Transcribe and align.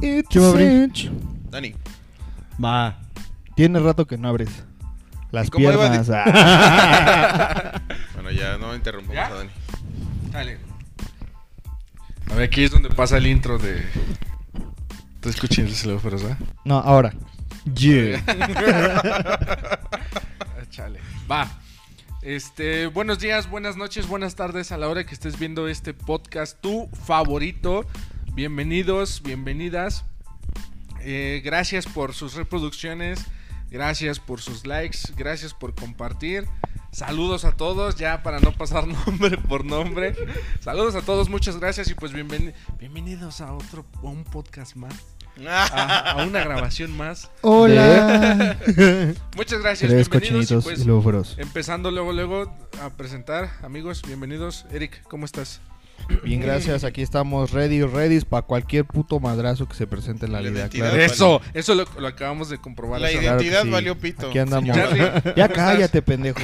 ¿Quién 0.00 0.42
va 0.42 0.46
a 0.46 0.50
abrir? 0.50 1.12
Dani. 1.50 1.74
Va. 2.62 2.98
Tiene 3.54 3.78
rato 3.80 4.06
que 4.06 4.16
no 4.18 4.28
abres. 4.28 4.50
Las 5.30 5.50
¿Cómo 5.50 5.70
iba 5.70 5.74
a 5.74 5.88
piernas. 5.90 6.10
ah. 6.12 7.80
Bueno, 8.14 8.30
ya 8.30 8.56
no 8.58 8.74
interrumpamos 8.74 9.14
¿Ya? 9.14 9.26
a 9.26 9.34
Dani. 9.34 9.50
Dale. 10.30 10.58
A 12.30 12.34
ver, 12.34 12.44
aquí 12.44 12.64
es 12.64 12.70
donde 12.70 12.90
pasa 12.90 13.16
el 13.16 13.26
intro 13.26 13.58
de. 13.58 13.82
Te 15.20 15.28
escuché 15.30 15.62
el 15.62 15.74
celófono, 15.74 16.16
¿verdad? 16.18 16.38
No, 16.64 16.78
ahora. 16.78 17.12
Yeah. 17.74 18.22
Ah, 20.40 20.64
Chale. 20.70 21.00
Va. 21.30 21.48
Este, 22.22 22.86
buenos 22.88 23.18
días, 23.20 23.48
buenas 23.48 23.76
noches, 23.76 24.06
buenas 24.08 24.34
tardes 24.34 24.70
a 24.72 24.76
la 24.76 24.88
hora 24.88 25.04
que 25.04 25.14
estés 25.14 25.38
viendo 25.38 25.68
este 25.68 25.94
podcast, 25.94 26.60
tu 26.60 26.88
favorito. 27.06 27.86
Bienvenidos, 28.42 29.20
bienvenidas. 29.24 30.04
Eh, 31.00 31.42
gracias 31.44 31.86
por 31.86 32.14
sus 32.14 32.34
reproducciones, 32.34 33.26
gracias 33.68 34.20
por 34.20 34.40
sus 34.40 34.64
likes, 34.64 34.98
gracias 35.16 35.52
por 35.54 35.74
compartir. 35.74 36.46
Saludos 36.92 37.44
a 37.44 37.56
todos, 37.56 37.96
ya 37.96 38.22
para 38.22 38.38
no 38.38 38.52
pasar 38.52 38.86
nombre 39.06 39.38
por 39.38 39.64
nombre. 39.64 40.14
Saludos 40.60 40.94
a 40.94 41.02
todos, 41.02 41.28
muchas 41.28 41.58
gracias 41.58 41.90
y 41.90 41.94
pues 41.94 42.12
bienveni- 42.12 42.54
bienvenidos 42.78 43.40
a 43.40 43.52
otro, 43.54 43.84
a 43.96 44.06
un 44.06 44.22
podcast 44.22 44.76
más, 44.76 44.94
a, 45.44 46.12
a 46.12 46.24
una 46.24 46.38
grabación 46.44 46.96
más. 46.96 47.32
Hola. 47.40 48.56
Muchas 49.36 49.62
gracias, 49.62 49.90
Tres 49.90 49.90
bienvenidos 49.90 50.06
y 50.06 50.10
cochinitos 50.10 50.62
pues 50.64 50.80
y 50.82 50.84
luego 50.84 51.02
feroz. 51.02 51.34
Empezando 51.38 51.90
luego, 51.90 52.12
luego 52.12 52.56
a 52.80 52.90
presentar, 52.90 53.50
amigos, 53.64 54.02
bienvenidos. 54.06 54.64
Eric, 54.70 55.02
¿cómo 55.08 55.24
estás? 55.24 55.60
Bien, 56.24 56.40
gracias. 56.40 56.84
Aquí 56.84 57.02
estamos 57.02 57.50
ready, 57.52 57.82
ready 57.82 58.20
para 58.20 58.42
cualquier 58.42 58.84
puto 58.84 59.20
madrazo 59.20 59.68
que 59.68 59.74
se 59.74 59.86
presente 59.86 60.26
en 60.26 60.32
la 60.32 60.40
La 60.40 60.48
vida. 60.48 60.60
identidad. 60.60 60.90
Claro. 60.90 61.02
Eso, 61.02 61.40
eso 61.54 61.74
lo, 61.74 61.84
lo 61.98 62.06
acabamos 62.08 62.48
de 62.48 62.58
comprobar. 62.58 63.00
La. 63.00 63.12
Identidad 63.12 63.66
valió 63.66 63.98
pito. 63.98 64.28
Aquí 64.28 64.38
andamos. 64.38 64.74
Ya 64.74 65.48
¿cómo 65.48 65.54
cállate, 65.54 66.00
pendejo. 66.02 66.40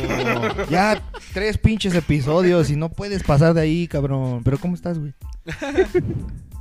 Ya 0.70 1.02
tres 1.32 1.58
pinches 1.58 1.94
episodios 1.94 2.70
y 2.70 2.76
no 2.76 2.90
puedes 2.90 3.22
pasar 3.22 3.54
de 3.54 3.62
ahí, 3.62 3.88
cabrón. 3.88 4.42
Pero 4.44 4.58
¿cómo 4.58 4.74
estás, 4.74 4.98
güey? 4.98 5.14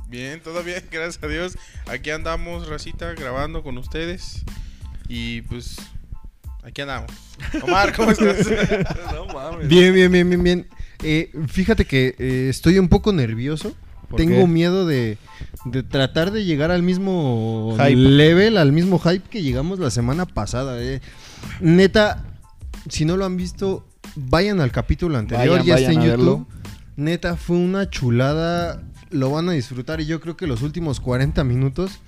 Bien, 0.08 0.40
todo 0.40 0.62
bien, 0.62 0.84
gracias 0.92 1.24
a 1.24 1.26
Dios. 1.26 1.58
Aquí 1.86 2.10
andamos, 2.10 2.68
Racita, 2.68 3.12
grabando 3.14 3.64
con 3.64 3.76
ustedes. 3.78 4.44
Y 5.08 5.42
pues, 5.42 5.76
aquí 6.62 6.82
andamos. 6.82 7.10
Omar, 7.62 7.92
¿cómo 7.96 8.12
estás? 8.12 8.46
estás? 8.46 8.96
No 9.12 9.26
mames. 9.26 9.66
Bien, 9.66 9.92
bien, 9.92 10.12
bien, 10.12 10.28
bien, 10.28 10.42
bien. 10.44 10.68
Eh, 11.04 11.30
fíjate 11.48 11.84
que 11.84 12.14
eh, 12.18 12.46
estoy 12.50 12.78
un 12.78 12.88
poco 12.88 13.12
nervioso. 13.12 13.74
¿Por 14.08 14.18
Tengo 14.18 14.40
qué? 14.42 14.46
miedo 14.46 14.86
de, 14.86 15.18
de 15.64 15.82
tratar 15.82 16.30
de 16.30 16.44
llegar 16.44 16.70
al 16.70 16.82
mismo 16.82 17.74
Hype. 17.78 17.94
level, 17.96 18.56
al 18.58 18.72
mismo 18.72 18.98
hype 18.98 19.28
que 19.28 19.42
llegamos 19.42 19.78
la 19.78 19.90
semana 19.90 20.26
pasada. 20.26 20.82
eh. 20.82 21.00
Neta, 21.60 22.24
si 22.88 23.04
no 23.04 23.16
lo 23.16 23.24
han 23.24 23.36
visto, 23.36 23.86
vayan 24.16 24.60
al 24.60 24.70
capítulo 24.72 25.16
anterior, 25.18 25.58
Vayan, 25.60 25.66
ya 25.66 25.74
vayan 25.74 25.90
está 25.92 26.02
en 26.04 26.10
verlo. 26.10 26.24
YouTube. 26.38 26.46
Neta, 26.96 27.36
fue 27.36 27.56
una 27.56 27.88
chulada. 27.90 28.82
Lo 29.10 29.30
van 29.30 29.48
a 29.48 29.52
disfrutar 29.52 30.00
y 30.00 30.06
yo 30.06 30.20
creo 30.20 30.36
que 30.36 30.46
los 30.46 30.62
últimos 30.62 31.00
40 31.00 31.42
minutos, 31.44 32.00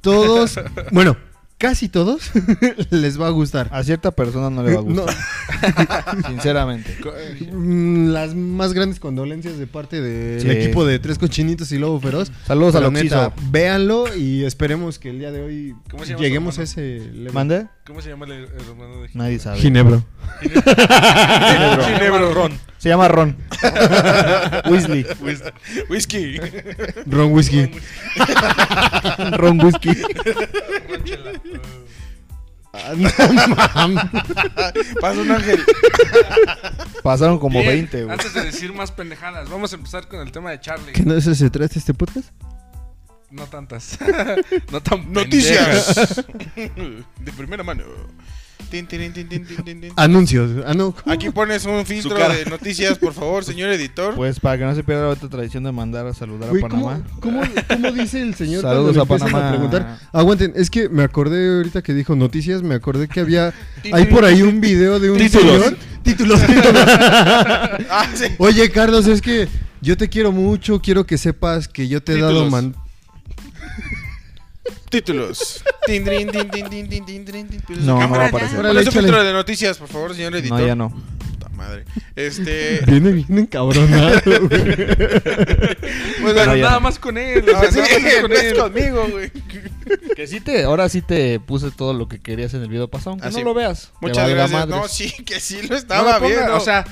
todos, 0.00 0.58
bueno, 0.92 1.16
casi 1.60 1.88
todos, 1.90 2.30
les 2.90 3.20
va 3.20 3.26
a 3.26 3.30
gustar. 3.30 3.68
A 3.70 3.84
cierta 3.84 4.10
persona 4.10 4.48
no 4.50 4.62
le 4.64 4.74
va 4.74 4.80
a 4.80 4.82
No, 4.82 5.02
gustar. 5.04 6.24
Sinceramente. 6.26 6.96
Co- 7.02 7.12
eh, 7.16 7.50
Mm, 7.52 8.08
Las 8.12 8.34
más 8.34 8.72
grandes 8.72 8.98
condolencias 8.98 9.58
de 9.58 9.66
parte 9.66 10.00
del 10.00 10.40
Sí. 10.40 10.48
equipo 10.50 10.84
de 10.86 10.98
Tres 10.98 11.18
Cochinitos 11.18 11.70
y 11.72 11.78
Lobo 11.78 12.00
Feroz. 12.00 12.32
Saludos 12.46 12.74
a 12.76 12.80
los 12.80 12.90
neta, 12.92 13.32
véanlo 13.50 14.06
y 14.16 14.44
esperemos 14.44 14.98
que 14.98 15.10
el 15.10 15.18
día 15.18 15.30
de 15.32 15.42
hoy 15.42 15.74
¿Cómo 15.90 16.04
se 16.04 16.10
llama 16.12 16.22
lleguemos 16.22 16.58
a 16.58 16.62
ese 16.62 16.98
level. 17.12 17.32
¿Mande? 17.34 17.66
¿Cómo 17.86 18.00
se 18.00 18.08
llama 18.08 18.24
el, 18.26 18.44
hermano 18.44 19.02
de 19.02 19.10
Nadie 19.14 19.38
sabe. 19.38 19.58
Ginebro. 19.58 20.02
Ginebra 20.40 22.30
Ron. 22.34 22.52
Se 22.80 22.88
llama 22.88 23.08
Ron. 23.08 23.36
Weasley. 24.70 25.04
Whis- 25.20 25.52
Whisky. 25.90 26.40
Ron 27.06 27.30
Whiskey. 27.32 27.70
Ron 29.32 29.62
Whisky. 29.62 29.90
Ah, 32.72 32.94
no 32.96 33.10
mames. 33.54 34.04
Pasa 34.98 35.20
un 35.20 35.30
ángel. 35.30 35.60
Pasaron 37.02 37.38
como 37.38 37.58
Bien, 37.60 37.72
20, 37.90 38.04
güey. 38.04 38.12
Antes 38.12 38.32
de 38.32 38.44
decir 38.44 38.72
más 38.72 38.92
pendejadas, 38.92 39.50
vamos 39.50 39.72
a 39.74 39.76
empezar 39.76 40.08
con 40.08 40.20
el 40.20 40.32
tema 40.32 40.50
de 40.52 40.60
Charlie. 40.60 40.92
¿Que 40.92 41.02
no 41.02 41.14
eso 41.14 41.34
se 41.34 41.50
trata 41.50 41.78
este 41.78 41.92
podcast? 41.92 42.30
No 43.30 43.44
tantas. 43.46 43.98
no 44.72 44.80
tan. 44.80 45.12
Noticias. 45.12 46.24
De 46.56 47.32
primera 47.36 47.62
mano. 47.62 47.84
Tin, 48.70 48.86
tin, 48.86 49.12
tin. 49.12 49.92
Anuncios. 49.96 50.50
Ah. 50.64 51.12
Aquí 51.12 51.30
pones 51.30 51.64
un 51.64 51.84
filtro 51.84 52.16
de 52.16 52.44
noticias, 52.46 52.98
por 52.98 53.12
favor, 53.12 53.44
señor 53.44 53.70
editor. 53.70 54.14
Pues 54.14 54.38
para 54.38 54.58
que 54.58 54.64
no 54.64 54.74
se 54.74 54.84
pierda 54.84 55.02
la 55.02 55.08
otra 55.08 55.28
tradición 55.28 55.64
de 55.64 55.72
mandar 55.72 56.06
a 56.06 56.14
saludar 56.14 56.50
Güey, 56.50 56.62
a 56.62 56.68
Panamá. 56.68 57.00
¿cómo, 57.20 57.40
cómo, 57.40 57.52
cómo 57.68 57.92
dice 57.92 58.22
el 58.22 58.34
señor 58.34 58.62
Saludos 58.62 58.96
a 58.96 59.04
Panamá. 59.04 59.50
preguntar? 59.50 59.98
Aguanten, 60.12 60.52
es 60.54 60.70
que 60.70 60.88
me 60.88 61.02
acordé 61.02 61.56
ahorita 61.58 61.82
que 61.82 61.92
dijo 61.94 62.14
noticias, 62.14 62.62
me 62.62 62.74
acordé 62.76 63.08
que 63.08 63.20
había... 63.20 63.52
Hay 63.92 64.06
por 64.06 64.24
ahí 64.24 64.42
un 64.42 64.60
video 64.60 65.00
de 65.00 65.10
un 65.10 65.18
Títulos. 65.18 65.62
señor... 65.62 65.76
Títulos. 66.02 66.40
títulos. 66.46 66.84
Ah, 67.92 68.06
sí. 68.14 68.24
Oye, 68.38 68.70
Carlos, 68.70 69.06
es 69.06 69.20
que 69.20 69.48
yo 69.80 69.96
te 69.96 70.08
quiero 70.08 70.32
mucho, 70.32 70.80
quiero 70.80 71.04
que 71.04 71.18
sepas 71.18 71.66
que 71.68 71.88
yo 71.88 72.02
te 72.02 72.12
he 72.12 72.20
dado 72.20 72.48
man... 72.48 72.74
Títulos. 74.88 75.62
No, 77.86 78.00
no 78.00 78.10
va 78.10 78.24
a 78.24 78.28
aparecer. 78.28 78.58
Órale, 78.58 78.84
Su 78.84 78.92
filtro 78.92 79.22
de 79.22 79.32
noticias, 79.32 79.78
por 79.78 79.88
favor, 79.88 80.14
señor 80.14 80.34
editor. 80.36 80.60
No, 80.60 80.66
ya 80.66 80.74
no. 80.74 80.90
Puta 81.30 81.48
madre. 81.50 81.84
Este. 82.16 82.80
Viene 82.86 83.12
bien 83.12 83.38
encabronado, 83.38 84.20
güey. 84.24 84.48
Pues 84.48 86.34
Pero 86.34 86.34
bueno, 86.34 86.56
nada 86.56 86.80
más 86.80 86.98
con 86.98 87.16
él. 87.18 87.44
Sí, 87.46 87.52
nada 87.52 87.62
más 87.62 88.20
con 88.22 88.32
él. 88.32 88.56
conmigo, 88.56 89.06
güey. 89.10 89.30
Que 90.16 90.26
sí 90.26 90.40
te, 90.40 90.64
ahora 90.64 90.88
sí 90.88 91.02
te 91.02 91.40
puse 91.40 91.70
todo 91.70 91.94
lo 91.94 92.08
que 92.08 92.20
querías 92.20 92.54
en 92.54 92.62
el 92.62 92.68
video 92.68 92.88
pasado, 92.88 93.12
aunque 93.12 93.28
ah, 93.28 93.30
no 93.30 93.42
lo 93.42 93.54
veas. 93.54 93.92
Muchas 94.00 94.28
gracias. 94.28 94.68
No, 94.68 94.86
sí, 94.88 95.10
que 95.24 95.40
sí 95.40 95.62
lo 95.68 95.76
estaba 95.76 96.18
viendo. 96.18 96.56
O 96.56 96.60
sea, 96.60 96.84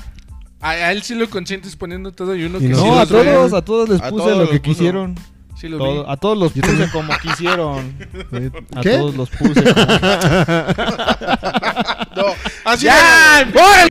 a, 0.61 0.69
a 0.71 0.91
él 0.91 1.03
sí 1.03 1.15
lo 1.15 1.29
consientes 1.29 1.75
poniendo 1.75 2.11
todo 2.11 2.35
y 2.35 2.43
uno 2.43 2.57
Y 2.59 2.67
que 2.67 2.75
sí 2.75 2.81
no, 2.81 2.99
a 2.99 3.05
todos, 3.05 3.53
a 3.53 3.61
todos 3.63 3.89
les 3.89 4.01
A 4.01 4.09
puse 4.09 4.23
todos 4.25 4.37
lo 4.37 4.49
que 4.49 4.59
puso. 4.59 4.61
quisieron. 4.77 5.15
Sí 5.59 5.67
lo 5.67 5.77
Todo- 5.77 6.05
vi. 6.05 6.11
a 6.11 6.15
todos 6.15 6.37
los 6.37 6.53
puse 6.53 6.89
como 6.91 7.13
quisieron. 7.17 7.97
A 8.75 8.81
¿Qué? 8.81 8.97
todos 8.97 9.15
los 9.15 9.29
puse 9.29 9.61
como... 9.61 9.75
no, 12.15 12.25
así 12.63 12.85
¡Ya! 12.85 13.43
déjalo. 13.45 13.89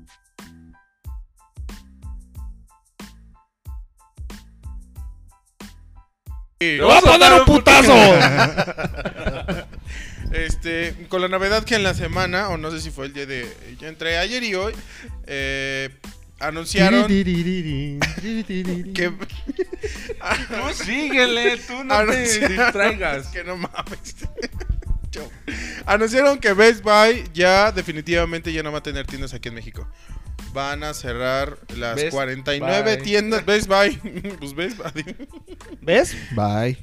¡Te 6.58 6.80
voy 6.80 6.92
a 6.96 7.00
poner 7.00 7.32
un 7.40 7.44
putazo! 7.44 7.94
Este, 10.30 11.06
con 11.08 11.22
la 11.22 11.28
novedad 11.28 11.64
que 11.64 11.74
en 11.74 11.82
la 11.82 11.94
semana, 11.94 12.50
o 12.50 12.58
no 12.58 12.70
sé 12.70 12.82
si 12.82 12.90
fue 12.90 13.06
el 13.06 13.14
día 13.14 13.24
de. 13.24 13.50
Yo 13.80 13.88
entré 13.88 14.18
ayer 14.18 14.42
y 14.42 14.54
hoy. 14.54 14.74
Eh, 15.26 15.88
anunciaron 16.40 17.06
que. 17.08 19.12
Tú 20.48 20.74
síguele, 20.84 21.56
tú 21.58 21.84
no 21.84 22.04
te 22.06 22.48
distraigas. 22.48 23.28
que 23.28 23.44
no 23.44 23.56
mames. 23.56 24.16
Anunciaron 25.86 26.38
que 26.38 26.52
Best 26.52 26.82
Buy 26.82 27.24
ya 27.32 27.72
definitivamente 27.72 28.52
ya 28.52 28.62
no 28.62 28.70
va 28.70 28.78
a 28.78 28.82
tener 28.82 29.06
tiendas 29.06 29.32
aquí 29.34 29.48
en 29.48 29.54
México. 29.54 29.88
Van 30.52 30.84
a 30.84 30.94
cerrar 30.94 31.58
las 31.76 31.96
Best 31.96 32.10
49 32.10 32.96
Buy. 32.96 33.02
tiendas 33.02 33.44
Best 33.44 33.66
Buy. 33.68 33.96
pues 34.38 34.54
Best 34.54 34.78
Buy. 34.78 35.04
¿Ves? 35.80 36.14
Bye. 36.32 36.78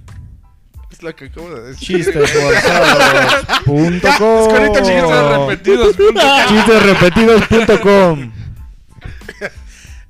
es 0.91 1.01
lo 1.03 1.15
que 1.15 1.25
acabo 1.25 1.53
de 1.53 1.61
decir. 1.69 1.97
Chistesforzados.com 1.97 3.85
Escorita, 3.93 4.81
Chistes 4.81 5.37
repetidos. 5.37 5.95
punto. 5.95 6.21
Chistesrepetidos.com 6.49 8.31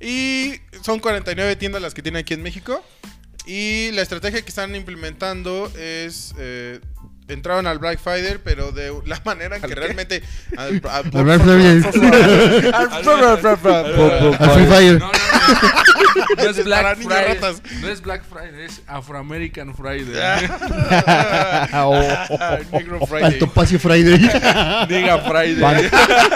Y 0.00 0.54
son 0.82 1.00
49 1.00 1.56
tiendas 1.56 1.80
las 1.80 1.94
que 1.94 2.02
tiene 2.02 2.18
aquí 2.20 2.34
en 2.34 2.42
México. 2.42 2.84
Y 3.46 3.90
la 3.92 4.02
estrategia 4.02 4.42
que 4.42 4.48
están 4.48 4.74
implementando 4.74 5.70
es. 5.78 6.34
eh, 6.38 6.80
entraron 7.28 7.66
al 7.66 7.78
Black 7.80 7.98
Friday, 7.98 8.38
pero 8.44 8.70
de 8.70 8.92
la 9.04 9.20
manera 9.24 9.56
en 9.56 9.62
que 9.62 9.66
¿Al 9.66 9.74
qué? 9.74 9.80
realmente. 9.80 10.22
al- 10.56 10.80
al- 10.88 11.10
Al 11.12 11.24
Black 11.24 11.42
Friday. 11.42 11.82
al- 12.72 12.92
Al 14.38 14.50
Free 14.50 14.66
Fire. 14.66 14.98
No, 14.98 15.06
no, 15.06 15.12
no. 15.12 16.42
No 16.44 16.50
es 16.50 16.64
Black 16.64 16.96
Friday. 16.98 17.38
No 17.80 17.88
es 17.88 18.00
Black 18.02 18.22
Friday, 18.30 18.64
es 18.66 18.80
Afro-American 18.86 19.74
Friday. 19.74 20.48
Negro 22.72 23.06
Friday. 23.06 23.24
Al 23.24 23.38
Topacio 23.38 23.78
Friday. 23.78 24.18
Diga 24.88 25.18
Friday. 25.26 25.60
Pan- 25.60 25.90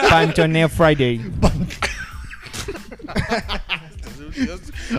Panchone 0.08 0.68
Friday. 0.68 1.20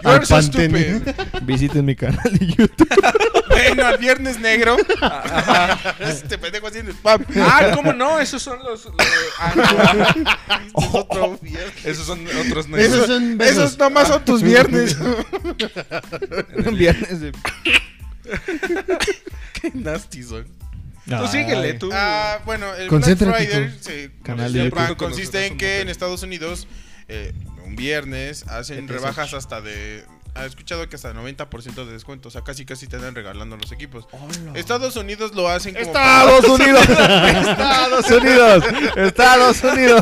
Al 0.03 0.13
You're 0.19 0.25
so 0.25 0.35
Pantene. 0.35 0.99
stupid. 0.99 1.41
Visiten 1.43 1.85
mi 1.85 1.95
canal 1.95 2.31
de 2.37 2.45
YouTube. 2.47 2.87
Bueno, 3.49 3.85
al 3.85 3.97
viernes 3.97 4.39
negro. 4.39 4.77
Este 5.99 6.37
pendejo 6.37 6.67
haciendo 6.67 6.91
spam. 6.91 7.25
Ah, 7.37 7.71
¿cómo 7.75 7.93
no? 7.93 8.19
Esos 8.19 8.41
son 8.41 8.59
los. 8.59 8.85
los- 8.85 8.93
ah, 9.39 9.53
Este 10.15 10.85
es 10.85 10.93
otro 10.93 11.37
viernes. 11.41 11.83
no. 11.83 11.89
Esos 11.91 12.05
son 12.05 12.19
otros 12.47 12.67
no. 12.69 12.77
Esos 12.77 13.07
son 13.07 13.37
besos. 13.37 13.57
Esos 13.57 13.77
nomás 13.77 14.07
son 14.07 14.23
tus 14.25 14.41
viernes. 14.41 14.97
Viernes 16.73 17.19
de... 17.21 17.31
Qué 19.61 19.71
nasty 19.73 20.23
son. 20.23 20.45
Tú 21.05 21.27
síguele, 21.27 21.73
tú. 21.73 21.89
Ah, 21.93 22.39
bueno, 22.45 22.73
el 22.75 22.89
Black 22.89 23.17
Friday 23.17 23.65
hijo. 23.65 23.75
se, 23.81 24.11
Canal 24.23 24.53
de 24.53 24.65
YouTube. 24.65 24.95
consiste 24.97 25.45
en 25.47 25.57
que 25.57 25.81
en 25.81 25.89
Estados 25.89 26.23
Unidos 26.23 26.67
eh, 27.07 27.33
un 27.71 27.75
viernes 27.77 28.45
hacen 28.47 28.87
rebajas 28.87 29.33
hasta 29.33 29.61
de... 29.61 30.03
He 30.35 30.45
escuchado 30.45 30.87
que 30.87 30.95
hasta 30.95 31.13
90% 31.13 31.85
de 31.85 31.91
descuento, 31.91 32.29
o 32.29 32.31
sea, 32.31 32.41
casi 32.41 32.65
casi 32.65 32.87
te 32.87 32.97
dan 32.97 33.15
regalando 33.15 33.57
los 33.57 33.71
equipos. 33.73 34.07
Estados 34.55 34.95
Unidos 34.95 35.33
lo 35.35 35.49
hacen 35.49 35.73
como... 35.73 35.85
Estados 35.85 36.45
Unidos. 36.45 36.87
Estados 36.87 38.11
Unidos. 38.11 38.63
Estados 38.95 39.63
Unidos. 39.63 40.01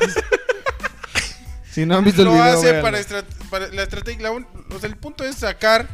Si 1.71 1.85
no 1.85 1.97
han 1.97 2.03
visto 2.03 2.21
el 2.21 2.27
lo 2.27 2.33
video, 2.33 2.45
hace 2.45 2.65
véanlo. 2.71 2.81
para, 2.81 2.99
estra- 2.99 3.23
para 3.49 3.67
la 3.69 3.83
estrategia. 3.83 4.21
la 4.23 4.31
un- 4.31 4.47
o 4.71 4.79
sea, 4.79 4.89
el 4.89 4.97
punto 4.97 5.23
es 5.23 5.35
sacar 5.35 5.87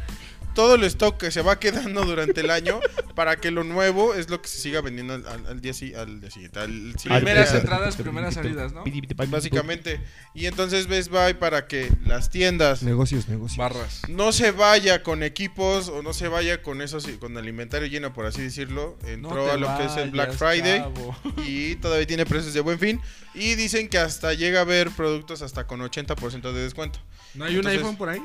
todo 0.56 0.74
el 0.74 0.82
stock 0.82 1.16
que 1.18 1.30
se 1.30 1.40
va 1.42 1.60
quedando 1.60 2.04
durante 2.04 2.40
el 2.40 2.50
año 2.50 2.80
para 3.14 3.36
que 3.36 3.52
lo 3.52 3.62
nuevo 3.62 4.14
es 4.14 4.28
lo 4.30 4.42
que 4.42 4.48
se 4.48 4.58
siga 4.58 4.80
vendiendo 4.80 5.14
al, 5.14 5.24
al- 5.28 5.46
al 5.46 5.60
día, 5.60 5.72
si- 5.72 5.94
al 5.94 6.20
día 6.20 6.30
siguiente. 6.32 6.58
al 6.58 6.94
Primeras 7.00 7.52
día, 7.52 7.60
entradas, 7.60 7.94
primeras 7.96 8.34
salidas, 8.34 8.72
¿no? 8.72 8.82
Básicamente. 9.28 10.00
Y 10.34 10.46
entonces 10.46 10.88
Best 10.88 11.10
Buy 11.10 11.34
para 11.34 11.68
que 11.68 11.92
las 12.04 12.30
tiendas 12.30 12.82
Negocios, 12.82 13.28
negocios. 13.28 13.58
Barras. 13.58 14.02
no 14.08 14.32
se 14.32 14.50
vaya 14.50 15.02
con 15.04 15.22
equipos 15.22 15.88
o 15.88 16.02
no 16.02 16.12
se 16.12 16.26
vaya 16.28 16.62
con 16.62 16.82
esos 16.82 17.06
con 17.20 17.36
el 17.36 17.48
inventario 17.48 17.86
lleno, 17.86 18.12
por 18.12 18.26
así 18.26 18.42
decirlo. 18.42 18.98
Entró 19.06 19.46
No 19.46 19.52
a 19.52 19.56
lo 19.56 19.76
que 19.78 19.84
es 19.84 19.96
el 19.96 20.10
Black 20.10 20.32
Friday. 20.32 20.82
Y 21.46 21.76
todavía 21.76 22.06
tiene 22.06 22.26
precios 22.26 22.54
de 22.54 22.60
buen 22.60 22.78
fin. 22.78 23.00
Y 23.34 23.54
dicen 23.54 23.88
que 23.88 23.98
hasta 23.98 24.32
llega 24.32 24.60
a 24.60 24.62
haber 24.62 24.90
productos 24.90 25.42
hasta 25.42 25.66
con 25.66 25.80
80% 25.80 26.52
de 26.52 26.62
descuento. 26.62 26.98
¿No 27.34 27.44
hay 27.44 27.58
un 27.58 27.66
iPhone 27.66 27.96
por 27.96 28.08
ahí? 28.08 28.22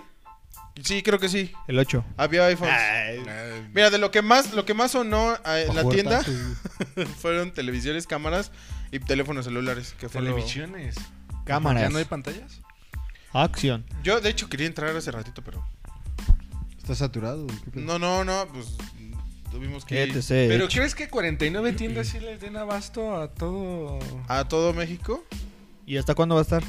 Sí, 0.83 1.03
creo 1.03 1.19
que 1.19 1.29
sí. 1.29 1.51
El 1.67 1.77
8. 1.79 2.03
Había 2.17 2.45
iPhones. 2.45 2.73
Mira, 3.73 3.89
de 3.89 3.97
lo 3.97 4.09
que 4.11 4.21
más, 4.21 4.53
lo 4.53 4.65
que 4.65 4.73
más 4.73 4.91
sonó 4.91 5.33
eh, 5.45 5.65
en 5.67 5.75
la 5.75 5.87
tienda 5.89 6.23
fueron 7.19 7.51
televisiones, 7.51 8.07
cámaras 8.07 8.51
y 8.91 8.99
teléfonos 8.99 9.45
celulares. 9.45 9.95
Que 9.99 10.09
fue 10.09 10.21
lo- 10.21 10.29
Televisiones. 10.31 10.95
Cámaras. 11.45 11.83
¿Ya 11.83 11.89
no 11.89 11.97
hay 11.97 12.05
pantallas? 12.05 12.61
Acción. 13.33 13.85
Yo, 14.03 14.21
de 14.21 14.29
hecho, 14.29 14.49
quería 14.49 14.67
entrar 14.67 14.95
hace 14.95 15.11
ratito, 15.11 15.41
pero. 15.43 15.63
¿Estás 16.77 16.97
saturado? 16.99 17.45
güey? 17.45 17.57
¿Qué 17.59 17.71
pedo? 17.71 17.85
No, 17.85 17.99
no, 17.99 18.23
no, 18.23 18.47
pues. 18.51 18.75
Tuvimos 19.51 19.83
que 19.83 20.05
ir 20.05 20.15
ETC. 20.15 20.27
¿Pero 20.29 20.65
hecho. 20.65 20.77
crees 20.77 20.95
que 20.95 21.09
49 21.09 21.73
tiendas 21.73 22.07
sí 22.07 22.19
les 22.21 22.39
den 22.39 22.55
abasto 22.55 23.17
a 23.21 23.27
todo? 23.29 23.99
a 24.29 24.47
todo 24.47 24.73
México. 24.73 25.25
¿Y 25.85 25.97
hasta 25.97 26.15
cuándo 26.15 26.35
va 26.35 26.41
a 26.41 26.43
estar? 26.43 26.63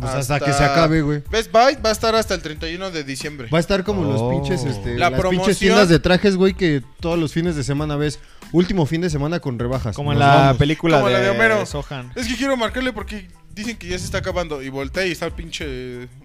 Pues 0.00 0.14
hasta... 0.14 0.38
que 0.40 0.52
se 0.52 0.64
acabe, 0.64 1.02
güey. 1.02 1.22
Best 1.30 1.50
Buy 1.52 1.76
va 1.84 1.88
a 1.90 1.92
estar 1.92 2.14
hasta 2.14 2.34
el 2.34 2.42
31 2.42 2.90
de 2.90 3.04
diciembre. 3.04 3.48
Va 3.52 3.58
a 3.58 3.60
estar 3.60 3.84
como 3.84 4.02
los 4.04 4.20
Oh. 4.20 4.30
pinches, 4.30 4.64
este, 4.64 4.96
La 4.96 5.10
las 5.10 5.20
pinches 5.28 5.58
tiendas 5.58 5.88
de 5.88 5.98
trajes, 5.98 6.36
güey, 6.36 6.54
que 6.54 6.82
todos 7.00 7.18
los 7.18 7.32
fines 7.32 7.56
de 7.56 7.64
semana 7.64 7.96
ves. 7.96 8.18
Último 8.52 8.86
fin 8.86 9.00
de 9.02 9.10
semana 9.10 9.40
con 9.40 9.58
rebajas. 9.58 9.94
Como 9.94 10.12
en 10.12 10.18
la 10.18 10.26
vamos. 10.26 10.56
película 10.56 10.96
Como 10.98 11.08
de, 11.08 11.12
la 11.14 11.20
de 11.20 11.30
Homero. 11.30 11.66
Sohan. 11.66 12.10
Es 12.14 12.26
que 12.26 12.36
quiero 12.36 12.56
marcarle 12.56 12.92
porque 12.94 13.28
dicen 13.54 13.76
que 13.76 13.88
ya 13.88 13.98
se 13.98 14.06
está 14.06 14.18
acabando. 14.18 14.62
Y 14.62 14.70
voltea 14.70 15.04
y 15.06 15.12
está 15.12 15.26
el 15.26 15.32
pinche. 15.32 15.66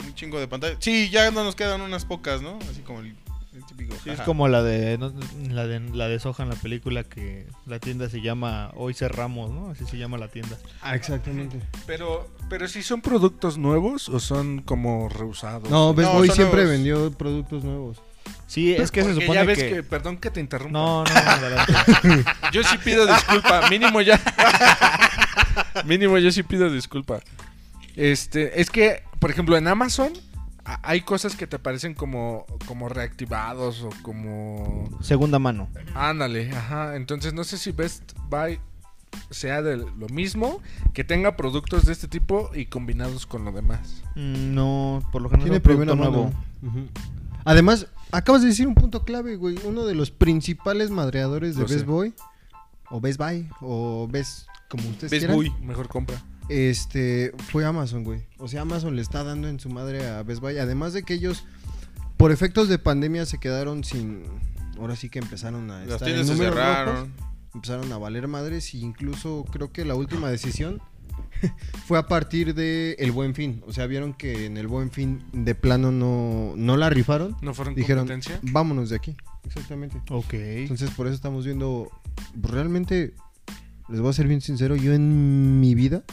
Un 0.06 0.16
chingo 0.16 0.40
de 0.40 0.48
pantalla. 0.48 0.76
Sí, 0.80 1.10
ya 1.10 1.32
no 1.32 1.44
nos 1.44 1.56
quedan 1.56 1.82
unas 1.82 2.06
pocas, 2.06 2.42
¿no? 2.42 2.58
Así 2.72 2.80
como 2.82 3.02
el, 3.02 3.14
el 3.56 3.66
típico. 3.66 3.96
Sí, 4.04 4.10
es 4.10 4.22
como 4.22 4.48
la 4.48 4.64
de, 4.64 4.98
no, 4.98 5.14
la 5.50 5.68
de 5.68 5.80
la 5.80 6.08
de 6.08 6.20
Sohan, 6.20 6.50
la 6.50 6.56
película 6.56 7.04
que 7.04 7.48
la 7.66 7.80
tienda 7.80 8.10
se 8.10 8.22
llama 8.22 8.72
Hoy 8.76 8.94
cerramos, 8.94 9.52
¿no? 9.52 9.70
Así 9.70 9.86
se 9.86 9.98
llama 9.98 10.18
la 10.18 10.28
tienda. 10.28 10.58
Ah, 10.82 10.96
exactamente. 10.96 11.60
Pero, 11.86 12.30
pero 12.50 12.68
si 12.68 12.84
son 12.84 13.02
productos 13.02 13.58
nuevos 13.58 14.10
o 14.10 14.20
son 14.20 14.62
como 14.62 15.10
reusados. 15.10 15.70
No, 15.70 15.94
Boy 15.94 16.28
son 16.28 16.36
siempre 16.36 16.64
nuevos. 16.64 16.72
vendió 16.72 17.12
productos 17.12 17.64
nuevos. 17.64 18.02
Sí, 18.48 18.74
es 18.74 18.92
que 18.92 19.04
se 19.04 19.16
supone 19.16 19.34
ya 19.34 19.44
ves 19.44 19.58
que... 19.58 19.70
que... 19.70 19.84
Perdón 19.84 20.18
que 20.18 20.30
te 20.30 20.40
interrumpa. 20.40 20.78
No, 20.78 21.04
no, 21.04 21.12
adelante. 21.12 21.74
Yo 22.52 22.64
sí 22.64 22.78
pido 22.78 23.06
disculpa. 23.08 23.70
Mínimo 23.70 24.02
ya. 24.02 24.22
Mínimo 25.86 26.18
yo 26.18 26.32
sí 26.32 26.44
pido 26.44 26.70
disculpa. 26.70 27.20
Este, 27.96 28.62
es 28.62 28.70
que, 28.70 29.04
por 29.20 29.32
ejemplo, 29.32 29.58
en 29.58 29.68
Amazon 29.68 30.14
hay 30.66 31.02
cosas 31.02 31.36
que 31.36 31.48
te 31.48 31.60
parecen 31.60 31.94
como, 31.94 32.46
como 32.66 32.90
reactivados 32.90 33.82
o 33.84 33.90
como... 34.02 34.90
Segunda 35.02 35.40
mano. 35.40 35.70
Ándale, 35.94 36.52
ajá. 36.52 36.96
Entonces 36.96 37.34
no 37.34 37.44
sé 37.44 37.58
si 37.58 37.72
Best 37.72 38.14
Buy 38.30 38.60
sea 39.30 39.62
de 39.62 39.78
lo 39.78 40.08
mismo, 40.12 40.62
que 40.94 41.04
tenga 41.04 41.36
productos 41.36 41.86
de 41.86 41.92
este 41.92 42.08
tipo 42.08 42.50
y 42.54 42.66
combinados 42.66 43.26
con 43.26 43.46
lo 43.46 43.52
demás. 43.52 44.04
Mm, 44.16 44.54
No, 44.56 45.08
por 45.12 45.22
lo 45.22 45.30
general 45.30 45.50
Tiene 45.50 45.60
primera 45.60 45.96
nuevo. 45.96 46.32
Además, 47.46 47.88
acabas 48.12 48.42
de 48.42 48.48
decir 48.48 48.68
un 48.68 48.76
punto 48.76 49.04
clave, 49.04 49.36
güey. 49.36 49.58
Uno 49.66 49.86
de 49.86 49.96
los 49.96 50.12
principales 50.12 50.90
madreadores 50.90 51.56
de 51.56 51.62
Lo 51.64 51.68
sé. 51.68 51.76
Best 51.76 51.86
Boy, 51.86 52.14
o 52.90 53.02
Best 53.02 53.20
Buy, 53.20 53.50
o 53.62 54.08
Best, 54.10 54.48
como 54.70 54.88
ustedes 54.90 55.12
Best 55.12 55.26
quieran, 55.26 55.36
Buy. 55.36 55.52
Mejor 55.66 55.88
compra. 55.90 56.24
Este, 56.50 57.34
fue 57.52 57.66
Amazon, 57.66 58.04
güey. 58.04 58.22
O 58.38 58.48
sea, 58.48 58.62
Amazon 58.62 58.96
le 58.96 59.02
está 59.02 59.24
dando 59.24 59.48
en 59.48 59.60
su 59.60 59.70
madre 59.70 60.08
a 60.08 60.24
Best 60.24 60.42
Buy. 60.42 60.58
Además 60.58 60.94
de 60.94 61.04
que 61.04 61.14
ellos, 61.14 61.46
por 62.18 62.32
efectos 62.32 62.70
de 62.70 62.80
pandemia, 62.80 63.26
se 63.26 63.40
quedaron 63.40 63.84
sin... 63.84 64.24
Ahora 64.78 64.96
sí 64.96 65.10
que 65.10 65.20
empezaron 65.20 65.70
a 65.70 65.80
Las 65.82 65.94
estar 65.94 66.10
en 66.10 66.16
tiendas 66.16 66.38
se 66.38 66.44
cerraron. 66.44 66.96
rojos. 66.96 67.10
empezaron 67.54 67.92
a 67.94 67.98
valer 68.00 68.28
madres 68.28 68.74
y 68.74 68.82
incluso 68.82 69.46
creo 69.52 69.72
que 69.72 69.86
la 69.86 69.94
última 69.94 70.32
decisión 70.32 70.82
fue 71.86 72.00
a 72.00 72.08
partir 72.08 72.56
de 72.56 72.96
el 72.98 73.12
Buen 73.12 73.36
Fin. 73.36 73.62
O 73.68 73.72
sea, 73.72 73.86
vieron 73.86 74.14
que 74.14 74.48
en 74.48 74.58
el 74.58 74.68
Buen 74.68 74.92
Fin 74.92 75.24
de 75.32 75.54
plano 75.54 75.92
no, 75.92 76.54
no 76.58 76.76
la 76.76 76.90
rifaron. 76.90 77.38
¿No 77.42 77.54
fueron 77.54 77.76
Dijeron, 77.76 78.08
competencia? 78.08 78.40
vámonos 78.42 78.90
de 78.90 78.96
aquí. 78.96 79.16
Exactamente. 79.46 80.02
Ok. 80.10 80.34
Entonces 80.34 80.90
por 80.92 81.06
eso 81.06 81.16
estamos 81.16 81.46
viendo, 81.46 81.90
pues, 82.42 82.54
realmente, 82.54 83.14
les 83.90 84.02
voy 84.02 84.10
a 84.10 84.14
ser 84.14 84.28
bien 84.28 84.42
sincero, 84.42 84.76
yo 84.76 84.94
en 84.94 85.60
mi 85.60 85.76
vida 85.76 86.04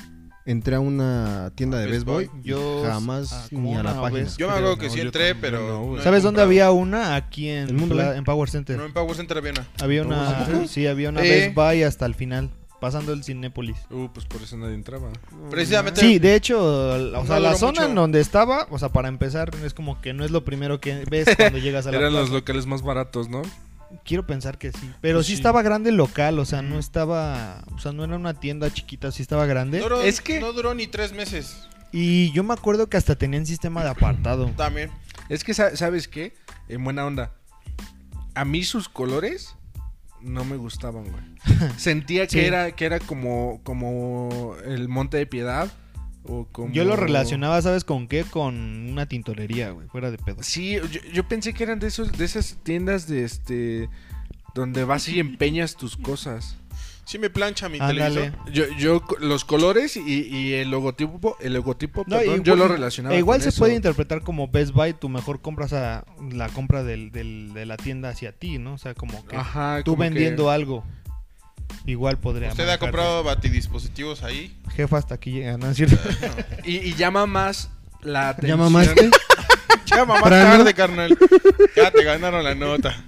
entré 0.51 0.77
a 0.77 0.81
una 0.81 1.53
tienda 1.55 1.79
de 1.79 1.87
Best 1.87 2.05
Best 2.05 2.07
Boy, 2.07 2.27
Buy. 2.27 2.43
Yo- 2.43 2.83
jamás 2.87 3.33
ah, 3.33 3.47
ni 3.51 3.75
a 3.75 3.83
la 3.83 3.93
una 3.93 4.03
página. 4.03 4.29
Yo 4.37 4.47
me 4.49 4.53
acuerdo 4.55 4.79
que 4.79 4.87
no, 4.87 4.93
sí 4.93 5.01
entré, 5.01 5.29
también 5.35 5.41
pero. 5.41 5.69
no, 5.87 5.97
no 5.97 6.03
¿Sabes 6.03 6.23
dónde 6.23 6.43
había 6.43 6.71
una? 6.71 7.15
Aquí 7.17 7.49
en, 7.49 7.69
El 7.69 7.75
mundo, 7.75 8.01
¿eh? 8.01 8.17
en 8.17 8.25
Power 8.25 8.49
Center. 8.51 8.77
No, 8.77 8.85
en 8.87 8.93
Power 8.93 9.17
Center 9.17 9.39
había 9.39 9.53
una. 9.53 9.67
Había 9.81 10.03
¿Power 10.03 10.19
una, 10.19 10.45
Center? 10.47 10.69
sí, 10.69 10.87
había 10.87 11.09
una 11.09 11.23
Eh. 11.25 11.29
Best 11.29 11.55
Buy 11.55 11.83
hasta 11.83 12.07
el 12.07 12.15
final, 12.15 12.51
pasando 12.81 13.13
el 13.13 13.23
Cinépolis. 13.25 13.77
Uh, 13.91 14.09
pues 14.13 14.27
por 14.27 14.43
eso 14.43 14.57
nadie 14.57 14.75
entraba. 14.75 15.09
Precisamente. 15.51 16.01
Sí, 16.01 16.19
de 16.19 16.35
hecho, 16.35 16.59
o 16.63 16.99
No 16.99 17.27
sea, 17.27 17.39
la 17.41 17.55
zona 17.55 17.73
mucho. 17.83 17.85
en 17.91 17.95
donde 17.95 18.21
estaba, 18.21 18.67
o 18.71 18.79
sea, 18.79 18.89
para 18.89 19.09
empezar, 19.09 19.51
es 19.65 19.75
como 19.75 20.01
que 20.01 20.13
no 20.13 20.25
es 20.25 20.31
lo 20.31 20.45
primero 20.45 20.81
que 20.81 21.05
ves 21.11 21.29
cuando 21.37 21.59
llegas 21.59 21.87
a 21.87 21.91
la 21.93 21.99
Eran 21.99 22.13
los 22.13 22.23
plaza. 22.23 22.35
locales 22.35 22.67
más 22.67 22.83
baratos, 22.83 23.29
¿no? 23.29 23.43
Quiero 24.05 24.27
pensar 24.27 24.59
que 24.59 24.73
sí. 24.73 24.91
Pero 25.01 25.19
Pues 25.19 25.27
sí, 25.27 25.33
sí. 25.33 25.37
estaba 25.37 25.63
grande 25.63 25.91
el 25.91 25.97
local, 25.97 26.39
o 26.39 26.45
sea, 26.45 26.63
no 26.63 26.79
estaba. 26.79 27.65
O 27.75 27.79
sea, 27.79 27.93
no 27.93 28.05
era 28.05 28.17
una 28.17 28.35
tienda 28.35 28.73
chiquita, 28.73 29.11
sí 29.13 29.23
estaba 29.23 29.47
grande. 29.47 29.81
Duró- 29.81 30.03
Es 30.03 30.21
que- 30.21 30.41
No 30.41 30.53
duró 30.53 30.75
ni 30.75 30.87
tres 30.87 31.13
meses. 31.13 31.69
Y 31.93 32.31
yo 32.33 32.45
me 32.45 32.55
acuerdo 32.55 32.89
que 32.89 32.97
hasta 32.97 33.17
tenían 33.17 33.47
sistema 33.47 33.83
de 33.83 33.91
apartado. 33.91 34.47
También. 34.57 34.91
Es 35.29 35.43
que, 35.45 35.55
sa- 35.55 35.77
¿sabes 35.77 36.07
qué? 36.09 36.35
En 36.69 36.85
buena 36.85 37.05
onda. 37.05 37.33
A 38.35 38.45
mí 38.45 38.63
sus 38.63 38.89
colores 38.89 39.57
no 40.21 40.45
me 40.45 40.57
gustaban, 40.57 41.05
güey. 41.05 41.25
Sentía 41.79 42.27
que 42.27 42.41
Sí. 42.41 42.45
era 42.45 42.71
que 42.73 42.85
era 42.85 43.01
como 43.01 43.61
como 43.65 44.55
el 44.65 44.89
Monte 44.89 45.17
de 45.17 45.27
Piedad 45.27 45.69
o 46.25 46.47
como 46.53 46.73
Yo 46.73 46.85
lo 46.85 46.97
relacionaba, 46.97 47.61
¿sabes 47.63 47.85
con 47.85 48.07
qué? 48.09 48.25
Con 48.25 48.55
una 48.91 49.07
tintorería, 49.07 49.71
güey, 49.71 49.89
fuera 49.89 50.11
de 50.11 50.19
pedo. 50.19 50.43
Sí, 50.43 50.73
yo, 50.75 51.01
yo 51.13 51.29
pensé 51.29 51.53
que 51.55 51.63
eran 51.63 51.79
de 51.79 51.87
esos 51.89 52.13
de 52.13 52.25
esas 52.25 52.59
tiendas 52.63 53.07
de 53.09 53.25
este 53.25 53.89
donde 54.55 54.85
vas 54.85 55.09
y 55.09 55.21
empeñas 55.21 55.77
tus 55.77 55.97
cosas. 55.97 56.57
Sí 57.05 57.19
me 57.19 57.29
plancha 57.31 57.69
mi 57.69 57.79
Ándale. 57.81 57.99
televisor. 58.31 58.53
Yo, 58.53 58.65
yo 58.79 59.03
los 59.19 59.45
colores 59.45 59.97
y, 59.97 60.01
y 60.29 60.53
el 60.55 60.71
logotipo, 60.71 61.37
el 61.41 61.55
logotipo, 61.55 62.03
No, 62.07 62.17
perdón, 62.19 62.25
igual- 62.25 62.43
yo 62.45 62.57
lo 62.57 62.69
relacionaba. 62.69 63.17
igual 63.17 63.39
con 63.39 63.43
se 63.43 63.49
eso. 63.49 63.59
puede 63.59 63.75
interpretar 63.75 64.23
como 64.23 64.47
Best 64.47 64.73
Buy, 64.73 64.93
tu 64.93 65.09
mejor 65.09 65.41
compra, 65.41 65.65
o 65.65 65.69
sea, 65.69 66.05
la 66.33 66.49
compra 66.51 66.85
del, 66.85 67.11
del- 67.11 67.53
de 67.53 67.67
la 67.67 67.77
tienda 67.77 68.11
hacia 68.11 68.31
ti, 68.31 68.59
¿no? 68.59 68.75
O 68.75 68.79
sea, 68.79 68.95
como 68.95 69.27
que 69.27 69.35
Ajá, 69.37 69.83
tú 69.85 69.93
como 69.93 70.03
que- 70.05 70.11
vendiendo 70.11 70.51
algo. 70.51 70.85
Igual 71.87 72.19
podría. 72.19 72.51
¿Usted 72.51 72.69
ha 72.69 72.79
comprado 72.79 73.23
batidispositivos 73.25 74.23
ahí? 74.23 74.57
Jefa, 74.75 74.99
hasta 74.99 75.15
aquí 75.15 75.33
llega, 75.33 75.57
¿no 75.57 75.71
es 75.71 75.77
cierto? 75.77 75.97
y, 76.65 76.77
y 76.77 76.95
llama 76.95 77.27
más 77.27 77.71
la 78.03 78.31
atención. 78.31 78.59
¿Ya 78.59 78.63
mamaste? 78.65 79.11
Llama 79.87 80.15
más 80.15 80.23
¿Prano? 80.23 80.57
tarde, 80.59 80.75
carnal. 80.75 81.19
Ya 81.77 81.91
te 81.91 82.05
ganaron 82.05 82.45
la 82.45 82.55
nota. 82.55 83.05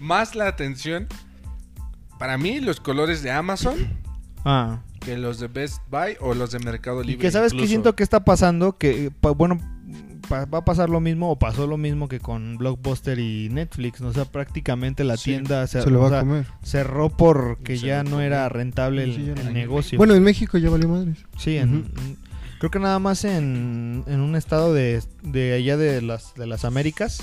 más 0.00 0.34
la 0.34 0.48
atención 0.48 1.06
para 2.18 2.38
mí 2.38 2.60
los 2.60 2.80
colores 2.80 3.22
de 3.22 3.30
Amazon 3.30 3.74
ah. 4.44 4.80
que 5.00 5.16
los 5.16 5.38
de 5.38 5.48
Best 5.48 5.82
Buy 5.90 6.16
o 6.20 6.34
los 6.34 6.50
de 6.50 6.58
Mercado 6.60 7.02
Y 7.02 7.08
Libre. 7.08 7.22
que 7.22 7.30
sabes 7.30 7.52
que 7.52 7.66
siento 7.66 7.94
que 7.94 8.02
está 8.02 8.24
pasando, 8.24 8.76
que, 8.78 9.10
bueno, 9.36 9.60
va 10.32 10.58
a 10.58 10.64
pasar 10.64 10.90
lo 10.90 11.00
mismo 11.00 11.30
o 11.30 11.38
pasó 11.38 11.66
lo 11.66 11.76
mismo 11.76 12.08
que 12.08 12.20
con 12.20 12.56
Blockbuster 12.58 13.18
y 13.18 13.48
Netflix. 13.50 14.00
¿no? 14.00 14.08
O 14.08 14.12
sea, 14.12 14.24
prácticamente 14.24 15.04
la 15.04 15.16
Sí, 15.16 15.30
tienda 15.32 15.66
se, 15.66 15.82
Se 15.82 15.90
lo 15.90 16.00
o 16.00 16.02
va 16.04 16.08
sea, 16.10 16.18
a 16.18 16.22
comer. 16.22 16.46
cerró 16.62 17.10
porque 17.10 17.76
Se 17.78 17.86
ya 17.86 18.02
no 18.04 18.20
era 18.20 18.48
rentable 18.48 19.04
el, 19.04 19.14
Sí, 19.14 19.50
negocio. 19.52 19.98
Bueno, 19.98 20.14
en 20.14 20.22
México 20.22 20.58
ya 20.58 20.70
valió 20.70 20.88
madres. 20.88 21.18
sí, 21.38 21.56
en- 21.56 21.90
creo 22.58 22.70
que 22.70 22.78
nada 22.78 22.98
más 22.98 23.24
en, 23.24 24.04
en 24.06 24.20
un 24.20 24.34
estado 24.36 24.72
de, 24.72 25.02
de 25.22 25.52
allá 25.54 25.76
de 25.76 26.00
las, 26.02 26.34
de 26.34 26.46
las 26.46 26.64
Américas, 26.64 27.22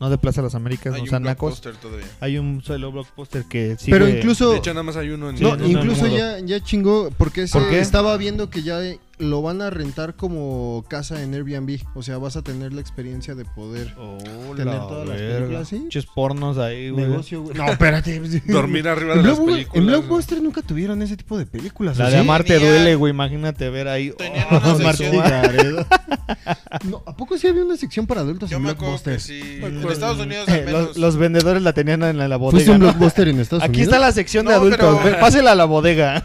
no 0.00 0.08
de 0.10 0.18
Plaza 0.18 0.40
de 0.40 0.46
las 0.46 0.54
Américas, 0.54 0.94
Hay 0.94 1.00
no 1.00 1.04
un 1.04 1.10
sean 1.10 1.22
nacos. 1.24 1.60
blockbuster 1.60 1.76
todavía. 1.82 2.06
Hay 2.20 2.38
un 2.38 2.62
solo 2.62 2.92
Blockbuster 2.92 3.44
que 3.46 3.76
sigue... 3.76 3.90
Pero 3.98 4.08
incluso... 4.08 4.52
De 4.52 4.58
hecho, 4.58 4.70
nada 4.72 4.84
más 4.84 4.94
hay 4.96 5.08
uno 5.10 5.30
en 5.30 5.40
no, 5.40 5.56
no, 5.56 5.56
no, 5.56 5.66
incluso 5.66 6.06
no, 6.06 6.16
ya, 6.16 6.38
ya 6.38 6.60
chingó, 6.62 7.10
porque 7.18 7.48
se 7.48 7.58
¿Por 7.58 7.68
qué? 7.68 7.80
estaba 7.80 8.16
viendo 8.16 8.48
que 8.50 8.62
ya 8.62 8.78
lo 9.18 9.42
van 9.42 9.62
a 9.62 9.70
rentar 9.70 10.14
como 10.16 10.84
casa 10.88 11.22
en 11.22 11.34
Airbnb. 11.34 11.80
O 11.94 12.02
sea, 12.02 12.18
vas 12.18 12.36
a 12.36 12.42
tener 12.42 12.72
la 12.72 12.80
experiencia 12.80 13.34
de 13.34 13.44
poder 13.44 13.94
Oh, 13.98 14.18
tener 14.56 14.66
la 14.74 14.78
todas 14.86 15.08
las 15.08 15.16
películas, 15.18 15.68
¿sí? 15.68 15.76
Pinches 15.76 16.06
pornos 16.06 16.58
ahí, 16.58 16.90
güey. 16.90 17.06
negocio, 17.06 17.42
güey. 17.42 17.56
No, 17.56 17.66
espérate. 17.68 18.20
Dormir 18.46 18.88
arriba 18.88 19.14
de 19.14 19.20
En, 19.20 19.26
las 19.26 19.38
películas. 19.38 19.76
en 19.76 19.86
¿no? 19.86 19.90
Blockbuster 19.92 20.42
nunca 20.42 20.62
tuvieron 20.62 21.02
ese 21.02 21.16
tipo 21.16 21.36
de 21.38 21.46
películas. 21.46 21.98
La 21.98 22.04
¿o 22.04 22.08
de 22.08 22.14
sí? 22.14 22.18
Amarte 22.20 22.54
Tenía- 22.54 22.70
duele, 22.70 22.94
güey. 22.94 23.12
Imagínate 23.12 23.68
ver 23.70 23.88
ahí. 23.88 24.10
Tenían 24.12 24.46
oh, 24.50 24.74
una 24.76 24.92
sección-. 24.92 25.86
No, 26.84 27.02
¿A 27.06 27.16
poco 27.16 27.38
sí 27.38 27.46
había 27.46 27.64
una 27.64 27.76
sección 27.76 28.06
para 28.06 28.20
adultos 28.20 28.50
Yo 28.50 28.58
en 28.58 28.62
me 28.62 28.70
acuerdo 28.70 28.92
Blockbuster? 29.02 29.14
que 29.14 29.20
sí. 29.20 29.60
En 29.62 29.82
Estados 29.90 30.18
Unidos 30.18 30.48
Eh, 30.48 30.52
al 30.52 30.64
menos. 30.66 30.86
los, 30.88 30.96
los 30.98 31.16
vendedores 31.16 31.62
la 31.62 31.72
tenían 31.72 32.02
en 32.02 32.18
la, 32.18 32.28
la 32.28 32.38
¿Fuiste 32.38 32.58
bodega. 32.58 32.72
un 32.74 32.78
¿no? 32.80 32.84
Blockbuster 32.86 33.28
en 33.28 33.40
Estados 33.40 33.64
Aquí 33.64 33.78
Unidos? 33.78 33.94
está 33.94 33.98
la 34.06 34.12
sección 34.12 34.46
de 34.46 34.52
No, 34.52 34.58
adultos. 34.58 35.00
pero- 35.02 35.18
Pásela 35.20 35.52
a 35.52 35.54
la 35.54 35.64
bodega. 35.64 36.22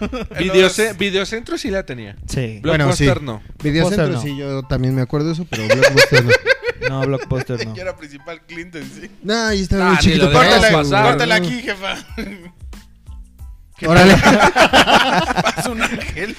Videocentro 0.99 1.57
sí 1.57 1.69
la 1.69 1.85
tenía. 1.85 2.15
Sí. 2.27 2.59
Bueno, 2.63 2.82
Blockbuster 2.85 3.19
sí. 3.19 3.25
no. 3.25 3.41
Videocentro, 3.63 4.05
Blockbuster 4.07 4.31
sí, 4.31 4.37
yo 4.37 4.63
también 4.63 4.95
me 4.95 5.01
acuerdo 5.01 5.27
de 5.27 5.33
eso, 5.33 5.45
pero 5.49 5.67
Blockbuster 5.67 6.23
no. 6.25 6.31
No, 6.89 7.01
Blockbuster 7.01 7.65
no. 7.67 7.75
Yo 7.75 7.81
era 7.81 7.95
principal 7.95 8.41
Clinton, 8.45 8.83
sí. 8.83 9.09
Nah, 9.23 9.49
ahí 9.49 9.61
estaba 9.61 9.85
Ah, 9.85 9.87
muy 9.89 9.95
ni 9.95 10.01
chiquito. 10.01 10.31
Córtala 10.31 11.35
aquí, 11.35 11.61
jefa. 11.61 11.95
Órale. 13.87 14.15
Pasa 14.15 15.69
un 15.71 15.81
ángel. 15.81 16.37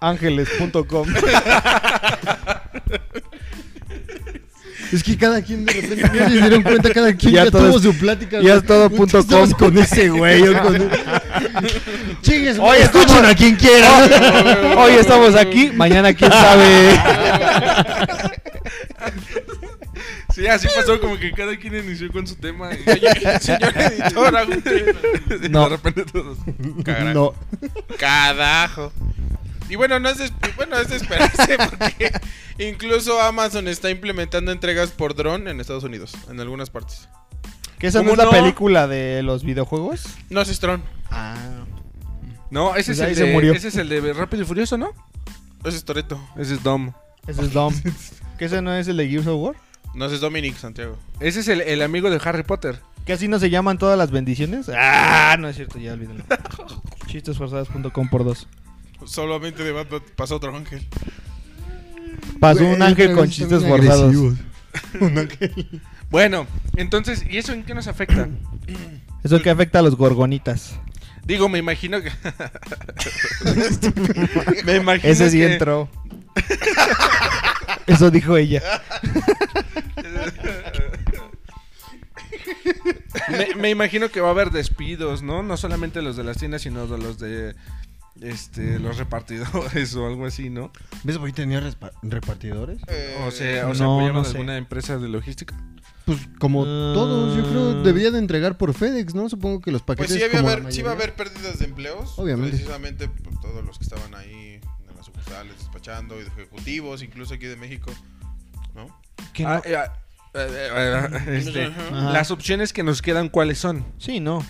Ángeles.com. 0.00 1.06
Es 4.92 5.02
que 5.04 5.16
cada 5.16 5.40
quien 5.42 5.64
de 5.64 5.72
repente 5.72 6.10
ya 6.18 6.28
se 6.28 6.36
dieron 6.40 6.62
cuenta, 6.62 6.90
cada 6.92 7.12
quien 7.16 7.32
Ya 7.34 7.50
tuvo 7.50 7.76
es- 7.76 7.82
su 7.82 7.94
plática. 7.96 8.40
ya 8.42 8.54
es 8.56 8.64
todo 8.64 8.90
punto 8.90 9.24
com. 9.26 9.50
con 9.52 9.78
ese 9.78 10.08
güey. 10.08 10.42
con- 10.54 10.90
Chingues, 12.22 12.58
Oye, 12.58 12.68
Oye, 12.70 12.82
escuchen 12.82 13.08
estamos- 13.08 13.30
a 13.30 13.34
quien 13.34 13.56
quiera. 13.56 14.74
Hoy 14.78 14.92
estamos 14.94 15.34
aquí, 15.36 15.70
mañana 15.74 16.12
quién 16.12 16.30
sabe. 16.32 16.98
Sí, 20.34 20.46
así 20.46 20.68
pasó 20.74 21.00
como 21.00 21.18
que 21.18 21.32
cada 21.32 21.56
quien 21.56 21.74
inició 21.76 22.10
con 22.12 22.26
su 22.26 22.36
tema. 22.36 22.70
Y, 22.72 23.40
Señor 23.40 23.74
editor. 23.76 24.32
No. 25.50 25.64
De 25.64 25.68
repente 25.76 26.04
todos. 26.04 26.38
Carajo. 26.84 27.34
No. 27.60 27.96
Carajo. 27.98 28.92
Y 29.70 29.76
bueno, 29.76 29.98
no 30.00 30.08
es 30.10 30.18
de, 30.18 30.30
bueno, 30.56 30.76
es 30.76 30.88
de 30.88 30.96
esperarse 30.96 31.56
porque 31.70 32.12
incluso 32.58 33.20
Amazon 33.22 33.68
está 33.68 33.88
implementando 33.90 34.52
entregas 34.52 34.90
por 34.90 35.14
dron 35.14 35.48
en 35.48 35.60
Estados 35.60 35.84
Unidos, 35.84 36.12
en 36.28 36.40
algunas 36.40 36.68
partes. 36.70 37.08
¿Que 37.78 37.86
esa 37.86 37.98
no 38.02 38.10
¿Cómo 38.10 38.12
es 38.12 38.18
la 38.18 38.24
no? 38.24 38.30
película 38.32 38.86
de 38.88 39.22
los 39.22 39.44
videojuegos? 39.44 40.04
No 40.28 40.42
es 40.42 40.60
drone, 40.60 40.82
Ah. 41.10 41.36
No, 42.50 42.74
ese, 42.76 42.94
Pues 42.94 42.98
es 43.00 43.08
el 43.10 43.14
se 43.16 43.24
de, 43.26 43.32
murió. 43.32 43.52
ese 43.52 43.68
es 43.68 43.76
el 43.76 43.88
de 43.88 44.12
Rápido 44.12 44.42
y 44.42 44.46
Furioso, 44.46 44.76
¿no? 44.76 44.90
ese 45.64 45.76
es 45.76 45.84
Toreto. 45.84 46.20
Ese 46.36 46.54
es 46.54 46.62
Dom. 46.64 46.92
Ese 47.28 47.42
es 47.42 47.52
Dom. 47.52 47.72
¿Que 48.38 48.46
ese 48.46 48.60
no 48.60 48.74
es 48.74 48.88
el 48.88 48.96
de 48.96 49.08
Gears 49.08 49.26
of 49.28 49.40
War? 49.40 49.54
No, 49.94 50.06
ese 50.06 50.16
es 50.16 50.20
Dominic 50.20 50.56
Santiago. 50.56 50.98
Ese 51.20 51.40
es 51.40 51.48
el, 51.48 51.60
el 51.60 51.80
amigo 51.82 52.10
de 52.10 52.20
Harry 52.24 52.42
Potter. 52.42 52.80
¿Que 53.06 53.12
así 53.12 53.28
no 53.28 53.38
se 53.38 53.50
llaman 53.50 53.78
todas 53.78 53.96
las 53.96 54.10
bendiciones? 54.10 54.68
Ah, 54.74 55.36
no 55.38 55.48
es 55.48 55.56
cierto, 55.56 55.78
ya 55.78 55.92
olvídenlo. 55.92 56.24
Chistesforzados.com 57.06 58.08
por 58.08 58.24
dos. 58.24 58.46
Solamente 59.06 59.62
de 59.64 59.72
Batman 59.72 60.02
pasó 60.16 60.36
otro 60.36 60.54
ángel. 60.56 60.86
Pasó 62.38 62.64
un 62.66 62.80
ángel 62.82 63.12
con 63.14 63.28
chistes 63.28 63.62
agresivos. 63.64 64.34
Un 65.00 65.18
ángel. 65.18 65.82
Bueno, 66.10 66.46
entonces, 66.76 67.24
¿y 67.28 67.38
eso 67.38 67.52
en 67.52 67.64
qué 67.64 67.74
nos 67.74 67.88
afecta? 67.88 68.28
Eso 69.24 69.42
que 69.42 69.50
afecta 69.50 69.80
a 69.80 69.82
los 69.82 69.96
gorgonitas. 69.96 70.74
Digo, 71.24 71.48
me 71.50 71.58
imagino 71.58 72.00
que. 72.00 72.10
me 74.64 74.76
imagino 74.76 75.12
Ese 75.12 75.28
sí 75.30 75.36
que- 75.38 75.52
entró. 75.52 75.90
Eso 77.86 78.10
dijo 78.10 78.36
ella. 78.38 78.62
Me, 83.28 83.54
me 83.56 83.70
imagino 83.70 84.08
que 84.10 84.20
va 84.20 84.28
a 84.28 84.32
haber 84.32 84.50
despidos, 84.50 85.22
¿no? 85.22 85.42
No 85.42 85.56
solamente 85.56 86.02
los 86.02 86.16
de 86.16 86.24
las 86.24 86.38
tiendas, 86.38 86.62
sino 86.62 86.86
de 86.86 86.98
los 86.98 87.18
de 87.18 87.54
este 88.20 88.78
los 88.78 88.96
repartidores 88.98 89.94
o 89.96 90.06
algo 90.06 90.26
así, 90.26 90.50
¿no? 90.50 90.72
¿Ves 91.04 91.18
qué 91.18 91.32
tenía 91.32 91.60
repartidores? 92.02 92.80
Eh, 92.88 93.16
O 93.26 93.30
sea, 93.30 93.66
o 93.68 93.74
sea 93.74 93.86
no, 93.86 93.94
apoyaban 93.96 94.22
no 94.22 94.24
sé. 94.24 94.30
alguna 94.32 94.56
empresa 94.56 94.98
de 94.98 95.08
logística. 95.08 95.54
Pues 96.06 96.18
como 96.38 96.62
Ah. 96.64 96.92
todos, 96.94 97.36
yo 97.36 97.48
creo, 97.48 97.82
debía 97.82 98.10
de 98.10 98.18
entregar 98.18 98.56
por 98.58 98.74
FedEx, 98.74 99.14
¿no? 99.14 99.28
Supongo 99.28 99.60
que 99.60 99.70
los 99.70 99.82
Pues 99.82 99.98
paquetes 99.98 100.16
sí, 100.16 100.22
había 100.24 100.38
como 100.40 100.50
haber, 100.50 100.72
sí 100.72 100.82
va 100.82 100.90
a 100.90 100.94
haber 100.94 101.14
pérdidas 101.14 101.58
de 101.58 101.64
empleos. 101.66 102.18
Obviamente. 102.18 102.56
Precisamente 102.56 103.08
por 103.08 103.38
todos 103.40 103.64
los 103.64 103.78
que 103.78 103.84
estaban 103.84 104.14
ahí 104.14 104.60
en 104.88 104.96
las 104.96 105.06
sucursales 105.06 105.56
despachando 105.58 106.16
y 106.20 106.24
de 106.24 106.28
ejecutivos, 106.28 107.02
incluso 107.02 107.34
aquí 107.34 107.46
de 107.46 107.56
México. 107.56 107.92
¿No? 108.74 108.86
¿Qué 109.32 109.44
Ah, 109.46 109.62
no? 109.64 109.70
eh, 109.70 109.76
ah, 109.76 109.94
eh, 110.34 111.08
eh, 111.14 111.38
este, 111.38 111.68
las 111.90 112.30
opciones 112.30 112.72
que 112.72 112.82
nos 112.82 113.02
quedan, 113.02 113.28
¿cuáles 113.28 113.58
son? 113.58 113.84
Sí, 113.98 114.20
no. 114.20 114.44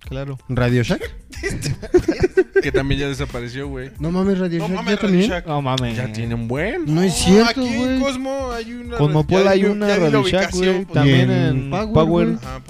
Claro. 0.00 0.38
¿Radio 0.48 0.82
Shack? 0.82 1.02
Que 2.62 2.72
también 2.72 3.00
ya 3.02 3.08
desapareció, 3.08 3.68
güey. 3.68 3.90
No 4.00 4.10
mames, 4.10 4.36
Radio 4.38 4.58
No 4.58 4.66
Shack 4.66 4.76
mames, 4.76 4.94
ya 4.96 5.00
también. 5.00 5.22
Radio 5.30 5.34
Shack. 5.36 5.46
No 5.46 5.62
mames. 5.62 5.96
Ya 5.96 6.12
tiene 6.12 6.34
un 6.34 6.48
buen. 6.48 6.92
No 6.92 7.02
es 7.02 7.14
cierto, 7.14 7.50
Aquí 7.60 7.68
en 7.68 7.78
güey. 7.78 8.00
Cosmo 8.00 8.50
hay 8.50 8.72
una. 8.72 8.96
Cosmopol 8.96 9.44
ya 9.44 9.50
hay 9.50 9.64
una 9.64 9.86
ya 9.86 9.94
di 9.94 10.00
la 10.00 10.06
Radio 10.06 10.22
Shack, 10.26 10.34
ubicación, 10.54 10.72
güey. 10.74 10.84
pues. 10.84 10.94
También 10.94 11.30
en 11.30 11.46
en 11.56 11.70
Power, 11.70 11.92
Power. 11.92 12.26
güey. 12.26 12.38
Ajá. 12.44 12.60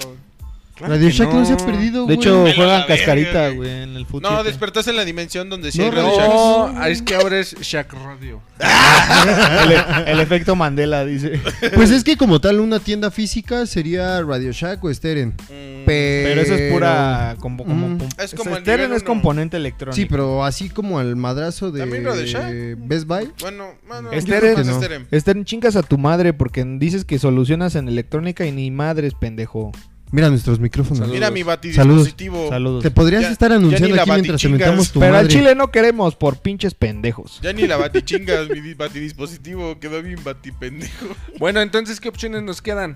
Claro 0.75 0.93
Radio 0.93 1.07
que 1.07 1.13
Shack 1.13 1.33
no. 1.33 1.45
se 1.45 1.53
ha 1.53 1.57
perdido, 1.57 2.05
De 2.05 2.15
güey. 2.15 2.17
hecho, 2.27 2.43
Vela 2.43 2.55
juegan 2.55 2.79
la 2.81 2.85
cascarita, 2.87 3.49
güey, 3.49 3.69
en 3.69 3.95
el 3.97 4.05
fútbol. 4.05 4.31
No, 4.31 4.43
despertas 4.45 4.87
en 4.87 4.95
la 4.95 5.03
dimensión 5.03 5.49
donde 5.49 5.71
sí 5.73 5.79
No, 5.79 5.85
hay 5.85 5.91
Radio 5.91 6.07
Radio 6.07 6.17
Shack. 6.19 6.73
No, 6.75 6.85
es 6.85 7.01
que 7.01 7.15
ahora 7.15 7.39
es 7.39 7.55
Shack 7.59 7.93
Radio. 7.93 8.41
el, 8.59 9.71
e- 9.71 10.11
el 10.11 10.19
efecto 10.21 10.55
Mandela, 10.55 11.03
dice. 11.03 11.37
Pues 11.75 11.89
es 11.91 12.03
que 12.05 12.15
como 12.15 12.39
tal 12.39 12.59
una 12.61 12.79
tienda 12.79 13.11
física 13.11 13.65
sería 13.65 14.21
Radio 14.21 14.51
Shack 14.53 14.81
o 14.83 14.93
Steren. 14.93 15.33
Mm, 15.49 15.78
Pero, 15.89 16.29
Pero 16.29 16.41
eso 16.41 16.53
es 16.55 16.71
pura. 16.71 17.35
Como, 17.39 17.63
como, 17.65 17.89
Mm. 17.89 17.97
Es 18.19 18.33
como 18.35 18.55
Steren 18.57 18.93
es 18.93 19.03
componente 19.03 19.57
electrónico. 19.57 19.95
Sí, 19.95 20.05
pero 20.05 20.43
así 20.45 20.69
como 20.69 20.99
al 20.99 21.15
madrazo 21.15 21.71
de. 21.71 22.75
Best 22.77 23.05
Buy. 23.07 23.31
Bueno, 23.41 23.69
bueno, 23.87 24.11
Steren- 24.11 24.25
yo 24.25 24.39
creo 24.39 24.55
que 24.57 24.63
no. 24.63 24.77
Steren. 24.77 25.07
Steren, 25.13 25.45
chingas 25.45 25.75
a 25.75 25.83
tu 25.83 25.97
madre 25.97 26.33
porque 26.33 26.63
dices 26.79 27.05
que 27.05 27.17
solucionas 27.19 27.75
en 27.75 27.87
electrónica 27.87 28.45
y 28.45 28.51
ni 28.51 28.69
madres, 28.71 29.13
pendejo. 29.19 29.71
Mira 30.11 30.27
nuestros 30.31 30.59
micrófonos. 30.59 30.97
Saludos. 30.97 31.13
Mira 31.13 31.29
mi 31.29 31.43
batidispositivo. 31.43 32.49
Saludos. 32.49 32.81
Te 32.81 32.89
podrías 32.89 33.21
Ya- 33.21 33.31
estar 33.31 33.51
anunciando 33.51 34.01
aquí 34.01 34.09
mientras 34.11 34.43
inventamos 34.43 34.91
tu 34.91 34.99
Pero 34.99 35.13
al 35.15 35.23
madre. 35.25 35.27
chile 35.37 35.53
no 35.53 35.69
queremos 35.69 36.15
por 36.15 36.37
pinches 36.39 36.73
pendejos. 36.73 37.39
Ya 37.43 37.53
ni 37.53 37.67
la 37.67 37.77
batichingas, 37.77 38.49
mi 38.49 38.59
di- 38.59 38.73
batidispositivo 38.73 39.79
quedó 39.79 40.01
bien 40.01 40.23
batipendejo. 40.23 41.05
Bueno, 41.37 41.61
entonces, 41.61 41.99
¿qué 41.99 42.09
opciones 42.09 42.41
nos 42.41 42.59
quedan? 42.61 42.95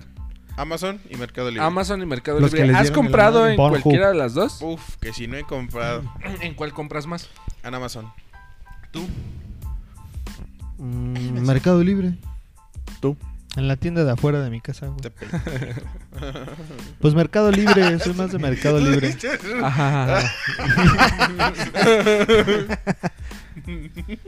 Amazon 0.56 1.00
y 1.10 1.16
Mercado 1.16 1.50
Libre. 1.50 1.64
Amazon 1.64 2.02
y 2.02 2.06
Mercado 2.06 2.40
Los 2.40 2.52
Libre. 2.52 2.74
¿Has 2.74 2.90
comprado 2.90 3.48
en 3.48 3.56
Pornhub. 3.56 3.82
cualquiera 3.82 4.08
de 4.08 4.14
las 4.14 4.34
dos? 4.34 4.58
Uf, 4.60 4.96
que 5.00 5.12
si 5.12 5.26
no 5.26 5.36
he 5.36 5.44
comprado. 5.44 6.02
¿En 6.40 6.54
cuál 6.54 6.72
compras 6.72 7.06
más? 7.06 7.28
En 7.62 7.74
Amazon. 7.74 8.12
¿Tú? 8.90 9.06
Mm, 10.78 11.40
Mercado 11.40 11.82
Libre. 11.82 12.14
En 13.56 13.68
la 13.68 13.76
tienda 13.76 14.02
de 14.04 14.10
afuera 14.10 14.40
de 14.40 14.50
mi 14.50 14.60
casa, 14.60 14.88
güey. 14.88 14.98
Pues 17.00 17.14
Mercado 17.14 17.52
Libre, 17.52 17.98
soy 18.00 18.14
más 18.14 18.32
de 18.32 18.38
Mercado 18.38 18.80
Libre. 18.80 19.16
Ajá. 19.62 20.18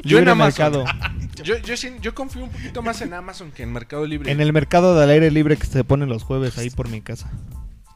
Yo 0.05 0.19
en 0.19 0.29
Amazon. 0.29 0.73
mercado. 0.73 0.85
Yo, 1.43 1.57
yo, 1.59 1.75
yo 2.01 2.15
confío 2.15 2.45
un 2.45 2.51
poquito 2.51 2.81
más 2.83 3.01
en 3.03 3.13
Amazon 3.13 3.51
que 3.53 3.63
en 3.63 3.71
Mercado 3.73 4.07
Libre. 4.07 4.33
En 4.33 4.41
el 4.41 4.53
mercado 4.55 4.99
del 4.99 5.11
aire 5.11 5.31
libre 5.31 5.57
que 5.59 5.67
se 5.67 5.85
pone 5.85 6.07
los 6.07 6.23
jueves 6.25 6.57
ahí 6.59 6.71
por 6.71 6.89
mi 6.89 7.03
casa. 7.03 7.31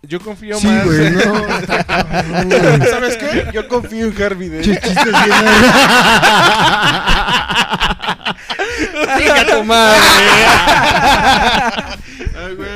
Yo 0.03 0.21
confío 0.21 0.59
Sí, 0.59 0.67
más. 0.67 0.85
güey, 0.85 1.11
no. 1.11 1.21
¿Sabes 2.91 3.17
qué? 3.17 3.47
Yo 3.53 3.67
confío 3.69 4.07
en 4.07 4.23
Harvey 4.23 4.49
de 4.49 4.61
¡Chica 4.63 4.81
tu 9.51 9.65
madre! 9.65 10.01
Ay, 12.37 12.55
güey. 12.55 12.69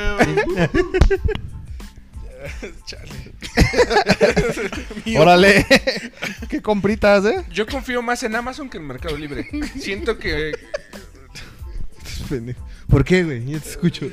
Órale. 5.17 5.65
¿Qué 6.49 6.61
compritas, 6.61 7.25
eh? 7.25 7.45
Yo 7.51 7.65
confío 7.67 8.01
más 8.01 8.23
en 8.23 8.35
Amazon 8.35 8.69
que 8.69 8.77
en 8.77 8.87
Mercado 8.87 9.17
Libre. 9.17 9.49
Siento 9.79 10.17
que. 10.17 10.53
¿Por 12.87 13.03
qué, 13.03 13.23
güey? 13.23 13.45
Ya 13.45 13.59
te 13.59 13.69
escucho. 13.69 14.07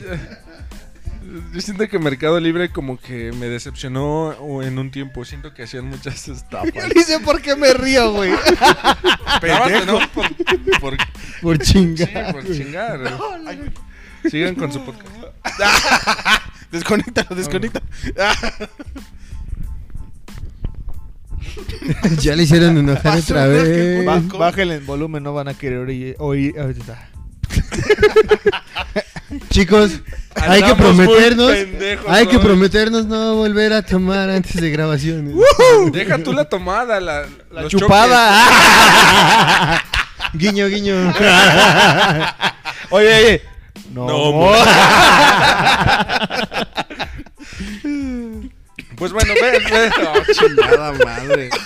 Yo 1.55 1.61
siento 1.61 1.89
que 1.89 1.99
Mercado 1.99 2.39
Libre 2.41 2.71
como 2.71 2.99
que 3.01 3.33
me 3.33 3.47
decepcionó 3.47 4.63
en 4.63 4.79
un 4.79 4.91
tiempo. 4.91 5.25
Siento 5.25 5.55
que 5.55 5.63
hacían 5.63 5.87
muchas 5.87 6.29
estafas. 6.29 6.89
Dice 6.95 7.21
por 7.21 7.41
qué 7.41 7.57
me 7.57 7.73
río, 7.73 8.13
güey. 8.13 8.33
Pendejo. 9.41 9.87
No, 9.87 9.99
por, 10.11 10.27
por, 10.81 10.97
Por 11.41 11.65
sí, 11.65 11.73
chingar. 11.73 12.33
por 12.33 12.45
güey. 12.45 12.59
chingar. 12.59 13.01
Sigan 14.31 14.55
con 14.55 14.73
su 14.73 14.85
podcast. 14.85 15.09
Desconéctalo, 16.71 17.35
desconéctalo. 17.37 17.85
ya 22.21 22.37
le 22.37 22.43
hicieron 22.45 22.79
enojar 22.79 23.19
otra 23.19 23.47
vez. 23.47 24.05
Bájenle 24.39 24.77
el 24.77 24.85
volumen, 24.85 25.23
no 25.23 25.33
van 25.35 25.49
a 25.49 25.55
querer 25.55 26.15
oír. 26.19 26.55
Chicos, 29.51 30.01
hay 30.35 30.63
que 30.63 30.75
prometernos. 30.75 31.51
pendejos 31.51 32.07
Hay 32.09 32.27
que 32.27 32.39
prometernos 32.39 33.07
no 33.07 33.35
volver 33.37 33.73
a 33.73 33.83
tomar 33.83 34.29
antes 34.31 34.61
de 34.61 34.71
grabaciones. 34.71 35.35
Deja 35.93 36.19
tú 36.19 36.33
la 36.33 36.45
tomada, 36.45 37.01
la, 37.01 37.27
La 37.51 37.67
chupada. 37.69 38.45
Guiño, 40.35 40.67
guiño. 40.69 41.13
oye, 42.91 43.15
oye. 43.15 43.43
No, 43.93 44.07
No. 44.07 44.53
Pues 49.03 49.13
bueno, 49.13 49.35
ven, 49.35 49.65
ven. 49.69 49.93
Oh, 50.07 50.23
chingada 50.33 50.93
madre. 50.93 51.51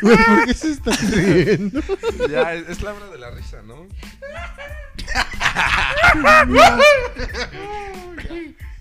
Güey, 0.00 0.16
¿por 0.16 0.46
qué 0.46 0.54
se 0.54 0.70
están 0.70 0.96
riendo? 1.10 1.80
Ya, 2.30 2.54
es, 2.54 2.68
es 2.68 2.80
la 2.80 2.94
hora 2.94 3.08
de 3.08 3.18
la 3.18 3.30
risa, 3.32 3.60
¿no? 3.62 3.88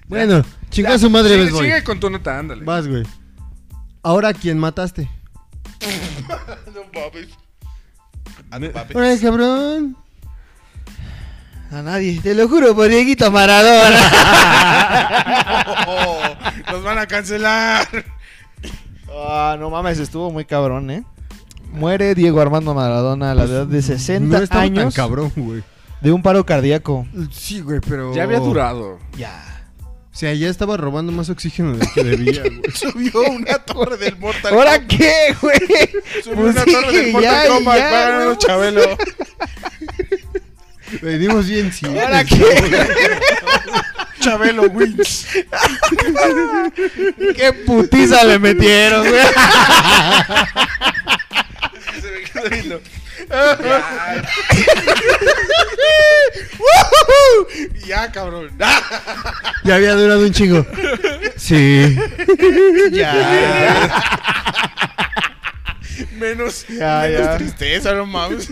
Bueno, 0.08 0.46
chinga 0.70 1.00
su 1.00 1.10
madre, 1.10 1.32
sigue, 1.32 1.44
ves, 1.46 1.52
güey. 1.52 1.66
sigue 1.66 1.84
con 1.84 2.00
tu 2.00 2.12
nota, 2.12 2.38
ándale. 2.38 2.64
Vas, 2.64 2.88
güey. 2.88 3.02
Ahora, 4.04 4.36
¿quién 4.36 4.60
mataste? 4.60 5.10
No 6.68 6.84
mames. 6.94 7.30
No 8.52 8.72
mames. 8.72 8.96
Ahora, 8.96 9.18
cabrón. 9.20 9.98
A 11.74 11.82
nadie, 11.82 12.20
te 12.22 12.36
lo 12.36 12.48
juro 12.48 12.76
por 12.76 12.88
Dieguito 12.90 13.32
Maradona. 13.32 14.00
Oh, 15.86 16.18
nos 16.72 16.84
van 16.84 16.98
a 16.98 17.06
cancelar. 17.08 17.88
Ah, 19.12 19.56
no 19.60 19.70
mames, 19.70 20.00
estuvo 20.00 20.32
muy 20.32 20.46
cabrón, 20.46 20.90
¿eh? 20.92 21.04
Muere 21.72 22.16
Diego 22.16 22.40
Armando 22.42 22.74
Maradona 22.74 23.32
a 23.32 23.36
la 23.36 23.44
edad 23.44 23.66
de 23.68 23.82
60 23.82 24.38
No 24.38 24.44
estaba 24.44 24.64
tan 24.64 24.78
años 24.78 24.94
cabrón, 24.96 25.32
güey. 25.36 25.64
de 26.02 26.12
un 26.12 26.22
paro 26.22 26.46
cardíaco. 26.46 27.06
Sí, 27.32 27.62
güey, 27.62 27.80
pero. 27.82 28.14
Ya 28.16 28.24
había 28.24 28.40
durado. 28.40 29.00
Ya. 29.18 29.32
O 29.82 30.16
sea, 30.16 30.34
ya 30.34 30.48
estaba 30.50 30.78
robando 30.78 31.12
más 31.12 31.30
oxígeno 31.30 31.76
del 31.76 31.88
que 31.94 32.04
debía, 32.04 32.42
güey. 32.44 32.62
Subió 32.74 33.22
una 33.32 33.58
torre 33.60 33.98
del 33.98 34.18
Mortal 34.18 34.54
¿Ahora 34.54 34.78
Kombat. 34.80 34.88
qué, 34.98 35.36
güey? 35.42 35.60
Subió 36.24 36.36
Pues 36.42 36.56
una 36.56 36.64
sí, 36.64 36.72
torre 36.72 36.92
del 36.98 37.12
Mortal 37.12 37.44
ya, 37.44 37.48
Kombat. 37.54 37.78
ya, 37.78 38.24
güey. 38.26 38.38
Chabelo. 38.38 38.82
Venimos 41.04 41.48
bien, 41.48 41.72
sí. 41.74 41.86
¿Ahora 41.86 42.24
qué? 42.24 42.42
Chabelo 44.22 44.64
wins. 44.64 45.28
¿Qué 47.36 47.52
putiza 47.66 48.24
le 48.24 48.40
metieron, 48.40 49.06
güey? 49.06 49.22
Se 52.02 52.10
me 52.10 52.22
quedó 52.22 52.50
viendo. 52.50 52.82
ya, 57.86 58.10
cabrón. 58.14 58.50
Ya 59.66 59.76
había 59.76 59.96
durado 59.96 60.22
un 60.22 60.32
chingo. 60.32 60.66
Sí. 61.36 61.98
Ya. 62.92 63.92
Menos, 66.24 66.66
Ya, 66.70 67.02
menos 67.02 67.22
ya. 67.26 67.38
tristeza, 67.38 67.94
no 67.94 68.06
mames. 68.06 68.50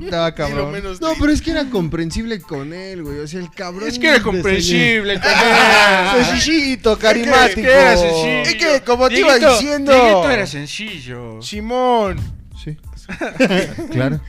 Lo 0.00 0.34
cabrón. 0.34 0.70
menos 0.72 1.00
No, 1.00 1.12
pero 1.18 1.32
es 1.32 1.42
que 1.42 1.50
era 1.50 1.64
comprensible 1.68 2.40
con 2.40 2.72
él, 2.72 3.02
güey. 3.02 3.18
O 3.18 3.26
sea, 3.26 3.40
el 3.40 3.50
cabrón. 3.50 3.88
Es 3.88 3.98
que 3.98 4.08
era 4.08 4.22
comprensible. 4.22 5.20
Ah, 5.22 6.12
cabrón. 6.14 6.26
Sencillito, 6.26 6.98
carismático. 6.98 7.62
Que 7.62 7.72
era 7.72 7.96
sencillo. 7.96 8.42
Es 8.42 8.54
que, 8.54 8.82
como 8.84 9.08
te 9.08 9.18
iba 9.18 9.38
diciendo- 9.38 9.92
Dieguito 9.92 10.30
era 10.30 10.46
sencillo. 10.46 11.42
Simón. 11.42 12.18
Sí. 12.62 12.76
claro. 13.90 14.20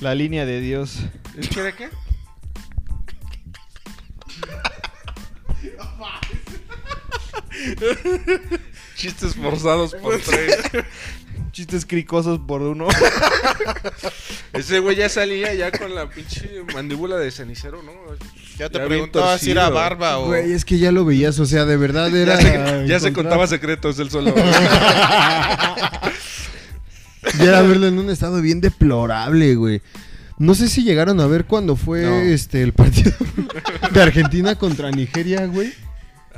La 0.00 0.14
línea 0.14 0.44
de 0.46 0.60
Dios. 0.60 0.98
¿Es 1.38 1.48
que 1.48 1.60
era 1.60 1.72
qué? 1.76 1.88
Chistes 8.96 9.34
forzados 9.34 9.94
por 9.94 10.18
tres. 10.20 10.56
Chistes 11.56 11.86
cricosos 11.86 12.38
por 12.46 12.60
uno. 12.60 12.86
Ese 14.52 14.78
güey 14.80 14.94
ya 14.94 15.08
salía 15.08 15.54
ya 15.54 15.70
con 15.72 15.94
la 15.94 16.06
pinche 16.06 16.50
mandíbula 16.74 17.16
de 17.16 17.30
cenicero, 17.30 17.82
¿no? 17.82 17.92
Ya 18.58 18.68
te 18.68 18.78
Ya 18.78 18.84
preguntaba 18.84 19.38
si 19.38 19.52
era 19.52 19.70
barba 19.70 20.18
o. 20.18 20.26
Güey, 20.26 20.52
es 20.52 20.66
que 20.66 20.76
ya 20.78 20.92
lo 20.92 21.06
veías. 21.06 21.38
O 21.40 21.46
sea, 21.46 21.64
de 21.64 21.78
verdad 21.78 22.14
era. 22.14 22.38
Ya 22.38 22.42
se, 22.42 22.86
ya 22.88 23.00
se 23.00 23.08
encontrar- 23.08 23.14
contaba 23.14 23.46
secretos 23.46 23.98
él 23.98 24.10
solo. 24.10 24.34
Ya 27.38 27.44
era 27.44 27.62
verlo 27.62 27.86
en 27.88 27.98
un 27.98 28.08
estado 28.10 28.40
bien 28.40 28.60
deplorable, 28.60 29.54
güey. 29.56 29.82
No 30.38 30.54
sé 30.54 30.68
si 30.68 30.84
llegaron 30.84 31.18
a 31.20 31.26
ver 31.26 31.44
cuando 31.46 31.74
fue 31.74 32.02
No. 32.02 32.14
este 32.20 32.62
el 32.62 32.72
partido 32.72 33.12
de 33.92 34.02
Argentina 34.02 34.54
contra 34.56 34.90
Nigeria, 34.90 35.46
güey. 35.46 35.72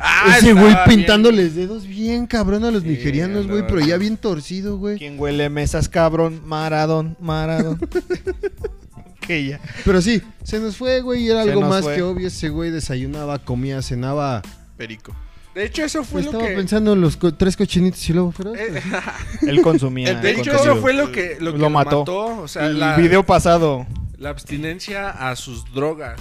Ah, 0.01 0.37
Ese 0.39 0.53
güey 0.53 0.67
estaba 0.69 0.87
bien. 0.87 0.99
pintándoles 1.01 1.55
dedos 1.55 1.87
bien 1.87 2.27
cabrón 2.27 2.65
a 2.65 2.71
los 2.71 2.83
Sí, 2.83 2.89
nigerianos, 2.91 3.47
güey, 3.47 3.67
pero 3.67 3.81
ya 3.81 3.97
bien 3.97 4.17
torcido, 4.17 4.77
güey. 4.79 4.99
¿Quién 4.99 5.19
huele 5.19 5.49
mesas, 5.51 5.89
cabrón? 5.89 6.41
Maradón, 6.45 7.17
Maradón. 7.21 7.79
que 9.21 9.45
ya. 9.47 9.61
Pero 9.85 10.01
sí, 10.01 10.23
se 10.43 10.59
nos 10.59 10.77
fue, 10.77 11.01
güey, 11.01 11.25
y 11.25 11.31
era 11.31 11.45
Se 11.45 11.51
algo 11.51 11.63
más 11.63 11.85
fue. 11.85 11.97
que 11.97 12.03
obvio. 12.03 12.29
Ese 12.29 12.49
güey 12.49 12.71
desayunaba, 12.71 13.39
comía, 13.39 13.83
cenaba. 13.83 14.43
Perico. 14.77 15.15
De 15.55 15.65
hecho, 15.65 15.83
eso 15.85 16.05
fue 16.05 16.23
lo 16.23 16.31
Estaba 16.31 16.49
que. 16.49 16.55
pensando 16.55 16.93
en 16.93 17.01
los 17.01 17.17
co- 17.17 17.35
tres 17.35 17.57
cochinitos 17.57 18.09
y 18.09 18.13
luego 18.13 18.31
fuera. 18.33 18.53
Eh, 18.53 18.81
Él 19.49 19.61
consumía. 19.63 20.15
De 20.15 20.23
Perico 20.23 20.41
hecho, 20.43 20.53
eso 20.53 20.77
fue 20.77 20.93
lo 20.93 21.11
que 21.11 21.37
lo, 21.41 21.53
que 21.53 21.59
Lo 21.59 21.65
lo 21.65 21.71
mató. 21.71 21.99
mató. 22.01 22.27
O 22.43 22.49
sea, 22.49 22.67
El 22.67 22.79
la, 22.79 22.97
video 22.97 23.25
pasado. 23.25 23.87
la 24.19 24.31
abstinencia 24.31 25.11
a 25.11 25.35
sus 25.37 25.65
drogas. 25.75 26.21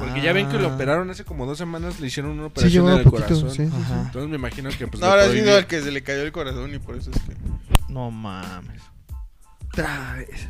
Porque 0.00 0.20
ya 0.22 0.32
ven 0.32 0.48
que 0.48 0.58
lo 0.58 0.74
operaron 0.74 1.10
hace 1.10 1.24
como 1.24 1.46
dos 1.46 1.58
semanas, 1.58 2.00
le 2.00 2.06
hicieron 2.06 2.32
una 2.32 2.42
Sí, 2.42 2.46
operación 2.48 2.72
llevaba 2.72 2.92
en 2.92 2.98
el 2.98 3.04
poquito, 3.04 3.26
corazón. 3.28 3.50
sí, 3.50 3.66
sí, 3.66 3.70
sí. 3.86 3.92
Entonces 4.06 4.30
me 4.30 4.36
imagino 4.36 4.70
que 4.70 4.86
pues 4.86 5.00
No, 5.00 5.06
ahora 5.08 5.24
ha 5.24 5.28
sido 5.30 5.58
el 5.58 5.66
que 5.66 5.80
se 5.82 5.90
le 5.90 6.02
cayó 6.02 6.22
el 6.22 6.32
corazón 6.32 6.74
y 6.74 6.78
por 6.78 6.96
eso 6.96 7.10
es 7.10 7.20
que. 7.22 7.34
No 7.88 8.10
mames. 8.10 8.80
Otra 9.72 10.14
vez. 10.14 10.48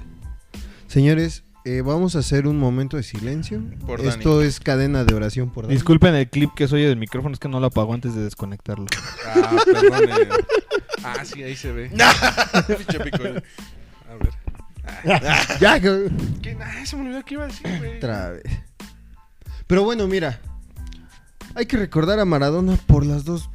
Señores, 0.87 1.45
eh, 1.65 1.83
vamos 1.83 2.17
a 2.17 2.21
hacer 2.21 2.47
un 2.47 2.59
momento 2.59 2.97
de 2.97 3.03
silencio. 3.03 3.63
Por 3.87 3.99
Dani. 4.03 4.09
Esto 4.11 4.43
es 4.43 4.61
cadena 4.61 5.05
de 5.05 5.15
oración 5.15 5.51
por 5.51 5.65
Dani. 5.65 5.75
Disculpen 5.75 6.15
el 6.15 6.29
clip 6.29 6.51
que 6.55 6.67
soy 6.69 6.83
del 6.83 6.97
micrófono, 6.97 7.35
es 7.35 7.39
que 7.39 7.49
no 7.49 7.61
lo 7.61 7.67
apagó 7.67 7.93
antes 7.95 8.15
de 8.15 8.23
desconectarlo. 8.23 8.87
Ah, 9.27 9.57
perdone. 9.65 10.29
Ah, 11.05 11.25
sí, 11.25 11.43
ahí 11.43 11.55
se 11.57 11.71
ve. 11.73 11.91
Pinche 12.79 13.01
pico. 13.01 13.23
A 13.25 14.15
ver. 14.15 15.23
Ya, 15.61 15.79
güey. 15.79 16.09
¿Qué? 16.43 16.57
Ah, 16.61 16.85
se 16.85 16.97
me 16.97 17.03
olvidó 17.03 17.25
que 17.25 17.35
iba 17.35 17.45
a 17.45 17.47
decir, 17.49 17.67
güey. 17.79 17.97
Otra 17.99 18.31
vez. 18.31 18.45
Pero 19.71 19.85
bueno, 19.85 20.09
mira. 20.09 20.41
Hay 21.55 21.67
que 21.67 21.77
recordar 21.77 22.19
a 22.19 22.25
Maradona 22.25 22.77
por 22.89 23.07
las 23.07 23.25
dos 23.25 23.49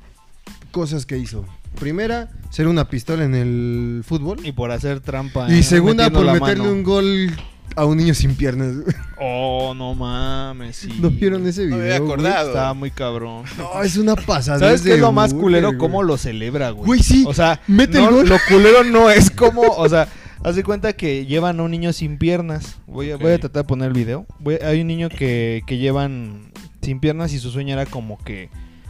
cosas 0.71 1.05
que 1.05 1.17
hizo. 1.17 1.45
Primera, 1.77 2.29
ser 2.51 2.67
una 2.69 2.87
pistola 2.87 3.25
en 3.25 3.35
el 3.35 4.01
fútbol. 4.07 4.39
Y 4.45 4.53
por 4.53 4.71
hacer 4.71 5.01
trampa. 5.01 5.51
Y 5.51 5.59
eh, 5.59 5.63
segunda, 5.63 6.09
por 6.09 6.25
meterle 6.25 6.63
mano. 6.63 6.71
un 6.71 6.83
gol 6.83 7.31
a 7.75 7.83
un 7.83 7.97
niño 7.97 8.13
sin 8.13 8.33
piernas. 8.35 8.75
Oh, 9.19 9.73
no 9.75 9.93
mames. 9.93 10.77
Sí. 10.77 10.97
¿No 11.01 11.09
vieron 11.09 11.45
ese 11.47 11.65
No 11.67 11.75
video? 11.75 11.79
me 11.79 11.83
había 11.83 11.99
güey? 11.99 12.11
acordado. 12.13 12.47
Estaba 12.47 12.73
muy 12.73 12.91
cabrón. 12.91 13.43
No, 13.57 13.83
es 13.83 13.97
una 13.97 14.15
pasada. 14.15 14.59
¿Sabes 14.59 14.83
qué 14.83 14.93
es 14.93 14.99
lo 15.01 15.11
más 15.11 15.33
culero? 15.33 15.77
¿Cómo 15.77 16.01
lo 16.01 16.17
celebra, 16.17 16.69
güey? 16.69 16.85
Güey, 16.85 17.03
sí. 17.03 17.25
O 17.27 17.33
sea, 17.33 17.59
Mete 17.67 17.97
el 18.01 18.09
gol. 18.09 18.29
lo 18.29 18.37
culero 18.47 18.85
no 18.85 19.09
es 19.09 19.29
como, 19.29 19.63
o 19.63 19.89
sea, 19.89 20.07
haz 20.45 20.55
de 20.55 20.63
cuenta 20.63 20.93
que 20.93 21.25
llevan 21.25 21.59
a 21.59 21.63
un 21.63 21.71
niño 21.71 21.91
sin 21.93 22.17
piernas. 22.17 22.77
Voy 22.87 23.11
a, 23.11 23.17
voy 23.17 23.33
a 23.33 23.39
tratar 23.39 23.63
de 23.63 23.67
poner 23.67 23.87
el 23.87 23.93
video. 23.93 24.25
Voy- 24.39 24.59
hay 24.63 24.81
un 24.81 24.87
niño 24.87 25.09
que, 25.09 25.61
que 25.67 25.77
llevan 25.77 26.51
sin 26.81 26.99
piernas 26.99 27.33
y 27.33 27.39
su 27.39 27.49
sueño 27.49 27.73
era 27.73 27.85
como 27.85 28.17
que 28.23 28.49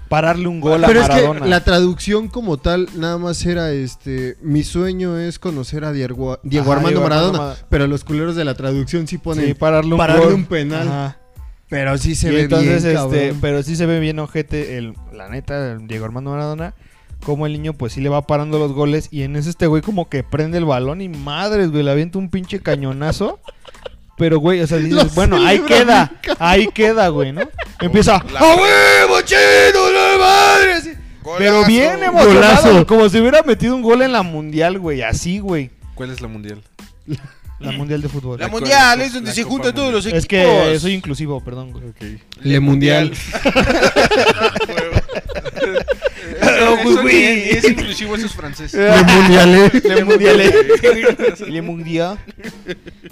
pararle 0.09 0.47
un 0.47 0.59
gol 0.61 0.83
Pero 0.85 0.99
a 0.99 1.03
es 1.03 1.09
Maradona. 1.09 1.41
que 1.41 1.47
la 1.49 1.63
traducción 1.63 2.27
como 2.27 2.57
tal 2.57 2.87
nada 2.95 3.17
más 3.17 3.43
era 3.45 3.71
este, 3.71 4.37
mi 4.41 4.63
sueño 4.63 5.17
es 5.17 5.39
conocer 5.39 5.83
a 5.85 5.91
Diego, 5.93 6.39
Diego 6.43 6.65
Ajá, 6.65 6.73
Armando 6.73 6.89
Diego 6.99 7.05
Armando 7.05 7.09
Maradona, 7.31 7.37
Maradona. 7.39 7.67
pero 7.69 7.87
los 7.87 8.03
culeros 8.03 8.35
de 8.35 8.45
la 8.45 8.53
traducción 8.53 9.07
sí 9.07 9.17
ponen 9.17 9.45
Sí, 9.45 9.53
pararle 9.55 9.93
un 9.93 9.97
pararle 9.97 10.25
gol. 10.25 10.33
un 10.35 10.45
penal. 10.45 10.87
Ajá. 10.87 11.17
Pero 11.67 11.97
sí 11.97 12.13
se 12.13 12.27
Y 12.31 12.35
ve 12.35 12.41
entonces, 12.41 12.83
bien, 12.83 12.95
este, 12.97 13.23
cabrón. 13.23 13.37
pero 13.41 13.63
sí 13.63 13.75
se 13.75 13.87
ve 13.87 13.99
bien 13.99 14.19
ojete, 14.19 14.77
el, 14.77 14.93
la 15.11 15.29
neta, 15.29 15.71
el 15.71 15.87
Diego 15.87 16.05
Armando 16.05 16.29
Maradona, 16.29 16.75
como 17.25 17.45
el 17.45 17.53
niño 17.53 17.73
pues 17.73 17.93
sí 17.93 18.01
le 18.01 18.09
va 18.09 18.25
parando 18.27 18.59
los 18.59 18.71
goles 18.71 19.09
y 19.11 19.23
en 19.23 19.35
ese 19.35 19.49
este 19.49 19.67
güey 19.67 19.81
como 19.81 20.07
que 20.07 20.23
prende 20.23 20.57
el 20.59 20.65
balón 20.65 21.01
y 21.01 21.09
madres, 21.09 21.71
güey, 21.71 21.83
le 21.83 21.91
avienta 21.91 22.17
un 22.19 22.29
pinche 22.29 22.59
cañonazo 22.61 23.39
Pero, 24.17 24.39
güey, 24.39 24.61
o 24.61 24.67
sea, 24.67 24.77
dices, 24.77 24.93
Lo 24.93 25.09
bueno, 25.09 25.35
ahí 25.45 25.59
queda, 25.59 26.13
ahí 26.39 26.67
queda, 26.73 27.09
güey, 27.09 27.33
¿no? 27.33 27.41
Empieza, 27.81 28.23
La- 28.31 28.39
¡a 28.39 28.55
huevo, 28.55 29.21
chino, 29.23 29.91
la 29.91 30.17
madre! 30.17 30.73
así. 30.73 30.91
Pero 31.37 31.65
bien 31.65 32.01
emocionado, 32.03 32.61
Golazo. 32.61 32.87
como 32.87 33.09
si 33.09 33.19
hubiera 33.19 33.41
metido 33.41 33.75
un 33.75 33.81
gol 33.81 34.03
en 34.03 34.11
la 34.13 34.21
mundial, 34.21 34.79
güey, 34.79 35.01
así, 35.01 35.39
güey. 35.39 35.71
¿Cuál 35.95 36.11
es 36.11 36.21
la 36.21 36.27
mundial? 36.29 36.61
La 37.59 37.71
mundial 37.71 38.01
de 38.01 38.09
fútbol. 38.09 38.37
La 38.39 38.45
La 38.45 38.51
mundial 38.51 39.01
es 39.01 39.13
donde 39.13 39.29
la 39.29 39.33
se 39.35 39.41
Copa 39.43 39.53
juntan 39.53 39.73
todos 39.75 39.91
los 39.91 40.05
equipos. 40.05 40.19
Es 40.19 40.27
que 40.27 40.77
soy 40.79 40.93
inclusivo, 40.93 41.43
perdón, 41.43 41.71
güey. 41.71 41.83
Le 42.41 42.59
Mundial. 42.59 43.11
Güey. 47.11 47.49
es 47.49 47.63
inclusivo, 47.69 48.15
eso 48.15 48.25
es 48.25 48.33
francés. 48.33 48.73
Le 48.73 49.03
Mundial. 49.03 49.55
eh. 49.55 49.81
Le 49.83 50.03
mundial. 50.05 50.37
Le 51.47 51.61
mundial. 51.61 52.19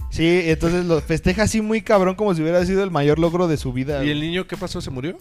Sí, 0.10 0.42
entonces 0.46 0.86
lo 0.86 1.02
festeja 1.02 1.44
así 1.44 1.62
muy 1.62 1.82
cabrón 1.82 2.16
como 2.16 2.34
si 2.36 2.42
hubiera 2.42 2.66
sido 2.66 2.84
el 2.84 2.92
mayor 2.92 3.20
logro 3.20 3.48
de 3.48 3.58
su 3.58 3.74
vida. 3.74 4.04
¿Y 4.04 4.10
el 4.12 4.20
niño 4.22 4.48
qué 4.48 4.58
pasó? 4.58 4.82
¿Se 4.82 4.90
murió? 4.92 5.18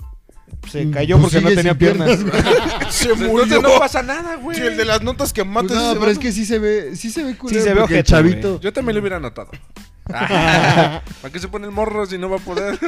Se 0.71 0.88
cayó 0.91 1.19
Pues 1.19 1.33
porque 1.35 1.41
no 1.43 1.49
sigue 1.51 1.57
tenía 1.57 1.73
sin 1.73 1.79
piernas. 1.79 2.19
piernas, 2.19 2.45
Se 2.95 3.05
Entonces 3.12 3.29
murió. 3.29 3.61
no 3.62 3.79
pasa 3.79 4.03
nada, 4.03 4.37
güey. 4.37 4.57
Sí, 4.57 4.62
el 4.65 4.77
de 4.77 4.85
las 4.85 5.03
notas 5.03 5.33
que 5.33 5.45
matas. 5.45 5.71
Pues 5.73 5.81
no, 5.81 5.91
ese 5.91 5.99
pero 6.01 6.11
es 6.12 6.17
vato. 6.19 6.21
que 6.27 6.33
sí 6.33 6.45
se 6.47 6.59
ve, 6.59 6.97
sí 6.97 7.11
se 7.11 7.25
ve 7.25 7.37
culero. 7.37 7.62
se 7.62 7.69
ve 7.75 7.81
porque 7.81 7.95
el 7.95 8.01
ojete, 8.01 8.09
chavito. 8.11 8.61
Yo 8.61 8.73
también 8.73 8.95
lo 8.95 9.01
hubiera 9.01 9.19
notado. 9.21 9.51
¿Para 10.07 11.01
qué 11.33 11.38
se 11.38 11.47
pone 11.49 11.67
el 11.67 11.73
morro 11.73 12.07
si 12.07 12.19
no 12.19 12.29
va 12.29 12.37
a 12.37 12.41
poder? 12.41 12.79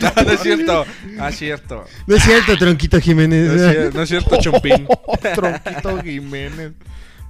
no, 0.00 0.22
no 0.24 0.30
es 0.32 0.40
cierto. 0.40 0.84
Ah, 1.18 1.30
cierto. 1.32 1.84
No 2.06 2.16
es 2.16 2.22
cierto, 2.22 2.56
Tronquito 2.56 3.00
Jiménez. 3.00 3.48
No 3.48 3.54
es 3.54 3.72
cierto, 3.74 3.96
no 3.96 4.02
es 4.02 4.08
cierto 4.08 4.36
Chompín. 4.40 4.86
Tronquito 5.34 6.02
Jiménez. 6.02 6.72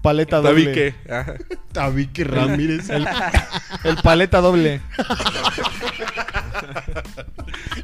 Paleta 0.04 0.42
doble. 0.42 0.64
Tabique. 0.64 0.94
Ajá. 1.10 1.34
Tabique 1.72 2.24
Ramírez. 2.24 2.90
El, 2.90 3.08
el 3.84 3.96
paleta 4.02 4.42
doble. 4.42 4.82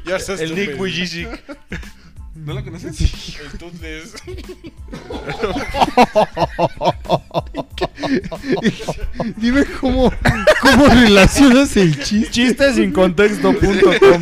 Ya 0.05 0.17
estás 0.17 0.39
El 0.39 0.53
Nick 0.53 0.77
güey. 0.77 0.91
Vujicic. 0.91 1.27
¿No 2.35 2.53
lo 2.53 2.63
conoces? 2.63 3.01
El 3.39 3.57
Toothless. 3.57 4.13
Dime 9.37 9.65
cómo, 9.79 10.13
cómo 10.61 10.85
relacionas 10.89 11.75
el 11.75 12.03
chiste. 12.03 12.29
Chistes 12.29 12.75
sin 12.75 12.93
contexto.com. 12.93 14.21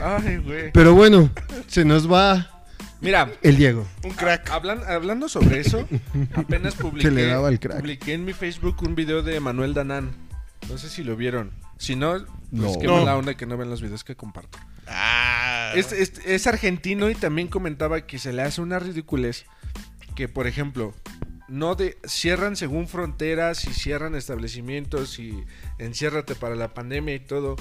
Ay, 0.00 0.36
güey. 0.36 0.70
Pero 0.70 0.94
bueno, 0.94 1.30
se 1.66 1.84
nos 1.84 2.10
va 2.10 2.61
Mira, 3.02 3.30
el 3.42 3.56
Diego. 3.56 3.86
Un 4.04 4.12
crack. 4.12 4.48
hablan- 4.50 4.84
hablando 4.88 5.28
sobre 5.28 5.60
eso, 5.60 5.86
apenas 6.34 6.74
publiqué, 6.76 7.08
Se 7.08 7.14
le 7.14 7.26
daba 7.26 7.48
el 7.50 7.60
crack. 7.60 7.80
publiqué 7.80 8.14
en 8.14 8.24
mi 8.24 8.32
Facebook 8.32 8.76
un 8.82 8.94
video 8.94 9.22
de 9.22 9.38
Manuel 9.40 9.74
Danán. 9.74 10.10
No 10.70 10.78
sé 10.78 10.88
si 10.88 11.02
lo 11.04 11.16
vieron. 11.16 11.50
Si 11.78 11.96
no, 11.96 12.12
pues 12.12 12.28
No. 12.52 12.78
qué 12.78 12.86
mala 12.88 13.16
onda 13.16 13.34
que 13.36 13.44
no 13.44 13.56
ven 13.56 13.68
los 13.68 13.82
videos 13.82 14.04
que 14.04 14.14
comparto. 14.14 14.56
Ah. 14.86 15.72
Es, 15.74 15.90
es- 15.92 16.20
es 16.24 16.46
argentino 16.46 17.10
y 17.10 17.14
también 17.16 17.48
comentaba 17.48 18.06
que 18.06 18.18
se 18.18 18.32
le 18.32 18.42
hace 18.42 18.60
una 18.60 18.78
ridiculez 18.78 19.44
que, 20.14 20.28
por 20.28 20.46
ejemplo, 20.46 20.94
no 21.48 21.74
de 21.74 21.98
cierran 22.06 22.54
según 22.56 22.86
fronteras 22.86 23.64
y 23.66 23.74
cierran 23.74 24.14
establecimientos 24.14 25.18
y 25.18 25.42
enciérrate 25.78 26.34
para 26.36 26.54
la 26.54 26.72
pandemia 26.72 27.14
y 27.16 27.20
todo. 27.20 27.56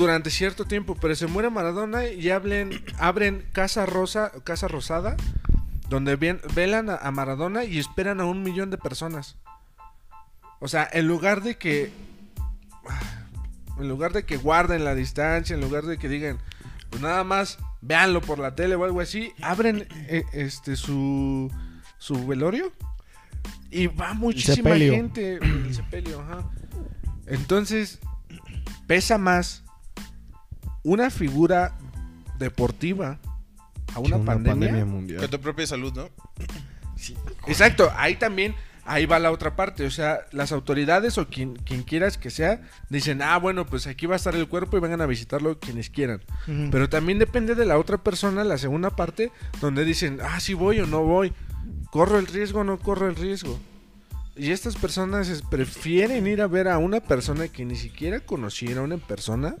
Durante 0.00 0.30
cierto 0.30 0.64
tiempo, 0.64 0.96
pero 1.00 1.14
se 1.14 1.26
muere 1.26 1.50
Maradona 1.50 2.06
y 2.06 2.30
hablen, 2.30 2.82
abren 2.98 3.44
Casa 3.52 3.84
Rosa, 3.84 4.32
Casa 4.44 4.66
Rosada, 4.66 5.14
donde 5.90 6.16
ven- 6.16 6.40
velan 6.54 6.88
a, 6.88 6.96
a 6.96 7.10
Maradona 7.10 7.64
y 7.64 7.78
esperan 7.78 8.20
a 8.20 8.24
un 8.24 8.42
millón 8.42 8.70
de 8.70 8.78
personas. 8.78 9.36
O 10.58 10.68
sea, 10.68 10.88
en 10.92 11.06
lugar 11.06 11.42
de 11.42 11.56
que 11.58 11.92
en 13.78 13.88
lugar 13.88 14.12
de 14.12 14.24
que 14.24 14.36
guarden 14.36 14.84
la 14.84 14.94
distancia, 14.94 15.54
en 15.54 15.60
lugar 15.60 15.84
de 15.84 15.98
que 15.98 16.08
digan, 16.08 16.38
pues 16.90 17.02
nada 17.02 17.22
más 17.24 17.58
véanlo 17.82 18.20
por 18.20 18.38
la 18.38 18.54
tele 18.54 18.74
o 18.76 18.84
algo 18.84 19.00
así, 19.00 19.32
abren 19.42 19.86
eh, 20.08 20.24
este 20.32 20.76
su 20.76 21.50
su 21.98 22.26
velorio 22.26 22.72
y 23.70 23.86
va 23.86 24.14
muchísima 24.14 24.70
gente, 24.96 25.34
el 25.36 25.74
sepelio, 25.74 26.20
ajá. 26.20 26.50
Entonces 27.26 27.98
pesa 28.86 29.18
más 29.18 29.62
una 30.82 31.10
figura 31.10 31.76
deportiva 32.38 33.18
a 33.94 33.98
una, 33.98 34.18
pandemia. 34.18 34.84
mundial. 34.84 35.20
Con 35.20 35.30
tu 35.30 35.40
propia 35.40 35.66
salud, 35.66 35.92
¿no? 35.94 36.08
Exacto, 37.46 37.90
ahí 37.96 38.16
también, 38.16 38.54
ahí 38.84 39.06
va 39.06 39.18
la 39.18 39.30
otra 39.30 39.56
parte. 39.56 39.86
O 39.86 39.90
sea, 39.90 40.20
las 40.32 40.52
autoridades 40.52 41.18
o 41.18 41.28
quien, 41.28 41.56
quien 41.56 41.82
quieras 41.82 42.18
que 42.18 42.30
sea, 42.30 42.62
dicen, 42.88 43.22
ah, 43.22 43.38
bueno, 43.38 43.66
pues 43.66 43.86
aquí 43.86 44.06
va 44.06 44.14
a 44.14 44.16
estar 44.16 44.34
el 44.34 44.48
cuerpo 44.48 44.76
y 44.76 44.80
vengan 44.80 45.00
a 45.00 45.06
visitarlo 45.06 45.58
quienes 45.58 45.90
quieran. 45.90 46.22
Pero 46.70 46.88
también 46.88 47.18
depende 47.18 47.54
de 47.54 47.66
la 47.66 47.78
otra 47.78 47.98
persona, 47.98 48.44
la 48.44 48.58
segunda 48.58 48.90
parte, 48.90 49.32
donde 49.60 49.84
dicen, 49.84 50.18
ah, 50.22 50.40
sí 50.40 50.54
voy 50.54 50.80
o 50.80 50.86
no 50.86 51.02
voy. 51.02 51.32
¿Corro 51.90 52.18
el 52.18 52.26
riesgo 52.26 52.60
o 52.60 52.64
no 52.64 52.78
corro 52.78 53.08
el 53.08 53.16
riesgo? 53.16 53.58
Y 54.36 54.52
estas 54.52 54.76
personas 54.76 55.42
prefieren 55.50 56.26
ir 56.26 56.40
a 56.40 56.46
ver 56.46 56.68
a 56.68 56.78
una 56.78 57.00
persona 57.00 57.48
que 57.48 57.64
ni 57.64 57.76
siquiera 57.76 58.20
conocieron 58.20 58.92
en 58.92 59.00
persona, 59.00 59.56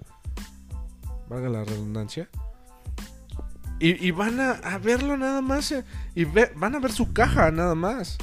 valga 1.30 1.48
la 1.48 1.64
redundancia, 1.64 2.28
y, 3.78 4.06
y 4.06 4.10
van 4.10 4.38
a, 4.40 4.50
a 4.52 4.76
verlo 4.78 5.16
nada 5.16 5.40
más, 5.40 5.72
eh, 5.72 5.84
y 6.14 6.24
ve- 6.24 6.52
van 6.56 6.74
a 6.74 6.80
ver 6.80 6.92
su 6.92 7.12
caja 7.14 7.50
nada 7.50 7.74
más. 7.74 8.18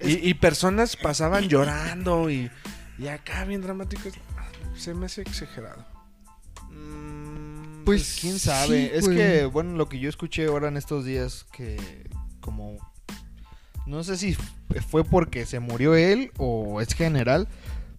Y, 0.00 0.28
y 0.28 0.34
personas 0.34 0.96
pasaban 0.96 1.44
llorando 1.48 2.28
y, 2.30 2.50
y 2.98 3.06
acá 3.06 3.44
bien 3.44 3.62
dramáticos. 3.62 4.12
Se 4.76 4.92
me 4.92 5.06
hace 5.06 5.22
exagerado. 5.22 5.84
Mm, 6.70 7.84
Pues, 7.84 8.02
Pues 8.02 8.18
quién 8.20 8.38
sabe. 8.40 8.88
sí, 8.88 8.90
es 8.92 9.08
que, 9.08 9.44
bueno, 9.44 9.76
lo 9.76 9.88
que 9.88 10.00
yo 10.00 10.08
escuché 10.08 10.46
ahora 10.46 10.66
en 10.68 10.76
estos 10.76 11.04
días, 11.04 11.46
que 11.52 12.08
como. 12.40 12.76
No 13.86 14.02
sé 14.02 14.16
si 14.16 14.34
fue 14.88 15.04
porque 15.04 15.44
se 15.46 15.60
murió 15.60 15.94
él 15.94 16.32
o 16.38 16.80
es 16.80 16.92
general, 16.94 17.46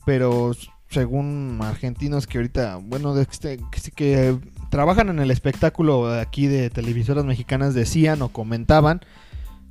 pero 0.05 0.51
según 0.95 1.59
argentinos 1.61 2.25
que 2.25 2.37
ahorita, 2.39 2.79
bueno, 2.81 3.13
de 3.13 3.23
este- 3.23 3.57
que, 3.71 3.91
que 3.91 4.37
trabajan 4.69 5.09
en 5.09 5.19
el 5.19 5.29
espectáculo 5.29 6.11
aquí 6.11 6.47
de 6.47 6.69
televisoras 6.69 7.25
mexicanas 7.25 7.73
decían 7.73 8.21
o 8.21 8.29
comentaban 8.29 9.01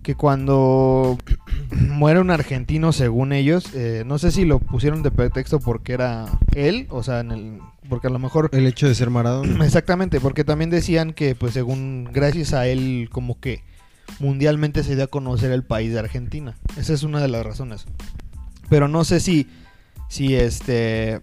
que 0.02 0.14
cuando 0.14 1.16
muere 1.72 2.20
un 2.20 2.30
argentino, 2.30 2.92
según 2.92 3.32
ellos, 3.32 3.74
eh, 3.74 4.02
no 4.06 4.18
sé 4.18 4.30
si 4.30 4.44
lo 4.44 4.58
pusieron 4.58 5.02
de 5.02 5.10
pretexto 5.10 5.60
porque 5.60 5.94
era 5.94 6.26
él, 6.54 6.86
o 6.90 7.02
sea, 7.02 7.20
en 7.20 7.30
el, 7.32 7.58
porque 7.88 8.08
a 8.08 8.10
lo 8.10 8.18
mejor 8.18 8.50
El 8.52 8.66
hecho 8.66 8.86
de 8.86 8.94
ser 8.94 9.08
Maradona. 9.08 9.64
Exactamente, 9.64 10.20
porque 10.20 10.44
también 10.44 10.68
decían 10.68 11.14
que, 11.14 11.34
pues, 11.34 11.54
según, 11.54 12.10
gracias 12.12 12.52
a 12.52 12.66
él, 12.66 13.08
como 13.10 13.40
que 13.40 13.62
mundialmente 14.20 14.82
se 14.82 14.94
dio 14.94 15.04
a 15.04 15.08
conocer 15.08 15.50
el 15.52 15.64
país 15.64 15.90
de 15.92 15.98
Argentina. 16.00 16.54
Esa 16.76 16.92
es 16.92 17.02
una 17.02 17.20
de 17.20 17.28
las 17.28 17.44
razones. 17.44 17.86
Pero 18.68 18.88
no 18.88 19.04
sé 19.04 19.20
si, 19.20 19.48
si 20.08 20.34
este, 20.34 21.22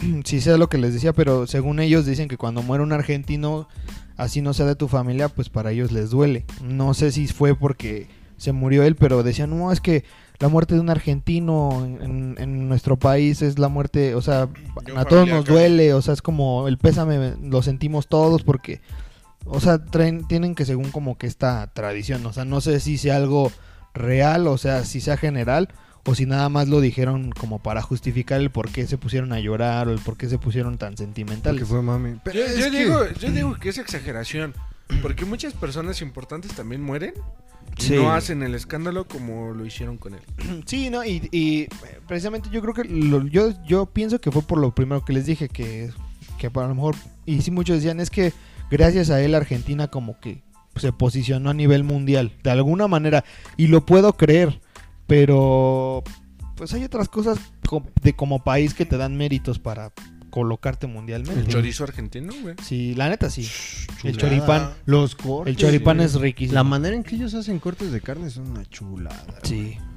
si 0.24 0.40
sea 0.40 0.56
lo 0.56 0.68
que 0.68 0.78
les 0.78 0.94
decía, 0.94 1.12
pero 1.12 1.46
según 1.46 1.80
ellos 1.80 2.06
dicen 2.06 2.28
que 2.28 2.36
cuando 2.36 2.62
muere 2.62 2.82
un 2.82 2.92
argentino, 2.92 3.68
así 4.16 4.42
no 4.42 4.52
sea 4.54 4.66
de 4.66 4.76
tu 4.76 4.88
familia, 4.88 5.28
pues 5.28 5.48
para 5.48 5.72
ellos 5.72 5.92
les 5.92 6.10
duele. 6.10 6.44
No 6.62 6.94
sé 6.94 7.12
si 7.12 7.26
fue 7.26 7.54
porque 7.54 8.08
se 8.36 8.52
murió 8.52 8.82
él, 8.82 8.96
pero 8.96 9.22
decían, 9.22 9.50
no, 9.50 9.70
es 9.70 9.80
que 9.80 10.04
la 10.38 10.48
muerte 10.48 10.74
de 10.74 10.80
un 10.80 10.88
argentino 10.88 11.84
en, 11.84 12.34
en 12.38 12.68
nuestro 12.68 12.98
país 12.98 13.42
es 13.42 13.58
la 13.58 13.68
muerte, 13.68 14.14
o 14.14 14.22
sea, 14.22 14.48
a 14.96 15.04
todos 15.04 15.28
nos 15.28 15.44
duele, 15.44 15.92
o 15.92 16.00
sea, 16.00 16.14
es 16.14 16.22
como 16.22 16.66
el 16.66 16.78
pésame 16.78 17.34
lo 17.42 17.60
sentimos 17.62 18.08
todos 18.08 18.42
porque, 18.42 18.80
o 19.44 19.60
sea, 19.60 19.84
traen, 19.84 20.26
tienen 20.26 20.54
que 20.54 20.64
según 20.64 20.90
como 20.90 21.18
que 21.18 21.26
esta 21.26 21.70
tradición, 21.74 22.24
o 22.24 22.32
sea, 22.32 22.46
no 22.46 22.62
sé 22.62 22.80
si 22.80 22.96
sea 22.96 23.16
algo 23.16 23.52
real, 23.92 24.46
o 24.46 24.56
sea, 24.56 24.86
si 24.86 25.02
sea 25.02 25.18
general, 25.18 25.68
o 26.10 26.14
si 26.14 26.26
nada 26.26 26.48
más 26.48 26.68
lo 26.68 26.80
dijeron 26.80 27.30
como 27.30 27.60
para 27.60 27.82
justificar 27.82 28.40
el 28.40 28.50
por 28.50 28.68
qué 28.70 28.86
se 28.86 28.98
pusieron 28.98 29.32
a 29.32 29.38
llorar 29.40 29.88
o 29.88 29.92
el 29.92 29.98
por 30.00 30.16
qué 30.16 30.28
se 30.28 30.38
pusieron 30.38 30.76
tan 30.78 30.90
Porque 30.90 31.04
sentimentales. 31.04 31.68
fue 31.68 31.82
mami. 31.82 32.18
Pero 32.24 32.38
Yo, 32.40 32.44
es 32.46 32.58
yo 32.58 32.70
que- 32.70 32.78
digo, 32.78 32.98
yo 33.20 33.30
digo 33.30 33.54
que 33.54 33.68
es 33.68 33.78
exageración. 33.78 34.54
Porque 35.02 35.24
muchas 35.24 35.52
personas 35.52 36.02
importantes 36.02 36.52
también 36.52 36.82
mueren 36.82 37.14
y 37.78 37.82
Sí. 37.82 37.94
no 37.94 38.12
hacen 38.12 38.42
el 38.42 38.56
escándalo 38.56 39.06
como 39.06 39.52
lo 39.54 39.64
hicieron 39.64 39.98
con 39.98 40.14
él. 40.14 40.20
Sí, 40.66 40.90
¿no? 40.90 41.04
Y, 41.04 41.28
y, 41.30 41.60
eh, 41.62 41.68
precisamente 42.08 42.50
yo 42.50 42.60
creo 42.60 42.74
que 42.74 42.82
lo- 42.84 43.24
yo, 43.28 43.52
yo 43.64 43.86
pienso 43.86 44.20
que 44.20 44.32
fue 44.32 44.42
por 44.42 44.58
lo 44.58 44.74
primero 44.74 45.04
que 45.04 45.12
les 45.12 45.26
dije, 45.26 45.48
que, 45.48 45.90
que 46.38 46.48
a 46.48 46.50
lo 46.66 46.74
mejor, 46.74 46.96
y 47.24 47.40
sí 47.42 47.52
muchos 47.52 47.76
decían, 47.76 48.00
es 48.00 48.10
que 48.10 48.32
gracias 48.68 49.10
a 49.10 49.20
él 49.22 49.36
Argentina 49.36 49.86
como 49.88 50.18
que 50.18 50.42
se 50.74 50.92
posicionó 50.92 51.50
a 51.50 51.54
nivel 51.54 51.84
mundial, 51.84 52.32
de 52.42 52.50
alguna 52.50 52.88
manera, 52.88 53.24
y 53.56 53.68
lo 53.68 53.86
puedo 53.86 54.14
creer, 54.14 54.60
pero 55.10 56.04
pues 56.56 56.72
hay 56.72 56.84
otras 56.84 57.08
cosas 57.08 57.38
co- 57.68 57.82
de 58.02 58.14
como 58.14 58.44
país 58.44 58.74
que 58.74 58.86
te 58.86 58.96
dan 58.96 59.16
méritos 59.16 59.58
para 59.58 59.92
colocarte 60.30 60.86
mundialmente. 60.86 61.40
El 61.40 61.48
chorizo 61.48 61.82
argentino, 61.82 62.32
güey. 62.42 62.54
Sí, 62.62 62.94
la 62.94 63.08
neta 63.08 63.28
sí. 63.28 63.48
El 64.04 64.16
choripán. 64.16 64.70
Los 64.86 65.16
cortes. 65.16 65.50
El 65.52 65.56
choripán 65.60 66.00
es 66.00 66.14
riquísimo. 66.14 66.54
La 66.54 66.62
manera 66.62 66.94
en 66.94 67.02
que 67.02 67.16
ellos 67.16 67.34
hacen 67.34 67.58
cortes 67.58 67.90
de 67.90 68.00
carne 68.00 68.28
es 68.28 68.36
una 68.36 68.64
chulada. 68.66 69.26
Sí. 69.42 69.76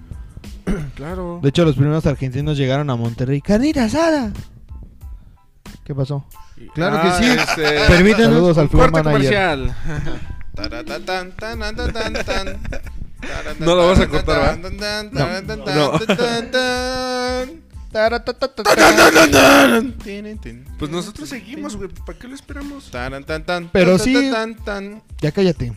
Claro. 0.95 1.39
De 1.43 1.49
hecho, 1.49 1.65
los 1.65 1.75
primeros 1.75 2.05
argentinos 2.05 2.57
llegaron 2.57 2.89
a 2.89 2.95
Monterrey. 2.95 3.41
¡Carnita 3.41 3.83
asada! 3.85 4.31
¿Qué 5.83 5.93
pasó? 5.93 6.25
Claro 6.73 7.01
que 7.01 7.23
sí. 7.23 7.29
este, 7.31 7.79
Permítanos. 7.87 8.33
Saludos 8.33 8.57
al 8.57 8.69
corte 8.69 9.03
manager. 9.03 9.13
comercial. 9.13 9.75
No 13.59 13.75
lo 13.75 13.87
vas 13.87 13.99
a 13.99 14.07
cortar, 14.07 14.57
tin. 20.37 20.65
Pues 20.79 20.89
nosotros 20.89 21.29
seguimos, 21.29 21.75
güey. 21.75 21.89
¿Para 21.89 22.17
qué 22.17 22.27
lo 22.27 22.33
esperamos? 22.35 22.89
Pero 23.71 23.97
sí-. 23.99 24.13
Ya 25.21 25.31
cállate. 25.31 25.73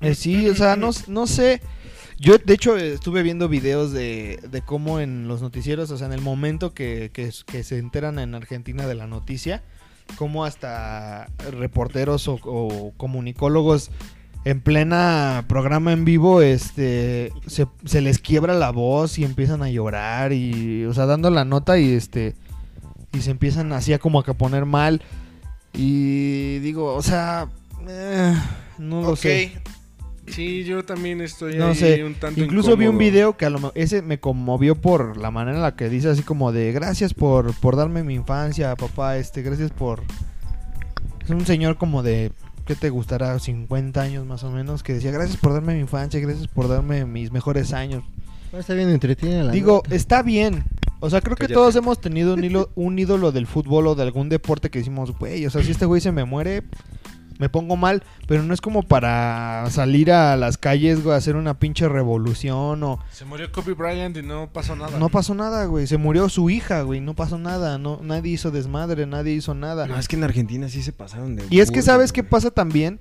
Eh, 0.00 0.14
sí, 0.14 0.48
o 0.48 0.54
sea, 0.56 0.74
no, 0.76 0.90
no 1.06 1.26
sé. 1.26 1.60
Yo, 2.18 2.38
de 2.38 2.54
hecho, 2.54 2.76
estuve 2.76 3.22
viendo 3.22 3.48
videos 3.48 3.92
de, 3.92 4.40
de 4.50 4.62
cómo 4.62 5.00
en 5.00 5.28
los 5.28 5.42
noticieros, 5.42 5.90
o 5.90 5.98
sea, 5.98 6.06
en 6.06 6.14
el 6.14 6.22
momento 6.22 6.72
que, 6.74 7.10
que- 7.12 7.30
que 7.46 7.62
se 7.62 7.78
enteran 7.78 8.18
en 8.18 8.34
Argentina 8.34 8.86
de 8.86 8.94
la 8.94 9.06
noticia, 9.06 9.62
cómo 10.16 10.44
hasta 10.44 11.28
reporteros 11.52 12.26
o, 12.28 12.38
o 12.42 12.94
comunicólogos 12.96 13.90
en 14.46 14.60
plena 14.60 15.44
programa 15.48 15.92
en 15.92 16.04
vivo, 16.04 16.40
este, 16.40 17.32
se, 17.48 17.66
se 17.84 18.00
les 18.00 18.20
quiebra 18.20 18.54
la 18.54 18.70
voz 18.70 19.18
y 19.18 19.24
empiezan 19.24 19.60
a 19.60 19.68
llorar 19.68 20.32
y, 20.32 20.84
o 20.84 20.94
sea, 20.94 21.04
dando 21.06 21.30
la 21.30 21.44
nota 21.44 21.80
y 21.80 21.92
este, 21.92 22.36
y 23.12 23.22
se 23.22 23.32
empiezan 23.32 23.72
así 23.72 23.92
a 23.92 23.98
como 23.98 24.20
a 24.20 24.22
poner 24.22 24.64
mal 24.64 25.02
y 25.74 26.60
digo, 26.60 26.94
o 26.94 27.02
sea, 27.02 27.48
eh, 27.88 28.34
no 28.78 29.02
lo 29.02 29.08
Ok. 29.10 29.18
sé. 29.18 29.52
Sí, 30.28 30.62
yo 30.62 30.84
también 30.84 31.20
estoy 31.20 31.56
No 31.56 31.68
ahí 31.68 31.74
sé. 31.74 32.04
un 32.04 32.14
tanto 32.14 32.40
Incluso 32.40 32.76
vi 32.76 32.86
un 32.86 32.98
video 32.98 33.36
que 33.36 33.46
a 33.46 33.50
lo 33.50 33.72
ese 33.74 34.00
me 34.02 34.20
conmovió 34.20 34.76
por 34.76 35.16
la 35.16 35.32
manera 35.32 35.56
en 35.56 35.62
la 35.62 35.74
que 35.74 35.88
dice 35.88 36.08
así 36.08 36.22
como 36.22 36.52
de 36.52 36.70
gracias 36.70 37.14
por, 37.14 37.52
por 37.54 37.74
darme 37.74 38.04
mi 38.04 38.14
infancia, 38.14 38.76
papá, 38.76 39.16
este, 39.18 39.42
gracias 39.42 39.72
por... 39.72 40.02
Es 41.24 41.30
un 41.30 41.44
señor 41.46 41.78
como 41.78 42.04
de, 42.04 42.30
¿qué 42.66 42.74
te 42.74 42.90
gustará? 42.90 43.38
50 43.38 44.00
años 44.00 44.26
más 44.26 44.42
o 44.44 44.50
menos, 44.50 44.82
que 44.82 44.94
decía 44.94 45.10
gracias 45.12 45.38
por 45.38 45.52
darme 45.52 45.74
mi 45.74 45.80
infancia, 45.80 46.20
gracias 46.20 46.48
por 46.48 46.68
darme 46.68 47.04
mis 47.06 47.32
mejores 47.32 47.72
años. 47.72 48.04
Está 48.52 48.74
bien 48.74 48.90
entretenida 48.90 49.44
la 49.44 49.52
Digo, 49.52 49.82
nota. 49.84 49.94
está 49.94 50.22
bien. 50.22 50.64
O 51.00 51.10
sea, 51.10 51.20
creo 51.20 51.36
que 51.36 51.40
Cállate. 51.42 51.54
todos 51.54 51.76
hemos 51.76 52.00
tenido 52.00 52.34
un, 52.34 52.42
hilo- 52.42 52.70
un 52.74 52.98
ídolo 52.98 53.30
del 53.30 53.46
fútbol 53.46 53.86
o 53.86 53.94
de 53.94 54.02
algún 54.02 54.28
deporte 54.30 54.70
que 54.70 54.78
decimos, 54.78 55.16
güey, 55.18 55.44
o 55.46 55.50
sea, 55.50 55.62
si 55.62 55.70
este 55.70 55.84
güey 55.84 56.00
se 56.00 56.10
me 56.10 56.24
muere, 56.24 56.62
me 57.38 57.48
pongo 57.48 57.76
mal, 57.76 58.02
pero 58.26 58.42
no 58.42 58.54
es 58.54 58.60
como 58.60 58.82
para 58.82 59.64
salir 59.70 60.12
a 60.12 60.36
las 60.36 60.58
calles, 60.58 61.02
güey, 61.02 61.14
a 61.14 61.18
hacer 61.18 61.36
una 61.36 61.58
pinche 61.58 61.88
revolución 61.88 62.82
o... 62.82 62.98
Se 63.10 63.24
murió 63.24 63.50
Kobe 63.52 63.74
Bryant 63.74 64.16
y 64.16 64.22
no 64.22 64.48
pasó 64.52 64.76
nada. 64.76 64.98
No 64.98 65.08
pasó 65.08 65.34
nada, 65.34 65.66
güey, 65.66 65.86
se 65.86 65.98
murió 65.98 66.28
su 66.28 66.50
hija, 66.50 66.82
güey, 66.82 67.00
no 67.00 67.14
pasó 67.14 67.38
nada, 67.38 67.78
no, 67.78 68.00
nadie 68.02 68.32
hizo 68.32 68.50
desmadre, 68.50 69.06
nadie 69.06 69.34
hizo 69.34 69.54
nada. 69.54 69.86
No, 69.86 69.98
es 69.98 70.08
que 70.08 70.16
en 70.16 70.24
Argentina 70.24 70.68
sí 70.68 70.82
se 70.82 70.92
pasaron 70.92 71.36
de. 71.36 71.44
Y 71.50 71.60
es 71.60 71.70
que 71.70 71.82
sabes 71.82 72.12
qué 72.12 72.24
pasa 72.24 72.50
también, 72.50 73.00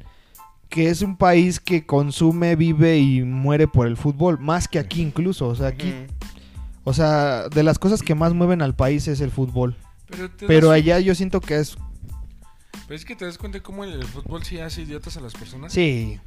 que 0.70 0.90
es 0.90 1.02
un 1.02 1.18
país 1.18 1.60
que 1.60 1.86
consume, 1.86 2.56
vive 2.56 2.98
y 2.98 3.24
muere 3.24 3.68
por 3.68 3.88
el 3.88 3.98
fútbol, 3.98 4.40
más 4.40 4.68
que 4.68 4.80
aquí 4.80 5.02
incluso, 5.02 5.48
o 5.48 5.56
sea, 5.56 5.68
aquí, 5.68 5.94
o 6.84 6.94
sea, 6.94 7.50
de 7.50 7.64
las 7.64 7.80
cosas 7.80 8.02
que 8.04 8.16
más 8.16 8.34
mueven 8.34 8.62
al 8.62 8.76
país 8.76 9.08
es 9.08 9.22
el 9.22 9.32
fútbol. 9.32 9.76
Pero, 10.48 10.72
allá 10.72 11.00
yo 11.00 11.16
siento 11.16 11.42
que 11.42 11.60
es... 11.60 11.78
pero 12.88 12.96
es 12.96 13.06
que 13.06 13.16
te 13.16 13.26
das 13.26 13.38
cuenta 13.38 13.62
cómo 13.62 13.84
el, 13.84 13.94
el 13.94 14.06
fútbol 14.06 14.44
sí 14.44 14.60
hace 14.60 14.82
idiotas 14.84 15.18
a 15.18 15.22
las 15.22 15.34
personas. 15.34 15.74
Sí, 15.74 16.20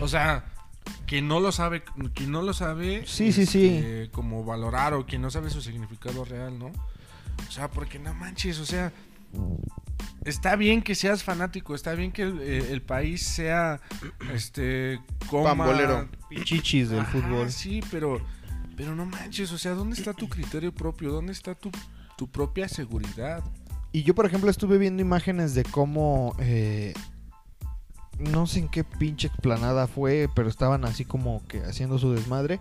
O 0.00 0.08
sea, 0.08 0.44
quien 1.06 1.28
no 1.28 1.40
lo 1.40 1.52
sabe, 1.52 1.82
quien 2.14 2.30
no 2.30 2.42
lo 2.42 2.52
sabe, 2.52 3.04
Sí, 3.06 3.32
sí, 3.32 3.46
sí. 3.46 3.66
este, 3.68 4.10
como 4.12 4.44
valorar 4.44 4.94
o 4.94 5.06
quien 5.06 5.22
no 5.22 5.30
sabe 5.30 5.50
su 5.50 5.60
significado 5.62 6.24
real, 6.24 6.58
¿no? 6.58 6.66
O 7.48 7.50
sea, 7.50 7.70
porque 7.70 7.98
no 7.98 8.14
manches, 8.14 8.58
o 8.58 8.66
sea, 8.66 8.92
está 10.24 10.56
bien 10.56 10.82
que 10.82 10.94
seas 10.94 11.22
fanático, 11.22 11.74
está 11.74 11.94
bien 11.94 12.12
que 12.12 12.22
el, 12.22 12.40
eh, 12.40 12.68
el 12.72 12.82
país 12.82 13.22
sea, 13.22 13.80
este, 14.32 15.00
coma... 15.28 15.50
Pambolero. 15.50 16.08
chichis 16.44 16.88
del 16.90 17.00
Ajá, 17.00 17.12
fútbol. 17.12 17.50
Sí, 17.50 17.80
pero, 17.90 18.20
pero 18.76 18.94
no 18.94 19.04
manches, 19.06 19.52
o 19.52 19.58
sea, 19.58 19.72
¿dónde 19.72 19.96
está 19.96 20.12
tu 20.14 20.28
criterio 20.28 20.72
propio? 20.74 21.10
¿Dónde 21.12 21.32
está 21.32 21.54
tu, 21.54 21.70
tu 22.16 22.28
propia 22.30 22.68
seguridad? 22.68 23.44
Y 23.92 24.02
yo, 24.02 24.14
por 24.14 24.26
ejemplo, 24.26 24.50
estuve 24.50 24.78
viendo 24.78 25.00
imágenes 25.02 25.54
de 25.54 25.64
cómo... 25.64 26.34
eh, 26.40 26.92
no 28.18 28.46
sé 28.46 28.60
en 28.60 28.68
qué 28.68 28.82
pinche 28.82 29.26
explanada 29.28 29.86
fue, 29.86 30.28
pero 30.34 30.48
estaban 30.48 30.84
así 30.86 31.04
como 31.04 31.42
que 31.48 31.60
haciendo 31.60 31.98
su 31.98 32.12
desmadre. 32.12 32.60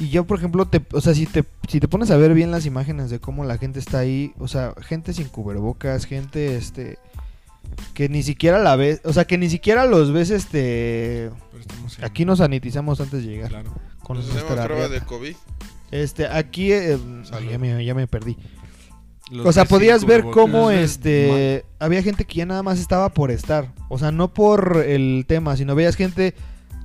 Y 0.00 0.08
yo, 0.08 0.24
por 0.24 0.38
ejemplo, 0.38 0.66
te, 0.66 0.82
o 0.92 1.00
sea, 1.00 1.14
si 1.14 1.26
te, 1.26 1.44
si 1.68 1.80
te 1.80 1.86
pones 1.88 2.10
a 2.10 2.16
ver 2.16 2.32
bien 2.34 2.50
las 2.50 2.64
imágenes 2.66 3.10
de 3.10 3.20
cómo 3.20 3.44
la 3.44 3.58
gente 3.58 3.78
está 3.78 3.98
ahí, 3.98 4.32
o 4.38 4.48
sea, 4.48 4.74
gente 4.80 5.12
sin 5.12 5.28
cubrebocas, 5.28 6.06
gente, 6.06 6.56
este, 6.56 6.98
que 7.92 8.08
ni 8.08 8.22
siquiera 8.22 8.58
la 8.58 8.74
ves, 8.74 9.02
o 9.04 9.12
sea, 9.12 9.26
que 9.26 9.36
ni 9.38 9.48
siquiera 9.50 9.84
los 9.84 10.12
ves, 10.12 10.30
este, 10.30 11.30
aquí 12.02 12.24
nos 12.24 12.38
sanitizamos 12.38 13.00
antes 13.00 13.22
de 13.22 13.28
llegar 13.30 13.50
Claro. 13.50 13.72
con 14.02 14.16
Nos 14.16 14.26
nuestra 14.28 14.54
hacemos 14.54 14.66
prueba 14.66 14.88
de 14.88 15.00
COVID. 15.02 15.36
Este, 15.90 16.26
aquí, 16.26 16.72
eh, 16.72 16.98
ya 17.50 17.58
me, 17.58 17.84
ya 17.84 17.94
me 17.94 18.06
perdí. 18.08 18.36
Los 19.30 19.46
O 19.46 19.52
sea, 19.52 19.64
podías 19.64 20.04
ver 20.04 20.22
cómo 20.22 20.70
este 20.70 21.64
había 21.78 22.02
gente 22.02 22.24
que 22.26 22.36
ya 22.36 22.46
nada 22.46 22.62
más 22.62 22.78
estaba 22.78 23.08
por 23.08 23.30
estar, 23.30 23.72
o 23.88 23.98
sea, 23.98 24.12
no 24.12 24.34
por 24.34 24.84
el 24.86 25.24
tema, 25.26 25.56
sino 25.56 25.74
veías 25.74 25.96
gente 25.96 26.34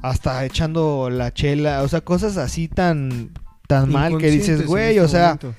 hasta 0.02 0.45
echando 0.45 1.10
la 1.10 1.34
chela, 1.34 1.84
o 1.84 1.88
sea, 1.88 2.02
cosas 2.02 2.38
así 2.38 2.67
tan 2.67 3.32
tan 3.67 3.91
mal 3.91 4.17
que 4.17 4.32
dices, 4.32 4.65
güey, 4.65 4.91
este 4.97 5.02
o 5.02 5.08
sea, 5.08 5.28
momento. 5.28 5.54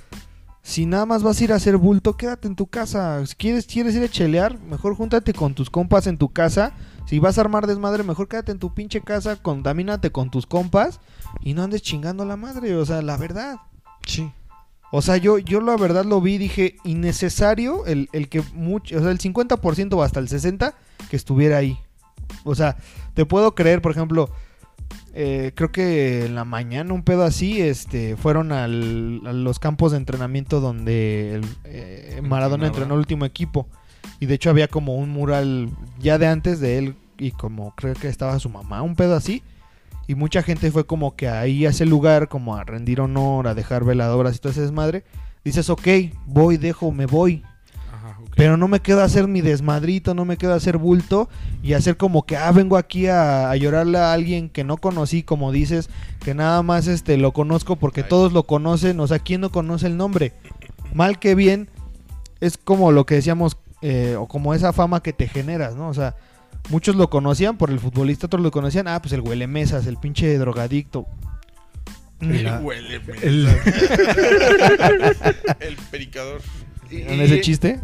si 0.63 0.87
nada 0.87 1.07
más 1.07 1.23
vas 1.23 1.41
a 1.41 1.45
ir 1.45 1.53
a 1.53 1.57
hacer 1.57 1.77
bulto, 1.77 2.17
quédate 2.17 2.49
en 2.49 2.57
tu 2.57 2.67
casa. 2.67 3.25
Si 3.27 3.35
quieres 3.35 3.67
quieres 3.67 3.95
ir 3.95 4.03
a 4.03 4.09
chelear, 4.09 4.59
mejor 4.59 4.97
júntate 4.97 5.33
con 5.33 5.55
tus 5.55 5.71
compas 5.71 6.07
en 6.07 6.19
tu 6.19 6.31
casa. 6.33 6.73
Si 7.07 7.19
vas 7.19 7.39
a 7.39 7.43
armar 7.43 7.67
desmadre, 7.67 8.05
mejor 8.05 8.29
quédate 8.29 8.53
en 8.53 8.59
tu 8.59 8.73
pinche 8.75 9.01
casa, 9.01 9.37
contamínate 9.37 10.11
con 10.11 10.31
tus 10.31 10.47
compas 10.47 11.01
y 11.41 11.55
no 11.55 11.63
andes 11.63 11.83
chingando 11.83 12.23
a 12.23 12.27
la 12.27 12.37
madre, 12.37 12.75
o 12.77 12.87
sea, 12.87 13.03
la 13.03 13.17
verdad. 13.17 13.57
Sí. 14.07 14.33
O 14.93 15.03
sea, 15.03 15.17
yo, 15.19 15.39
yo 15.39 15.61
la 15.61 15.77
verdad 15.77 16.05
lo 16.05 16.21
vi 16.21 16.37
dije, 16.39 16.77
innecesario 16.85 17.87
el, 17.87 18.09
el 18.13 18.29
que 18.29 18.43
mucho, 18.55 18.97
o 18.99 19.01
sea, 19.01 19.11
el 19.11 19.19
50% 19.19 19.93
o 19.95 20.03
hasta 20.03 20.21
el 20.21 20.29
60% 20.29 20.75
que 21.11 21.17
estuviera 21.17 21.59
ahí. 21.59 21.79
O 22.45 22.55
sea, 22.55 22.77
te 23.15 23.25
puedo 23.27 23.55
creer, 23.55 23.83
por 23.83 23.93
ejemplo, 23.93 24.31
eh, 25.15 25.53
creo 25.55 25.71
que 25.73 26.27
en 26.27 26.35
la 26.35 26.45
mañana 26.45 26.93
un 26.95 27.03
pedo 27.03 27.25
así, 27.25 27.61
este, 27.61 28.17
fueron 28.17 28.53
al- 28.53 29.21
a 29.27 29.33
los 29.33 29.59
campos 29.59 29.93
de 29.93 29.99
entrenamiento 29.99 30.61
donde 30.61 31.35
el, 31.37 31.45
eh, 31.65 32.21
Maradona 32.23 32.65
entrenó 32.69 32.95
el 32.95 33.01
último 33.01 33.25
equipo. 33.25 33.69
Y 34.19 34.27
de 34.27 34.35
hecho 34.35 34.51
había 34.51 34.69
como 34.69 34.97
un 34.97 35.11
mural 35.11 35.71
ya 35.99 36.19
de 36.19 36.27
antes 36.27 36.61
de 36.61 36.79
él 36.79 36.95
y 37.19 37.31
como 37.33 37.75
creo 37.75 37.95
que 37.95 38.09
estaba 38.09 38.39
su 38.39 38.49
mamá, 38.49 38.83
un 38.83 38.95
pedo 38.97 39.15
así. 39.17 39.43
Y 40.11 40.17
mucha 40.17 40.43
gente 40.43 40.73
fue 40.73 40.85
como 40.85 41.15
que 41.15 41.29
ahí 41.29 41.67
a 41.67 41.71
ese 41.71 41.87
lugar, 41.87 42.27
como 42.27 42.57
a 42.57 42.65
rendir 42.65 43.01
honor, 43.01 43.47
a 43.47 43.55
dejar 43.55 43.85
veladoras 43.85 44.35
y 44.35 44.39
todo 44.41 44.51
ese 44.51 44.63
desmadre. 44.63 45.05
Dices, 45.45 45.71
ok, 45.71 45.87
voy, 46.27 46.57
dejo, 46.57 46.91
me 46.91 47.07
voy. 47.07 47.45
Ajá. 47.95 48.19
Pero 48.35 48.57
no 48.57 48.67
me 48.67 48.81
quedo 48.81 49.03
a 49.03 49.05
hacer 49.05 49.29
mi 49.29 49.41
desmadrito, 49.41 50.13
no 50.13 50.25
me 50.25 50.37
quedo 50.37 50.53
a 50.53 50.57
hacer 50.57 50.79
bulto 50.79 51.29
y 51.63 51.75
hacer 51.75 51.97
como 51.97 52.27
que, 52.27 52.37
ah, 52.37 52.51
vengo 52.51 52.77
aquí 52.77 53.07
a, 53.07 53.53
a 53.53 53.55
llorarle 53.55 53.99
a 53.99 54.13
alguien 54.13 54.49
que 54.49 54.65
no 54.65 54.79
conocí, 54.79 55.23
como 55.23 55.53
dices, 55.53 55.89
que 56.19 56.35
nada 56.35 56.61
más 56.65 56.89
este 56.89 57.17
lo 57.17 57.31
conozco 57.33 57.77
porque 57.77 58.01
Ay. 58.01 58.09
todos 58.09 58.33
lo 58.33 58.43
conocen, 58.49 58.99
o 58.99 59.07
sea, 59.07 59.21
¿quién 59.21 59.41
no 59.43 59.53
conoce 59.53 59.87
el 59.87 59.97
nombre? 59.97 60.33
Mal 60.93 61.21
que 61.21 61.37
bien, 61.37 61.69
es 62.41 62.59
como 62.59 62.91
lo 62.91 63.07
que 63.07 63.15
decíamos, 63.15 63.59
eh, 63.81 64.17
o 64.19 64.27
como 64.27 64.55
esa 64.55 64.73
fama 64.73 65.05
que 65.05 65.13
te 65.13 65.29
generas, 65.29 65.77
¿no? 65.77 65.89
O 65.89 65.95
sea, 65.95 66.17
muchos 66.71 66.97
lo 66.97 67.11
conocían 67.11 67.59
por 67.59 67.71
el 67.71 67.79
futbolista, 67.79 68.27
otros 68.27 68.43
lo 68.43 68.51
conocían, 68.51 68.89
ah, 68.89 69.01
pues 69.03 69.13
el 69.13 69.21
huele 69.21 69.47
mesas, 69.47 69.87
el 69.87 69.99
pinche 69.99 70.37
drogadicto. 70.39 71.07
La- 72.21 72.61
Huele, 72.61 73.01
me- 73.01 73.17
El- 73.17 73.49
El 75.61 75.77
pericador. 75.91 76.41
¿En 76.91 77.21
ese 77.21 77.41
chiste? 77.41 77.81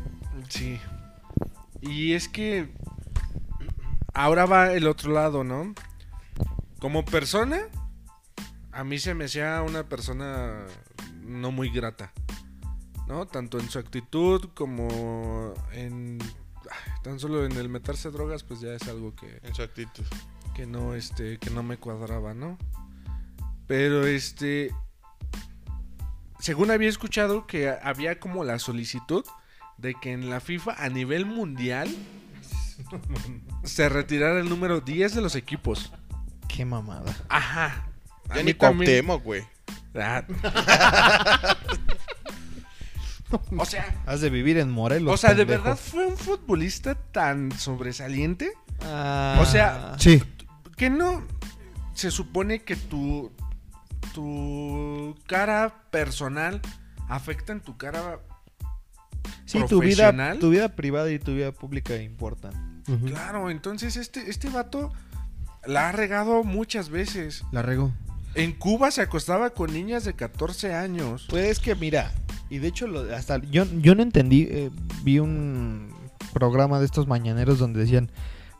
Sí. 0.48 0.78
Y 1.80 2.12
es 2.12 2.28
que 2.28 2.68
ahora 4.12 4.46
va 4.46 4.72
el 4.72 4.86
otro 4.88 5.12
lado, 5.12 5.44
¿no? 5.44 5.74
Como 6.80 7.04
persona, 7.04 7.60
a 8.72 8.84
mí 8.84 8.98
se 8.98 9.14
me 9.14 9.24
hacía 9.24 9.62
una 9.62 9.88
persona 9.88 10.66
no 11.22 11.50
muy 11.50 11.70
grata, 11.70 12.12
¿no? 13.08 13.26
Tanto 13.26 13.58
en 13.58 13.70
su 13.70 13.78
actitud 13.78 14.50
como 14.54 15.54
en... 15.72 16.18
Tan 17.02 17.18
solo 17.18 17.44
en 17.44 17.52
el 17.52 17.68
meterse 17.68 18.10
drogas, 18.10 18.42
pues 18.42 18.60
ya 18.60 18.74
es 18.74 18.86
algo 18.88 19.14
que, 19.14 19.40
En 19.42 19.54
su 19.54 19.62
actitud. 19.62 20.04
que 20.54 20.66
no 20.66 20.94
este 20.94 21.38
que 21.38 21.50
no 21.50 21.62
me 21.62 21.76
cuadraba, 21.76 22.34
¿no? 22.34 22.58
Pero 23.66 24.06
este 24.06 24.72
según 26.38 26.70
había 26.70 26.88
escuchado 26.88 27.46
que 27.46 27.70
había 27.70 28.20
como 28.20 28.44
la 28.44 28.58
solicitud 28.58 29.24
de 29.78 29.94
que 29.94 30.12
en 30.12 30.30
la 30.30 30.40
FIFA 30.40 30.74
a 30.78 30.88
nivel 30.88 31.26
mundial 31.26 31.94
se 33.64 33.88
retirara 33.88 34.40
el 34.40 34.48
número 34.48 34.80
10 34.80 35.14
de 35.14 35.20
los 35.20 35.34
equipos. 35.34 35.92
Qué 36.48 36.64
mamada. 36.64 37.14
Ajá. 37.28 37.88
Ya 38.34 38.42
ni 38.42 38.54
Cuauhtémoc, 38.54 39.22
güey. 39.22 39.44
O 43.58 43.64
sea, 43.64 43.94
Has 44.06 44.20
de 44.20 44.30
vivir 44.30 44.58
en 44.58 44.70
Morelos. 44.70 45.14
o 45.14 45.16
sea, 45.16 45.30
de 45.30 45.44
pendejo. 45.46 45.62
verdad 45.64 45.76
fue 45.78 46.06
un 46.06 46.16
futbolista 46.16 46.94
tan 46.94 47.52
sobresaliente 47.52 48.52
Ah. 48.82 49.38
O 49.40 49.46
sea, 49.46 49.94
Sí. 49.98 50.22
que 50.76 50.90
no 50.90 51.22
se 51.94 52.10
supone 52.10 52.62
que 52.62 52.76
tu 52.76 53.32
tu 54.12 55.14
cara 55.26 55.74
personal 55.90 56.60
afecta 57.08 57.52
en 57.52 57.60
tu 57.60 57.76
cara 57.76 58.18
sí, 59.44 59.58
tu 59.68 59.80
vida, 59.80 60.10
profesional. 60.10 60.38
tu 60.38 60.50
vida 60.50 60.68
privada 60.76 61.10
y 61.10 61.18
tu 61.18 61.34
vida 61.34 61.52
pública 61.52 61.96
importan. 61.96 62.82
Claro, 63.06 63.50
entonces 63.50 63.96
este 63.96 64.30
este 64.30 64.48
vato 64.48 64.92
la 65.66 65.88
ha 65.88 65.92
regado 65.92 66.44
muchas 66.44 66.88
veces. 66.90 67.44
La 67.52 67.62
regó. 67.62 67.92
En 68.34 68.52
Cuba 68.52 68.90
se 68.90 69.00
acostaba 69.02 69.50
con 69.50 69.72
niñas 69.72 70.04
de 70.04 70.14
14 70.14 70.74
años. 70.74 71.26
Pues 71.28 71.46
es 71.46 71.58
que 71.58 71.74
mira, 71.74 72.12
y 72.50 72.58
de 72.58 72.68
hecho 72.68 72.86
lo- 72.86 73.14
hasta 73.14 73.38
yo, 73.50 73.64
yo 73.80 73.94
no 73.94 74.02
entendí, 74.02 74.46
eh, 74.50 74.70
vi 75.02 75.18
un 75.18 75.88
programa 76.32 76.78
de 76.78 76.86
estos 76.86 77.06
mañaneros 77.06 77.58
donde 77.58 77.80
decían, 77.80 78.10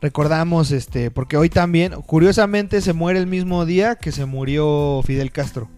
recordamos 0.01 0.71
este, 0.71 1.11
porque 1.11 1.37
hoy 1.37 1.49
también, 1.49 1.93
curiosamente 2.03 2.81
se 2.81 2.93
muere 2.93 3.19
el 3.19 3.27
mismo 3.27 3.65
día 3.67 3.97
que 3.97 4.13
se 4.13 4.25
murió 4.27 5.01
Fidel 5.05 5.33
Castro. 5.33 5.69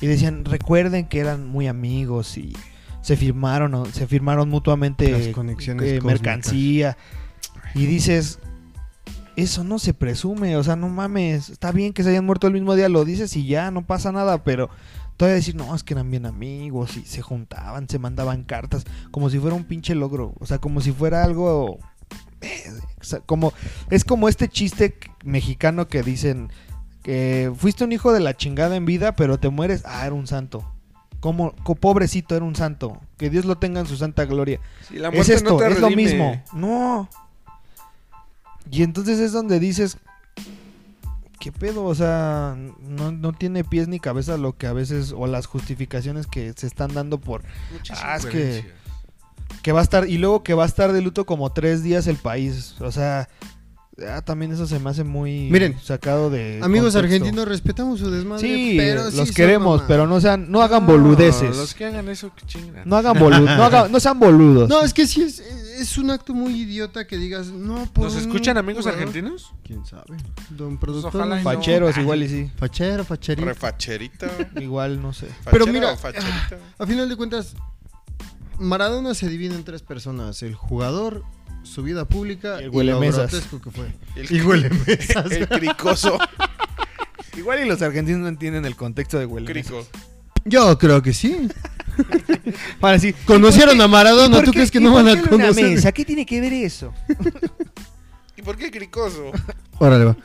Y 0.00 0.06
decían, 0.06 0.44
recuerden 0.44 1.06
que 1.08 1.20
eran 1.20 1.46
muy 1.46 1.68
amigos 1.68 2.36
y 2.36 2.52
se 3.00 3.16
firmaron, 3.16 3.90
se 3.92 4.06
firmaron 4.06 4.50
mutuamente 4.50 5.10
Las 5.10 5.28
conexiones 5.28 5.90
eh, 5.90 6.00
mercancía. 6.02 6.98
Y 7.74 7.86
dices, 7.86 8.38
eso 9.36 9.64
no 9.64 9.78
se 9.78 9.94
presume, 9.94 10.56
o 10.56 10.64
sea, 10.64 10.76
no 10.76 10.88
mames, 10.88 11.50
está 11.50 11.72
bien 11.72 11.92
que 11.92 12.02
se 12.02 12.10
hayan 12.10 12.24
muerto 12.26 12.46
el 12.46 12.52
mismo 12.52 12.74
día, 12.74 12.88
lo 12.88 13.04
dices 13.04 13.34
y 13.36 13.46
ya, 13.46 13.70
no 13.70 13.86
pasa 13.86 14.12
nada, 14.12 14.44
pero 14.44 14.68
todavía 15.16 15.36
decir, 15.36 15.54
no, 15.54 15.74
es 15.74 15.82
que 15.82 15.94
eran 15.94 16.10
bien 16.10 16.26
amigos 16.26 16.96
y 16.96 17.04
se 17.04 17.22
juntaban, 17.22 17.88
se 17.88 17.98
mandaban 17.98 18.44
cartas, 18.44 18.84
como 19.10 19.30
si 19.30 19.38
fuera 19.38 19.56
un 19.56 19.64
pinche 19.64 19.94
logro, 19.94 20.34
o 20.38 20.46
sea, 20.46 20.58
como 20.58 20.80
si 20.80 20.92
fuera 20.92 21.22
algo... 21.24 21.78
eh, 22.40 22.64
como 23.26 23.52
es 23.90 24.04
como 24.04 24.28
este 24.28 24.48
chiste 24.48 24.96
mexicano 25.24 25.88
que 25.88 26.02
dicen 26.02 26.50
que 27.02 27.52
fuiste 27.56 27.84
un 27.84 27.92
hijo 27.92 28.12
de 28.12 28.20
la 28.20 28.36
chingada 28.36 28.74
en 28.76 28.84
vida, 28.84 29.14
pero 29.14 29.38
te 29.38 29.48
mueres, 29.48 29.82
ah, 29.86 30.04
era 30.04 30.14
un 30.14 30.26
santo. 30.26 30.64
Como 31.20 31.52
co- 31.62 31.76
pobrecito 31.76 32.36
era 32.36 32.44
un 32.44 32.56
santo, 32.56 33.00
que 33.16 33.30
Dios 33.30 33.44
lo 33.44 33.56
tenga 33.58 33.80
en 33.80 33.86
su 33.86 33.96
santa 33.96 34.24
gloria 34.26 34.60
Si 34.86 34.98
la 34.98 35.08
es 35.08 35.28
esto, 35.28 35.58
no 35.58 35.64
es 35.64 35.80
lo 35.80 35.90
mismo. 35.90 36.42
No. 36.52 37.08
Y 38.70 38.82
entonces 38.82 39.18
es 39.20 39.32
donde 39.32 39.60
dices, 39.60 39.98
¿qué 41.46 41.52
pedo? 41.52 41.84
O 41.84 41.94
sea, 41.94 42.56
no, 42.88 43.12
no 43.12 43.32
tiene 43.32 43.62
pies 43.62 43.86
ni 43.86 44.00
cabeza 44.00 44.36
lo 44.36 44.56
que 44.56 44.66
a 44.66 44.72
veces, 44.72 45.14
o 45.16 45.28
las 45.28 45.46
justificaciones 45.46 46.26
que 46.26 46.52
se 46.56 46.66
están 46.66 46.92
dando 46.92 47.18
por 47.20 47.42
Muchas 47.72 48.00
Ah, 48.02 48.16
es 48.16 48.26
que- 48.26 48.64
que 49.62 49.70
va 49.70 49.78
a 49.78 49.82
estar, 49.84 50.08
y 50.08 50.18
luego 50.18 50.42
que 50.42 50.54
va 50.54 50.64
a 50.64 50.66
estar 50.66 50.92
de 50.92 51.00
luto 51.02 51.24
como 51.24 51.52
tres 51.52 51.84
días 51.84 52.08
el 52.08 52.16
país. 52.16 52.74
O 52.80 52.90
sea, 52.90 53.28
ah, 54.10 54.22
también 54.22 54.50
eso 54.50 54.66
se 54.66 54.80
me 54.80 54.90
hace 54.90 55.04
muy 55.04 55.48
Miren, 55.52 55.78
sacado 55.80 56.30
de. 56.30 56.58
Amigos 56.64 56.94
contexto. 56.94 56.98
argentinos, 57.16 57.46
respetamos 57.48 58.00
su 58.00 58.10
desmadre. 58.10 58.40
Sí, 58.44 58.74
pero 58.76 59.08
los 59.08 59.30
queremos, 59.30 59.82
pero 59.86 60.08
no 60.08 60.20
sean, 60.20 60.50
no 60.50 60.62
hagan 60.62 60.84
No, 60.84 60.92
boludeces. 60.94 61.56
Los 61.56 61.74
que 61.74 61.84
hagan 61.84 62.08
eso, 62.08 62.32
que 62.34 62.44
chingan. 62.44 62.88
No 62.88 62.96
hagan 62.96 63.16
boludos, 63.20 63.56
no, 63.56 63.62
hagan- 63.64 63.92
no 63.92 64.00
sean 64.00 64.18
boludos. 64.18 64.68
No, 64.68 64.82
es 64.82 64.92
que 64.92 65.06
sí 65.06 65.22
es, 65.22 65.38
es 65.80 65.98
un 65.98 66.10
acto 66.10 66.34
muy 66.34 66.54
idiota 66.54 67.06
que 67.06 67.16
digas, 67.16 67.48
no, 67.48 67.86
por 67.92 68.04
¿Nos 68.04 68.14
un 68.14 68.20
escuchan 68.20 68.56
amigos 68.58 68.82
jugador. 68.84 69.00
argentinos? 69.06 69.52
¿Quién 69.64 69.84
sabe? 69.86 70.16
Don 70.50 70.78
productor. 70.78 71.14
ojalá 71.14 71.36
y 71.40 71.44
no-. 71.44 71.50
Facheros, 71.50 71.96
Ay. 71.96 72.02
igual 72.02 72.22
y 72.22 72.28
sí. 72.28 72.50
Fachero, 72.56 73.04
facherito. 73.04 73.46
Refacherita. 73.46 74.26
Igual, 74.60 75.00
no 75.02 75.12
sé. 75.12 75.28
Pero 75.50 75.66
Fachera 75.66 75.72
mira. 75.72 76.58
A 76.78 76.86
final 76.86 77.08
de 77.08 77.16
cuentas, 77.16 77.54
Maradona 78.58 79.14
se 79.14 79.28
divide 79.28 79.54
en 79.54 79.64
tres 79.64 79.82
personas: 79.82 80.42
el 80.42 80.54
jugador, 80.54 81.22
su 81.62 81.82
vida 81.82 82.04
pública 82.06 82.56
Y 82.60 82.64
el 82.64 82.72
y, 82.72 82.76
huele 82.76 82.92
lo 82.92 83.00
mesas. 83.00 83.30
grotesco 83.30 83.60
que 83.60 83.70
fue. 83.70 83.94
El, 84.14 84.32
Y 84.34 84.40
huele 84.42 84.70
mesas. 84.86 85.30
el 85.30 85.48
cricoso. 85.48 86.18
Igual 87.36 87.60
y 87.64 87.68
los 87.68 87.82
argentinos 87.82 88.20
no 88.22 88.28
entienden 88.28 88.64
el 88.64 88.76
contexto 88.76 89.18
de 89.18 89.26
huele. 89.26 89.50
Crico. 89.52 89.86
Yo 90.46 90.78
creo 90.78 91.02
que 91.02 91.12
sí. 91.12 91.48
Para 92.80 92.94
decir, 92.94 93.14
Conocieron 93.26 93.80
a 93.80 93.88
Maradona, 93.88 94.42
¿tú 94.42 94.52
crees 94.52 94.70
que 94.70 94.80
no 94.80 94.92
van 94.94 95.08
a 95.08 95.20
conocer? 95.22 95.92
¿Qué 95.92 96.04
tiene 96.04 96.24
que 96.26 96.40
ver 96.40 96.52
eso? 96.52 96.92
¿Y 98.36 98.42
por 98.42 98.56
qué 98.56 98.70
cricoso? 98.70 99.32
Órale, 99.78 100.04
va. 100.04 100.16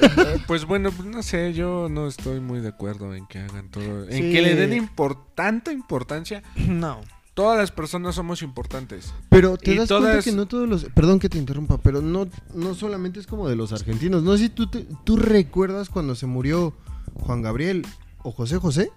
Eh, 0.00 0.38
Pues 0.46 0.64
bueno, 0.66 0.90
pues 0.92 1.08
no 1.08 1.22
sé, 1.22 1.52
yo 1.54 1.88
no 1.90 2.06
estoy 2.06 2.40
muy 2.40 2.60
de 2.60 2.68
acuerdo 2.68 3.14
en 3.14 3.26
que 3.26 3.38
hagan 3.38 3.70
todo. 3.70 4.04
En 4.04 4.12
Sí. 4.12 4.32
que 4.32 4.42
le 4.42 4.54
den 4.56 4.72
impor- 4.88 5.18
tanta 5.34 5.72
importancia. 5.72 6.42
No. 6.68 7.00
Todas 7.34 7.58
las 7.58 7.70
personas 7.70 8.14
somos 8.14 8.40
importantes. 8.42 9.12
Pero 9.28 9.56
te 9.58 9.72
Y 9.72 9.76
das 9.76 9.88
cuenta 9.88 10.22
que 10.22 10.32
no 10.32 10.46
todos 10.46 10.66
los. 10.68 10.84
Perdón 10.94 11.18
que 11.18 11.28
te 11.28 11.36
interrumpa, 11.38 11.76
pero 11.78 12.00
no, 12.00 12.28
no 12.54 12.74
solamente 12.74 13.20
es 13.20 13.26
como 13.26 13.48
de 13.48 13.56
los 13.56 13.72
argentinos. 13.72 14.22
No 14.22 14.32
sé 14.36 14.44
si 14.44 14.48
tú, 14.50 14.68
te- 14.70 14.86
tú 15.04 15.16
recuerdas 15.16 15.88
cuando 15.90 16.14
se 16.14 16.26
murió 16.26 16.74
Juan 17.14 17.42
Gabriel 17.42 17.86
o 18.22 18.32
José 18.32 18.56
José. 18.58 18.90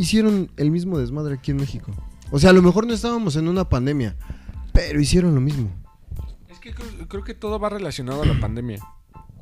Hicieron 0.00 0.50
el 0.56 0.70
mismo 0.70 0.98
desmadre 0.98 1.34
aquí 1.34 1.50
en 1.50 1.58
México. 1.58 1.92
O 2.30 2.38
sea, 2.38 2.50
a 2.50 2.52
lo 2.54 2.62
mejor 2.62 2.86
no 2.86 2.94
estábamos 2.94 3.36
en 3.36 3.48
una 3.48 3.68
pandemia, 3.68 4.16
pero 4.72 4.98
hicieron 4.98 5.34
lo 5.34 5.42
mismo. 5.42 5.68
Es 6.48 6.58
que 6.58 6.72
creo, 6.72 6.88
creo 7.06 7.22
que 7.22 7.34
todo 7.34 7.58
va 7.58 7.68
relacionado 7.68 8.22
a 8.22 8.24
la 8.26 8.40
pandemia. 8.40 8.78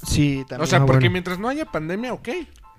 Sí, 0.05 0.45
también. 0.49 0.63
O 0.63 0.67
sea, 0.67 0.79
Ah, 0.81 0.87
porque 0.87 0.99
bueno. 1.07 1.13
mientras 1.13 1.39
no 1.39 1.49
haya 1.49 1.65
pandemia, 1.71 2.13
ok. 2.13 2.29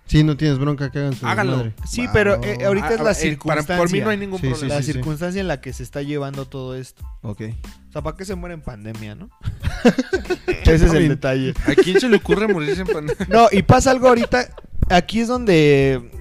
Sí, 0.07 0.25
no 0.25 0.35
tienes 0.35 0.57
bronca 0.59 0.91
que 0.91 0.99
hagan 0.99 1.13
su 1.13 1.25
Háganlo. 1.25 1.57
desmadre. 1.57 1.75
Sí, 1.87 2.05
pero, 2.11 2.43
eh, 2.43 2.57
va. 2.61 2.67
ahorita- 2.67 2.93
es 2.95 2.99
la 2.99 3.11
eh, 3.11 3.15
circunstancia. 3.15 3.77
por 3.77 3.89
mí 3.91 4.01
no 4.01 4.09
hay 4.09 4.17
ningún 4.17 4.39
Sí, 4.41 4.47
sí, 4.47 4.51
problema. 4.51 4.75
la 4.75 4.81
sí. 4.83 4.91
circunstancia 4.91 5.39
en 5.39 5.47
la 5.47 5.61
que 5.61 5.71
se 5.71 5.83
está 5.83 6.01
llevando 6.01 6.45
todo 6.45 6.75
esto. 6.75 7.01
Ok. 7.21 7.41
O 7.89 7.91
sea, 7.93 8.01
¿para 8.01 8.17
qué 8.17 8.25
se 8.25 8.35
muere 8.35 8.55
en 8.55 8.61
pandemia, 8.61 9.15
no? 9.15 9.29
Ese 10.63 10.85
es 10.85 10.93
el 10.93 11.07
detalle. 11.09 11.53
¿A 11.65 11.75
quién 11.75 11.99
se 12.01 12.09
le 12.09 12.17
ocurre 12.17 12.47
morirse 12.47 12.81
en 12.81 12.87
pandemia? 12.87 13.27
No, 13.29 13.47
y 13.51 13.61
pasa 13.63 13.91
algo 13.91 14.09
ahorita. 14.09 14.49
Aquí 14.89 15.21
es 15.21 15.27
donde. 15.29 16.18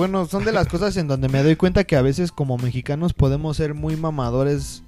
Bueno, 0.00 0.24
son 0.24 0.46
de 0.46 0.52
las 0.52 0.66
cosas 0.66 0.96
en 0.96 1.08
donde 1.08 1.28
me 1.28 1.42
doy 1.42 1.56
cuenta 1.56 1.84
que 1.84 1.94
a 1.94 2.00
veces 2.00 2.32
como 2.32 2.56
mexicanos 2.56 3.12
podemos 3.12 3.58
ser 3.58 3.74
muy 3.74 3.96
mamadores 3.96 4.82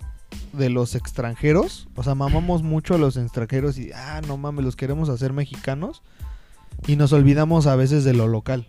de 0.54 0.70
los 0.70 0.94
extranjeros. 0.94 1.86
O 1.96 2.02
sea, 2.02 2.14
mamamos 2.14 2.62
mucho 2.62 2.94
a 2.94 2.98
los 2.98 3.18
extranjeros 3.18 3.76
y, 3.76 3.92
ah, 3.92 4.22
no 4.26 4.38
mames, 4.38 4.64
los 4.64 4.74
queremos 4.74 5.10
hacer 5.10 5.34
mexicanos. 5.34 6.00
Y 6.86 6.96
nos 6.96 7.12
olvidamos 7.12 7.66
a 7.66 7.76
veces 7.76 8.04
de 8.04 8.14
lo 8.14 8.26
local. 8.26 8.68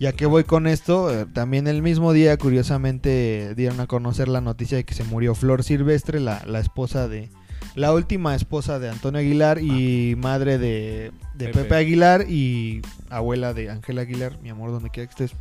¿Y 0.00 0.06
a 0.06 0.12
qué 0.14 0.26
voy 0.26 0.42
con 0.42 0.66
esto? 0.66 1.14
Eh, 1.14 1.26
también 1.26 1.68
el 1.68 1.80
mismo 1.80 2.12
día, 2.12 2.36
curiosamente, 2.38 3.54
dieron 3.54 3.78
a 3.78 3.86
conocer 3.86 4.26
la 4.26 4.40
noticia 4.40 4.78
de 4.78 4.84
que 4.84 4.94
se 4.94 5.04
murió 5.04 5.36
Flor 5.36 5.62
Silvestre, 5.62 6.18
la, 6.18 6.42
la 6.44 6.58
esposa 6.58 7.06
de... 7.06 7.30
La 7.76 7.92
última 7.92 8.34
esposa 8.34 8.78
de 8.78 8.88
Antonio 8.88 9.20
Aguilar 9.20 9.58
y 9.58 10.16
madre 10.16 10.56
de, 10.56 11.12
de 11.34 11.46
Pepe. 11.46 11.58
Pepe. 11.64 11.74
Aguilar 11.76 12.24
y 12.28 12.80
abuela 13.10 13.52
de 13.52 13.70
Ángela 13.70 14.00
Aguilar. 14.00 14.38
Mi 14.40 14.48
amor, 14.48 14.70
donde 14.70 14.88
quiera 14.88 15.06
que 15.06 15.24
estés, 15.24 15.38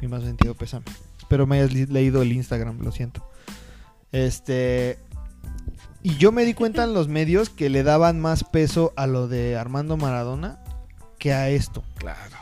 mi 0.00 0.06
más 0.06 0.22
sentido 0.22 0.54
pésame. 0.54 0.84
Espero 1.18 1.46
me 1.46 1.58
hayas 1.58 1.72
leído 1.88 2.20
el 2.20 2.32
Instagram, 2.32 2.80
lo 2.82 2.92
siento. 2.92 3.26
Este... 4.12 4.98
Y 6.02 6.16
yo 6.16 6.30
me 6.30 6.44
di 6.44 6.52
cuenta 6.54 6.84
en 6.84 6.92
los 6.92 7.08
medios 7.08 7.48
que 7.48 7.70
le 7.70 7.82
daban 7.82 8.20
más 8.20 8.44
peso 8.44 8.92
a 8.96 9.06
lo 9.06 9.26
de 9.26 9.56
Armando 9.56 9.96
Maradona 9.96 10.60
que 11.18 11.32
a 11.32 11.48
esto. 11.48 11.82
Claro. 11.96 12.36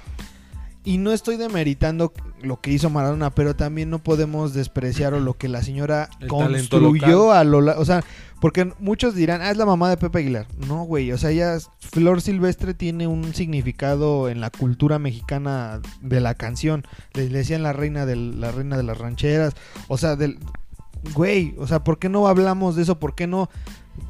Y 0.86 0.98
no 0.98 1.10
estoy 1.10 1.36
demeritando 1.36 2.12
lo 2.42 2.60
que 2.60 2.70
hizo 2.70 2.90
Maradona, 2.90 3.30
pero 3.30 3.56
también 3.56 3.90
no 3.90 3.98
podemos 3.98 4.54
despreciar 4.54 5.14
o 5.14 5.20
lo 5.20 5.34
que 5.34 5.48
la 5.48 5.60
señora 5.62 6.08
El 6.20 6.28
construyó 6.28 7.32
a 7.32 7.42
lo 7.42 7.58
o 7.58 7.84
sea, 7.84 8.04
porque 8.40 8.72
muchos 8.78 9.16
dirán, 9.16 9.42
"Ah, 9.42 9.50
es 9.50 9.56
la 9.56 9.66
mamá 9.66 9.90
de 9.90 9.96
Pepe 9.96 10.20
Aguilar." 10.20 10.46
No, 10.68 10.84
güey, 10.84 11.10
o 11.10 11.18
sea, 11.18 11.30
ella 11.30 11.58
Flor 11.80 12.22
Silvestre 12.22 12.72
tiene 12.72 13.08
un 13.08 13.34
significado 13.34 14.28
en 14.28 14.40
la 14.40 14.50
cultura 14.50 15.00
mexicana 15.00 15.80
de 16.02 16.20
la 16.20 16.34
canción. 16.34 16.86
Le, 17.14 17.28
le 17.30 17.38
decían 17.38 17.64
la 17.64 17.72
reina 17.72 18.06
del 18.06 18.40
la 18.40 18.52
reina 18.52 18.76
de 18.76 18.84
las 18.84 18.96
rancheras, 18.96 19.54
o 19.88 19.98
sea, 19.98 20.14
del 20.14 20.38
güey, 21.14 21.56
o 21.58 21.66
sea, 21.66 21.82
¿por 21.82 21.98
qué 21.98 22.08
no 22.08 22.28
hablamos 22.28 22.76
de 22.76 22.82
eso? 22.82 23.00
¿Por 23.00 23.16
qué 23.16 23.26
no 23.26 23.50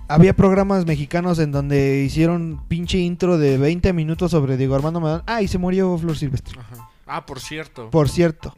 había 0.09 0.35
programas 0.35 0.87
mexicanos 0.87 1.39
en 1.39 1.53
donde 1.53 2.03
hicieron 2.05 2.63
pinche 2.69 2.99
intro 2.99 3.39
de 3.39 3.59
20 3.59 3.93
minutos 3.93 4.31
sobre 4.31 4.57
Diego 4.57 4.75
Armando 4.75 5.01
Maradona. 5.01 5.25
Ah, 5.27 5.43
y 5.43 5.49
se 5.49 5.59
murió 5.59 5.97
Flor 5.99 6.17
Silvestre. 6.17 6.59
Ajá. 6.59 6.89
Ah, 7.07 7.25
por 7.25 7.41
cierto. 7.41 7.91
Por 7.91 8.09
cierto. 8.09 8.55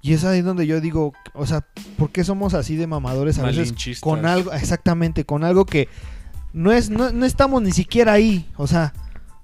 Y 0.00 0.14
es 0.14 0.24
ahí 0.24 0.42
donde 0.42 0.66
yo 0.66 0.80
digo, 0.80 1.12
o 1.34 1.46
sea, 1.46 1.64
¿por 1.96 2.10
qué 2.10 2.24
somos 2.24 2.54
así 2.54 2.76
de 2.76 2.86
mamadores 2.88 3.38
a 3.38 3.44
veces 3.44 4.00
con 4.00 4.26
algo, 4.26 4.52
exactamente, 4.52 5.24
con 5.24 5.44
algo 5.44 5.64
que 5.64 5.88
no 6.52 6.72
es, 6.72 6.90
no, 6.90 7.12
no 7.12 7.24
estamos 7.24 7.62
ni 7.62 7.70
siquiera 7.70 8.12
ahí, 8.12 8.50
o 8.56 8.66
sea, 8.66 8.92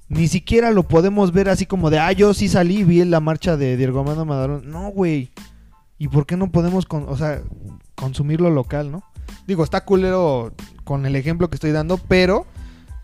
ni 0.08 0.26
siquiera 0.26 0.72
lo 0.72 0.82
podemos 0.82 1.32
ver 1.32 1.48
así 1.48 1.64
como 1.64 1.90
de, 1.90 2.00
ah, 2.00 2.10
yo 2.12 2.34
sí 2.34 2.48
salí, 2.48 2.82
vi 2.82 3.04
la 3.04 3.20
marcha 3.20 3.56
de 3.56 3.76
Diego 3.76 4.00
Armando 4.00 4.24
Maradona. 4.24 4.62
No, 4.64 4.88
güey. 4.88 5.30
¿Y 5.98 6.08
por 6.08 6.26
qué 6.26 6.36
no 6.36 6.50
podemos, 6.50 6.86
con, 6.86 7.08
o 7.08 7.16
sea, 7.16 7.42
consumir 7.94 8.40
lo 8.40 8.50
local, 8.50 8.90
no? 8.90 9.04
Digo, 9.48 9.64
está 9.64 9.84
culero 9.84 10.52
con 10.84 11.06
el 11.06 11.16
ejemplo 11.16 11.48
que 11.50 11.56
estoy 11.56 11.72
dando, 11.72 11.96
pero 11.96 12.46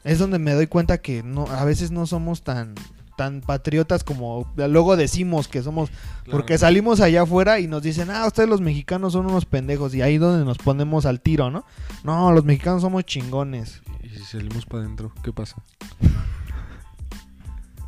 es 0.05 0.18
donde 0.18 0.38
me 0.38 0.53
doy 0.53 0.66
cuenta 0.66 0.99
que 0.99 1.22
no, 1.22 1.47
a 1.47 1.64
veces 1.64 1.90
no 1.90 2.07
somos 2.07 2.42
tan, 2.42 2.74
tan 3.16 3.40
patriotas 3.40 4.05
como 4.05 4.47
luego 4.57 4.97
decimos 4.99 5.49
que 5.49 5.62
somos, 5.62 5.88
Claro. 5.88 6.30
porque 6.38 6.59
salimos 6.59 7.01
allá 7.01 7.22
afuera 7.22 7.61
y 7.61 7.66
nos 7.66 7.82
dicen, 7.82 8.11
ah, 8.11 8.26
ustedes 8.26 8.49
los 8.49 8.61
mexicanos 8.61 9.14
son 9.14 9.24
unos 9.24 9.47
pendejos 9.47 9.95
y 9.95 10.03
ahí 10.03 10.18
donde 10.18 10.45
nos 10.45 10.59
ponemos 10.59 11.07
al 11.07 11.20
tiro, 11.22 11.51
¿no? 11.51 11.64
No, 12.03 12.30
los 12.32 12.45
mexicanos 12.45 12.82
somos 12.82 13.05
chingones. 13.05 13.80
Y 14.03 14.11
si 14.11 14.22
salimos 14.22 14.66
para 14.66 14.84
adentro, 14.84 15.12
¿qué 15.22 15.32
pasa? 15.32 15.57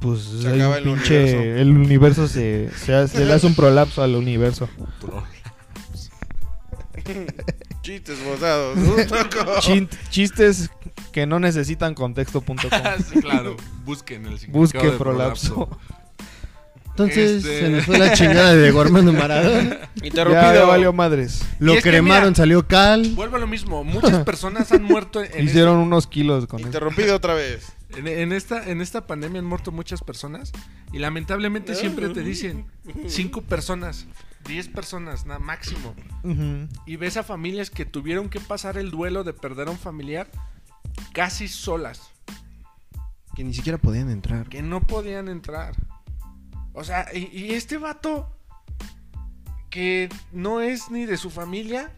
Pues 0.01 0.21
Se 0.23 0.49
acaba 0.49 0.79
el 0.79 0.85
pinche- 0.85 1.25
universo. 1.35 1.61
el 1.61 1.71
universo 1.77 2.27
se, 2.29 2.71
se, 2.75 2.95
hace- 2.95 3.19
se 3.19 3.25
le 3.27 3.33
hace 3.35 3.47
un 3.47 3.55
prolapso 3.55 4.03
al 4.03 4.15
universo. 4.17 4.67
Chistes. 7.87 8.19
Chin- 9.61 9.89
chistes 10.11 10.71
que 11.13 11.27
no 11.27 11.39
necesitan 11.39 11.95
contexto.com. 11.95 12.57
Sí, 12.59 13.21
claro, 13.21 13.57
busquen 13.85 14.27
el 14.27 14.39
Busque 14.49 14.79
de 14.91 14.93
prolapso. 14.99 15.69
Entonces 16.91 17.45
Este- 17.45 17.61
se 17.61 17.69
nos 17.69 17.85
fue 17.85 17.99
la 17.99 18.13
chingada 18.15 18.55
de 18.55 18.63
Diego 18.63 18.81
Armando 18.81 19.13
Maradona. 19.13 19.79
Ya, 19.97 20.07
Interrumpido. 20.07 20.55
ya 20.55 20.65
valió 20.65 20.93
madres. 20.93 21.43
Lo 21.59 21.75
cremaron, 21.81 22.31
mira- 22.31 22.37
salió 22.37 22.67
cal. 22.67 23.11
Vuelvo 23.15 23.37
a 23.37 23.39
lo 23.39 23.47
mismo, 23.47 23.83
muchas 23.85 24.25
personas 24.25 24.71
han 24.73 24.83
muerto 24.83 25.23
en, 25.23 25.45
Hicieron 25.45 25.77
unos 25.79 26.07
kilos 26.07 26.47
con 26.47 26.61
eso. 26.61 26.69
Interrumpido 26.69 27.15
otra 27.17 27.35
vez. 27.35 27.73
En, 27.97 28.07
en 28.09 28.33
esta, 28.33 28.69
en 28.71 28.81
esta 28.81 29.07
pandemia 29.07 29.41
han 29.41 29.47
muerto 29.47 29.73
muchas 29.73 30.03
personas 30.03 30.53
y 30.93 30.99
lamentablemente 30.99 31.75
siempre 31.75 32.09
te 32.11 32.21
dicen 32.23 32.67
cinco 33.09 33.43
personas, 33.43 34.07
diez 34.47 34.69
personas, 34.69 35.27
nada 35.27 35.39
máximo. 35.41 35.95
Y 36.87 36.97
ves 36.97 37.17
a 37.17 37.23
familias 37.23 37.71
que 37.71 37.85
tuvieron 37.85 38.29
que 38.29 38.41
pasar 38.41 38.77
el 38.79 38.91
duelo 38.91 39.25
de 39.25 39.33
perder 39.33 39.69
a 39.69 39.71
un 39.71 39.79
familiar 39.79 40.29
casi 41.13 41.49
solas, 41.49 42.11
Que 43.35 43.45
ni 43.45 43.53
siquiera 43.55 43.79
podían 43.79 44.11
entrar. 44.11 44.49
que 44.49 44.63
no 44.63 44.81
podían 44.81 45.29
entrar. 45.29 45.75
O 46.73 46.85
sea, 46.85 47.07
y, 47.15 47.29
y 47.33 47.53
este 47.53 47.79
vato 47.79 48.33
que 49.71 50.09
no 50.33 50.61
es 50.61 50.91
ni 50.91 51.05
de 51.07 51.17
su 51.17 51.31
familia, 51.31 51.93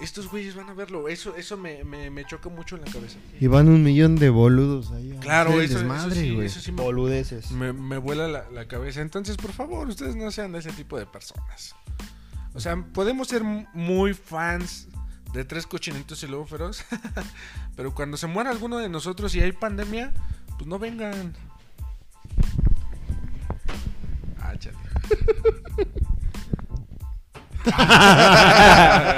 estos 0.00 0.30
güeyes 0.30 0.54
van 0.54 0.68
a 0.68 0.74
verlo. 0.74 1.08
Eso, 1.08 1.36
eso 1.36 1.56
me, 1.56 1.84
me, 1.84 2.10
me 2.10 2.24
choca 2.24 2.48
mucho 2.48 2.76
en 2.76 2.84
la 2.84 2.90
cabeza. 2.90 3.18
Y 3.40 3.46
van 3.46 3.68
un 3.68 3.82
millón 3.82 4.16
de 4.16 4.30
boludos 4.30 4.90
ahí. 4.92 5.16
Claro, 5.20 5.60
eso, 5.60 5.78
desmadre, 5.78 6.14
sí, 6.14 6.38
eso 6.40 6.60
sí 6.60 6.72
me, 6.72 6.82
Boludeces. 6.82 7.50
me, 7.50 7.72
me 7.72 7.98
vuela 7.98 8.28
la, 8.28 8.50
la 8.50 8.66
cabeza. 8.68 9.00
Entonces, 9.00 9.36
por 9.36 9.52
favor, 9.52 9.88
ustedes 9.88 10.16
no 10.16 10.30
sean 10.30 10.52
de 10.52 10.60
ese 10.60 10.72
tipo 10.72 10.98
de 10.98 11.06
personas. 11.06 11.74
O 12.54 12.60
sea, 12.60 12.76
podemos 12.92 13.28
ser 13.28 13.44
muy 13.44 14.14
fans 14.14 14.88
de 15.32 15.44
tres 15.44 15.66
cochinitos 15.66 16.22
y 16.22 16.26
lobo 16.26 16.46
feroz, 16.46 16.84
pero 17.76 17.94
cuando 17.94 18.16
se 18.16 18.26
muera 18.26 18.50
alguno 18.50 18.78
de 18.78 18.88
nosotros 18.88 19.34
y 19.36 19.40
hay 19.40 19.52
pandemia, 19.52 20.12
pues 20.58 20.66
no 20.66 20.78
vengan. 20.78 21.34
Ah, 24.40 24.56
chale. 24.58 24.76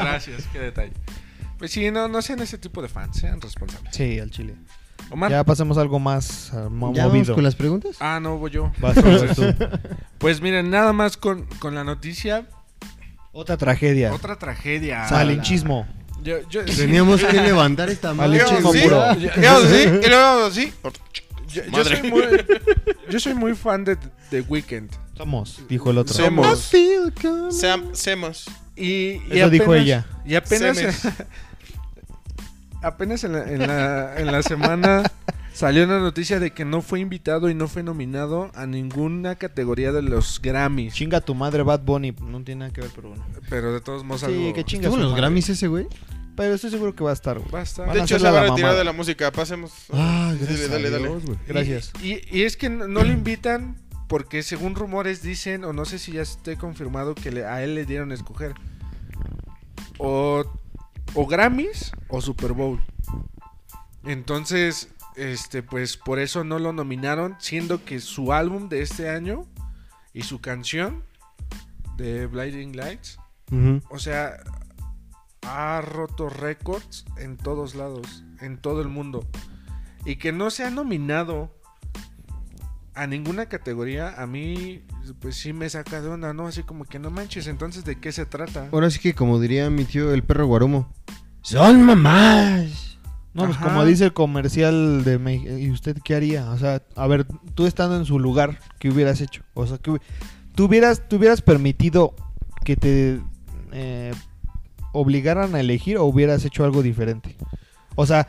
Gracias, 0.02 0.44
qué 0.52 0.58
detalle. 0.58 0.92
Pues 1.58 1.70
sí, 1.70 1.90
no, 1.90 2.08
no 2.08 2.22
sean 2.22 2.40
ese 2.40 2.58
tipo 2.58 2.82
de 2.82 2.88
fans, 2.88 3.18
sean 3.18 3.40
responsables. 3.40 3.94
Sí, 3.94 4.18
al 4.18 4.30
chile. 4.30 4.54
Omar. 5.10 5.30
Ya 5.30 5.44
pasemos 5.44 5.76
a 5.78 5.82
algo 5.82 5.98
más 5.98 6.52
mo- 6.70 6.92
¿Ya 6.94 7.02
vamos 7.06 7.18
movido. 7.18 7.34
con 7.34 7.44
las 7.44 7.54
preguntas? 7.54 7.96
Ah, 8.00 8.18
no, 8.20 8.38
voy 8.38 8.50
yo. 8.50 8.72
Vas 8.78 8.94
tú. 9.36 9.54
Pues 10.18 10.40
miren, 10.40 10.70
nada 10.70 10.92
más 10.92 11.16
con, 11.16 11.44
con 11.58 11.74
la 11.74 11.84
noticia, 11.84 12.46
Otra 13.32 13.56
tragedia. 13.56 14.12
otra 14.12 14.36
tragedia. 14.36 15.06
Malinchismo. 15.10 15.86
Yo, 16.22 16.36
yo, 16.48 16.64
Teníamos 16.64 17.22
que 17.22 17.32
levantar 17.40 17.90
esta 17.90 18.12
Sí. 18.72 18.80
puro. 18.82 19.14
Yo- 19.16 19.30
Íbamos 19.36 19.64
así, 19.64 19.82
y 19.82 20.08
luego 20.08 20.46
así. 20.46 20.72
Yo- 21.48 21.62
yo 21.72 21.84
soy 21.84 22.02
muy, 22.10 22.22
yo 23.10 23.20
soy 23.20 23.34
muy 23.34 23.54
fan 23.54 23.84
de 23.84 23.96
The 24.30 24.40
Weeknd. 24.42 24.90
Somos, 25.16 25.62
dijo 25.68 25.90
el 25.90 25.98
otro. 25.98 26.14
Somos. 26.14 26.72
Seam- 26.72 27.94
Semos. 27.94 28.44
Y, 28.76 28.84
y 28.84 29.22
Eso 29.32 29.50
dijo 29.50 29.74
ella. 29.74 30.06
Y 30.24 30.34
apenas, 30.34 30.76
Semes. 30.76 31.02
apenas 32.82 33.22
en 33.24 33.32
la, 33.32 33.44
en, 33.50 33.58
la, 33.66 34.18
en 34.18 34.26
la 34.26 34.42
semana 34.42 35.02
salió 35.52 35.84
una 35.84 35.98
noticia 36.00 36.40
de 36.40 36.52
que 36.52 36.64
no 36.64 36.80
fue 36.82 37.00
invitado 37.00 37.50
y 37.50 37.54
no 37.54 37.68
fue 37.68 37.82
nominado 37.82 38.50
a 38.54 38.66
ninguna 38.66 39.36
categoría 39.36 39.92
de 39.92 40.02
los 40.02 40.40
Grammys. 40.42 40.94
Chinga 40.94 41.20
tu 41.20 41.34
madre 41.34 41.62
Bad 41.62 41.80
Bunny. 41.82 42.12
No 42.12 42.42
tiene 42.42 42.60
nada 42.60 42.72
que 42.72 42.80
ver, 42.80 42.90
pero 42.94 43.10
bueno. 43.10 43.24
Pero 43.50 43.72
de 43.74 43.80
todos 43.80 44.02
modos 44.04 44.22
Sí, 44.22 44.26
algo 44.26 44.52
que 44.54 44.64
chinga 44.64 44.84
¿Estuvo 44.84 44.96
en 44.96 45.02
los 45.02 45.10
madre. 45.12 45.20
Grammys 45.22 45.48
ese, 45.50 45.68
güey? 45.68 45.86
Pero 46.36 46.54
estoy 46.54 46.70
seguro 46.70 46.94
que 46.94 47.04
va 47.04 47.10
a 47.10 47.12
estar, 47.14 47.38
güey. 47.38 47.50
va 47.50 47.60
a 47.60 47.62
estar. 47.62 47.86
Van 47.86 47.94
De 47.94 48.00
a 48.00 48.04
hecho, 48.04 48.18
se 48.18 48.24
va 48.24 48.30
a 48.30 48.44
la 48.44 48.48
retirar 48.50 48.74
de 48.74 48.84
la 48.84 48.92
música. 48.92 49.30
Pasemos. 49.30 49.72
Ah, 49.92 50.32
Dale, 50.32 50.38
gracias 50.46 50.70
dale, 50.70 50.90
dale. 50.90 51.08
Dios, 51.08 51.24
güey. 51.26 51.38
Gracias. 51.46 51.92
Y, 52.02 52.20
y 52.36 52.42
es 52.44 52.56
que 52.56 52.68
no, 52.70 52.88
no 52.88 53.02
lo 53.04 53.12
invitan 53.12 53.76
porque 54.08 54.42
según 54.42 54.74
rumores 54.74 55.22
dicen, 55.22 55.64
o 55.64 55.72
no 55.72 55.84
sé 55.84 55.98
si 55.98 56.12
ya 56.12 56.22
esté 56.22 56.56
confirmado, 56.56 57.14
que 57.14 57.30
le- 57.32 57.44
a 57.46 57.62
él 57.62 57.74
le 57.74 57.84
dieron 57.84 58.10
a 58.12 58.14
escoger. 58.14 58.54
O, 59.98 60.44
o 61.14 61.26
Grammys 61.26 61.92
o 62.08 62.20
Super 62.20 62.52
Bowl. 62.52 62.80
Entonces, 64.04 64.88
este, 65.16 65.62
pues 65.62 65.96
por 65.96 66.18
eso 66.18 66.44
no 66.44 66.58
lo 66.58 66.72
nominaron, 66.72 67.36
siendo 67.38 67.84
que 67.84 68.00
su 68.00 68.32
álbum 68.32 68.68
de 68.68 68.82
este 68.82 69.08
año 69.10 69.46
y 70.12 70.22
su 70.22 70.40
canción 70.40 71.04
de 71.96 72.26
Blinding 72.26 72.76
Lights, 72.76 73.18
o 73.90 73.98
sea, 73.98 74.38
ha 75.46 75.80
roto 75.80 76.28
récords 76.28 77.04
en 77.16 77.36
todos 77.36 77.74
lados, 77.74 78.24
en 78.40 78.58
todo 78.58 78.80
el 78.80 78.88
mundo. 78.88 79.26
Y 80.04 80.16
que 80.16 80.32
no 80.32 80.50
se 80.50 80.64
ha 80.64 80.70
nominado 80.70 81.54
a 82.94 83.06
ninguna 83.06 83.46
categoría, 83.46 84.14
a 84.20 84.26
mí, 84.26 84.84
pues 85.20 85.36
sí 85.36 85.52
me 85.52 85.68
saca 85.68 86.00
de 86.00 86.08
onda, 86.08 86.32
¿no? 86.32 86.46
Así 86.46 86.62
como 86.62 86.84
que 86.84 86.98
no 86.98 87.10
manches, 87.10 87.46
entonces, 87.46 87.84
¿de 87.84 87.98
qué 87.98 88.12
se 88.12 88.26
trata? 88.26 88.68
Ahora 88.72 88.90
sí 88.90 88.98
que, 88.98 89.14
como 89.14 89.40
diría 89.40 89.70
mi 89.70 89.84
tío, 89.84 90.12
el 90.12 90.22
perro 90.22 90.46
guarumo. 90.46 90.92
¡Son 91.40 91.82
mamás! 91.82 92.98
No, 93.34 93.46
pues 93.46 93.56
como 93.56 93.84
dice 93.86 94.04
el 94.04 94.12
comercial 94.12 95.04
de 95.04 95.18
México, 95.18 95.56
¿y 95.56 95.70
usted 95.70 95.96
qué 96.04 96.14
haría? 96.14 96.50
O 96.50 96.58
sea, 96.58 96.82
a 96.96 97.06
ver, 97.06 97.26
tú 97.54 97.66
estando 97.66 97.96
en 97.96 98.04
su 98.04 98.18
lugar, 98.18 98.58
¿qué 98.78 98.90
hubieras 98.90 99.22
hecho? 99.22 99.42
O 99.54 99.66
sea, 99.66 99.78
que 99.78 99.96
tú 100.54 100.64
hubieras, 100.64 101.08
tú 101.08 101.16
hubieras 101.16 101.40
permitido 101.40 102.14
que 102.62 102.76
te 102.76 103.20
eh, 103.72 104.12
obligaran 104.92 105.54
a 105.54 105.60
elegir 105.60 105.96
o 105.98 106.04
hubieras 106.04 106.44
hecho 106.44 106.64
algo 106.64 106.82
diferente. 106.82 107.36
O 107.94 108.06
sea, 108.06 108.28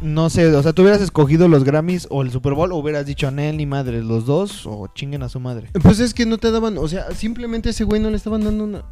no 0.00 0.28
sé, 0.28 0.54
o 0.54 0.62
sea, 0.62 0.72
tú 0.72 0.82
hubieras 0.82 1.00
escogido 1.00 1.48
los 1.48 1.64
Grammys 1.64 2.06
o 2.10 2.22
el 2.22 2.30
Super 2.30 2.54
Bowl 2.54 2.72
o 2.72 2.76
hubieras 2.76 3.06
dicho, 3.06 3.30
Nel 3.30 3.56
ni 3.56 3.66
madre, 3.66 4.02
los 4.02 4.26
dos 4.26 4.66
o 4.66 4.88
chinguen 4.94 5.22
a 5.22 5.28
su 5.28 5.40
madre. 5.40 5.68
Pues 5.82 6.00
es 6.00 6.12
que 6.14 6.26
no 6.26 6.38
te 6.38 6.50
daban, 6.50 6.78
o 6.78 6.88
sea, 6.88 7.10
simplemente 7.12 7.68
a 7.68 7.70
ese 7.70 7.84
güey 7.84 8.00
no 8.00 8.10
le 8.10 8.16
estaban 8.16 8.44
dando 8.44 8.64
una... 8.64 8.82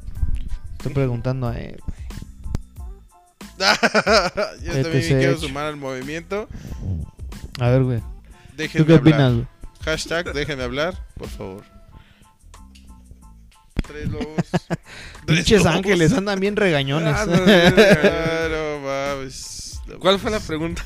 Estoy 0.79 0.93
preguntando 0.93 1.49
a 1.49 1.59
él. 1.59 1.81
Yo 4.63 4.73
también 4.83 5.19
quiero 5.19 5.39
sumar 5.39 5.67
al 5.67 5.77
movimiento. 5.77 6.49
A 7.61 7.69
ver, 7.71 7.85
güey. 7.85 8.01
Déjenme 8.57 8.85
¿Tú 8.85 8.87
qué 8.87 8.95
hablar. 8.95 9.15
opinas? 9.15 9.33
güey? 9.35 9.47
Hashtag 9.85 10.33
déjenme 10.33 10.65
hablar, 10.65 10.95
por 11.17 11.29
favor. 11.29 11.74
Tres 13.87 14.09
lobos. 14.09 14.37
Pinches 15.27 15.67
ángeles, 15.67 16.13
andan 16.13 16.41
bien 16.41 16.57
regañones. 16.57 17.15
Ah, 17.17 17.27
no, 17.27 17.37
no, 17.37 17.47
no. 17.47 18.49
No 18.49 18.81
mames. 19.17 19.81
No 19.87 19.99
¿Cuál 19.99 20.19
fue 20.19 20.31
la 20.31 20.41
pregunta? 20.41 20.83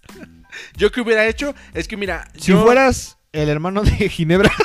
Yo 0.76 0.90
que 0.90 1.00
hubiera 1.00 1.26
hecho, 1.26 1.54
es 1.74 1.86
que 1.88 1.96
mira, 1.96 2.28
Si 2.36 2.52
yo- 2.52 2.62
fueras 2.62 3.16
el 3.32 3.48
hermano 3.48 3.82
de 3.82 4.08
Ginebra, 4.08 4.50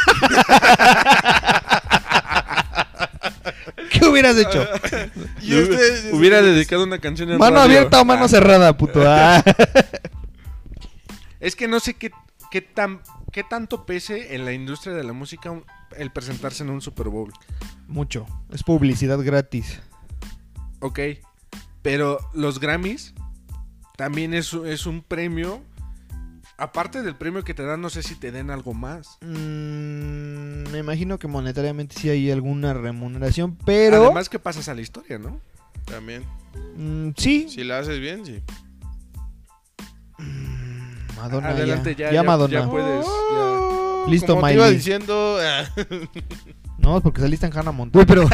¿qué 3.91 4.05
hubieras 4.05 4.37
hecho? 4.37 4.65
Y 5.41 5.53
hubiera 6.13 6.41
dedicado 6.41 6.83
una 6.83 6.99
canción 6.99 7.31
en 7.31 7.37
¿Mano 7.37 7.57
radio. 7.57 7.65
abierta 7.79 8.01
o 8.01 8.05
mano 8.05 8.25
Ah. 8.25 8.29
cerrada, 8.29 8.77
puto? 8.77 9.01
Ah. 9.05 9.43
Es 11.39 11.55
que 11.55 11.67
no 11.67 11.79
sé 11.79 11.95
qué, 11.95 12.11
qué, 12.51 12.61
tan, 12.61 13.01
qué 13.31 13.43
tanto 13.43 13.85
pese 13.85 14.35
en 14.35 14.45
la 14.45 14.53
industria 14.53 14.93
de 14.95 15.03
la 15.03 15.13
música 15.13 15.51
el 15.97 16.11
presentarse 16.11 16.63
en 16.63 16.69
un 16.69 16.81
Super 16.81 17.09
Bowl. 17.09 17.31
Mucho. 17.87 18.25
Es 18.51 18.63
publicidad 18.63 19.19
gratis. 19.23 19.79
Ok. 20.79 20.99
Pero 21.81 22.19
los 22.33 22.59
Grammys 22.59 23.13
también 23.97 24.33
es, 24.33 24.53
es 24.53 24.85
un 24.85 25.01
premio. 25.01 25.61
Aparte 26.57 27.01
del 27.01 27.15
premio 27.15 27.43
que 27.43 27.53
te 27.55 27.63
dan, 27.63 27.81
no 27.81 27.89
sé 27.89 28.03
si 28.03 28.15
te 28.15 28.31
den 28.31 28.51
algo 28.51 28.73
más. 28.75 29.17
Mm, 29.21 30.69
me 30.71 30.77
imagino 30.77 31.17
que 31.17 31.27
monetariamente 31.27 31.95
sí 31.99 32.09
hay 32.09 32.29
alguna 32.29 32.73
remuneración, 32.75 33.57
pero... 33.65 34.05
Además 34.05 34.29
que 34.29 34.37
pasas 34.37 34.69
a 34.69 34.75
la 34.75 34.81
historia, 34.81 35.17
¿no? 35.17 35.39
También. 35.85 36.23
mm, 36.77 37.09
sí. 37.17 37.47
Si 37.49 37.63
la 37.63 37.79
haces 37.79 37.99
bien, 37.99 38.23
sí. 38.25 38.43
Madonna 41.17 41.49
Adelante, 41.49 41.95
ya. 41.95 42.05
ya, 42.07 42.11
Ya, 42.11 42.13
ya, 42.15 42.23
Madonna. 42.23 42.59
ya 42.61 42.69
puedes. 42.69 43.05
Listo, 44.07 44.35
Como 44.35 44.47
te 44.47 44.53
iba 44.53 44.69
diciendo. 44.69 45.37
ah, 45.41 45.65
No, 46.77 46.99
porque 47.01 47.21
saliste 47.21 47.45
en 47.45 47.51
Hannah 47.55 47.71
Güey, 47.71 47.77
Montana. 47.77 48.05
pero, 48.07 48.23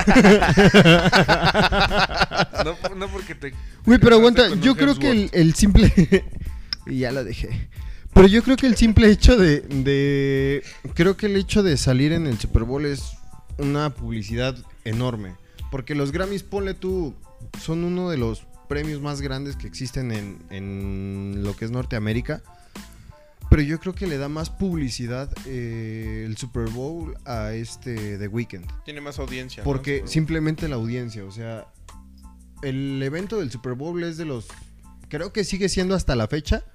No, 2.63 2.95
no 2.95 3.07
porque 3.09 3.35
te... 3.35 3.53
güey, 3.85 3.99
pero 3.99 4.15
aguanta, 4.15 4.53
yo 4.55 4.75
creo 4.75 4.97
que 4.97 5.29
el, 5.33 5.53
simple... 5.53 5.91
y 6.85 6.99
ya 6.99 7.11
lo 7.11 7.23
dejé. 7.23 7.69
Pero 8.13 8.27
yo 8.27 8.41
creo 8.43 8.57
que 8.57 8.67
el 8.67 8.75
simple 8.75 9.09
hecho 9.11 9.37
de, 9.37 9.61
de- 9.61 10.63
Creo 10.93 11.17
que 11.17 11.27
el 11.27 11.35
hecho 11.35 11.61
de 11.61 11.77
salir 11.77 12.13
en 12.13 12.25
el 12.25 12.39
Super 12.39 12.63
Bowl 12.63 12.85
es 12.85 13.03
una 13.57 13.89
publicidad 13.91 14.55
enorme. 14.85 15.35
Porque 15.69 15.93
los 15.93 16.11
Grammys, 16.11 16.43
ponle 16.43 16.73
tú, 16.73 17.13
son 17.61 17.83
uno 17.83 18.09
de 18.09 18.17
los 18.17 18.43
premios 18.69 19.01
más 19.01 19.21
grandes 19.21 19.55
que 19.57 19.67
existen 19.67 20.11
en, 20.11 20.39
en 20.49 21.43
lo 21.43 21.55
que 21.55 21.65
es 21.65 21.71
Norteamérica. 21.71 22.41
Pero 23.57 23.69
yo 23.69 23.79
creo 23.79 23.95
que 23.95 24.05
le 24.05 24.19
da 24.19 24.29
más 24.29 24.51
publicidad 24.51 25.33
eh, 25.47 26.25
el 26.27 26.37
Super 26.37 26.69
Bowl 26.69 27.17
a 27.25 27.53
este 27.53 28.19
The 28.19 28.27
Weeknd. 28.27 28.67
Tiene 28.85 29.01
más 29.01 29.17
audiencia. 29.17 29.63
Porque 29.63 30.03
simplemente 30.05 30.67
la 30.67 30.75
audiencia, 30.75 31.25
o 31.25 31.31
sea, 31.31 31.65
el 32.61 33.01
evento 33.01 33.39
del 33.39 33.49
Super 33.49 33.73
Bowl 33.73 34.03
es 34.03 34.17
de 34.17 34.25
los, 34.25 34.45
creo 35.09 35.33
que 35.33 35.43
sigue 35.43 35.69
siendo 35.69 35.95
hasta 35.95 36.15
la 36.15 36.27
fecha, 36.27 36.65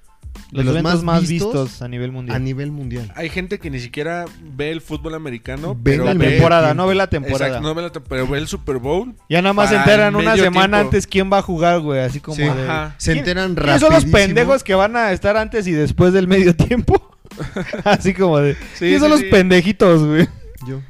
de 0.51 0.59
Los, 0.59 0.67
los 0.67 0.75
eventos 0.77 1.03
más, 1.05 1.21
vistos 1.29 1.53
vistos, 1.53 1.83
a 1.83 1.89
nivel 1.89 2.11
a 2.11 2.13
mundial. 2.13 2.45
nivel 2.45 2.71
mundial. 2.73 3.13
Hay 3.17 3.29
gente 3.31 3.59
que 3.59 3.71
ni 3.71 3.81
siquiera 3.81 4.27
ve 4.43 4.71
el 4.71 4.81
fútbol 4.81 5.15
americano, 5.15 5.75
Ve 5.75 5.81
pero 5.93 6.05
la 6.05 6.15
ve- 6.15 6.29
temporada, 6.33 6.75
no 6.75 6.87
ve 6.87 6.95
la 6.95 7.07
temporada. 7.09 7.47
Exacto, 7.47 7.67
no 7.69 7.75
ve 7.75 7.83
la 7.83 7.91
pero 7.93 8.27
ve 8.29 8.39
el 8.39 8.47
Super 8.49 8.77
Bowl. 8.79 9.15
Ya 9.31 9.41
nada 9.41 9.53
más 9.55 9.71
se 9.71 9.77
enteran 9.77 10.15
una 10.17 10.37
semana 10.37 10.77
tiempo. 10.77 10.77
antes 10.77 11.07
quién 11.07 11.33
va 11.33 11.39
a 11.39 11.43
jugar, 11.43 11.81
güey. 11.81 12.01
Así 12.01 12.21
como 12.21 12.37
Sí. 12.37 12.43
de... 12.43 12.51
Ajá. 12.51 12.95
Se 12.99 13.13
¿Quién- 13.13 13.19
enteran 13.21 13.55
¿Quiénes 13.55 13.81
son 13.81 13.93
los 13.93 14.05
pendejos 14.05 14.63
que 14.63 14.75
van 14.75 14.95
a 14.97 15.13
estar 15.13 15.37
antes 15.37 15.67
y 15.67 15.73
después 15.73 16.13
del 16.13 16.29
medio 16.29 16.55
tiempo? 16.55 17.11
Así 17.85 18.13
como 18.13 18.39
de... 18.39 18.55
Sí, 18.55 18.59
¿Quiénes 18.81 19.01
son 19.01 19.17
sí, 19.17 19.23
los 19.23 19.31
pendejitos, 19.31 20.05
güey? 20.05 20.29
Yo. 20.67 20.81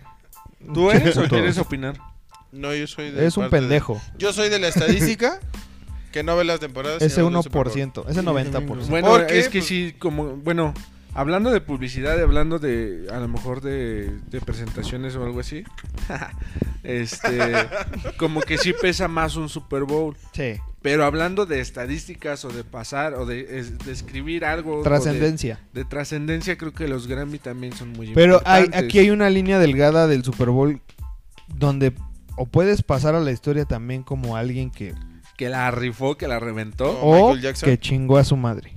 ¿Tú 0.74 0.90
eres 0.90 1.16
o 1.16 1.28
quieres 1.28 1.58
opinar? 1.58 1.96
No, 2.50 2.74
yo 2.74 2.86
soy 2.86 3.10
de 3.10 3.26
Es 3.26 3.36
un 3.36 3.44
parte 3.44 3.56
de- 3.56 3.62
pendejo. 3.62 4.00
Yo 4.18 4.32
soy 4.32 4.48
de 4.48 4.58
la 4.58 4.68
estadística 4.68 5.40
que 6.12 6.22
no 6.22 6.36
ve 6.36 6.44
las 6.44 6.60
temporadas. 6.60 7.02
Ese 7.02 7.16
sino 7.16 7.30
ve 7.30 7.36
el 7.38 7.42
Super 7.42 7.64
Bowl. 7.64 7.72
1%, 7.72 8.04
ese 8.08 8.20
Sí, 8.20 8.26
90%. 8.26 8.86
Bueno, 8.88 9.08
¿Por 9.08 9.26
qué? 9.26 9.38
es 9.40 9.48
que 9.48 9.58
Pues- 9.58 9.66
sí, 9.68 9.94
como, 9.98 10.36
bueno, 10.36 10.74
hablando 11.14 11.50
de 11.50 11.60
publicidad, 11.60 12.20
hablando 12.22 12.58
de, 12.58 13.06
a 13.12 13.18
lo 13.18 13.28
mejor 13.28 13.60
de, 13.60 14.18
de 14.30 14.40
presentaciones 14.40 15.16
o 15.16 15.24
algo 15.24 15.40
así, 15.40 15.64
este, 16.82 17.38
como 18.18 18.40
que 18.40 18.58
sí 18.58 18.72
pesa 18.80 19.08
más 19.08 19.36
un 19.36 19.48
Super 19.48 19.84
Bowl. 19.84 20.16
Sí. 20.32 20.54
Pero 20.82 21.04
hablando 21.04 21.46
de 21.46 21.60
estadísticas 21.60 22.44
o 22.44 22.48
de 22.48 22.64
pasar 22.64 23.14
o 23.14 23.24
de, 23.24 23.58
es- 23.60 23.78
de 23.78 23.92
escribir 23.92 24.44
algo. 24.44 24.74
o 24.74 24.78
de- 24.78 24.84
Trascendencia. 24.84 25.60
De, 25.72 25.84
trascendencia, 25.84 26.56
creo 26.58 26.72
que 26.72 26.88
los 26.88 27.06
Grammy 27.06 27.38
también 27.38 27.72
son 27.72 27.90
muy 27.92 28.12
Pero 28.14 28.40
hay, 28.44 28.64
importantes. 28.64 28.88
aquí 28.88 28.98
hay 28.98 29.10
una 29.10 29.30
línea 29.30 29.58
delgada 29.58 30.06
del 30.08 30.24
Super 30.24 30.50
Bowl 30.50 30.80
donde 31.48 31.92
o 32.36 32.46
puedes 32.46 32.82
pasar 32.82 33.14
a 33.14 33.20
la 33.20 33.30
historia 33.30 33.64
también 33.66 34.02
como 34.02 34.36
alguien 34.36 34.70
que... 34.70 34.94
Que 35.36 35.48
la 35.48 35.70
rifó, 35.70 36.16
que 36.16 36.28
la 36.28 36.38
reventó. 36.38 36.98
O 37.00 37.14
Michael 37.28 37.40
Jackson. 37.42 37.68
que 37.68 37.78
chingó 37.78 38.16
a 38.18 38.24
su 38.24 38.36
madre. 38.36 38.76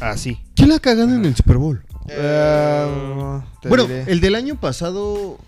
Así. 0.00 0.40
¿Quién 0.54 0.68
la 0.68 0.78
cagado 0.78 1.12
en 1.14 1.24
el 1.24 1.34
Super 1.36 1.56
Bowl? 1.56 1.82
Eh, 2.08 2.16
Eh, 2.18 3.40
te 3.60 3.68
Bueno, 3.68 3.84
diré. 3.84 4.04
el 4.10 4.20
del 4.20 4.34
año 4.34 4.54
pasado, 4.56 5.38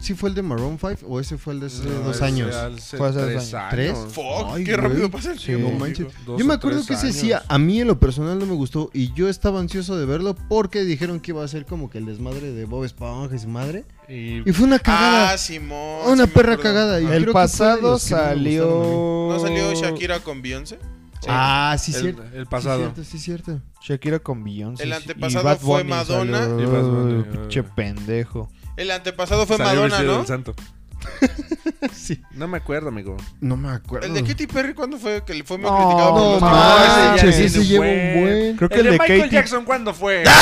¿sí 0.00 0.14
fue 0.14 0.28
el 0.30 0.34
de 0.34 0.42
Maroon 0.42 0.78
5 0.78 1.06
o 1.08 1.20
ese 1.20 1.38
fue 1.38 1.54
el 1.54 1.60
de 1.60 1.66
hace 1.66 1.84
No, 1.84 2.00
dos 2.00 2.22
años? 2.22 2.54
hace 2.54 2.96
Fue 2.96 3.08
hace 3.08 3.18
dos 3.20 3.28
tres 3.28 3.54
años. 3.54 3.70
¿Tres? 3.70 3.90
años. 3.98 4.12
Fuck, 4.12 4.24
Ay, 4.54 4.64
qué 4.64 4.74
güey. 4.76 4.88
rápido 4.88 5.10
pasa 5.10 5.32
el 5.32 5.38
Sí, 5.38 5.46
tiempo. 5.46 5.62
No 5.64 5.68
amigo. 5.84 5.84
manches. 5.86 6.24
Dos 6.26 6.38
Yo 6.40 6.44
me 6.46 6.54
acuerdo 6.54 6.84
que 6.86 6.94
ese 6.94 7.06
años. 7.06 7.16
sí, 7.16 7.32
a 7.46 7.58
mí 7.58 7.80
en 7.80 7.86
lo 7.88 7.98
personal 8.00 8.38
no 8.38 8.46
me 8.46 8.54
gustó 8.54 8.90
y 8.92 9.12
yo 9.14 9.28
estaba 9.28 9.60
ansioso 9.60 9.96
de 9.98 10.06
verlo 10.06 10.34
porque 10.48 10.84
dijeron 10.84 11.20
que 11.20 11.32
iba 11.32 11.44
a 11.44 11.48
ser 11.48 11.66
como 11.66 11.90
que 11.90 11.98
el 11.98 12.06
desmadre 12.06 12.52
de 12.52 12.64
Bob 12.64 12.84
Esponja 12.84 13.34
y 13.34 13.38
su 13.38 13.48
madre. 13.48 13.84
Y 14.08 14.48
Y 14.48 14.52
fue 14.52 14.66
una 14.66 14.78
cagada. 14.78 15.32
Ah, 15.32 15.38
Simón. 15.38 16.00
una 16.10 16.24
sí 16.26 16.30
perra 16.34 16.56
cagada. 16.56 17.00
y 17.00 17.06
el 17.06 17.26
pasado 17.32 17.98
salió... 17.98 19.28
¿No 19.30 19.38
salió 19.40 19.72
Shakira 19.74 20.20
con 20.20 20.42
Beyoncé? 20.42 20.78
Ah, 21.28 21.76
sí, 21.78 21.92
el, 21.94 22.00
cierto. 22.00 22.24
el 22.34 22.46
pasado. 22.46 22.78
Sí, 22.78 22.84
cierto, 22.84 23.04
sí, 23.04 23.18
cierto. 23.18 23.60
Shakira 23.80 24.18
con 24.18 24.42
Beyoncé. 24.42 24.82
El 24.82 24.88
sí, 24.90 24.94
antepasado 24.96 25.42
y 25.42 25.44
Bad 25.44 25.58
fue 25.58 25.78
Bunny 25.82 25.90
Madonna. 25.90 26.40
salió, 26.40 26.60
Y 26.60 26.66
Bad 26.66 26.82
Bunny. 26.82 27.22
Pinche 27.24 27.62
pendejo. 27.62 28.50
El 28.82 28.90
antepasado 28.90 29.46
fue 29.46 29.56
Salió 29.58 29.82
Madonna, 29.82 29.94
vestido 29.96 30.12
¿no? 30.12 30.18
del 30.18 30.26
santo. 30.26 30.54
Sí. 31.92 32.20
No 32.32 32.46
me 32.48 32.58
acuerdo, 32.58 32.88
amigo. 32.88 33.16
No 33.40 33.56
me 33.56 33.68
acuerdo. 33.70 34.06
El 34.06 34.14
de 34.14 34.22
Katy 34.24 34.46
Perry, 34.46 34.72
¿cuándo 34.74 34.98
fue? 34.98 35.22
Que 35.24 35.34
le 35.34 35.42
fue 35.44 35.58
muy 35.58 35.68
criticado 35.70 36.12
por 36.12 36.20
No, 36.20 36.32
los 36.32 36.40
no, 36.40 36.48
manches, 36.50 37.24
ese 37.36 37.40
ya 37.40 37.46
ese 37.46 37.58
tiene 37.60 37.66
lleva 37.68 37.84
buen- 37.84 37.98
un 38.16 38.22
buen. 38.22 38.56
Creo 38.56 38.68
que 38.68 38.74
el, 38.76 38.80
el 38.80 38.84
de, 38.84 38.90
de 38.92 38.98
Michael 38.98 39.22
Katy- 39.22 39.30
Jackson, 39.32 39.64
¿cuándo 39.64 39.94
fue? 39.94 40.22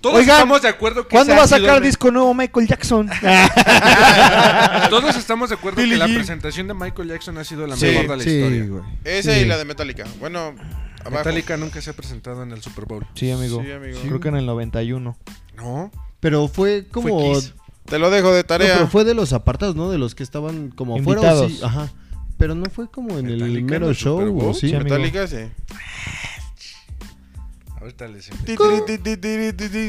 Todos 0.00 0.16
Oigan, 0.16 0.34
estamos 0.36 0.62
de 0.62 0.68
acuerdo 0.68 1.02
que 1.06 1.10
¿Cuándo 1.14 1.32
ese 1.32 1.36
va 1.36 1.42
a 1.42 1.44
ha 1.44 1.48
sido 1.48 1.60
sacar 1.60 1.76
el- 1.76 1.82
disco 1.84 2.10
nuevo 2.10 2.34
Michael 2.34 2.66
Jackson? 2.66 3.08
Todos 4.90 5.14
estamos 5.16 5.48
de 5.50 5.54
acuerdo 5.54 5.76
que 5.76 5.86
la 5.96 6.06
Jean. 6.06 6.16
presentación 6.16 6.66
de 6.68 6.74
Michael 6.74 7.08
Jackson 7.08 7.38
ha 7.38 7.44
sido 7.44 7.66
la 7.68 7.76
Sí, 7.76 7.86
mejor 7.86 8.02
de 8.08 8.16
la 8.16 8.22
Sí, 8.24 8.30
historia. 8.30 8.64
güey. 8.66 8.82
Ese 9.04 9.40
y 9.42 9.44
la 9.44 9.58
de 9.58 9.64
Metallica. 9.64 10.04
Bueno, 10.18 10.54
abajo. 11.00 11.10
Metallica 11.18 11.56
nunca 11.56 11.80
se 11.80 11.90
ha 11.90 11.92
presentado 11.92 12.42
en 12.42 12.50
el 12.50 12.60
Super 12.62 12.86
Bowl. 12.86 13.06
sí, 13.14 13.30
amigo. 13.30 13.62
Sí, 13.62 13.70
amigo. 13.70 14.00
Creo 14.02 14.18
que 14.20 14.28
en 14.28 14.36
el 14.36 14.46
91. 14.46 15.16
No, 15.62 15.90
Pero 16.20 16.48
fue 16.48 16.86
como. 16.90 17.34
fue. 17.34 17.42
Te 17.86 17.98
lo 17.98 18.10
dejo 18.10 18.32
de 18.32 18.42
No, 18.42 18.46
tarea. 18.46 18.74
pero 18.74 18.88
fue 18.88 19.04
de 19.04 19.14
los 19.14 19.32
apartados, 19.32 19.74
¿no? 19.76 19.90
De 19.90 19.98
los 19.98 20.14
que 20.14 20.22
estaban 20.22 20.70
como 20.70 20.96
afuera. 20.96 21.20
¿o 21.20 21.24
Invitados. 21.24 21.52
sí? 21.52 21.60
Ajá. 21.62 21.92
Pero 22.38 22.54
no 22.54 22.66
fue 22.70 22.90
como 22.90 23.18
en 23.18 23.26
el 23.26 23.34
Metallica 23.38 23.58
en 23.60 23.66
mero 23.66 23.88
el 23.90 23.96
show, 23.96 24.18
Bowl. 24.32 24.50
¿o 24.50 24.54
sí? 24.54 24.72
Metallica, 24.72 25.26
sí. 25.26 25.36
Ahorita 27.80 28.06
les. 28.08 28.30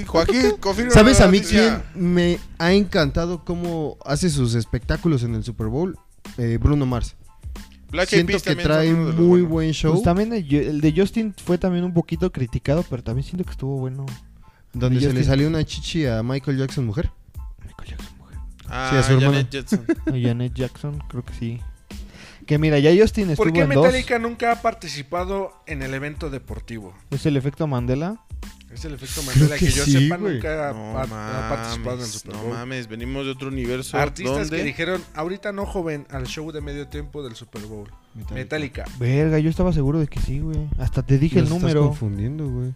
Joaquín, 0.07 0.51
confirma 0.59 0.91
¿Sabes 0.91 1.21
a 1.21 1.27
mí 1.27 1.41
quién 1.41 1.81
me 1.93 2.39
ha 2.57 2.73
encantado 2.73 3.43
cómo 3.45 3.97
hace 4.05 4.29
sus 4.29 4.55
espectáculos 4.55 5.23
en 5.23 5.35
el 5.35 5.43
Super 5.43 5.67
Bowl? 5.67 5.97
Eh, 6.37 6.57
Bruno 6.59 6.85
Mars. 6.85 7.15
Black 7.91 8.09
Siento 8.09 8.39
que 8.41 8.55
trae 8.55 8.91
muy 8.91 9.43
buen 9.43 9.71
show. 9.71 9.91
Pues 9.93 10.03
también 10.03 10.33
el, 10.33 10.51
el 10.51 10.81
de 10.81 10.93
Justin 10.95 11.35
fue 11.45 11.59
también 11.59 11.83
un 11.83 11.93
poquito 11.93 12.31
criticado, 12.31 12.83
pero 12.89 13.03
también 13.03 13.23
siento 13.27 13.43
que 13.45 13.51
estuvo 13.51 13.77
bueno. 13.77 14.07
Donde 14.73 14.99
se 14.99 15.13
le 15.13 15.23
salió 15.23 15.47
una 15.47 15.63
chichi 15.63 16.05
a 16.05 16.23
Michael 16.23 16.57
Jackson, 16.57 16.85
mujer. 16.85 17.11
Michael 17.63 17.89
Jackson, 17.91 18.17
mujer. 18.17 18.37
Ah, 18.67 18.89
Sí, 18.91 18.97
a 18.97 19.03
su 19.03 19.11
hermano. 19.13 19.31
Janet 19.31 19.49
Jackson. 19.49 19.85
O 20.07 20.11
Janet 20.21 20.53
Jackson, 20.53 21.03
creo 21.09 21.23
que 21.23 21.33
sí. 21.35 21.61
Que 22.47 22.57
mira, 22.57 22.77
ya 22.79 22.91
Justin 22.99 23.29
estuvo 23.29 23.45
¿Por 23.45 23.53
qué 23.53 23.61
en 23.61 23.69
Metallica 23.69 24.19
nunca 24.19 24.51
ha 24.51 24.61
participado 24.61 25.53
en 25.65 25.81
el 25.81 25.93
evento 25.93 26.29
deportivo? 26.29 26.93
dos. 27.09 27.19
Es 27.21 27.25
el 27.25 27.37
efecto 27.37 27.67
Mandela. 27.67 28.19
Es 28.69 28.83
el 28.85 28.95
efecto 28.95 29.21
Mandela 29.23 29.55
que, 29.55 29.67
que 29.67 29.71
yo 29.71 29.85
sí, 29.85 29.91
sepa 29.93 30.17
güey. 30.17 30.33
nunca 30.35 30.69
ha, 30.69 30.73
No 30.73 30.97
ha- 30.97 31.03
ha 31.03 31.49
participado 31.49 31.97
en 31.97 32.01
el 32.01 32.07
mames, 32.07 32.11
Super 32.11 32.35
no 32.35 32.41
Bowl. 32.41 32.53
mames, 32.53 32.87
venimos 32.87 33.25
de 33.25 33.31
otro 33.31 33.47
universo. 33.49 33.97
Artistas 33.97 34.49
¿Dónde? 34.49 34.57
que 34.57 34.63
dijeron, 34.63 35.01
ahorita 35.13 35.51
no 35.53 35.65
joven, 35.67 36.05
al 36.09 36.25
show 36.25 36.51
de 36.51 36.59
medio 36.59 36.87
tiempo 36.87 37.23
del 37.23 37.35
Super 37.35 37.61
Bowl. 37.61 37.89
Metallica. 38.33 38.85
Verga, 38.99 39.39
yo 39.39 39.49
estaba 39.49 39.71
seguro 39.71 39.99
de 39.99 40.07
que 40.07 40.19
sí, 40.19 40.39
güey. 40.39 40.67
Hasta 40.79 41.03
te 41.03 41.17
dije 41.19 41.35
el 41.39 41.45
Los 41.45 41.51
estás 41.53 41.61
número. 41.61 41.87
confundiendo, 41.87 42.49
güey. 42.49 42.73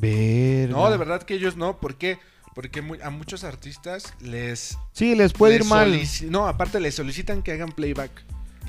Verga. 0.00 0.72
No, 0.76 0.90
de 0.90 0.96
verdad 0.96 1.22
que 1.22 1.34
ellos 1.34 1.56
no. 1.56 1.78
¿Por 1.78 1.96
qué? 1.96 2.18
Porque 2.54 2.82
a 3.02 3.10
muchos 3.10 3.44
artistas 3.44 4.14
les... 4.20 4.76
Sí, 4.92 5.14
les 5.14 5.32
puede 5.32 5.58
les 5.58 5.64
ir 5.66 5.70
mal. 5.70 6.00
No, 6.30 6.48
aparte 6.48 6.80
les 6.80 6.94
solicitan 6.94 7.42
que 7.42 7.52
hagan 7.52 7.70
playback. 7.72 8.10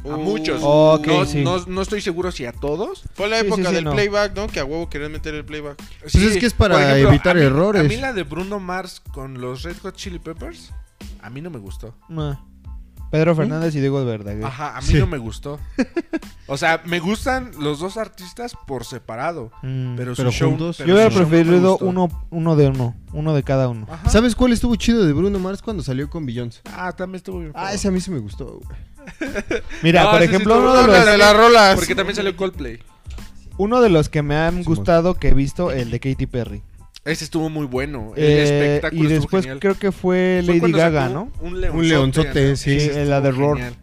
A 0.05 0.15
Uh, 0.15 0.17
muchos. 0.17 0.61
Ok, 0.63 1.07
no, 1.07 1.25
sí. 1.25 1.43
no, 1.43 1.57
no 1.65 1.81
estoy 1.81 1.99
seguro 1.99 2.31
si 2.31 2.45
a 2.45 2.53
todos. 2.53 3.03
Fue 3.15 3.27
la 3.27 3.39
época 3.39 3.63
sí, 3.63 3.67
sí, 3.67 3.75
del 3.75 3.83
no. 3.83 3.91
playback, 3.91 4.33
¿no? 4.33 4.47
Que 4.47 4.61
a 4.61 4.63
huevo 4.65 4.89
querían 4.89 5.11
meter 5.11 5.35
el 5.35 5.43
playback. 5.43 5.75
Pues 6.01 6.15
es 6.15 6.37
que 6.37 6.45
es 6.45 6.53
para 6.53 6.97
evitar 6.97 7.35
a 7.35 7.39
mí- 7.39 7.45
errores. 7.45 7.81
A 7.83 7.87
mí 7.87 7.97
la 7.97 8.13
de 8.13 8.23
Bruno 8.23 8.59
Mars 8.59 9.01
con 9.11 9.41
los 9.41 9.63
Red 9.63 9.75
Hot 9.81 9.95
Chili 9.97 10.17
Peppers, 10.19 10.71
a 11.21 11.29
mí 11.29 11.41
no 11.41 11.49
me 11.49 11.59
gustó. 11.59 11.95
Nah. 12.07 12.35
Pedro 13.11 13.35
Fernández 13.35 13.75
y 13.75 13.79
Diego 13.79 14.03
Verdaguer. 14.05 14.45
Ajá, 14.45 14.77
a 14.77 14.81
mí 14.81 14.87
Sí. 14.87 14.99
no 14.99 15.07
me 15.07 15.17
gustó. 15.17 15.59
O 16.47 16.57
sea, 16.57 16.81
me 16.85 16.99
gustan 16.99 17.51
los 17.59 17.79
dos 17.79 17.97
artistas 17.97 18.53
por 18.67 18.85
separado. 18.85 19.51
Mm. 19.63 19.95
Pero, 19.95 20.15
su 20.15 20.21
Pero 20.21 20.31
show, 20.31 20.49
juntos. 20.51 20.77
pero 20.77 20.89
Yo 20.89 20.95
hubiera 20.95 21.09
preferido 21.13 21.77
uno, 21.79 22.07
uno 22.29 22.55
de 22.55 22.67
uno. 22.67 22.95
Uno 23.13 23.33
de 23.33 23.43
cada 23.43 23.67
uno. 23.67 23.87
Ajá. 23.89 24.09
¿Sabes 24.09 24.35
cuál 24.35 24.53
estuvo 24.53 24.75
chido 24.75 25.05
de 25.05 25.13
Bruno 25.13 25.39
Mars 25.39 25.61
cuando 25.61 25.81
salió 25.83 26.09
con 26.09 26.25
Beyoncé? 26.25 26.61
Ah, 26.71 26.91
también 26.91 27.17
estuvo 27.17 27.39
bien. 27.39 27.51
Ah, 27.55 27.73
ese 27.73 27.87
a 27.87 27.91
mí 27.91 27.99
sí 28.01 28.11
me 28.11 28.19
gustó, 28.19 28.59
güey. 28.63 28.79
Mira, 29.83 30.03
No, 30.03 30.11
por 30.11 30.19
sí 30.19 30.25
ejemplo, 30.25 30.57
uno 30.59 30.73
de, 30.73 30.81
No, 30.81 30.87
los, 30.87 31.05
la 31.05 31.11
de 31.11 31.17
las 31.17 31.35
rolas. 31.35 31.75
Porque 31.75 31.95
también 31.95 32.15
salió 32.15 32.35
Coldplay. 32.37 32.79
uno 33.57 33.81
de 33.81 33.89
los 33.89 34.09
que 34.09 34.21
me 34.21 34.35
han 34.35 34.63
gustado 34.63 35.15
que 35.15 35.29
he 35.29 35.33
visto, 35.33 35.71
el 35.71 35.89
de 35.91 35.99
Katy 35.99 36.27
Perry. 36.27 36.61
Ese 37.09 37.23
estuvo 37.25 37.49
muy 37.49 37.65
bueno. 37.65 38.13
El 38.15 38.23
Eh, 38.23 38.43
espectáculo 38.43 39.03
y 39.03 39.07
después 39.07 39.43
genial. 39.45 39.59
creo 39.59 39.75
que 39.77 39.91
fue 39.91 40.41
Lady 40.45 40.71
Gaga, 40.71 41.09
¿no? 41.09 41.31
Un 41.41 41.59
leonzote. 41.61 41.77
Un 41.79 41.87
leonzote, 41.89 42.49
¿no? 42.51 42.55
sí. 42.55 42.79
La 43.05 43.21
de 43.21 43.31
Roar. 43.31 43.57
genial. 43.57 43.75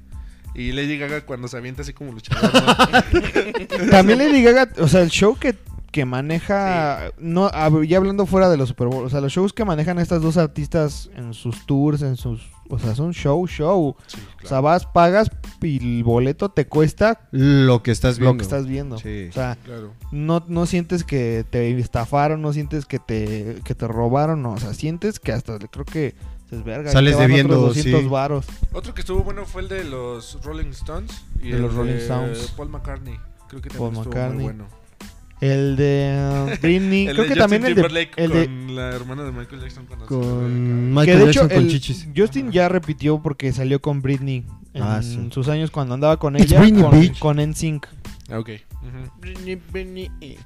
Y 0.54 0.72
Lady 0.72 0.96
Gaga 0.96 1.20
cuando 1.22 1.48
se 1.48 1.56
avienta 1.58 1.82
así 1.82 1.92
como 1.92 2.12
luchador. 2.12 2.50
¿no? 2.54 3.90
También 3.90 4.18
Lady 4.18 4.42
Gaga, 4.42 4.70
o 4.78 4.88
sea, 4.88 5.02
el 5.02 5.10
show 5.10 5.36
que, 5.38 5.54
que 5.92 6.04
maneja, 6.06 7.12
no, 7.18 7.50
ya 7.82 7.98
hablando 7.98 8.24
fuera 8.26 8.48
de 8.48 8.56
los 8.56 8.70
Super 8.70 8.86
Bowl, 8.88 9.04
o 9.04 9.10
sea, 9.10 9.20
los 9.20 9.32
shows 9.32 9.52
que 9.52 9.64
manejan 9.66 9.98
estas 9.98 10.22
dos 10.22 10.36
artistas 10.38 11.10
en 11.14 11.34
sus 11.34 11.66
tours, 11.66 12.00
en 12.02 12.16
sus, 12.16 12.40
o 12.70 12.78
sea, 12.78 12.94
son 12.94 13.12
show, 13.12 13.46
show. 13.46 13.96
Sí, 14.06 14.18
O 14.44 14.46
sea, 14.48 14.60
vas, 14.60 14.86
pagas 14.86 15.30
y 15.62 15.98
el 15.98 16.04
boleto 16.04 16.50
te 16.50 16.66
cuesta 16.66 17.20
Lo 17.30 17.82
que 17.82 17.90
estás 17.90 18.18
viendo. 18.18 18.32
lo 18.32 18.38
que 18.38 18.44
estás 18.44 18.66
viendo. 18.66 18.98
Sí. 18.98 19.26
O 19.30 19.32
sea, 19.32 19.56
claro. 19.64 19.92
no, 20.12 20.44
no 20.48 20.66
sientes 20.66 21.04
que 21.04 21.44
te 21.48 21.78
estafaron, 21.78 22.42
no 22.42 22.52
sientes 22.52 22.86
que 22.86 22.98
te, 22.98 23.60
que 23.64 23.74
te 23.74 23.88
robaron, 23.88 24.42
no, 24.42 24.52
o 24.52 24.58
sea, 24.58 24.74
sientes 24.74 25.18
que 25.20 25.32
hasta 25.32 25.58
creo 25.58 25.84
que 25.84 26.14
es 26.50 26.62
verga. 26.64 26.92
Sales 26.92 27.18
debiendo, 27.18 27.54
otros 27.58 27.76
200 27.76 28.02
sí. 28.02 28.08
varos. 28.08 28.46
Otro 28.72 28.94
que 28.94 29.00
estuvo 29.00 29.22
bueno 29.24 29.44
fue 29.46 29.62
el 29.62 29.68
de 29.68 29.84
los 29.84 30.42
Rolling 30.44 30.70
Stones. 30.70 31.24
Y 31.42 31.48
De 31.50 31.56
el 31.56 31.62
los 31.62 31.74
Rolling 31.74 31.94
Stones. 31.94 32.52
Paul 32.56 32.68
McCartney. 32.68 33.18
Creo 33.48 33.60
que 33.60 33.68
Paul 33.70 33.92
también 33.92 33.94
estuvo 34.02 34.04
McCartney. 34.04 34.34
muy 34.36 34.44
bueno. 34.44 34.85
El 35.40 35.76
de 35.76 36.16
uh, 36.56 36.60
Britney. 36.62 37.08
El 37.08 37.14
creo 37.14 37.28
de 37.28 37.34
que 37.34 37.38
también 37.40 37.62
Justin 37.62 37.84
el 37.84 37.92
de, 37.92 38.10
el 38.16 38.30
de 38.30 38.46
con 38.46 38.76
la 38.76 38.88
hermana 38.94 39.24
de 39.24 39.32
Michael 39.32 39.60
Jackson 39.60 39.86
Con 39.86 39.98
fue 40.06 40.48
Michael 40.48 41.06
que 41.18 41.24
de 41.24 41.30
hecho 41.30 41.40
Jackson 41.42 41.48
con 41.48 41.58
el- 41.66 41.70
chichis. 41.70 42.08
Justin 42.16 42.52
ya 42.52 42.68
repitió 42.68 43.20
porque 43.22 43.52
salió 43.52 43.80
con 43.82 44.00
Britney 44.02 44.44
en 44.74 44.82
Ah, 44.82 45.02
sí. 45.02 45.28
sus 45.30 45.48
años 45.48 45.70
cuando 45.70 45.94
andaba 45.94 46.18
con 46.18 46.36
It's 46.36 46.46
ella 46.50 46.60
Britney, 46.60 46.82
con, 46.82 47.00
bitch. 47.00 47.18
con 47.18 47.36
NSYNC 47.38 47.86
Ah, 48.30 48.38
ok. 48.38 48.50
Ujú. 48.82 49.20
Britney, 49.20 49.54
Britney, 49.56 50.10
eh. 50.20 50.38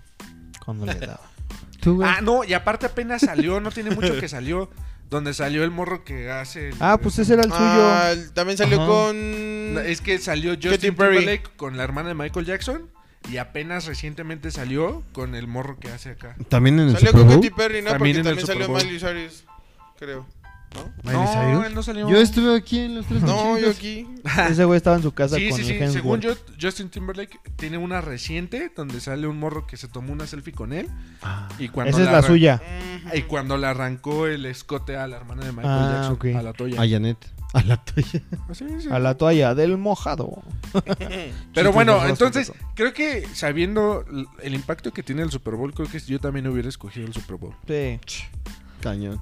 cuando 0.65 0.87
le 0.87 0.95
daba. 0.95 1.21
Tú. 1.81 2.03
Ah, 2.05 2.21
no, 2.21 2.45
y 2.45 2.53
aparte 2.53 2.85
apenas 2.87 3.23
salió, 3.23 3.59
no 3.61 3.71
tiene 3.71 3.91
mucho 3.91 4.19
que 4.21 4.29
salió. 4.29 4.71
Donde 5.09 5.35
salió 5.35 5.65
el 5.65 5.71
morro 5.73 6.05
que 6.05 6.31
hace. 6.31 6.69
el- 6.69 6.75
Ah, 6.79 6.97
pues 7.03 7.19
ese 7.19 7.33
era 7.33 7.43
el 7.43 7.51
suyo. 7.51 7.59
Ah, 7.65 8.11
el- 8.13 8.31
también 8.33 8.57
salió 8.59 8.77
Ajá. 8.81 8.87
con. 8.87 9.17
Es 9.85 10.01
que 10.01 10.19
salió 10.19 10.53
Justin. 10.55 10.79
Timberlake 10.95 11.51
con 11.57 11.77
la 11.77 11.83
hermana 11.85 12.09
de 12.11 12.15
Michael 12.15 12.47
Jackson. 12.47 12.83
Y 13.29 13.37
apenas 13.37 13.87
recientemente 13.87 14.51
salió 14.51 15.03
con 15.13 15.35
el 15.35 15.47
morro 15.47 15.79
que 15.79 15.89
hace 15.89 16.11
acá. 16.11 16.37
También 16.49 16.79
en 16.81 16.89
el 16.89 16.95
Salió 16.95 17.11
Super 17.11 17.27
con. 17.27 17.35
Katy 17.37 17.51
Perry, 17.51 17.83
¿no? 17.83 17.91
También 17.91 17.99
Porque 17.99 18.11
en 18.11 18.17
el 18.19 18.25
también 18.25 18.41
Super 18.47 18.55
salió 18.55 18.69
Bowl. 18.69 18.83
Miley 18.85 18.99
Cyrus, 18.99 19.45
creo. 19.99 20.27
Miley 21.03 21.19
no, 21.21 21.27
Cyrus. 21.33 21.67
él 21.67 21.75
no 21.75 21.83
salió. 21.83 22.09
Yo 22.09 22.17
estuve 22.19 22.57
aquí 22.57 22.79
en 22.79 22.95
los 22.95 23.07
tres 23.07 23.23
No, 23.23 23.59
yo 23.59 23.73
Cochinos. 23.73 23.77
aquí. 23.77 24.07
Ese 24.53 24.65
güey 24.65 24.77
estaba 24.77 24.97
en 24.97 25.03
su 25.03 25.13
casa 25.13 25.37
Sí, 25.37 25.49
con 25.49 25.59
sí, 25.59 25.63
el 25.63 25.69
sí. 25.69 25.75
Hemsworth. 25.75 25.93
Según 25.93 26.21
yo, 26.21 26.35
Justin 26.61 26.89
Timberlake 26.91 27.41
tiene 27.57 27.77
una 27.77 28.01
reciente 28.01 28.73
donde 28.75 29.01
sale 29.01 29.27
un 29.27 29.39
morro 29.39 29.67
que 29.67 29.77
se 29.77 29.89
tomó 29.89 30.13
una 30.13 30.27
selfie 30.29 30.53
con 30.55 30.73
él. 30.73 30.89
Ah. 31.23 31.49
Y 31.59 31.69
cuando 31.69 31.91
Esa 31.91 32.01
es 32.07 32.07
la 32.13 32.19
arran- 32.23 32.27
suya. 32.27 32.63
Y 33.15 33.23
cuando 33.23 33.59
le 33.59 33.67
arrancó 33.67 34.27
el 34.29 34.47
escote 34.47 34.97
a 34.97 35.07
la 35.09 35.17
hermana 35.17 35.45
de 35.45 35.51
Michael 35.53 35.69
Ah, 35.69 35.91
Jackson, 36.09 36.13
ok. 36.15 36.25
a 36.39 36.43
la 36.43 36.53
toya. 36.53 36.81
A 36.81 36.89
Janet. 36.89 37.19
A 37.55 37.63
la. 37.63 37.83
Sí, 38.53 38.65
sí. 38.81 38.89
A 38.91 38.99
la 39.01 39.17
toalla 39.17 39.55
del 39.55 39.77
mojado. 39.77 40.43
Pero 41.55 41.73
bueno, 41.73 42.07
entonces 42.07 42.53
creo 42.75 42.93
que 42.93 43.27
sabiendo 43.35 44.05
el 44.43 44.55
impacto 44.55 44.93
que 44.93 45.03
tiene 45.03 45.23
el 45.23 45.31
Super 45.31 45.55
Bowl, 45.57 45.73
creo 45.75 45.89
que 45.89 45.99
yo 46.01 46.21
también 46.21 46.47
hubiera 46.47 46.69
escogido 46.69 47.07
el 47.07 47.13
Super 47.13 47.37
Bowl. 47.37 47.55
Sí. 47.67 47.99
Cañón. 48.81 49.21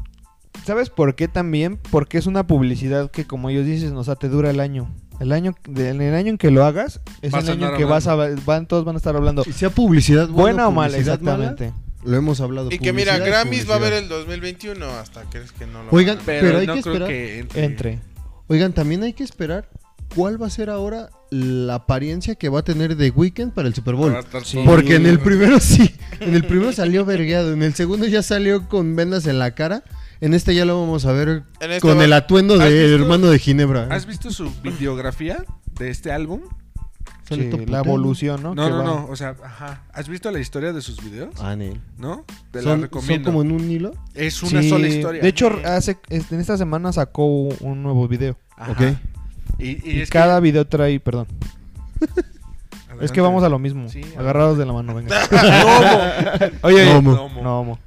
¿Sabes 0.64 0.90
por 0.90 1.14
qué 1.14 1.28
también? 1.28 1.78
Porque 1.90 2.18
es 2.18 2.26
una 2.26 2.46
publicidad 2.46 3.10
que, 3.10 3.26
como 3.26 3.48
ellos 3.48 3.64
dicen, 3.64 3.96
o 3.96 4.04
sea, 4.04 4.16
te 4.16 4.28
dura 4.28 4.50
el 4.50 4.60
año. 4.60 4.92
El 5.20 5.32
año, 5.32 5.54
en 5.66 6.00
el 6.00 6.14
año 6.14 6.28
en 6.30 6.38
que 6.38 6.50
lo 6.50 6.64
hagas, 6.64 7.00
es 7.22 7.32
Vas 7.32 7.44
el 7.44 7.52
año 7.54 7.70
en 7.70 7.76
que 7.76 7.84
vas 7.84 8.06
a, 8.06 8.14
van, 8.14 8.66
todos 8.66 8.84
van 8.84 8.94
a 8.96 8.98
estar 8.98 9.16
hablando. 9.16 9.42
Y 9.46 9.52
sea 9.52 9.70
publicidad 9.70 10.28
buena, 10.28 10.42
Buena 10.42 10.68
o 10.68 10.72
mala, 10.72 10.96
exactamente. 10.98 11.70
mala, 11.70 11.82
lo 12.04 12.16
hemos 12.16 12.40
hablado. 12.40 12.68
Y 12.70 12.78
que 12.78 12.92
mira, 12.92 13.18
Grammys 13.18 13.68
va 13.68 13.74
a 13.74 13.76
haber 13.78 13.94
el 13.94 14.08
2021 14.08 14.84
hasta 14.86 15.22
crees 15.24 15.50
que 15.52 15.66
no 15.66 15.82
lo 15.82 15.90
Oigan, 15.90 16.16
van 16.18 16.22
a- 16.22 16.26
Pero, 16.26 16.58
hay 16.58 16.66
no 16.66 16.74
que 16.74 16.82
creo 16.82 16.92
esperar. 16.94 17.08
que 17.08 17.38
entre. 17.40 17.64
Entre. 17.64 17.98
Oigan, 18.48 18.72
también 18.72 19.02
hay 19.02 19.12
que 19.12 19.24
esperar 19.24 19.68
cuál 20.14 20.40
va 20.42 20.46
a 20.46 20.50
ser 20.50 20.70
ahora 20.70 21.10
la 21.30 21.74
apariencia 21.76 22.34
que 22.34 22.48
va 22.48 22.60
a 22.60 22.64
tener 22.64 22.96
The 22.96 23.10
Weeknd 23.10 23.52
para 23.52 23.68
el 23.68 23.74
Super 23.74 23.94
Bowl. 23.94 24.16
Sí. 24.44 24.60
Porque 24.64 24.96
en 24.96 25.06
el 25.06 25.18
primero 25.20 25.60
sí, 25.60 25.94
en 26.20 26.34
el 26.34 26.44
primero 26.44 26.72
salió 26.72 27.04
vergueado, 27.04 27.52
en 27.52 27.62
el 27.62 27.74
segundo 27.74 28.06
ya 28.06 28.22
salió 28.22 28.66
con 28.68 28.96
vendas 28.96 29.26
en 29.26 29.38
la 29.38 29.54
cara, 29.54 29.84
en 30.20 30.32
este 30.34 30.54
ya 30.54 30.64
lo 30.64 30.80
vamos 30.80 31.04
a 31.04 31.12
ver 31.12 31.42
este 31.60 31.80
con 31.80 31.98
va- 31.98 32.04
el 32.04 32.12
atuendo 32.14 32.54
¿Has 32.54 32.70
de 32.70 32.94
hermano 32.94 33.26
de 33.28 33.38
Ginebra. 33.38 33.88
¿Has 33.90 34.06
visto 34.06 34.30
su 34.30 34.50
videografía 34.62 35.44
de 35.78 35.90
este 35.90 36.10
álbum? 36.10 36.40
Sí, 37.28 37.50
la 37.66 37.78
evolución, 37.80 38.42
¿no? 38.42 38.54
No, 38.54 38.64
Que 38.64 38.70
no, 38.70 38.78
va- 38.78 38.84
no. 38.84 39.06
O 39.10 39.16
sea, 39.16 39.36
ajá. 39.44 39.82
¿Has 39.92 40.08
visto 40.08 40.30
la 40.30 40.40
historia 40.40 40.72
de 40.72 40.80
sus 40.80 41.02
videos? 41.04 41.34
Ah. 41.40 41.54
¿No? 41.98 42.24
Te 42.50 42.62
la 42.62 42.70
Son, 42.70 42.88
como 43.22 43.42
en 43.42 43.52
un 43.52 43.70
hilo. 43.70 43.92
Es 44.14 44.42
una 44.42 44.62
Sí, 44.62 44.68
sola 44.70 44.88
historia. 44.88 45.22
De 45.22 45.28
hecho, 45.28 45.50
hace, 45.64 45.98
en 46.08 46.40
esta 46.40 46.56
semana 46.56 46.92
sacó 46.92 47.26
un 47.26 47.82
nuevo 47.82 48.08
video. 48.08 48.36
Ajá. 48.56 48.72
Ok. 48.72 48.80
Y, 49.58 49.70
y 49.90 49.96
Y 49.98 50.00
es 50.00 50.10
cada 50.10 50.40
video 50.40 50.66
trae, 50.66 51.00
perdón. 51.00 51.26
Es 53.00 53.12
que 53.12 53.20
vamos 53.20 53.44
a 53.44 53.48
lo 53.48 53.60
mismo. 53.60 53.88
Sí, 53.88 54.00
agarrados 54.18 54.58
de 54.58 54.66
la 54.66 54.72
mano, 54.72 54.92
venga. 54.92 55.14
Oye, 56.62 56.84
No, 56.84 56.90
oye. 56.96 57.00
mo. 57.00 57.12
No, 57.12 57.28
mo. 57.28 57.42
No, 57.42 57.64
mo. 57.64 57.78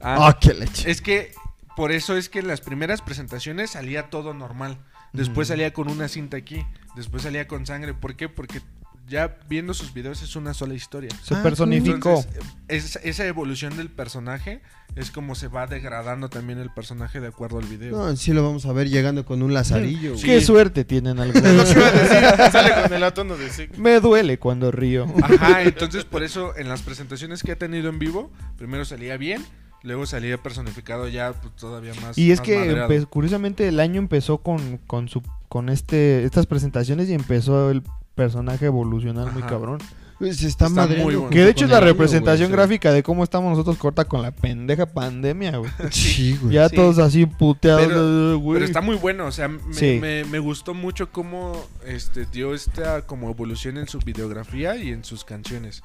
Ah, 0.00 0.28
Ah, 0.28 0.38
qué 0.40 0.54
leche. 0.54 0.90
Es 0.90 1.00
que 1.02 1.32
por 1.76 1.92
eso 1.92 2.16
es 2.16 2.28
que 2.28 2.38
en 2.38 2.46
las 2.48 2.60
primeras 2.60 3.02
presentaciones 3.02 3.70
salía 3.70 4.10
todo 4.10 4.32
normal. 4.34 4.78
Después 5.12 5.48
salía 5.48 5.72
con 5.72 5.88
una 5.90 6.08
cinta 6.08 6.36
aquí. 6.36 6.64
Después 6.96 7.22
salía 7.22 7.46
con 7.48 7.66
sangre. 7.66 7.94
¿Por 7.94 8.14
qué? 8.16 8.28
Porque 8.28 8.60
ya 9.08 9.38
viendo 9.48 9.74
sus 9.74 9.92
videos 9.92 10.22
es 10.22 10.36
una 10.36 10.54
sola 10.54 10.74
historia. 10.74 11.10
Se 11.22 11.34
Ah, 11.34 11.42
personificó. 11.42 12.24
Entonces, 12.24 12.42
es- 12.68 13.00
esa 13.02 13.26
evolución 13.26 13.76
del 13.76 13.88
personaje 13.88 14.62
es 14.94 15.10
como 15.10 15.34
se 15.34 15.48
va 15.48 15.66
degradando 15.66 16.28
también 16.28 16.60
el 16.60 16.70
personaje 16.70 17.20
de 17.20 17.26
acuerdo 17.28 17.58
al 17.58 17.64
video. 17.66 17.96
No, 17.96 18.16
sí 18.16 18.32
lo 18.32 18.44
vamos 18.44 18.66
a 18.66 18.72
ver 18.72 18.88
llegando 18.88 19.24
con 19.24 19.42
un 19.42 19.52
lazarillo. 19.52 20.12
güey. 20.12 20.22
Qué 20.22 20.40
suerte 20.40 20.84
tienen 20.84 21.18
algunos. 21.18 21.68
sale 22.52 22.74
con 22.82 22.92
el 22.92 23.00
de 23.36 23.50
sí. 23.50 23.68
Me 23.78 23.98
duele 24.00 24.38
cuando 24.38 24.70
río. 24.70 25.06
Ajá, 25.22 25.62
entonces 25.62 26.04
por 26.04 26.22
eso 26.22 26.56
en 26.56 26.68
las 26.68 26.82
presentaciones 26.82 27.42
que 27.42 27.52
ha 27.52 27.56
tenido 27.56 27.88
en 27.88 27.98
vivo, 27.98 28.30
primero 28.56 28.84
salía 28.84 29.16
bien, 29.16 29.44
luego 29.82 30.06
salía 30.06 30.38
personificado 30.38 31.08
ya 31.08 31.32
pues, 31.32 31.54
todavía 31.56 31.92
más. 32.02 32.16
Y 32.18 32.30
es 32.32 32.38
más 32.40 32.46
que 32.46 33.06
curiosamente 33.08 33.68
el 33.68 33.80
año 33.80 33.98
empezó 33.98 34.38
con, 34.38 34.78
con 34.86 35.08
su 35.08 35.22
con 35.48 35.68
este 35.68 36.24
estas 36.24 36.46
presentaciones 36.46 37.08
y 37.08 37.14
empezó 37.14 37.70
el 37.70 37.82
personaje 38.14 38.66
a 38.66 38.68
evolucionar 38.68 39.32
muy 39.32 39.42
cabrón. 39.42 39.78
Pues 40.18 40.42
está, 40.42 40.66
Está 40.66 40.86
muy 40.86 41.14
bueno. 41.14 41.30
Que 41.30 41.44
de 41.44 41.50
hecho 41.50 41.64
es 41.64 41.70
la 41.70 41.80
representación 41.80 42.50
güey, 42.50 42.58
gráfica 42.58 42.92
de 42.92 43.02
cómo 43.02 43.24
estamos 43.24 43.52
nosotros 43.52 43.78
corta 43.78 44.04
con 44.04 44.20
la 44.20 44.32
pendeja 44.32 44.84
pandemia, 44.84 45.56
güey. 45.56 45.70
Sí, 45.90 46.12
Sí, 46.12 46.38
güey. 46.42 46.54
Ya 46.56 46.68
Sí. 46.68 46.76
todos 46.76 46.98
así 46.98 47.24
puteados, 47.24 47.86
Pero- 47.86 48.38
güey. 48.38 48.56
Pero 48.56 48.66
está 48.66 48.82
muy 48.82 48.96
bueno, 48.96 49.24
o 49.24 49.32
sea, 49.32 49.48
me, 49.48 49.58
Sí. 49.72 49.96
me- 49.98 50.26
me 50.26 50.38
gustó 50.38 50.74
mucho 50.74 51.10
cómo 51.10 51.56
este, 51.86 52.26
dio 52.26 52.52
esta 52.54 53.00
como 53.06 53.30
evolución 53.30 53.78
en 53.78 53.88
su 53.88 53.98
videografía 54.00 54.76
y 54.76 54.90
en 54.90 55.04
sus 55.04 55.24
canciones. 55.24 55.82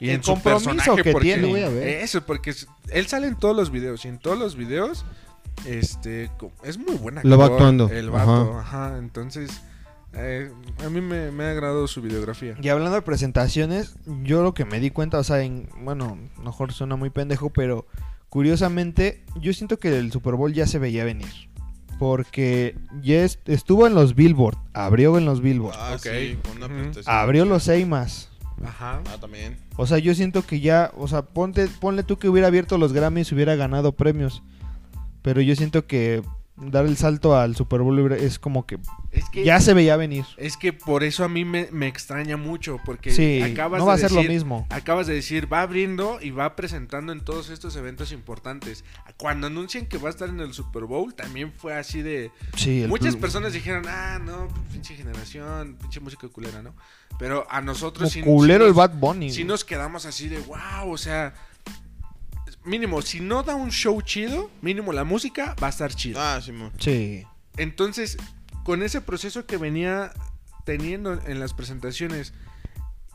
Y 0.00 0.08
El 0.08 0.16
en 0.16 0.22
su 0.24 0.32
compromiso 0.32 0.70
personaje, 0.70 1.02
que 1.02 1.12
porque, 1.12 1.26
tiene. 1.34 1.46
Voy 1.48 1.60
a 1.62 1.68
ver. 1.68 1.86
Eso, 2.02 2.22
porque 2.24 2.50
es- 2.50 2.66
él 2.88 3.06
sale 3.06 3.26
en 3.28 3.36
todos 3.36 3.54
los 3.54 3.70
videos 3.70 4.04
y 4.04 4.08
en 4.08 4.18
todos 4.18 4.38
los 4.38 4.56
videos 4.56 5.04
este 5.66 6.30
es 6.64 6.78
muy 6.78 6.96
buena. 6.96 7.20
Lo 7.22 7.36
va 7.38 7.46
actuando. 7.46 7.88
El 7.90 8.10
vato, 8.10 8.58
ajá. 8.58 8.96
Entonces, 8.98 9.50
eh, 10.14 10.50
a 10.84 10.88
mí 10.88 11.00
me, 11.02 11.30
me 11.30 11.44
ha 11.44 11.50
agradado 11.50 11.86
su 11.86 12.00
videografía. 12.00 12.56
Y 12.62 12.68
hablando 12.70 12.94
de 12.96 13.02
presentaciones, 13.02 13.94
yo 14.22 14.42
lo 14.42 14.54
que 14.54 14.64
me 14.64 14.80
di 14.80 14.90
cuenta, 14.90 15.18
o 15.18 15.24
sea, 15.24 15.42
en, 15.42 15.68
bueno, 15.82 16.18
mejor 16.42 16.72
suena 16.72 16.96
muy 16.96 17.10
pendejo, 17.10 17.50
pero 17.50 17.86
curiosamente, 18.30 19.22
yo 19.38 19.52
siento 19.52 19.78
que 19.78 19.98
el 19.98 20.10
Super 20.12 20.34
Bowl 20.34 20.52
ya 20.54 20.66
se 20.66 20.78
veía 20.78 21.04
venir. 21.04 21.28
Porque 21.98 22.74
ya 23.02 23.22
est- 23.24 23.46
estuvo 23.46 23.86
en 23.86 23.94
los 23.94 24.14
Billboard, 24.14 24.56
abrió 24.72 25.18
en 25.18 25.26
los 25.26 25.42
Billboard, 25.42 25.74
Ah, 25.78 25.92
Ok. 25.96 26.00
sí, 26.10 26.38
con 26.42 26.62
una 26.62 26.90
abrió 27.04 27.44
los 27.44 27.64
Seimas. 27.64 28.29
Ajá. 28.64 29.02
Ah, 29.06 29.16
también. 29.20 29.56
O 29.76 29.86
sea, 29.86 29.98
yo 29.98 30.14
siento 30.14 30.46
que 30.46 30.60
ya, 30.60 30.92
o 30.96 31.08
sea, 31.08 31.22
ponte, 31.22 31.68
ponle 31.80 32.02
tú 32.02 32.18
que 32.18 32.28
hubiera 32.28 32.48
abierto 32.48 32.78
los 32.78 32.92
Grammys 32.92 33.30
y 33.30 33.34
hubiera 33.34 33.54
ganado 33.56 33.92
premios. 33.92 34.42
Pero 35.22 35.40
yo 35.40 35.56
siento 35.56 35.86
que 35.86 36.22
dar 36.60 36.84
el 36.86 36.96
salto 36.96 37.36
al 37.36 37.56
Super 37.56 37.80
Bowl 37.80 38.12
es 38.12 38.38
como 38.38 38.66
que 38.66 38.78
Es 39.10 39.28
que 39.30 39.44
ya 39.44 39.60
se 39.60 39.74
veía 39.74 39.96
venir. 39.96 40.24
es 40.36 40.56
que 40.56 40.72
por 40.72 41.02
eso 41.04 41.24
a 41.24 41.28
mí 41.28 41.44
me, 41.44 41.68
me 41.72 41.86
extraña 41.88 42.36
mucho 42.36 42.78
porque 42.84 43.10
Sí, 43.12 43.40
acabas 43.42 43.80
no 43.80 43.86
va 43.86 43.94
a 43.94 43.96
de 43.96 44.02
ser 44.02 44.12
lo 44.12 44.18
decir- 44.22 44.30
mismo. 44.30 44.66
Acabas 44.70 45.06
de 45.06 45.14
decir, 45.14 45.52
va 45.52 45.62
abriendo 45.62 46.18
y 46.20 46.30
va 46.30 46.54
presentando 46.56 47.12
en 47.12 47.20
todos 47.20 47.50
estos 47.50 47.76
eventos 47.76 48.12
importantes. 48.12 48.84
Cuando 49.16 49.46
anuncian 49.46 49.86
que 49.86 49.98
va 49.98 50.08
a 50.08 50.10
estar 50.10 50.28
en 50.28 50.40
el 50.40 50.52
Super 50.54 50.84
Bowl, 50.84 51.14
también 51.14 51.52
fue 51.52 51.74
así 51.74 52.02
de... 52.02 52.30
Sí, 52.56 52.84
Muchas 52.88 53.16
personas 53.16 53.52
dijeron, 53.52 53.84
ah, 53.88 54.18
no, 54.24 54.48
pinche 54.72 54.94
generación, 54.94 55.76
pinche 55.80 56.00
música 56.00 56.28
culera, 56.28 56.62
¿no? 56.62 56.74
Pero 57.18 57.46
a 57.50 57.60
nosotros 57.60 58.10
como 58.12 58.12
sí, 58.12 58.22
culero 58.22 58.64
sí 58.64 58.68
el 58.68 58.74
Bad 58.74 58.94
Bunny. 58.94 59.30
sí 59.30 59.44
nos 59.44 59.64
quedamos 59.64 60.06
así 60.06 60.28
de, 60.28 60.38
wow, 60.40 60.90
o 60.92 60.98
sea... 60.98 61.34
Mínimo, 62.64 63.00
si 63.02 63.20
no 63.20 63.42
da 63.42 63.54
un 63.54 63.70
show 63.70 64.00
chido, 64.02 64.50
mínimo 64.60 64.92
la 64.92 65.04
música 65.04 65.56
va 65.62 65.68
a 65.68 65.70
estar 65.70 65.94
chida. 65.94 66.36
Ah, 66.36 66.40
Simón. 66.40 66.72
Sí. 66.78 67.24
Entonces, 67.56 68.16
con 68.64 68.82
ese 68.82 69.00
proceso 69.00 69.46
que 69.46 69.56
venía 69.56 70.12
teniendo 70.64 71.12
en 71.26 71.40
las 71.40 71.54
presentaciones 71.54 72.34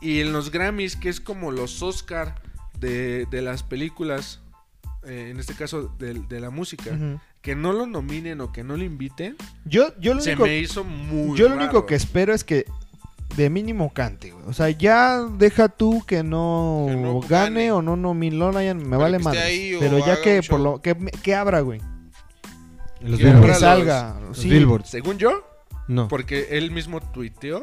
y 0.00 0.20
en 0.20 0.32
los 0.32 0.50
Grammys, 0.50 0.96
que 0.96 1.08
es 1.08 1.20
como 1.20 1.52
los 1.52 1.82
Oscar 1.82 2.42
de, 2.78 3.26
de 3.26 3.40
las 3.40 3.62
películas, 3.62 4.40
eh, 5.04 5.28
en 5.30 5.38
este 5.38 5.54
caso 5.54 5.94
de, 5.98 6.14
de 6.14 6.40
la 6.40 6.50
música, 6.50 6.98
que 7.40 7.54
no 7.54 7.72
lo 7.72 7.86
nominen 7.86 8.40
o 8.40 8.52
que 8.52 8.64
no 8.64 8.76
lo 8.76 8.82
inviten, 8.82 9.36
Yo, 9.64 9.96
yo 10.00 10.14
lo 10.14 10.20
se 10.20 10.30
único, 10.30 10.44
me 10.44 10.58
hizo 10.58 10.82
muy 10.82 11.38
yo 11.38 11.48
lo 11.48 11.54
único 11.54 11.86
que 11.86 11.94
espero 11.94 12.34
es 12.34 12.42
que 12.42 12.66
de 13.36 13.50
mínimo 13.50 13.92
cante, 13.92 14.30
güey. 14.30 14.44
O 14.46 14.52
sea, 14.52 14.70
ya 14.70 15.20
deja 15.22 15.68
tú 15.68 16.04
que 16.06 16.22
no, 16.22 16.86
Que 16.88 16.96
no 16.96 17.20
gane, 17.20 17.72
o 17.72 17.82
no 17.82 17.96
nominayan, 17.96 18.78
me 18.78 18.84
Pero 18.84 18.98
vale 18.98 19.16
o 19.18 19.80
Pero 19.80 19.98
ya 19.98 20.20
que 20.20 20.42
por 20.42 20.60
lo 20.60 20.80
que, 20.80 20.94
que 21.22 21.34
abra, 21.34 21.60
güey. 21.60 21.80
Los 23.00 23.18
Que 23.20 23.54
salga. 23.54 24.18
Los 24.20 24.38
sí. 24.38 24.48
Billboard. 24.48 24.86
Según 24.86 25.18
yo, 25.18 25.46
No. 25.88 26.08
porque 26.08 26.48
él 26.52 26.70
mismo 26.70 27.00
tuiteó 27.00 27.62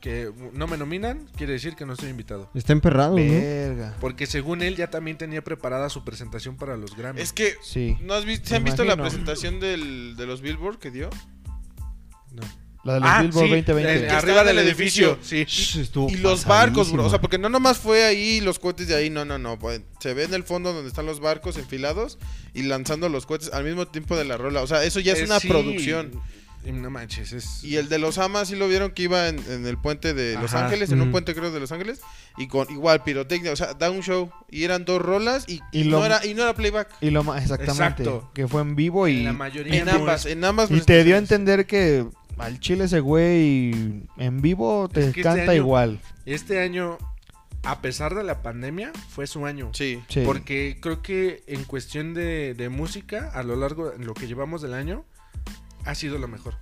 que 0.00 0.30
no 0.52 0.66
me 0.68 0.76
nominan, 0.76 1.26
quiere 1.36 1.54
decir 1.54 1.74
que 1.74 1.84
no 1.84 1.94
estoy 1.94 2.10
invitado. 2.10 2.48
Está 2.54 2.72
emperrado, 2.72 3.18
¿no? 3.18 3.24
Verga. 3.24 3.96
Porque 4.00 4.26
según 4.26 4.62
él 4.62 4.76
ya 4.76 4.90
también 4.90 5.18
tenía 5.18 5.42
preparada 5.42 5.88
su 5.88 6.04
presentación 6.04 6.56
para 6.56 6.76
los 6.76 6.96
Grammys. 6.96 7.22
Es 7.22 7.32
que, 7.32 7.54
Sí. 7.62 7.96
¿no 8.02 8.14
has 8.14 8.24
visto, 8.24 8.48
¿se 8.48 8.56
han 8.56 8.64
visto 8.64 8.84
la 8.84 8.96
presentación 8.96 9.58
del, 9.58 10.14
de 10.16 10.26
los 10.26 10.40
Billboard 10.40 10.78
que 10.78 10.90
dio? 10.90 11.10
La 12.84 12.94
de 12.94 13.00
los 13.00 13.08
Ah, 13.08 13.22
Billboard 13.22 13.44
sí, 13.44 13.50
2020. 13.50 13.94
eh, 13.96 14.06
Que 14.08 14.10
arriba 14.14 14.44
del 14.44 14.58
el 14.58 14.66
edificio. 14.68 15.18
edificio. 15.20 15.84
Sí. 15.84 16.14
Y 16.14 16.16
los 16.18 16.44
barcos, 16.44 16.92
bro. 16.92 17.04
O 17.06 17.10
sea, 17.10 17.20
porque 17.20 17.36
no 17.38 17.48
nomás 17.48 17.78
fue 17.78 18.04
ahí 18.04 18.40
los 18.40 18.58
cohetes 18.58 18.86
de 18.88 18.94
ahí, 18.94 19.10
no, 19.10 19.24
no, 19.24 19.36
no. 19.38 19.58
pues, 19.58 19.80
se 20.00 20.14
ve 20.14 20.24
en 20.24 20.34
el 20.34 20.44
fondo 20.44 20.72
donde 20.72 20.88
están 20.88 21.04
los 21.06 21.20
barcos 21.20 21.56
enfilados 21.58 22.18
y 22.54 22.62
lanzando 22.62 23.08
los 23.08 23.26
cohetes 23.26 23.50
al 23.52 23.64
mismo 23.64 23.86
tiempo 23.88 24.16
de 24.16 24.24
la 24.24 24.36
rola. 24.36 24.62
O 24.62 24.66
sea, 24.66 24.84
eso 24.84 25.00
ya 25.00 25.12
es 25.12 25.20
Eh, 25.20 25.24
una 25.24 25.40
sí. 25.40 25.48
producción. 25.48 26.12
Y 26.64 26.72
no 26.72 26.90
manches, 26.90 27.32
es. 27.32 27.62
Y 27.64 27.76
el 27.76 27.88
de 27.88 27.98
los 27.98 28.18
Amas 28.18 28.48
sí 28.48 28.56
lo 28.56 28.68
vieron 28.68 28.90
que 28.90 29.04
iba 29.04 29.28
en, 29.28 29.38
en 29.48 29.64
el 29.66 29.78
puente 29.78 30.12
de 30.12 30.34
Los 30.34 30.52
Ajá. 30.54 30.64
Ángeles, 30.66 30.90
en 30.90 31.00
un 31.00 31.08
Mm. 31.08 31.12
puente 31.12 31.34
creo 31.34 31.50
de 31.52 31.60
Los 31.60 31.70
Ángeles, 31.72 32.00
y 32.36 32.46
con 32.48 32.70
igual 32.70 33.02
pirotecnia, 33.04 33.52
o 33.52 33.56
sea, 33.56 33.74
da 33.74 33.90
un 33.90 34.02
show. 34.02 34.30
Y 34.50 34.64
eran 34.64 34.84
dos 34.84 35.00
rolas 35.00 35.44
y, 35.48 35.60
Y 35.72 35.80
y 35.80 35.84
lo- 35.84 36.00
no, 36.00 36.04
era, 36.06 36.24
y 36.26 36.34
no 36.34 36.42
era 36.42 36.54
playback. 36.54 36.88
Y 37.00 37.10
lo 37.10 37.22
más, 37.24 37.42
exactamente. 37.42 38.02
Exacto. 38.02 38.30
Que 38.34 38.48
fue 38.48 38.60
en 38.62 38.74
vivo 38.76 39.06
y, 39.08 39.18
en 39.18 39.24
la 39.24 39.32
mayoría 39.32 39.80
En 39.80 39.88
ambas, 39.88 40.26
en 40.26 40.44
ambas. 40.44 40.70
y 40.70 40.80
te 40.80 41.04
dio 41.04 41.14
a 41.14 41.18
entender 41.18 41.64
que 41.66 42.06
al 42.38 42.60
chile 42.60 42.84
ese 42.84 43.00
güey 43.00 44.04
en 44.16 44.40
vivo 44.40 44.88
te 44.88 45.00
Es 45.00 45.04
que 45.14 45.20
este 45.20 45.22
canta 45.22 45.42
año- 45.52 45.52
igual. 45.54 46.00
Este 46.26 46.60
año, 46.60 46.98
a 47.64 47.80
pesar 47.80 48.14
de 48.14 48.22
la 48.24 48.42
pandemia, 48.42 48.92
fue 49.08 49.26
su 49.26 49.44
año. 49.46 49.70
Sí. 49.74 50.02
Sí. 50.08 50.22
Porque 50.24 50.78
creo 50.80 51.02
que 51.02 51.42
en 51.46 51.64
cuestión 51.64 52.14
de, 52.14 52.54
de 52.54 52.68
música, 52.68 53.30
a 53.34 53.42
lo 53.42 53.56
largo 53.56 53.90
de 53.90 54.04
lo 54.04 54.14
que 54.14 54.26
llevamos 54.26 54.62
del 54.62 54.74
año, 54.74 55.04
ha 55.84 55.94
sido 55.94 56.18
lo 56.18 56.28
mejor. 56.28 56.54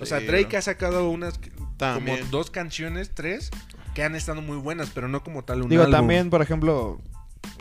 o 0.00 0.06
sea, 0.06 0.20
Drake 0.20 0.56
ha 0.56 0.62
sacado 0.62 1.08
unas 1.10 1.38
También. 1.76 2.18
como 2.18 2.30
dos 2.30 2.50
canciones, 2.50 3.10
tres, 3.14 3.50
que 3.94 4.02
han 4.02 4.14
estado 4.16 4.40
muy 4.42 4.56
buenas, 4.56 4.90
pero 4.94 5.08
no 5.08 5.22
como 5.22 5.44
tal 5.44 5.62
un 5.62 5.68
Digo, 5.68 5.82
álbum. 5.82 5.92
también, 5.96 6.30
por 6.30 6.40
ejemplo, 6.42 7.00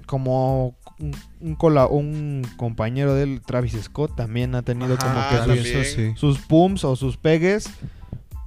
como 0.05 0.76
un, 1.02 1.16
un 1.41 1.56
cola- 1.56 1.88
un 1.88 2.47
compañero 2.58 3.14
de 3.16 3.24
él, 3.24 3.41
Travis 3.45 3.74
Scott, 3.82 4.16
también 4.16 4.56
ha 4.56 4.62
tenido 4.62 4.95
Ajá, 4.99 5.41
como 5.45 5.54
que 5.56 5.64
sus, 5.64 5.88
sí. 5.88 6.14
sus 6.16 6.39
pumps 6.39 6.84
o 6.84 6.95
sus 6.95 7.18
pegues. 7.18 7.70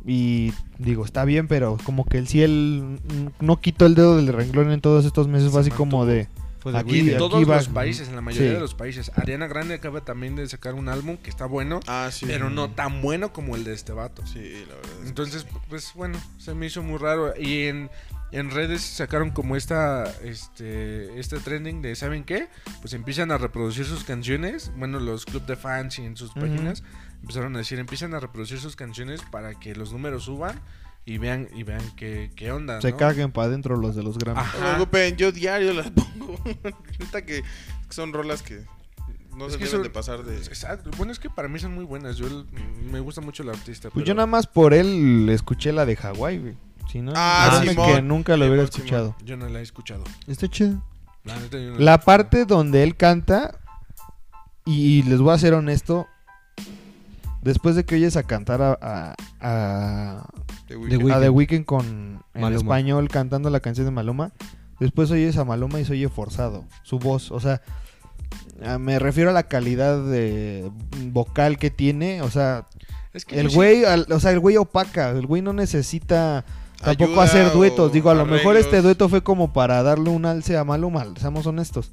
Y 0.07 0.53
digo, 0.79 1.05
está 1.05 1.25
bien, 1.25 1.49
pero 1.49 1.79
como 1.85 2.05
que 2.05 2.19
él 2.19 2.29
sí 2.29 2.43
él 2.43 2.99
no 3.41 3.61
quitó 3.61 3.87
el 3.87 3.95
dedo 3.95 4.17
del 4.17 4.29
renglón 4.29 4.71
en 4.71 4.81
todos 4.83 5.05
estos 5.07 5.29
meses. 5.29 5.51
Fue 5.51 5.61
así 5.63 5.71
como 5.71 6.05
de. 6.07 6.29
De 6.65 6.79
Aquí- 6.79 7.01
Y 7.03 7.11
en 7.11 7.19
todos 7.19 7.47
va- 7.49 7.57
los 7.57 7.69
países, 7.69 8.09
en 8.09 8.15
la 8.15 8.23
mayoría 8.23 8.49
Sí. 8.49 8.55
de 8.55 8.61
los 8.61 8.75
países. 8.75 9.13
Ariana 9.17 9.47
Grande 9.49 9.75
acaba 9.75 10.01
también 10.01 10.35
de 10.35 10.49
sacar 10.49 10.73
un 10.73 10.89
álbum 10.89 11.19
que 11.19 11.29
está 11.29 11.45
bueno, 11.45 11.81
Ah, 11.87 12.09
sí. 12.11 12.25
pero 12.27 12.49
no 12.49 12.71
tan 12.71 13.03
bueno 13.03 13.35
como 13.35 13.55
el 13.55 13.65
de 13.65 13.75
este 13.75 13.93
vato. 13.93 14.27
Sí, 14.27 14.41
la 14.67 14.75
verdad. 14.77 15.07
Entonces, 15.07 15.47
pues 15.69 15.93
bueno, 15.95 16.19
se 16.39 16.55
me 16.55 16.65
hizo 16.65 16.83
muy 16.83 16.97
raro. 16.97 17.35
Y 17.39 17.65
en, 17.65 17.91
en 18.39 18.51
redes 18.51 18.83
sacaron 18.83 19.31
como 19.31 19.57
esta, 19.57 20.05
este, 20.23 21.19
este 21.19 21.39
trending 21.39 21.83
de, 21.83 21.95
¿saben 21.97 22.25
qué? 22.25 22.49
Pues 22.81 22.93
empiezan 22.95 23.31
a 23.31 23.39
reproducir 23.39 23.85
sus 23.87 24.05
canciones. 24.05 24.73
Bueno, 24.77 24.99
los 25.01 25.25
club 25.25 25.45
de 25.47 25.57
fans 25.57 25.99
y 25.99 26.05
en 26.05 26.17
sus 26.17 26.33
páginas 26.33 26.83
empezaron 27.23 27.55
a 27.55 27.59
decir, 27.59 27.79
empiezan 27.79 28.15
a 28.15 28.21
reproducir 28.21 28.59
sus 28.59 28.77
canciones 28.77 29.23
para 29.31 29.59
que 29.59 29.75
los 29.75 29.93
números 29.93 30.25
suban 30.25 30.61
y 31.07 31.19
vean, 31.19 31.49
y 31.55 31.63
vean 31.63 31.83
qué, 31.97 32.31
qué 32.35 32.51
onda. 32.51 32.81
Se 32.81 32.91
¿no? 32.93 32.97
caguen 32.97 33.31
para 33.31 33.49
adentro 33.49 33.77
los 33.77 33.95
de 33.95 34.03
los. 34.03 34.17
Ajá. 34.17 34.35
No 34.35 34.43
se 34.45 34.59
preocupen, 34.75 35.17
yo 35.17 35.33
diario 35.33 35.73
las 35.73 35.91
pongo. 35.91 36.39
Neta 36.99 37.25
que 37.25 37.43
son 37.91 38.13
rolas 38.13 38.43
que 38.43 38.65
no 39.37 39.47
Es 39.47 39.53
se 39.53 39.59
que 39.59 39.65
deben 39.65 39.81
eso- 39.81 39.83
de 39.83 39.91
pasar 39.91 40.23
de. 40.25 40.37
Exacto. 40.39 40.91
Bueno, 40.97 41.13
es 41.13 41.19
que 41.19 41.29
para 41.31 41.47
mí 41.49 41.59
son 41.59 41.75
muy 41.75 41.85
buenas. 41.85 42.17
Yo 42.17 42.27
el- 42.27 42.47
me 42.91 43.01
gusta 43.01 43.21
mucho 43.21 43.43
el 43.43 43.51
artista. 43.51 43.91
Pues 43.91 43.95
pero- 44.03 44.07
yo 44.07 44.15
nada 44.15 44.27
más 44.27 44.47
por 44.47 44.73
él 44.75 45.29
escuché 45.31 45.73
la 45.73 45.85
de 45.87 45.95
Hawái, 45.97 46.39
güey. 46.39 46.55
Si 46.91 47.01
no, 47.03 47.13
Ah, 47.17 47.61
Simón. 47.67 47.87
que 47.95 48.03
nunca 48.03 48.37
lo 48.37 48.47
hubiera 48.47 48.67
Simón, 48.67 48.73
Simón. 48.73 48.87
escuchado. 48.87 49.17
Yo 49.25 49.37
no 49.37 49.49
la 49.49 49.59
he 49.61 49.63
escuchado. 49.63 50.05
Está 50.27 50.49
chido. 50.49 50.83
La, 51.25 51.35
neta, 51.37 51.59
yo 51.59 51.71
no 51.73 51.79
La 51.79 51.93
he 51.93 51.95
escuchado. 51.95 51.99
parte 52.05 52.45
donde 52.45 52.83
él 52.83 52.97
canta, 52.97 53.59
y 54.65 55.03
les 55.05 55.21
voy 55.21 55.35
a 55.35 55.39
ser 55.39 55.55
honesto, 55.55 56.07
después 57.43 57.77
de 57.77 57.85
que 57.85 57.97
oyes 57.97 58.17
a 58.17 58.23
cantar 58.23 58.63
a, 58.63 58.79
a, 58.81 59.15
a, 59.41 60.27
de 60.69 60.75
The 60.75 60.77
Weeknd. 60.77 61.03
Weeknd. 61.03 61.13
a 61.13 61.21
The 61.21 61.31
Weeknd 61.31 61.65
con 61.65 62.25
en 62.35 62.53
español 62.53 63.09
cantando 63.09 63.51
la 63.51 63.61
canción 63.61 63.87
de 63.87 63.91
Maluma, 63.91 64.33
después 64.81 65.11
oyes 65.11 65.37
a 65.37 65.45
Maluma 65.45 65.81
y 65.81 65.85
se 65.85 65.93
oye 65.93 66.09
forzado, 66.09 66.65
su 66.83 66.99
voz, 66.99 67.31
o 67.33 67.41
sea, 67.41 67.61
me 68.79 68.99
refiero 68.99 69.31
a 69.31 69.33
la 69.33 69.45
calidad 69.45 70.03
de 70.05 70.71
vocal 71.13 71.59
que 71.59 71.71
tiene, 71.71 72.23
o 72.23 72.31
sea, 72.31 72.67
Es 73.13 73.25
que 73.25 73.39
el 73.39 73.51
sí- 73.51 73.57
güey, 73.57 73.85
al- 73.85 74.07
o 74.11 74.21
sea, 74.21 74.31
el 74.33 74.41
güey 74.41 74.57
opaca, 74.57 75.11
el 75.11 75.27
güey 75.27 75.43
no 75.43 75.53
necesita 75.53 76.45
tampoco 76.85 77.21
hacer 77.21 77.53
duetos, 77.53 77.93
digo, 77.93 78.11
a 78.11 78.15
lo 78.15 78.27
mejor 78.27 78.57
este 78.57 78.83
dueto 78.83 79.09
fue 79.09 79.23
como 79.23 79.53
para 79.53 79.83
darle 79.83 80.11
un 80.11 80.27
alce 80.27 80.57
a 80.57 80.65
Maluma, 80.65 81.07
seamos 81.21 81.47
honestos. 81.47 81.93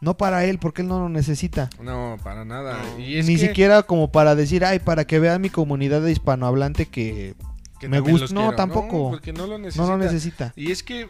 No 0.00 0.16
para 0.16 0.46
él, 0.46 0.58
porque 0.58 0.80
él 0.80 0.88
no 0.88 0.98
lo 0.98 1.08
necesita. 1.10 1.68
No, 1.82 2.16
para 2.24 2.44
nada. 2.46 2.78
No. 2.96 2.98
Y 3.04 3.16
es 3.18 3.26
Ni 3.26 3.36
que- 3.36 3.48
siquiera 3.48 3.82
como 3.82 4.10
para 4.10 4.34
decir, 4.34 4.64
ay, 4.64 4.78
para 4.78 5.06
que 5.06 5.18
vea 5.18 5.38
mi 5.38 5.50
comunidad 5.50 6.00
de 6.00 6.10
hispanohablante 6.12 6.86
que 6.86 7.34
que 7.78 7.88
me 7.88 8.00
gusta- 8.00 8.32
no, 8.34 8.40
quiero. 8.42 8.56
tampoco. 8.56 9.10
porque 9.10 9.32
no 9.32 9.46
lo 9.46 9.58
necesita. 9.58 9.82
no 9.84 9.90
lo 9.90 9.98
necesita. 9.98 10.52
Y 10.56 10.70
es 10.70 10.82
que 10.82 11.08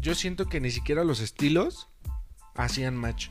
yo 0.00 0.14
siento 0.14 0.46
que 0.46 0.60
ni 0.60 0.70
siquiera 0.70 1.04
los 1.04 1.20
estilos 1.20 1.88
hacían 2.54 2.96
match. 2.96 3.28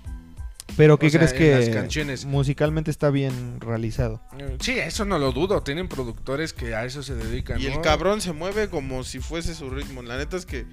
Pero 0.78 0.98
¿qué 0.98 1.08
O 1.08 1.10
sea, 1.10 1.20
crees 1.20 1.34
que 1.34 1.56
las 1.56 1.70
canciones. 1.70 2.26
musicalmente 2.26 2.92
está 2.92 3.10
bien 3.10 3.60
realizado? 3.60 4.22
Eh, 4.38 4.58
Sí, 4.62 4.80
eso 4.80 5.06
no 5.06 5.20
lo 5.20 5.32
dudo. 5.32 5.62
Tienen 5.62 5.88
productores 5.88 6.54
que 6.54 6.76
a 6.76 6.86
eso 6.86 7.04
se 7.04 7.16
dedican. 7.16 7.60
Y 7.62 7.66
el 7.68 7.82
cabrón 7.82 8.22
se 8.22 8.32
mueve 8.34 8.70
como 8.70 9.04
si 9.04 9.20
fuese 9.20 9.54
su 9.54 9.70
ritmo. 9.70 10.02
La 10.02 10.18
neta 10.18 10.38
es 10.38 10.46
que. 10.46 10.66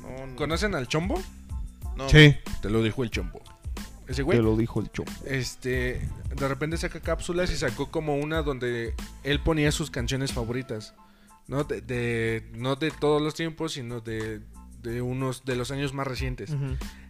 No, 0.00 0.26
no. 0.26 0.36
¿Conocen 0.36 0.74
al 0.74 0.88
Chombo? 0.88 1.22
no. 1.96 2.08
Sí. 2.08 2.34
Te 2.62 2.70
lo 2.70 2.82
dijo 2.82 3.04
el 3.04 3.10
Chombo. 3.10 3.40
Ese 4.06 4.16
Te 4.16 4.22
güey. 4.22 4.38
lo 4.42 4.54
dijo 4.56 4.80
el 4.80 4.90
chombo. 4.92 5.10
Este, 5.24 6.06
de 6.36 6.48
repente 6.48 6.76
saca 6.76 7.00
cápsulas 7.00 7.50
y 7.50 7.56
sacó 7.56 7.90
como 7.90 8.16
una 8.16 8.42
donde 8.42 8.92
él 9.22 9.40
ponía 9.40 9.72
sus 9.72 9.90
canciones 9.90 10.30
favoritas. 10.32 10.92
No 11.48 11.64
de, 11.64 11.80
de- 11.80 12.46
no 12.54 12.76
de 12.76 12.90
todos 12.90 13.22
los 13.22 13.32
tiempos, 13.34 13.72
sino 13.72 14.00
de, 14.00 14.40
de 14.84 15.02
unos 15.02 15.44
de 15.44 15.56
los 15.56 15.70
años 15.72 15.92
más 15.92 16.06
recientes. 16.06 16.54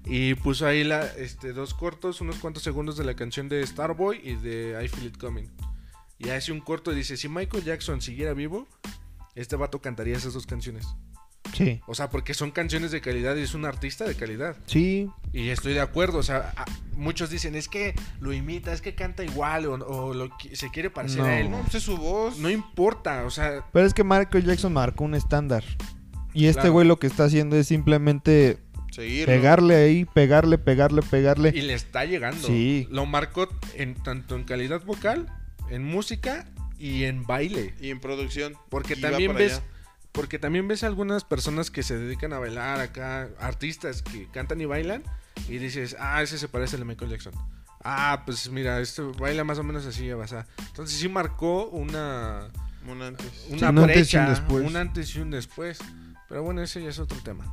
Y 0.07 0.35
puso 0.35 0.67
ahí 0.67 0.85
la, 0.85 1.05
este, 1.07 1.53
dos 1.53 1.75
cortos, 1.75 2.21
unos 2.23 2.37
cuantos 2.37 2.63
segundos 2.63 2.97
de 2.97 3.05
la 3.05 3.15
canción 3.15 3.49
de 3.51 3.67
Starboy 3.67 4.21
y 4.23 4.35
de 4.37 4.81
I 4.83 4.89
Feel 4.89 5.09
It 5.09 5.19
Coming. 5.19 5.49
Y 6.19 6.31
hace 6.31 6.53
un 6.53 6.61
corto 6.61 6.93
y 6.93 6.95
dice, 6.95 7.17
si 7.17 7.29
Michael 7.29 7.65
Jackson 7.65 8.01
siguiera 8.01 8.33
vivo, 8.35 8.67
este 9.35 9.57
vato 9.57 9.81
cantaría 9.83 10.17
esas 10.17 10.33
dos 10.33 10.47
canciones. 10.47 10.87
Sí. 11.53 11.81
O 11.87 11.95
sea, 11.95 12.09
porque 12.11 12.35
son 12.35 12.51
canciones 12.51 12.91
de 12.91 13.01
calidad 13.01 13.37
y 13.37 13.43
es 13.43 13.55
un 13.55 13.65
artista 13.65 14.05
de 14.05 14.15
calidad. 14.17 14.57
Sí. 14.67 15.09
Y 15.33 15.51
estoy 15.51 15.75
de 15.75 15.81
acuerdo, 15.81 16.19
o 16.19 16.23
sea, 16.23 16.53
a- 16.57 16.65
muchos 16.97 17.31
dicen, 17.31 17.55
es 17.55 17.69
que 17.69 17.95
lo 18.21 18.33
imita, 18.33 18.73
es 18.73 18.81
que 18.81 18.95
canta 18.95 19.23
igual 19.25 19.67
o, 19.67 19.75
o 19.75 20.15
lo 20.15 20.31
se 20.53 20.71
quiere 20.71 20.91
parecer 20.91 21.21
No. 21.21 21.27
a 21.27 21.39
él. 21.39 21.51
No, 21.51 21.57
No, 21.59 21.63
pues 21.65 21.75
es 21.77 21.83
su 21.83 21.97
voz. 21.97 22.39
no 22.39 22.51
importa, 22.51 23.25
o 23.25 23.31
sea, 23.31 23.67
Pero 23.73 23.87
es 23.87 23.93
que 23.95 24.03
Michael 24.05 24.45
Jackson 24.45 24.73
marcó 24.73 25.05
un 25.05 25.15
estándar. 25.15 25.63
Y 26.35 26.47
este 26.47 26.63
Claro. 26.63 26.73
güey 26.73 26.87
lo 26.87 26.99
que 26.99 27.07
está 27.07 27.25
haciendo 27.25 27.57
es 27.57 27.67
simplemente 27.69 28.59
Seguirlo. 28.91 29.27
pegarle 29.27 29.77
ahí, 29.77 30.05
pegarle, 30.05 30.59
pegarle, 30.59 31.01
pegarle. 31.03 31.53
y 31.55 31.63
le 31.63 31.75
está 31.75 32.05
llegando. 32.05 32.47
Sí. 32.47 32.87
Lo 32.91 33.07
marcó 33.07 33.49
en 33.75 33.95
tanto 33.95 34.37
en 34.37 34.45
calidad 34.45 34.83
vocal, 34.85 35.27
en 35.71 35.85
música 35.85 36.47
y 36.79 37.05
en 37.05 37.25
baile. 37.25 37.75
Y 37.81 37.91
en 37.91 38.01
producción. 38.01 38.55
Porque 38.69 38.97
también 38.97 39.35
ves, 39.35 39.55
allá. 39.55 39.63
porque 40.13 40.39
también 40.39 40.67
ves 40.69 40.83
algunas 40.85 41.25
personas 41.25 41.71
que 41.71 41.83
se 41.83 41.97
dedican 41.97 42.33
a 42.33 42.39
bailar 42.39 42.81
acá, 42.81 43.29
artistas 43.41 44.03
que 44.03 44.29
cantan 44.33 44.61
y 44.61 44.65
bailan, 44.67 45.03
y 45.49 45.59
dices, 45.59 45.97
ah, 45.99 46.23
ese 46.23 46.37
se 46.39 46.49
parece 46.49 46.77
al 46.77 46.81
de 46.81 46.87
Michael 46.87 47.11
Jackson. 47.13 47.33
Ah, 47.85 48.23
pues 48.25 48.49
mira, 48.51 48.81
este 48.81 49.03
baila 49.03 49.45
más 49.45 49.59
o 49.59 49.63
menos 49.63 49.85
así, 49.87 50.09
sea. 50.27 50.47
Entonces 50.69 50.99
sí 50.99 51.09
marcó 51.09 51.67
una, 51.69 52.49
Un 52.89 53.03
antes. 53.03 53.47
una 53.51 53.71
un 53.71 53.79
antes 53.79 53.91
y 53.97 54.17
brecha, 54.17 54.23
un 54.25 54.29
después. 54.31 54.65
un 54.67 54.77
antes 54.77 55.15
y 55.17 55.21
un 55.21 55.31
después. 55.31 55.79
Pero 56.29 56.43
bueno, 56.43 56.63
ese 56.63 56.83
ya 56.83 56.89
es 56.89 56.99
otro 56.99 57.19
tema. 57.23 57.45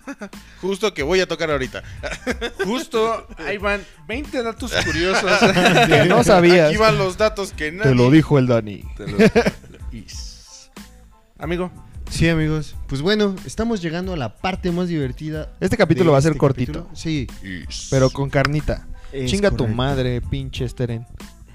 Justo 0.62 0.92
que 0.94 1.02
voy 1.02 1.20
a 1.20 1.28
tocar 1.28 1.50
ahorita. 1.50 1.82
Justo, 2.64 3.26
ahí 3.38 3.58
van 3.58 3.82
20 4.08 4.42
datos 4.42 4.72
curiosos. 4.84 5.30
Que 5.88 6.04
no 6.06 6.24
sabías. 6.24 6.68
Aquí 6.70 6.76
van 6.78 6.98
los 6.98 7.16
datos 7.18 7.52
que 7.52 7.70
nadie. 7.72 7.90
Te 7.90 7.94
lo 7.94 8.10
dijo 8.10 8.38
el 8.38 8.46
Dani. 8.46 8.82
Te 8.96 9.06
lo- 9.06 9.18
Is. 9.92 10.70
Amigo, 11.38 11.70
Sí, 12.10 12.28
amigos. 12.28 12.76
Pues 12.86 13.02
bueno, 13.02 13.34
estamos 13.44 13.82
llegando 13.82 14.12
a 14.12 14.16
la 14.16 14.36
parte 14.36 14.70
más 14.70 14.88
divertida. 14.88 15.52
Este 15.60 15.76
capítulo 15.76 16.12
va 16.12 16.18
a 16.18 16.22
ser 16.22 16.32
este 16.32 16.38
cortito. 16.38 16.84
capítulo. 16.84 16.96
Sí. 16.96 17.26
Pero 17.90 18.10
con 18.10 18.30
carnita. 18.30 18.86
es 19.12 19.30
Chinga 19.30 19.50
tu 19.50 19.66
madre, 19.66 20.20
pinche 20.20 20.68
Steren. 20.68 21.06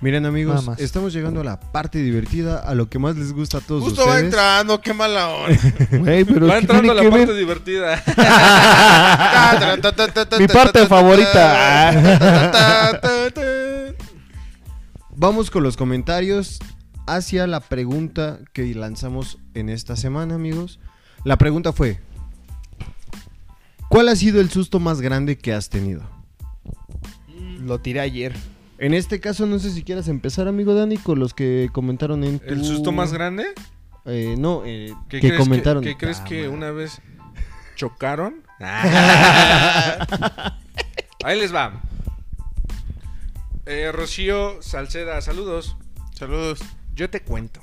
Miren, 0.01 0.25
amigos, 0.25 0.65
más. 0.65 0.79
estamos 0.79 1.13
llegando 1.13 1.41
a 1.41 1.43
la 1.43 1.59
parte 1.59 1.99
divertida, 1.99 2.57
a 2.57 2.73
lo 2.73 2.89
que 2.89 2.97
más 2.97 3.15
les 3.15 3.33
gusta 3.33 3.59
a 3.59 3.61
todos 3.61 3.83
Justo 3.83 4.07
va 4.07 4.19
entrando, 4.19 4.81
qué 4.81 4.95
mala 4.95 5.29
onda. 5.29 5.59
Pero 5.91 6.47
va 6.47 6.53
¿qué 6.53 6.59
entrando 6.59 6.91
tiene 6.91 7.03
la 7.03 7.09
parte 7.09 7.25
ver? 7.27 7.35
divertida. 7.37 8.03
Mi 10.39 10.47
parte 10.47 10.87
favorita. 10.87 11.91
Vamos 15.15 15.51
con 15.51 15.61
los 15.61 15.77
comentarios 15.77 16.57
hacia 17.05 17.45
la 17.45 17.59
pregunta 17.59 18.39
que 18.53 18.73
lanzamos 18.73 19.37
en 19.53 19.69
esta 19.69 19.95
semana, 19.95 20.33
amigos. 20.33 20.79
La 21.23 21.37
pregunta 21.37 21.73
fue: 21.73 21.99
¿Cuál 23.87 24.09
ha 24.09 24.15
sido 24.15 24.41
el 24.41 24.49
susto 24.49 24.79
más 24.79 24.99
grande 24.99 25.37
que 25.37 25.53
has 25.53 25.69
tenido? 25.69 26.01
Lo 27.59 27.79
tiré 27.79 27.99
ayer. 27.99 28.33
En 28.81 28.95
este 28.95 29.19
caso, 29.19 29.45
no 29.45 29.59
sé 29.59 29.69
si 29.69 29.83
quieras 29.83 30.07
empezar, 30.07 30.47
amigo 30.47 30.73
Dani, 30.73 30.97
con 30.97 31.19
los 31.19 31.35
que 31.35 31.69
comentaron 31.71 32.23
en 32.23 32.39
tu... 32.39 32.51
¿El 32.51 32.65
susto 32.65 32.91
más 32.91 33.13
grande? 33.13 33.45
Eh, 34.05 34.33
no, 34.39 34.63
eh, 34.65 34.91
¿Qué 35.07 35.19
que 35.19 35.27
crees 35.27 35.39
comentaron. 35.39 35.83
¿Qué 35.83 35.95
crees 35.95 36.19
Ah, 36.21 36.23
que 36.23 36.35
madre. 36.37 36.49
una 36.49 36.71
vez 36.71 36.99
chocaron? 37.75 38.41
Ahí 41.23 41.39
les 41.39 41.53
va. 41.53 41.79
Eh, 43.67 43.91
Rocío 43.91 44.63
Salceda, 44.63 45.21
saludos. 45.21 45.77
Saludos. 46.15 46.61
Yo 46.95 47.11
te 47.11 47.21
cuento. 47.21 47.61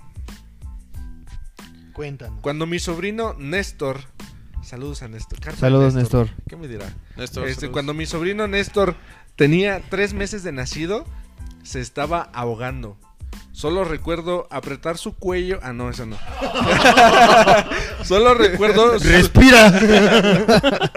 Cuéntanos. 1.94 2.38
Cuando 2.42 2.66
mi 2.66 2.78
sobrino 2.78 3.34
Néstor. 3.34 4.02
Saludos 4.62 5.02
a 5.02 5.08
Néstor. 5.08 5.40
De 5.40 5.50
Saludos, 5.56 5.94
Néstor. 5.94 6.28
¿Qué 6.48 6.54
me 6.56 6.68
dirá? 6.68 6.86
Néstor, 7.16 7.48
Este, 7.48 7.70
cuando 7.70 7.92
mi 7.92 8.06
sobrino 8.06 8.46
Néstor 8.46 8.94
tenía 9.38 9.80
tres 9.88 10.12
meses 10.12 10.42
de 10.42 10.50
nacido, 10.52 11.06
se 11.62 11.80
estaba 11.80 12.28
ahogando. 12.34 12.98
Solo 13.52 13.84
recuerdo 13.84 14.46
apretar 14.50 14.98
su 14.98 15.14
cuello. 15.14 15.58
Ah, 15.62 15.72
no, 15.72 15.88
eso 15.90 16.06
no. 16.06 16.16
Solo 18.04 18.34
recuerdo. 18.34 18.98
su- 18.98 19.08
¡Respira! 19.08 19.72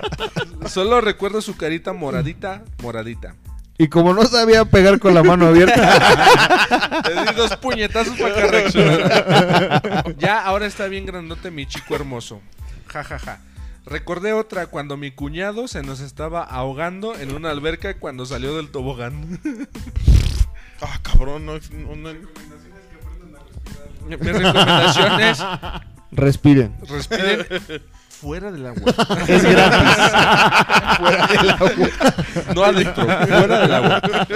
Solo 0.67 1.01
recuerdo 1.01 1.41
su 1.41 1.55
carita 1.55 1.93
moradita, 1.93 2.63
moradita. 2.81 3.35
Y 3.77 3.87
como 3.87 4.13
no 4.13 4.23
sabía 4.25 4.65
pegar 4.65 4.99
con 4.99 5.13
la 5.15 5.23
mano 5.23 5.47
abierta, 5.47 7.01
Le 7.09 7.21
di 7.25 7.33
dos 7.35 7.55
puñetazos 7.57 8.15
para 8.19 8.35
que 8.35 8.47
reaccionara. 8.47 10.03
Ya, 10.19 10.39
ahora 10.43 10.67
está 10.67 10.85
bien 10.87 11.05
grandote 11.05 11.49
mi 11.49 11.65
chico 11.65 11.95
hermoso. 11.95 12.41
Ja, 12.87 13.03
ja, 13.03 13.17
ja. 13.17 13.39
Recordé 13.85 14.33
otra 14.33 14.67
cuando 14.67 14.95
mi 14.97 15.11
cuñado 15.11 15.67
se 15.67 15.81
nos 15.81 15.99
estaba 16.01 16.43
ahogando 16.43 17.15
en 17.15 17.33
una 17.33 17.49
alberca 17.49 17.95
cuando 17.97 18.25
salió 18.25 18.55
del 18.55 18.69
tobogán. 18.69 19.39
Ah, 20.83 20.97
cabrón, 21.03 21.45
no, 21.45 21.53
no, 21.93 21.95
no- 21.95 22.19
Mi 24.07 24.15
recomendación 24.15 25.21
es 25.21 25.39
respiren. 26.11 26.75
respiren 26.89 27.45
fuera 28.09 28.51
del 28.51 28.65
agua. 28.65 28.91
Es 29.27 29.43
gratis. 29.43 29.95
Fuera 30.97 31.27
del 31.27 31.49
agua. 31.51 31.71
No 32.55 32.63
adentro, 32.63 33.03
fuera 33.03 33.59
del 33.59 33.73
agua. 33.75 34.01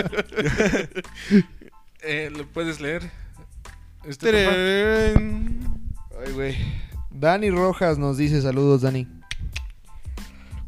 eh, 2.04 2.30
¿Lo 2.38 2.46
puedes 2.46 2.80
leer? 2.80 3.10
Este. 4.08 4.48
Ay, 5.18 6.32
güey. 6.36 6.58
Dani 7.10 7.50
Rojas 7.50 7.98
nos 7.98 8.18
dice 8.18 8.40
saludos, 8.44 8.84
Dani. 8.84 9.08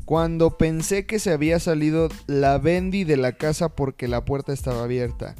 Cuando 0.07 0.57
pensé 0.57 1.05
que 1.05 1.19
se 1.19 1.33
había 1.33 1.59
salido 1.59 2.07
la 2.27 2.59
Bendy 2.59 3.03
de 3.03 3.17
la 3.17 3.33
casa 3.33 3.67
porque 3.67 4.07
la 4.07 4.23
puerta 4.23 4.53
estaba 4.53 4.85
abierta. 4.85 5.35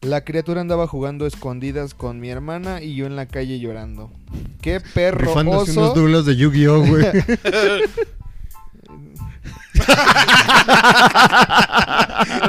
La 0.00 0.24
criatura 0.24 0.62
andaba 0.62 0.86
jugando 0.86 1.26
escondidas 1.26 1.92
con 1.92 2.18
mi 2.18 2.30
hermana 2.30 2.80
y 2.80 2.94
yo 2.94 3.04
en 3.04 3.16
la 3.16 3.26
calle 3.26 3.60
llorando. 3.60 4.10
¡Qué 4.62 4.80
perro 4.80 5.26
Rifándose 5.26 5.72
oso! 5.72 5.80
unos 5.80 5.94
duelos 5.94 6.24
de 6.24 6.36
Yu-Gi-Oh, 6.36 6.86
güey. 6.86 7.04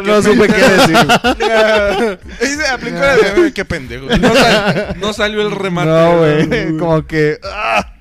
No 0.06 0.22
supe 0.22 0.48
qué 0.48 0.62
decir. 0.62 0.98
Aplicó 2.74 3.00
la 3.00 3.16
de 3.34 3.54
qué 3.54 3.66
pendejo. 3.66 4.06
No, 4.18 4.34
sal- 4.34 4.96
no 5.00 5.14
salió 5.14 5.42
el 5.42 5.52
remate. 5.52 5.90
No, 5.90 6.18
güey. 6.20 6.78
Como 6.78 7.06
que... 7.06 7.38
¡ah! 7.44 7.96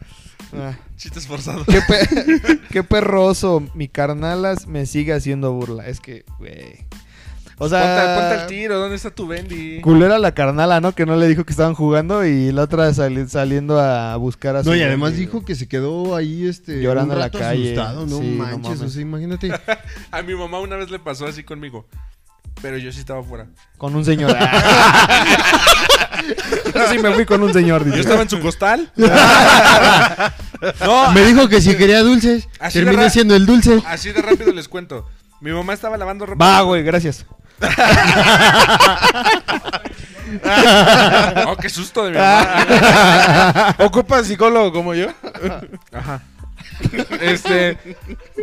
Ah. 0.56 0.72
Chiste 0.96 1.18
esforzado. 1.18 1.64
Qué, 1.64 1.80
pe- 1.86 2.60
qué 2.70 2.82
perroso. 2.82 3.62
Mi 3.74 3.88
carnalas 3.88 4.66
me 4.66 4.86
sigue 4.86 5.12
haciendo 5.12 5.52
burla. 5.52 5.86
Es 5.86 6.00
que, 6.00 6.24
güey. 6.38 6.86
O 7.60 7.68
sea, 7.68 7.80
Ponte, 7.80 8.20
ponte 8.20 8.40
al 8.42 8.46
tiro, 8.46 8.78
¿dónde 8.78 8.94
está 8.94 9.10
tu 9.10 9.26
Bendy? 9.26 9.80
culera 9.80 10.20
la 10.20 10.32
carnala, 10.32 10.80
¿no? 10.80 10.92
Que 10.92 11.04
no 11.04 11.16
le 11.16 11.26
dijo 11.26 11.42
que 11.44 11.50
estaban 11.50 11.74
jugando 11.74 12.24
y 12.24 12.52
la 12.52 12.62
otra 12.62 12.94
sali- 12.94 13.26
saliendo 13.28 13.80
a 13.80 14.14
buscar 14.16 14.54
a 14.54 14.62
su 14.62 14.70
No, 14.70 14.76
y 14.76 14.82
además 14.82 15.10
Bendy, 15.10 15.26
dijo 15.26 15.44
que 15.44 15.56
se 15.56 15.66
quedó 15.66 16.14
ahí 16.14 16.46
este 16.46 16.80
Llorando 16.80 17.14
un 17.14 17.18
en 17.18 17.18
la 17.18 17.24
rato 17.26 17.40
calle. 17.40 17.72
asustado, 17.74 18.06
no 18.06 18.18
Sí, 18.20 18.30
no 18.30 18.44
manches, 18.44 18.62
mames. 18.62 18.80
o 18.82 18.88
sea, 18.90 19.02
imagínate. 19.02 19.50
A 20.12 20.22
mi 20.22 20.34
mamá 20.36 20.60
una 20.60 20.76
vez 20.76 20.88
le 20.90 21.00
pasó 21.00 21.26
así 21.26 21.42
conmigo. 21.42 21.84
Pero 22.62 22.76
yo 22.78 22.92
sí 22.92 23.00
estaba 23.00 23.22
fuera. 23.24 23.48
Con 23.76 23.94
un 23.96 24.04
señor. 24.04 24.36
Yo 26.78 26.88
sí 26.92 26.98
me 26.98 27.12
fui 27.14 27.24
con 27.26 27.42
un 27.42 27.52
señor, 27.52 27.84
Yo 27.84 28.00
estaba 28.00 28.22
en 28.22 28.30
su 28.30 28.40
costal. 28.40 28.90
no, 28.96 29.08
Me 31.12 31.24
dijo 31.24 31.48
que 31.48 31.60
si 31.60 31.76
quería 31.76 32.02
dulces, 32.02 32.48
terminé 32.72 33.10
siendo 33.10 33.34
el 33.36 33.46
dulce. 33.46 33.80
así 33.86 34.10
de 34.12 34.22
rápido 34.22 34.52
les 34.52 34.68
cuento. 34.68 35.06
Mi 35.40 35.52
mamá 35.52 35.72
estaba 35.72 35.96
lavando 35.96 36.26
ropa. 36.26 36.44
Va, 36.44 36.60
güey, 36.62 36.82
gracias. 36.82 37.24
Oh, 41.46 41.56
qué 41.56 41.70
susto 41.70 42.04
de 42.04 42.10
mi 42.10 42.18
mamá. 42.18 43.74
¿Ocupa 43.78 44.22
psicólogo 44.22 44.72
como 44.72 44.94
yo? 44.94 45.08
Ajá. 45.92 46.20
Este, 47.20 47.76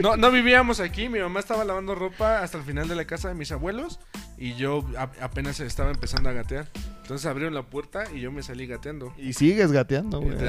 no, 0.01 0.17
no 0.17 0.31
vivíamos 0.31 0.79
aquí, 0.79 1.07
mi 1.09 1.19
mamá 1.19 1.39
estaba 1.39 1.63
lavando 1.63 1.95
ropa 1.95 2.39
hasta 2.41 2.57
el 2.57 2.63
final 2.63 2.87
de 2.87 2.95
la 2.95 3.05
casa 3.05 3.27
de 3.29 3.33
mis 3.35 3.51
abuelos 3.51 3.99
y 4.37 4.55
yo 4.55 4.85
a- 4.97 5.09
apenas 5.23 5.59
estaba 5.59 5.91
empezando 5.91 6.29
a 6.29 6.33
gatear. 6.33 6.67
Entonces 7.01 7.25
abrieron 7.27 7.53
la 7.53 7.63
puerta 7.63 8.03
y 8.13 8.19
yo 8.19 8.31
me 8.31 8.41
salí 8.43 8.65
gateando. 8.67 9.13
Y 9.17 9.33
sigues 9.33 9.71
gateando, 9.71 10.19
güey. 10.21 10.35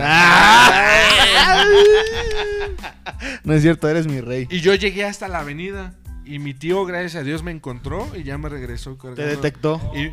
No 3.44 3.54
es 3.54 3.62
cierto, 3.62 3.88
eres 3.88 4.06
mi 4.06 4.20
rey. 4.20 4.46
Y 4.50 4.60
yo 4.60 4.74
llegué 4.74 5.04
hasta 5.04 5.28
la 5.28 5.40
avenida 5.40 5.94
y 6.24 6.38
mi 6.38 6.54
tío, 6.54 6.84
gracias 6.84 7.14
a 7.16 7.22
Dios, 7.22 7.42
me 7.42 7.50
encontró 7.52 8.08
y 8.16 8.22
ya 8.24 8.38
me 8.38 8.48
regresó 8.48 8.96
cargando. 8.98 9.22
Te 9.22 9.28
detectó. 9.28 9.80
Y- 9.94 10.10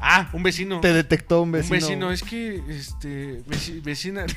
ah, 0.00 0.28
un 0.32 0.42
vecino. 0.42 0.80
Te 0.80 0.92
detectó 0.92 1.42
un 1.42 1.48
un 1.48 1.52
vecino. 1.52 1.74
vecino, 1.74 2.12
es 2.12 2.22
que, 2.22 2.62
este, 2.68 3.42
veci- 3.44 3.82
vecina. 3.82 4.26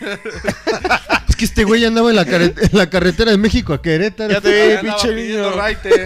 Es 1.44 1.54
que 1.54 1.62
este 1.62 1.64
güey 1.64 1.86
andaba 1.86 2.10
en 2.10 2.16
la, 2.18 2.26
carre- 2.26 2.54
en 2.58 2.78
la 2.78 2.90
carretera 2.90 3.32
de 3.32 3.38
México 3.38 3.74
a 3.74 3.82
Querétaro. 3.82 4.32
Ya 4.34 4.42
te 4.42 4.52
vi, 4.52 4.74
Andaba 4.76 4.98
pinche 4.98 5.16
niño. 5.16 5.52
raite. 5.52 6.06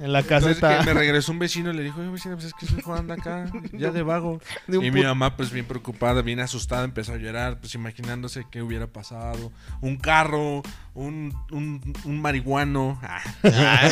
En 0.00 0.12
la 0.12 0.18
Entonces 0.20 0.58
caseta. 0.58 0.78
que 0.80 0.84
me 0.86 0.94
regresó 0.94 1.30
un 1.30 1.38
vecino 1.38 1.70
y 1.72 1.76
le 1.76 1.82
dijo, 1.84 2.00
oye 2.00 2.08
vecina, 2.10 2.34
pues 2.34 2.46
es 2.48 2.54
que 2.54 2.66
estoy 2.66 2.82
jugando 2.82 3.14
acá, 3.14 3.46
ya 3.72 3.90
de 3.92 4.02
vago. 4.02 4.40
De 4.66 4.84
y 4.84 4.90
mi 4.90 5.02
mamá, 5.04 5.36
pues 5.36 5.52
bien 5.52 5.64
preocupada, 5.64 6.22
bien 6.22 6.40
asustada, 6.40 6.82
empezó 6.84 7.12
a 7.12 7.18
llorar, 7.18 7.60
pues 7.60 7.74
imaginándose 7.76 8.44
qué 8.50 8.62
hubiera 8.62 8.88
pasado. 8.88 9.52
Un 9.80 9.96
carro, 9.96 10.62
un, 10.94 11.32
un, 11.52 11.94
un 12.04 12.20
marihuano. 12.20 13.00
Ah. 13.44 13.88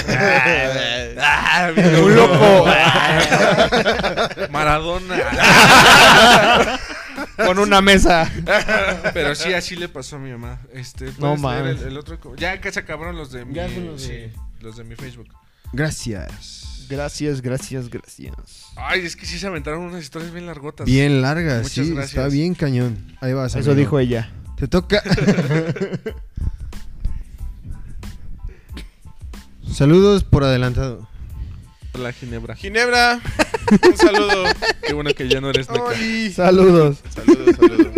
Ah, 1.21 1.71
bien 1.75 1.95
Un 2.05 2.15
loco. 2.17 2.67
Maradona. 4.51 5.17
Con 7.37 7.59
una 7.59 7.81
mesa. 7.81 8.31
Pero 9.15 9.35
sí, 9.35 9.53
así 9.53 9.77
le 9.77 9.89
pasó 9.89 10.17
a 10.17 10.19
mi 10.19 10.31
mamá. 10.31 10.61
Este, 10.73 11.07
No 11.19 11.37
¿puedes 11.37 11.41
leer 11.43 11.63
mames. 11.65 11.81
el, 11.83 11.89
el 11.89 11.99
otro? 11.99 12.19
Ya 12.37 12.61
que 12.61 12.71
se 12.73 12.81
acabaron 12.81 13.17
los 13.17 13.33
de 13.33 13.45
mi, 13.45 13.55
Ya 13.55 13.69
son 13.69 13.87
los 13.87 14.03
sí, 14.03 14.09
de- 14.13 14.33
los 14.61 14.77
de 14.77 14.85
mi 14.85 14.95
Facebook. 14.97 15.29
Gracias. 15.73 16.87
Gracias, 16.89 17.41
gracias, 17.41 17.89
gracias. 17.89 18.35
Ay, 18.77 19.07
es 19.07 19.15
que 19.15 19.25
sí 19.25 19.39
se 19.39 19.47
aventaron 19.47 19.81
unas 19.83 20.03
historias 20.03 20.33
bien 20.33 20.47
largotas. 20.47 20.87
Bien 20.87 21.23
larga, 21.23 21.59
Muchas 21.59 21.71
sí, 21.73 21.93
gracias. 21.93 22.09
está 22.09 22.27
bien 22.29 22.55
cañón. 22.55 23.17
Ahí 23.21 23.33
vas. 23.33 23.55
Eso 23.55 23.71
amigo. 23.71 23.75
dijo 23.75 23.99
ella. 24.01 24.33
Te 24.57 24.67
toca. 24.67 25.01
Saludos 29.73 30.25
por 30.25 30.43
adelantado. 30.45 31.09
La 31.95 32.13
Ginebra. 32.13 32.55
Ginebra, 32.57 33.21
un 33.87 33.97
saludo. 33.97 34.45
Qué 34.83 34.93
bueno 34.95 35.13
que 35.13 35.29
ya 35.29 35.41
no 35.41 35.51
eres 35.51 35.69
naca. 35.69 35.83
Oli. 35.83 36.33
Saludos. 36.33 36.99
Saludos, 37.15 37.57
saludos. 37.57 37.93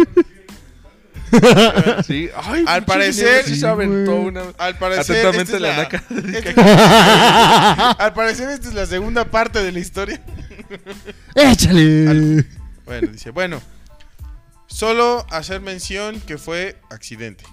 Sí. 2.06 2.28
Ay, 2.36 2.64
Al 2.66 2.84
parecer- 2.84 3.14
Ginebra 3.26 3.42
sí 3.44 3.54
Sí, 3.54 3.60
se 3.60 3.66
aventó 3.68 4.12
güey. 4.16 4.26
una. 4.28 4.42
Al 4.58 4.76
parecer, 4.78 5.26
esta 5.34 5.42
es 5.42 5.50
la 5.60 5.68
la, 5.68 5.76
naca. 5.76 6.02
esta- 6.10 7.90
al 7.92 8.12
parecer 8.12 8.50
esta 8.50 8.68
es 8.68 8.74
la 8.74 8.86
segunda 8.86 9.24
parte 9.30 9.62
de 9.62 9.72
la 9.72 9.78
historia. 9.78 10.20
¡Échale! 11.34 12.44
Bueno, 12.84 13.08
dice, 13.12 13.30
bueno, 13.30 13.62
solo 14.66 15.26
hacer 15.30 15.60
mención 15.60 16.20
que 16.20 16.38
fue 16.38 16.76
accidente. 16.90 17.44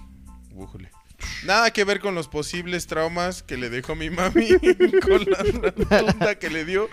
Bújole. 0.52 0.89
Nada 1.44 1.70
que 1.72 1.84
ver 1.84 2.00
con 2.00 2.14
los 2.14 2.28
posibles 2.28 2.86
traumas 2.86 3.42
que 3.42 3.56
le 3.56 3.70
dejó 3.70 3.94
mi 3.94 4.10
mami 4.10 4.48
con 5.02 5.24
la 5.30 5.42
tunda 6.12 6.34
que 6.38 6.50
le 6.50 6.64
dio 6.64 6.88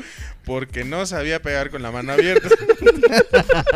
porque 0.46 0.84
no 0.86 1.06
sabía 1.06 1.42
pegar 1.42 1.70
con 1.70 1.82
la 1.82 1.92
mano 1.92 2.14
abierta. 2.14 2.48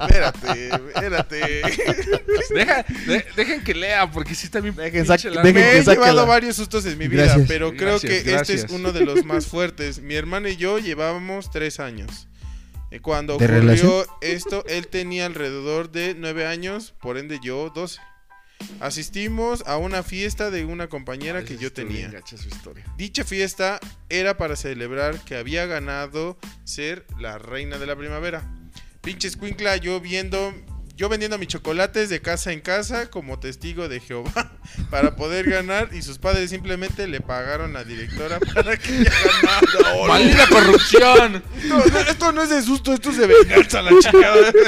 espérate, 0.00 0.68
espérate. 0.68 1.62
Deja, 2.54 2.82
de- 3.06 3.24
dejen 3.36 3.62
que 3.62 3.74
lea, 3.74 4.10
porque 4.10 4.34
sí 4.34 4.46
está 4.46 4.60
bien. 4.60 4.74
Dejen 4.74 5.06
largo. 5.06 5.22
dejen 5.42 5.44
Me 5.44 5.52
que 5.52 5.78
he 5.78 5.82
llevado 5.84 6.26
varios 6.26 6.56
sustos 6.56 6.86
en 6.86 6.96
mi 6.98 7.08
vida, 7.08 7.24
Gracias. 7.24 7.48
pero 7.48 7.72
creo 7.72 7.98
Gracias, 8.00 8.22
que 8.24 8.34
este 8.34 8.54
es 8.54 8.66
uno 8.70 8.92
de 8.92 9.04
los 9.04 9.24
más 9.24 9.46
fuertes. 9.46 10.00
Mi 10.00 10.14
hermano 10.14 10.48
y 10.48 10.56
yo 10.56 10.78
llevábamos 10.78 11.50
tres 11.50 11.78
años. 11.80 12.28
Eh, 12.90 13.00
Cuando 13.00 13.36
¿De 13.36 13.44
ocurrió 13.44 13.60
relación? 13.60 14.04
esto, 14.22 14.64
él 14.66 14.88
tenía 14.88 15.26
alrededor 15.26 15.90
de 15.92 16.14
nueve 16.16 16.46
años, 16.46 16.94
por 17.02 17.18
ende 17.18 17.38
yo 17.42 17.70
doce. 17.74 18.00
Asistimos 18.80 19.62
a 19.66 19.76
una 19.76 20.02
fiesta 20.02 20.50
de 20.50 20.64
una 20.64 20.88
compañera 20.88 21.40
Ay, 21.40 21.44
que 21.44 21.58
yo 21.58 21.72
tenía. 21.72 22.08
gacha 22.08 22.36
su 22.36 22.48
historia. 22.48 22.84
Dicha 22.96 23.24
fiesta 23.24 23.80
era 24.08 24.36
para 24.36 24.56
celebrar 24.56 25.18
que 25.24 25.36
había 25.36 25.66
ganado 25.66 26.38
ser 26.64 27.04
la 27.18 27.38
reina 27.38 27.78
de 27.78 27.86
la 27.86 27.96
primavera. 27.96 28.48
Pinche 29.00 29.26
escuincla, 29.28 29.76
yo 29.76 30.00
viendo, 30.00 30.54
yo 30.94 31.08
vendiendo 31.08 31.38
mis 31.38 31.48
chocolates 31.48 32.08
de 32.08 32.20
casa 32.20 32.52
en 32.52 32.60
casa 32.60 33.10
como 33.10 33.38
testigo 33.40 33.88
de 33.88 34.00
Jehová 34.00 34.52
para 34.90 35.16
poder 35.16 35.48
ganar 35.50 35.90
y 35.92 36.02
sus 36.02 36.18
padres 36.18 36.50
simplemente 36.50 37.08
le 37.08 37.20
pagaron 37.20 37.70
a 37.76 37.80
la 37.80 37.84
directora 37.84 38.38
para 38.54 38.76
que 38.76 38.96
ella 39.00 39.12
ganara. 39.42 39.94
¡Oh, 39.96 40.06
¡Maldita 40.06 40.46
corrupción! 40.48 41.42
no, 41.68 41.84
no, 41.84 41.98
esto 42.00 42.32
no 42.32 42.42
es 42.42 42.50
de 42.50 42.62
susto, 42.62 42.92
esto 42.92 43.10
es 43.10 43.16
de 43.18 43.26
venganza, 43.26 43.82
la 43.82 43.90
chingada. 44.00 44.52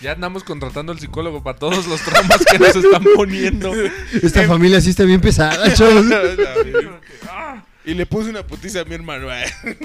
Ya 0.00 0.12
andamos 0.12 0.44
contratando 0.44 0.92
al 0.92 1.00
psicólogo 1.00 1.42
para 1.42 1.58
todos 1.58 1.86
los 1.86 2.00
traumas 2.02 2.44
que 2.44 2.58
nos 2.58 2.76
están 2.76 3.04
poniendo. 3.16 3.72
Esta 4.22 4.46
familia 4.46 4.80
sí 4.80 4.90
está 4.90 5.04
bien 5.04 5.20
pesada, 5.20 5.72
chavos. 5.74 6.06
y 7.84 7.94
le 7.94 8.06
puse 8.06 8.30
una 8.30 8.46
putiza 8.46 8.80
a 8.82 8.84
mi 8.84 8.94
hermano. 8.94 9.28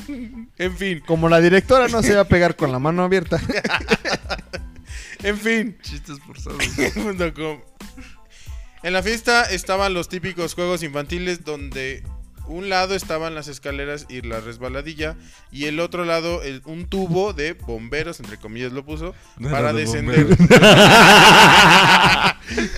en 0.57 0.78
fin, 0.78 1.01
Como 1.05 1.30
la 1.30 1.41
directora 1.41 1.88
no 1.88 2.03
se 2.03 2.14
va 2.16 2.22
a 2.22 2.28
pegar 2.28 2.55
con 2.55 2.72
la 2.72 2.78
mano 2.78 3.03
abierta. 3.03 3.41
en 5.24 5.38
fin. 5.38 5.78
Chistes 5.82 6.20
forzados. 6.20 6.59
En 8.84 8.93
la 8.93 9.01
fiesta 9.01 9.45
estaban 9.45 9.93
los 9.95 10.09
típicos 10.09 10.53
juegos 10.53 10.84
infantiles 10.84 11.43
donde 11.43 12.03
un 12.48 12.70
lado 12.70 12.96
estaban 12.96 13.36
las 13.36 13.48
escaleras 13.48 14.06
y 14.10 14.22
la 14.22 14.39
resbaladilla 14.41 15.16
y 15.52 15.66
el 15.66 15.80
otro 15.80 16.06
lado 16.06 16.41
el- 16.44 16.62
un 16.66 16.86
tubo 16.88 17.34
de 17.34 17.54
bomberos, 17.54 18.20
entre 18.20 18.38
comillas 18.38 18.72
lo 18.72 18.84
puso, 18.86 19.14
No 19.38 19.50
para 19.50 19.74
descender. 19.74 20.28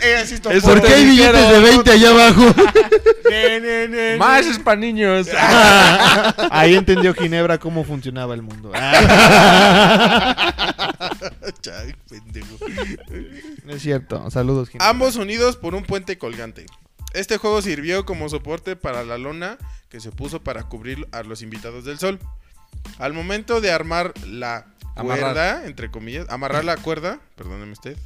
Eh, 0.02 0.24
Eso 0.52 0.68
¿Por 0.68 0.82
qué 0.82 0.88
hay 0.94 1.04
te 1.04 1.10
billetes 1.10 1.50
de 1.50 1.60
20 1.60 1.92
allá 1.92 2.10
abajo? 2.12 2.54
Ne, 3.28 3.60
ne, 3.60 3.88
ne, 3.88 4.18
Más 4.18 4.46
es 4.46 4.60
para 4.60 4.80
niños. 4.80 5.28
Ahí 6.52 6.76
entendió 6.76 7.12
Ginebra 7.16 7.58
cómo 7.58 7.84
funcionaba 7.84 8.36
el 8.36 8.44
mundo. 8.44 8.72
Chay, 11.62 11.96
pendejo. 12.08 12.58
No 13.66 13.74
es 13.74 13.82
cierto. 13.82 14.30
Saludos, 14.30 14.70
Ginebra. 14.70 14.90
Ambos 14.90 15.16
unidos 15.16 15.58
por 15.58 15.74
un 15.76 15.84
puente 15.84 16.18
colgante. 16.20 16.66
Este 17.16 17.38
juego 17.38 17.62
sirvió 17.62 18.06
como 18.06 18.28
soporte 18.28 18.76
para 18.76 19.04
la 19.06 19.18
lona 19.18 19.58
que 19.90 20.02
se 20.02 20.12
puso 20.12 20.44
para 20.44 20.64
cubrir 20.64 21.08
a 21.14 21.24
los 21.24 21.42
invitados 21.42 21.86
del 21.86 21.98
sol. 21.98 22.20
Al 23.00 23.14
momento 23.14 23.62
de 23.62 23.72
armar 23.72 24.14
la 24.26 24.68
Amarrar. 24.96 25.34
cuerda, 25.34 25.66
entre 25.66 25.90
comillas, 25.90 26.28
amarrar 26.30 26.66
la 26.66 26.76
cuerda, 26.78 27.20
perdóneme 27.36 27.72
usted, 27.72 27.98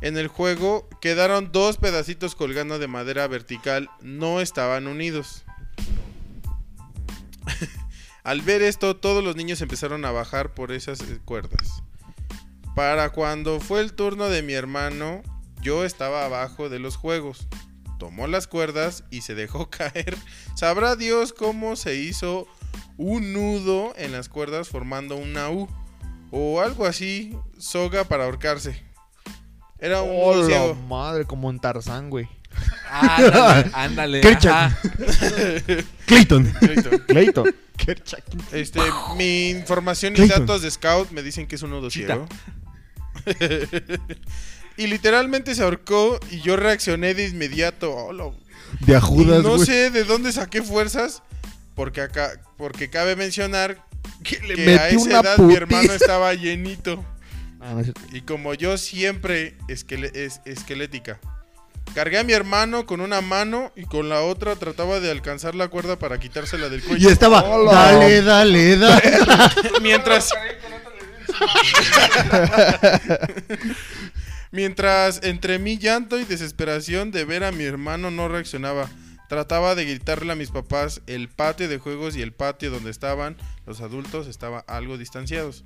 en 0.00 0.16
el 0.18 0.28
juego 0.28 0.88
quedaron 1.00 1.52
dos 1.52 1.76
pedacitos 1.76 2.34
colgando 2.34 2.78
de 2.78 2.88
madera 2.88 3.26
vertical, 3.26 3.88
no 4.00 4.40
estaban 4.40 4.86
unidos. 4.86 5.44
Al 8.24 8.40
ver 8.40 8.62
esto, 8.62 8.96
todos 8.96 9.22
los 9.22 9.36
niños 9.36 9.60
empezaron 9.60 10.04
a 10.04 10.10
bajar 10.10 10.54
por 10.54 10.72
esas 10.72 11.00
eh, 11.00 11.20
cuerdas. 11.24 11.82
Para 12.74 13.10
cuando 13.10 13.60
fue 13.60 13.80
el 13.80 13.92
turno 13.92 14.28
de 14.28 14.42
mi 14.42 14.54
hermano, 14.54 15.22
yo 15.62 15.84
estaba 15.84 16.24
abajo 16.24 16.68
de 16.68 16.80
los 16.80 16.96
juegos. 16.96 17.46
Tomó 18.04 18.26
las 18.26 18.46
cuerdas 18.46 19.02
y 19.10 19.22
se 19.22 19.34
dejó 19.34 19.70
caer. 19.70 20.14
Sabrá 20.54 20.94
Dios 20.94 21.32
cómo 21.32 21.74
se 21.74 21.96
hizo 21.96 22.46
un 22.98 23.32
nudo 23.32 23.94
en 23.96 24.12
las 24.12 24.28
cuerdas 24.28 24.68
formando 24.68 25.16
una 25.16 25.48
U. 25.48 25.70
O 26.30 26.60
algo 26.60 26.84
así, 26.84 27.34
soga 27.56 28.04
para 28.04 28.24
ahorcarse. 28.24 28.82
Era 29.78 30.02
un 30.02 30.10
Oh, 30.12 30.34
la 30.46 30.74
madre, 30.86 31.24
como 31.24 31.48
en 31.48 31.58
Tarzán, 31.58 32.10
güey. 32.10 32.28
Ándale, 32.90 33.70
ándale. 33.72 34.20
Ajá. 34.22 34.78
Clayton. 36.04 36.52
Listo. 36.60 36.90
Cleito. 37.06 37.44
Este, 38.52 38.80
mi 39.16 39.48
información 39.48 40.12
y 40.12 40.16
Clayton. 40.16 40.40
datos 40.40 40.60
de 40.60 40.70
Scout 40.70 41.10
me 41.10 41.22
dicen 41.22 41.46
que 41.46 41.54
es 41.54 41.62
un 41.62 41.70
nudo 41.70 41.88
Chita. 41.88 42.18
ciego. 42.18 42.28
Y 44.76 44.86
literalmente 44.86 45.54
se 45.54 45.62
ahorcó 45.62 46.18
y 46.30 46.40
yo 46.40 46.56
reaccioné 46.56 47.14
de 47.14 47.28
inmediato. 47.28 47.92
Oh, 47.94 48.12
lo- 48.12 48.34
De 48.80 48.92
Y 48.92 48.96
ajudas, 48.96 49.42
no 49.42 49.58
sé 49.58 49.90
de 49.90 50.04
dónde 50.04 50.32
saqué 50.32 50.62
fuerzas, 50.62 51.22
porque 51.74 52.00
acá, 52.00 52.32
porque 52.56 52.90
cabe 52.90 53.16
mencionar 53.16 53.84
Que 54.22 54.38
le 54.40 54.54
que 54.54 54.78
a 54.78 54.88
esa 54.88 55.20
edad 55.20 55.38
mi 55.38 55.54
hermano 55.54 55.92
estaba 55.92 56.32
llenito. 56.34 57.04
Ah, 57.66 57.72
no 57.72 57.80
es 57.80 57.86
cierto. 57.86 58.02
Y 58.12 58.20
como 58.20 58.52
yo 58.52 58.76
siempre 58.76 59.56
esquele- 59.68 60.12
es 60.14 60.42
esquelética. 60.44 61.18
Cargué 61.94 62.18
a 62.18 62.22
mi 62.24 62.34
hermano 62.34 62.84
con 62.84 63.00
una 63.00 63.22
mano 63.22 63.72
y 63.74 63.84
con 63.84 64.10
la 64.10 64.20
otra 64.20 64.54
trataba 64.56 65.00
de 65.00 65.10
alcanzar 65.10 65.54
la 65.54 65.68
cuerda 65.68 65.98
para 65.98 66.18
quitársela 66.20 66.68
del 66.68 66.80
Y 66.80 66.82
cuello. 66.82 67.08
estaba, 67.08 67.42
Hola. 67.42 67.72
dale, 67.72 68.20
dale, 68.22 68.76
dale. 68.76 69.02
Mientras. 69.82 70.28
Mientras 74.54 75.18
entre 75.24 75.58
mi 75.58 75.78
llanto 75.78 76.16
y 76.16 76.24
desesperación 76.24 77.10
de 77.10 77.24
ver 77.24 77.42
a 77.42 77.50
mi 77.50 77.64
hermano 77.64 78.12
no 78.12 78.28
reaccionaba. 78.28 78.88
Trataba 79.28 79.74
de 79.74 79.84
gritarle 79.84 80.30
a 80.30 80.36
mis 80.36 80.52
papás. 80.52 81.02
El 81.08 81.28
patio 81.28 81.68
de 81.68 81.80
juegos 81.80 82.14
y 82.14 82.22
el 82.22 82.32
patio 82.32 82.70
donde 82.70 82.92
estaban 82.92 83.36
los 83.66 83.80
adultos 83.80 84.28
estaban 84.28 84.62
algo 84.68 84.96
distanciados. 84.96 85.64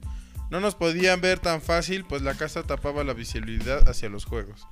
No 0.51 0.61
nos 0.61 0.75
podían 0.75 1.21
ver 1.21 1.39
tan 1.39 1.61
fácil, 1.61 2.07
pues 2.07 2.23
la 2.23 2.33
casa 2.33 2.63
tapaba 2.63 3.05
la 3.05 3.13
visibilidad 3.13 3.87
hacia 3.91 4.09
los 4.09 4.25
juegos. 4.25 4.67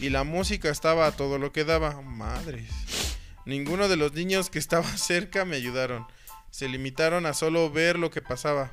Y 0.00 0.10
la 0.10 0.22
música 0.22 0.68
estaba 0.68 1.06
a 1.06 1.12
todo 1.12 1.38
lo 1.38 1.52
que 1.52 1.64
daba. 1.64 2.02
Madres. 2.02 2.68
Ninguno 3.46 3.88
de 3.88 3.96
los 3.96 4.12
niños 4.12 4.50
que 4.50 4.58
estaba 4.58 4.84
cerca 4.98 5.46
me 5.46 5.56
ayudaron. 5.56 6.06
Se 6.50 6.68
limitaron 6.68 7.24
a 7.24 7.32
solo 7.32 7.70
ver 7.70 7.98
lo 7.98 8.10
que 8.10 8.20
pasaba. 8.20 8.70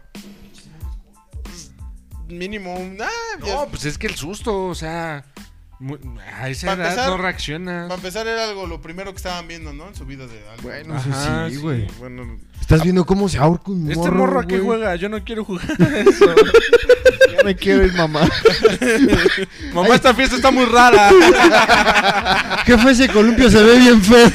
Mínimo 2.30 2.76
un... 2.76 2.98
ah, 3.02 3.08
No, 3.40 3.68
pues 3.70 3.86
es 3.86 3.98
que 3.98 4.08
el 4.08 4.16
susto, 4.16 4.66
o 4.68 4.76
sea. 4.76 5.24
A 6.42 6.50
esa 6.50 6.68
Pa' 6.68 6.74
edad 6.74 6.88
empezar- 6.92 7.10
no 7.10 7.18
reaccionas. 7.18 7.84
Para 7.84 7.96
empezar 7.96 8.28
era 8.28 8.44
algo 8.44 8.68
lo 8.68 8.82
primero 8.82 9.12
que 9.12 9.18
estaban 9.18 9.48
viendo, 9.48 9.72
¿no? 9.72 9.88
En 9.88 9.96
su 9.96 10.06
vida 10.06 10.28
de 10.28 10.38
algo. 10.50 10.64
Bueno, 10.64 10.96
Ajá, 10.96 11.48
sí, 11.48 11.56
sí. 11.56 11.62
güey. 11.62 11.88
Bueno, 12.00 12.38
Estás 12.60 12.84
viendo 12.84 13.06
cómo 13.06 13.30
se 13.30 13.38
ahorca 13.38 13.72
un 13.72 13.86
morro, 13.86 13.94
Este 14.02 14.12
morro 14.12 14.40
a 14.42 14.48
qué 14.48 14.60
juega, 14.60 14.96
yo 14.98 15.08
no 15.08 15.24
quiero 15.24 15.46
jugar 15.46 15.66
a 15.82 16.00
eso. 16.00 16.36
Ya 17.38 17.44
me 17.46 17.56
quiero 17.56 17.86
ir, 17.86 17.94
mamá. 17.94 18.28
Mamá, 19.74 19.96
esta 19.96 20.14
fiesta 20.14 20.36
está 20.36 20.52
muy 20.52 20.66
rara. 20.66 21.10
¿Qué 22.66 22.78
fue 22.78 22.92
ese 22.92 23.08
columpio? 23.08 23.50
Se 23.50 23.64
ve 23.64 23.78
bien 23.80 24.02
feo. 24.04 24.30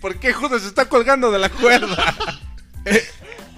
¿Por 0.00 0.16
qué 0.16 0.32
Judas 0.32 0.62
se 0.62 0.68
está 0.68 0.84
colgando 0.86 1.30
de 1.32 1.38
la 1.38 1.48
cuerda? 1.48 2.14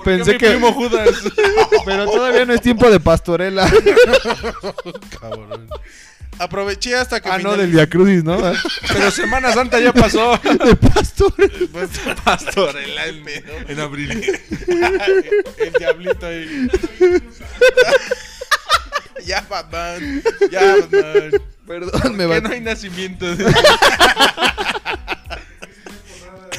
Pensé 0.04 0.32
mi 0.32 0.38
que. 0.38 0.50
primo 0.50 0.72
Judas. 0.72 1.10
Pero 1.84 2.06
todavía 2.06 2.44
no 2.44 2.52
es 2.54 2.60
tiempo 2.60 2.90
de 2.90 3.00
pastorela. 3.00 3.70
cabrón. 5.20 5.68
Aproveché 6.38 6.96
hasta 6.96 7.20
que 7.20 7.28
Ah, 7.28 7.38
no, 7.38 7.56
del 7.56 7.70
Via 7.70 7.88
Crucis, 7.88 8.24
¿no? 8.24 8.36
Pero 8.92 9.10
Semana 9.12 9.52
Santa 9.52 9.78
ya 9.78 9.92
pasó. 9.92 10.36
De 10.64 10.74
pastor. 10.74 11.32
Pastorela 12.24 13.04
el 13.04 13.22
pedo. 13.22 13.52
en 13.68 13.78
abril. 13.80 14.10
el 15.58 15.72
diablito 15.78 16.26
ahí. 16.26 16.68
ya, 19.24 19.46
Batman. 19.48 20.22
Ya, 20.50 20.76
Batman. 20.76 21.30
Perdón, 21.68 22.16
me 22.16 22.24
Que 22.24 22.26
va. 22.26 22.40
no 22.40 22.48
hay 22.50 22.60
nacimiento. 22.60 23.26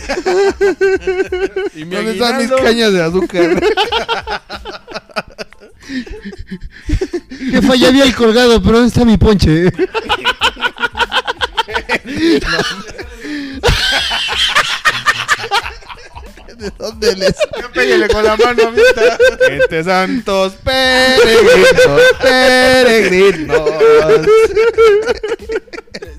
y 1.75 1.85
mi 1.85 1.95
¿Dónde 1.95 2.11
están 2.13 2.37
mis 2.37 2.51
cañas 2.51 2.93
de 2.93 3.01
azúcar? 3.01 3.61
Jefa, 7.51 7.75
ya 7.75 7.91
vi 7.91 8.01
el 8.01 8.15
colgado, 8.15 8.61
pero 8.61 8.77
¿dónde 8.77 8.87
está 8.87 9.05
mi 9.05 9.17
ponche? 9.17 9.71
¿De 16.57 16.71
dónde 16.77 17.15
les? 17.15 17.35
Pégale 17.73 18.07
con 18.07 18.23
la 18.23 18.37
mano, 18.37 18.67
amita. 18.69 19.17
Gente 19.47 19.83
santos 19.83 20.53
peregrinos, 20.63 22.01
peregrinos. 22.21 23.69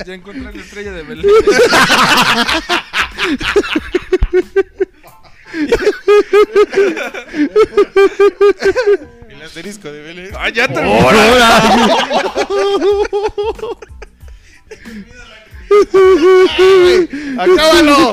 Ya 0.05 0.15
encontré 0.15 0.43
la 0.43 0.51
estrella 0.51 0.93
de 0.93 1.03
Belén. 1.03 1.27
El 9.29 9.43
asterisco 9.43 9.91
de 9.91 10.03
Vélez. 10.03 10.33
¡Ah, 10.37 10.51
ya 10.51 10.69
te 10.69 10.81
¡Acábalo! 17.39 18.13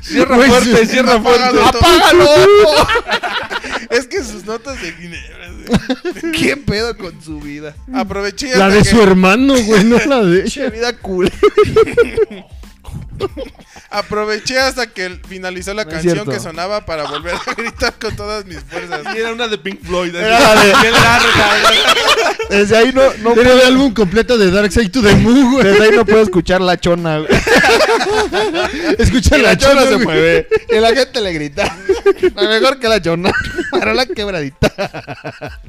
Cierra 0.00 0.36
fuerte, 0.36 0.86
cierra 0.86 1.20
fuerte. 1.20 1.60
¡Apágalo! 1.62 2.28
Es 3.90 4.06
que 4.06 4.22
sus 4.22 4.44
notas 4.44 4.80
de 4.82 4.92
Ginebra. 4.92 5.48
güey. 6.22 6.32
¿Qué 6.38 6.56
pedo 6.56 6.96
con 6.96 7.20
su 7.22 7.40
vida? 7.40 7.74
Aproveché 7.92 8.56
La 8.56 8.68
de 8.68 8.78
que- 8.82 8.84
su 8.88 9.00
hermano, 9.02 9.54
güey, 9.64 9.84
no 9.84 9.98
la 9.98 10.22
de 10.24 10.42
ella. 10.44 10.70
vida 10.70 10.92
cool. 10.98 11.30
Aproveché 13.90 14.58
hasta 14.58 14.86
que 14.86 15.18
finalizó 15.28 15.72
la 15.74 15.84
No 15.84 15.90
canción 15.90 16.26
que 16.28 16.38
sonaba 16.40 16.84
para 16.84 17.04
volver 17.04 17.34
a 17.34 17.54
gritar 17.56 17.94
con 17.98 18.14
todas 18.14 18.44
mis 18.44 18.60
fuerzas. 18.60 19.00
Y 19.14 19.18
era 19.18 19.32
una 19.32 19.48
de 19.48 19.56
Pink 19.58 19.82
Floyd. 19.82 20.14
así, 20.14 20.24
Era 20.26 20.40
la 20.40 20.60
de- 20.62 20.66
bien 20.82 20.92
larga. 20.92 22.36
Desde 22.50 22.76
ahí 22.76 22.92
no, 22.92 23.02
no 23.22 23.32
el 23.40 23.60
álbum 23.62 23.92
completo 23.94 24.36
de 24.38 24.50
Dark 24.50 24.70
Side 24.72 24.90
to 24.90 25.02
the 25.02 25.14
Moon, 25.16 25.52
güey. 25.52 25.64
Desde 25.66 25.84
ahí 25.84 25.90
no 25.96 26.04
puedo 26.04 26.22
escuchar 26.22 26.60
la 26.60 26.78
chona, 26.78 27.18
güey. 27.18 27.30
La, 29.30 29.38
la 29.38 29.56
chona 29.56 29.86
se 29.86 29.98
mueve. 29.98 30.48
Y 30.70 30.76
la 30.80 30.94
gente 30.94 31.20
le 31.20 31.32
grita. 31.32 31.76
Mejor 32.36 32.78
que 32.78 32.88
la 32.88 33.00
chona. 33.00 33.32
Para 33.70 33.94
la 33.94 34.06
quebradita. 34.06 34.72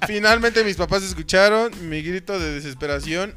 Finalmente 0.08 0.64
mis 0.64 0.76
papás 0.76 1.04
escucharon 1.04 1.72
mi 1.90 2.02
grito 2.02 2.40
de 2.40 2.54
desesperación 2.54 3.34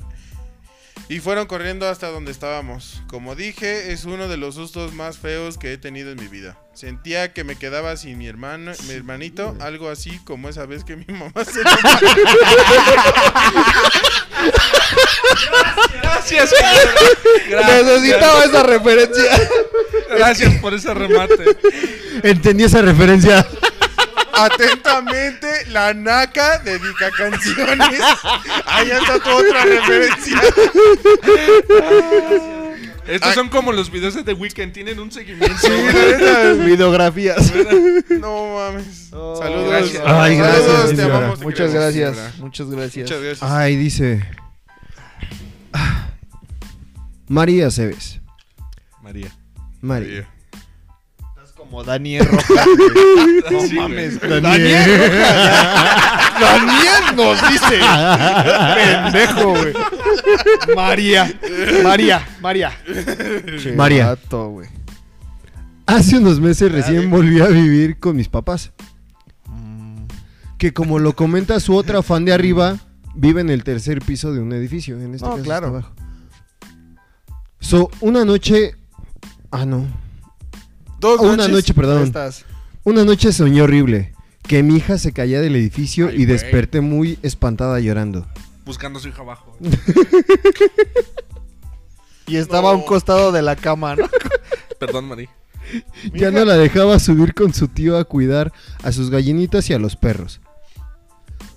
y 1.13 1.21
fueron 1.21 1.47
corriendo 1.47 1.87
hasta 1.87 2.09
donde 2.09 2.33
estábamos. 2.33 3.03
Como 3.07 3.35
dije, 3.35 3.93
es 3.93 4.07
uno 4.07 4.29
de 4.29 4.39
los 4.39 4.55
sustos 4.55 4.95
más 4.95 5.19
feos 5.19 5.59
que 5.59 5.75
he 5.75 5.77
tenido 5.77 6.11
en 6.11 6.19
mi 6.19 6.27
vida. 6.27 6.57
Sentía 6.73 7.35
que 7.35 7.45
me 7.45 7.57
quedaba 7.57 7.99
sin 7.99 8.17
mi 8.17 8.27
hermano, 8.29 8.73
mi 8.89 8.95
hermanito, 8.95 9.55
algo 9.61 9.91
así 9.91 10.19
como 10.25 10.49
esa 10.49 10.65
vez 10.65 10.85
que 10.85 10.97
mi 10.97 11.05
mamá 11.05 11.45
se 11.45 11.61
Gracias. 16.01 16.55
Gracias. 17.51 17.85
Necesitaba 17.85 18.45
esa 18.45 18.63
referencia. 18.63 19.51
Gracias 20.17 20.55
por 20.63 20.73
ese 20.73 20.95
remate. 20.95 21.45
Entendí 22.23 22.65
esa 22.65 22.81
referencia. 22.81 23.47
Atentamente, 24.33 25.67
la 25.69 25.93
naca 25.95 26.59
dedica 26.59 27.11
canciones. 27.11 28.01
Ahí 28.67 28.91
está 28.91 29.19
tu 29.19 29.31
otra 29.31 29.65
referencia. 29.65 30.41
Estos 33.07 33.31
Ay. 33.31 33.35
son 33.35 33.49
como 33.49 33.73
los 33.73 33.91
videos 33.91 34.15
de 34.15 34.23
The 34.23 34.33
Weeknd, 34.35 34.73
tienen 34.73 35.01
un 35.01 35.11
seguimiento. 35.11 35.57
Videografías. 36.65 37.53
No 38.11 38.55
mames. 38.55 39.09
Oh, 39.13 39.37
Saludos. 39.37 39.69
gracias. 39.71 40.03
Ay, 40.07 40.37
gracias, 40.37 40.65
Saludos, 40.65 40.91
te 40.91 40.97
señora. 40.97 41.17
amamos. 41.19 41.39
te 41.41 41.45
Muchas 41.45 41.73
gracias. 41.75 42.15
señora. 42.17 42.33
Muchas 42.39 42.71
gracias. 42.71 43.11
Muchas 43.11 43.21
gracias. 43.23 43.51
Ay, 43.51 43.77
dice. 43.77 44.25
Ah. 45.73 46.11
María 47.29 47.71
Cebes. 47.71 48.21
María. 49.03 49.33
María. 49.81 50.29
Como 51.73 51.85
Daniel 51.85 52.27
Rojas. 52.27 52.67
No 53.51 53.61
Sí, 53.63 53.75
mames. 53.77 54.21
Daniel 54.21 54.85
Rojas. 54.99 56.39
Daniel 56.39 57.17
nos 57.17 57.51
dice. 57.51 57.81
Pendejo, 58.77 59.51
güey. 59.55 59.73
María. 60.77 61.33
María. 61.83 62.29
María. 62.43 62.73
Che, 63.63 63.73
María. 63.73 64.09
vato. 64.09 64.61
Hace 65.87 66.19
unos 66.19 66.41
meses 66.41 66.71
recién 66.71 67.11
volví 67.11 67.41
a 67.41 67.47
vivir 67.47 67.99
con 67.99 68.17
mis 68.17 68.29
papás. 68.29 68.71
Mm, 69.47 70.05
Que 70.59 70.75
como 70.75 70.99
lo 70.99 71.17
comenta 71.17 71.59
su 71.59 71.75
otra 71.75 72.03
fan 72.03 72.27
de 72.27 72.35
arriba, 72.35 72.77
vive 73.15 73.41
en 73.41 73.49
el 73.49 73.65
tercer 73.65 74.01
piso 74.01 74.31
de 74.35 74.41
un 74.41 74.53
edificio. 74.53 75.01
En 75.01 75.15
este 75.15 75.25
No, 75.27 75.33
caso 75.33 75.43
claro. 75.43 75.67
está 75.69 75.79
abajo. 75.79 75.95
So, 77.61 77.91
una 78.01 78.27
noche. 78.27 78.75
Ah, 79.51 79.65
no. 79.65 79.87
Dos 81.03 81.21
Una 81.21 81.37
noches. 81.37 81.53
noche, 81.53 81.75
perdón. 81.75 82.05
Estás. 82.05 82.45
Una 82.85 83.05
noche 83.05 83.33
soñé 83.33 83.61
horrible. 83.61 84.15
Que 84.49 84.63
mi 84.63 84.77
hija 84.77 84.97
se 84.99 85.13
caía 85.13 85.41
del 85.41 85.55
edificio 85.57 86.07
Ay, 86.09 86.15
y 86.15 86.17
güey. 86.19 86.27
desperté 86.27 86.81
muy 86.81 87.19
espantada 87.23 87.79
llorando. 87.81 88.27
Buscando 88.65 88.99
a 88.99 89.03
su 89.03 89.09
hija 89.09 89.21
abajo. 89.23 89.57
Y 92.29 92.37
estaba 92.37 92.71
a 92.71 92.75
un 92.75 92.85
costado 92.85 93.33
de 93.33 93.43
la 93.43 93.57
cama, 93.57 93.97
¿no? 93.97 94.09
Perdón, 94.79 95.07
María. 95.07 95.29
Ya 96.15 96.31
no 96.31 96.45
la 96.45 96.57
dejaba 96.57 96.99
subir 96.99 97.35
con 97.35 97.53
su 97.53 97.67
tío 97.69 97.99
a 97.99 98.05
cuidar 98.05 98.53
a 98.83 98.93
sus 98.93 99.11
gallinitas 99.11 99.69
y 99.71 99.75
a 99.75 99.79
los 99.79 99.97
perros. 99.97 100.41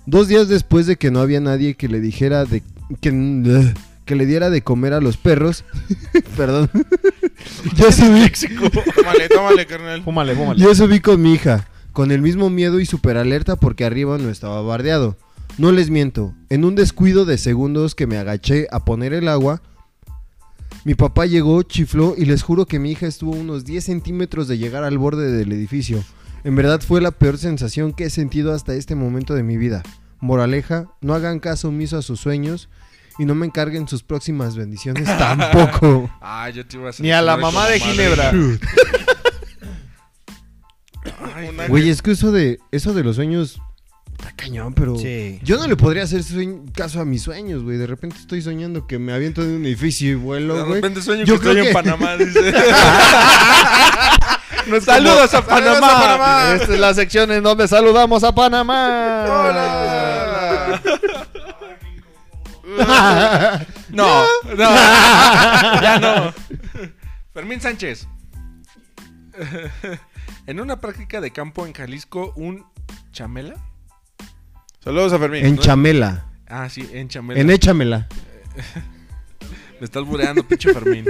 Dos 0.06 0.28
días 0.28 0.48
después 0.48 0.86
de 0.86 0.96
que 0.96 1.10
no 1.10 1.20
había 1.20 1.40
nadie 1.40 1.74
que 1.74 1.88
le 1.88 2.00
dijera 2.00 2.44
de 2.44 2.62
que, 3.00 3.72
que 4.04 4.14
le 4.16 4.26
diera 4.26 4.50
de 4.50 4.62
comer 4.62 4.92
a 4.92 5.00
los 5.00 5.16
perros, 5.16 5.64
perdón, 6.36 6.70
yo 7.76 7.92
subí, 7.92 8.30
Tómale, 8.94 9.28
tómale, 9.28 9.66
carnal. 9.66 10.02
Fúmale, 10.02 10.34
fúmale. 10.34 10.60
yo 10.60 10.74
subí 10.74 11.00
con 11.00 11.20
mi 11.20 11.34
hija, 11.34 11.68
con 11.92 12.10
el 12.10 12.22
mismo 12.22 12.50
miedo 12.50 12.80
y 12.80 12.86
super 12.86 13.16
alerta 13.16 13.56
porque 13.56 13.84
arriba 13.84 14.18
no 14.18 14.28
estaba 14.28 14.62
bardeado. 14.62 15.16
No 15.58 15.72
les 15.72 15.88
miento, 15.90 16.34
en 16.50 16.64
un 16.64 16.74
descuido 16.74 17.24
de 17.24 17.38
segundos 17.38 17.94
que 17.94 18.06
me 18.06 18.18
agaché 18.18 18.66
a 18.70 18.84
poner 18.84 19.14
el 19.14 19.28
agua, 19.28 19.62
mi 20.84 20.94
papá 20.94 21.26
llegó, 21.26 21.62
chifló 21.62 22.14
y 22.16 22.26
les 22.26 22.42
juro 22.42 22.66
que 22.66 22.78
mi 22.78 22.92
hija 22.92 23.06
estuvo 23.06 23.34
a 23.34 23.38
unos 23.38 23.64
10 23.64 23.82
centímetros 23.82 24.48
de 24.48 24.58
llegar 24.58 24.84
al 24.84 24.98
borde 24.98 25.32
del 25.32 25.52
edificio. 25.52 26.04
En 26.44 26.54
verdad 26.54 26.80
fue 26.80 27.00
la 27.00 27.10
peor 27.10 27.38
sensación 27.38 27.92
que 27.92 28.04
he 28.04 28.10
sentido 28.10 28.52
hasta 28.52 28.74
este 28.74 28.94
momento 28.94 29.34
de 29.34 29.42
mi 29.42 29.56
vida. 29.56 29.82
Moraleja, 30.20 30.86
no 31.00 31.14
hagan 31.14 31.40
caso 31.40 31.68
omiso 31.68 31.98
a 31.98 32.02
sus 32.02 32.20
sueños 32.20 32.68
y 33.18 33.24
no 33.24 33.34
me 33.34 33.46
encarguen 33.46 33.88
sus 33.88 34.02
próximas 34.02 34.56
bendiciones 34.56 35.04
tampoco. 35.18 36.10
Ah, 36.20 36.50
yo 36.50 36.66
te 36.66 36.76
iba 36.76 36.86
a 36.86 36.90
hacer 36.90 37.04
Ni 37.04 37.12
a 37.12 37.22
la 37.22 37.36
mamá 37.36 37.68
de. 37.68 37.80
Ginebra. 37.80 38.32
Güey, 41.68 41.88
es 41.90 42.02
que 42.02 42.12
eso 42.12 42.32
de, 42.32 42.58
eso 42.72 42.92
de 42.94 43.04
los 43.04 43.16
sueños 43.16 43.60
está 44.18 44.32
cañón, 44.34 44.72
pero 44.74 44.96
Sí. 44.98 45.38
yo 45.42 45.58
no 45.58 45.66
le 45.68 45.76
podría 45.76 46.02
hacer 46.04 46.22
caso 46.74 47.00
a 47.00 47.04
mis 47.04 47.22
sueños, 47.22 47.62
güey. 47.62 47.76
De 47.76 47.86
repente 47.86 48.16
estoy 48.18 48.40
soñando 48.42 48.86
que 48.86 48.98
me 48.98 49.12
aviento 49.12 49.42
de 49.44 49.54
un 49.56 49.64
edificio 49.66 50.10
y 50.10 50.14
vuelo, 50.14 50.56
De 50.56 50.62
güey. 50.62 50.74
repente 50.76 51.02
sueño 51.02 51.24
Yo 51.24 51.34
que 51.34 51.48
estoy 51.48 51.52
creo 51.52 51.64
en 51.64 51.68
que- 51.68 51.74
Panamá, 51.74 52.16
dice. 52.18 52.54
No 54.66 54.76
es 54.78 54.84
Saludos 54.84 55.30
como- 55.30 55.42
a 55.42 55.46
Panamá. 55.46 55.74
Saludos 55.74 55.82
a 55.92 56.00
Panamá. 56.18 56.54
Esta 56.60 56.74
es 56.74 56.80
la 56.80 56.92
sección 56.94 57.30
en 57.30 57.42
donde 57.44 57.68
saludamos 57.68 58.24
a 58.24 58.34
Panamá. 58.34 59.24
Hola. 59.28 60.15
No, 63.90 64.24
no. 64.44 64.56
ya 65.82 65.98
no. 66.00 66.34
Fermín 67.32 67.60
Sánchez. 67.60 68.06
En 70.46 70.60
una 70.60 70.80
práctica 70.80 71.20
de 71.20 71.30
campo 71.30 71.66
en 71.66 71.72
Jalisco, 71.72 72.32
un 72.36 72.64
chamela. 73.12 73.54
Saludos 74.82 75.12
a 75.12 75.18
Fermín. 75.18 75.44
En 75.44 75.58
Chamela. 75.58 76.26
Ah, 76.46 76.68
sí, 76.68 76.88
en 76.92 77.08
chamela. 77.08 77.40
En 77.40 77.50
Échamela. 77.50 78.06
Me 79.80 79.84
estás 79.84 80.04
bureando, 80.04 80.42
pinche 80.46 80.72
Fermín. 80.72 81.06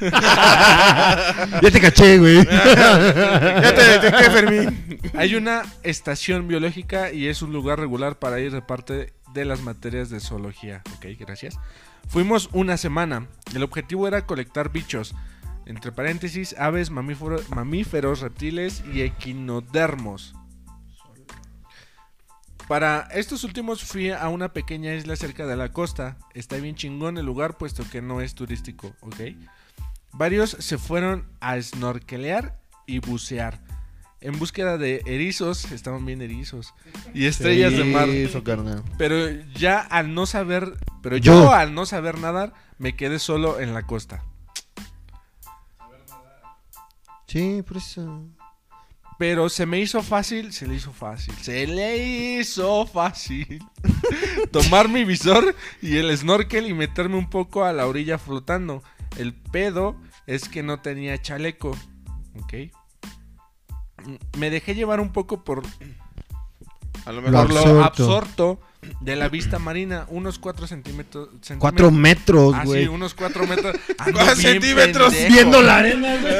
Ya 0.00 1.70
te 1.70 1.80
caché, 1.80 2.18
güey. 2.18 2.44
Ya 2.44 3.74
te 3.74 3.84
detecté, 3.84 4.30
Fermín. 4.30 5.00
Hay 5.14 5.34
una 5.34 5.62
estación 5.82 6.48
biológica 6.48 7.12
y 7.12 7.26
es 7.26 7.42
un 7.42 7.52
lugar 7.52 7.78
regular 7.78 8.18
para 8.18 8.40
ir 8.40 8.52
de 8.52 8.62
parte 8.62 9.12
de 9.40 9.46
las 9.46 9.62
materias 9.62 10.10
de 10.10 10.20
zoología. 10.20 10.82
Ok, 10.96 11.06
gracias. 11.18 11.58
Fuimos 12.08 12.48
una 12.52 12.76
semana. 12.76 13.28
El 13.54 13.62
objetivo 13.62 14.08
era 14.08 14.26
colectar 14.26 14.72
bichos. 14.72 15.14
Entre 15.66 15.92
paréntesis, 15.92 16.54
aves, 16.58 16.90
mamífero- 16.90 17.46
mamíferos, 17.48 18.20
reptiles 18.20 18.82
y 18.92 19.02
equinodermos. 19.02 20.34
Para 22.68 23.08
estos 23.12 23.44
últimos 23.44 23.84
fui 23.84 24.10
a 24.10 24.28
una 24.28 24.52
pequeña 24.52 24.94
isla 24.94 25.14
cerca 25.14 25.46
de 25.46 25.56
la 25.56 25.72
costa. 25.72 26.18
Está 26.34 26.56
bien 26.56 26.74
chingón 26.74 27.16
el 27.16 27.26
lugar 27.26 27.56
puesto 27.58 27.88
que 27.88 28.02
no 28.02 28.20
es 28.20 28.34
turístico, 28.34 28.96
¿ok? 29.00 29.20
Varios 30.12 30.50
se 30.58 30.78
fueron 30.78 31.28
a 31.40 31.60
snorkelear 31.60 32.58
y 32.86 32.98
bucear. 32.98 33.60
En 34.26 34.40
búsqueda 34.40 34.76
de 34.76 35.02
erizos, 35.06 35.70
estaban 35.70 36.04
bien 36.04 36.20
erizos. 36.20 36.74
Y 37.14 37.26
estrellas 37.26 37.72
de 37.74 37.84
mar. 37.84 38.08
Eso, 38.08 38.42
carnal. 38.42 38.82
Pero 38.98 39.30
ya 39.54 39.78
al 39.78 40.14
no 40.14 40.26
saber, 40.26 40.72
pero 41.00 41.16
Yo. 41.16 41.44
yo 41.44 41.52
al 41.52 41.74
no 41.74 41.86
saber 41.86 42.18
nadar, 42.18 42.52
me 42.76 42.96
quedé 42.96 43.20
solo 43.20 43.60
en 43.60 43.72
la 43.72 43.86
costa. 43.86 44.24
Sí, 47.28 47.62
por 47.62 47.76
eso. 47.76 48.24
Pero 49.16 49.48
se 49.48 49.64
me 49.64 49.78
hizo 49.78 50.02
fácil, 50.02 50.52
se 50.52 50.66
le 50.66 50.74
hizo 50.74 50.92
fácil, 50.92 51.32
se 51.36 51.64
le 51.68 52.38
hizo 52.40 52.84
fácil 52.84 53.60
tomar 54.50 54.88
mi 54.88 55.04
visor 55.04 55.54
y 55.80 55.98
el 55.98 56.16
snorkel 56.18 56.66
y 56.66 56.74
meterme 56.74 57.16
un 57.16 57.30
poco 57.30 57.64
a 57.64 57.72
la 57.72 57.86
orilla 57.86 58.18
flotando. 58.18 58.82
El 59.18 59.34
pedo 59.34 59.96
es 60.26 60.48
que 60.48 60.64
no 60.64 60.80
tenía 60.80 61.22
chaleco, 61.22 61.76
¿ok? 62.42 62.54
Me 64.38 64.50
dejé 64.50 64.74
llevar 64.74 65.00
un 65.00 65.12
poco 65.12 65.44
por 65.44 65.62
A 67.04 67.12
lo 67.12 67.22
mejor 67.22 67.50
lo 67.52 67.58
absorto. 67.60 67.84
absorto 67.84 68.60
de 69.00 69.16
la 69.16 69.28
vista 69.28 69.58
marina, 69.58 70.06
unos 70.10 70.38
4 70.38 70.66
centímetros. 70.68 71.28
Cuatro 71.58 71.90
metros, 71.90 72.54
Ah, 72.54 72.60
sí, 72.62 72.66
güey. 72.68 72.86
unos 72.86 73.14
4 73.14 73.44
metros. 73.46 73.74
Ando 73.98 74.12
¿Cuántos 74.20 74.38
bien 74.38 74.52
centímetros? 74.52 75.12
pendejo. 75.12 75.34
viendo 75.34 75.62
la 75.62 75.78
arena, 75.78 76.16
güey. 76.20 76.34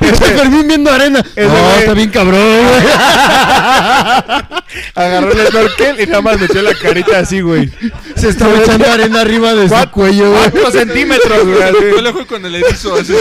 Pinche 0.00 0.24
Fermín 0.34 0.68
viendo 0.68 0.90
arena. 0.90 1.20
Ese 1.36 1.48
No, 1.48 1.54
güey- 1.54 1.78
está 1.78 1.94
bien 1.94 2.10
cabrón, 2.10 2.68
güey. 2.68 2.86
Agarró 4.94 5.32
el 5.32 5.46
snorkel 5.48 6.00
y 6.00 6.06
nada 6.06 6.20
más 6.22 6.40
metió 6.40 6.60
la 6.62 6.74
carita 6.74 7.18
así, 7.20 7.40
güey. 7.40 7.70
Se 8.16 8.28
estaba 8.28 8.58
echando 8.58 8.86
arena 8.90 9.20
arriba 9.22 9.54
de 9.54 9.68
su 9.68 9.90
cuello, 9.90 10.30
güey. 10.32 10.50
Cuatro 10.50 10.70
centímetros, 10.70 11.46
güey. 11.46 11.92
Yo 11.96 12.02
le 12.02 12.26
con 12.26 12.44
el 12.44 12.54
erizo. 12.56 12.94
así. 12.96 13.14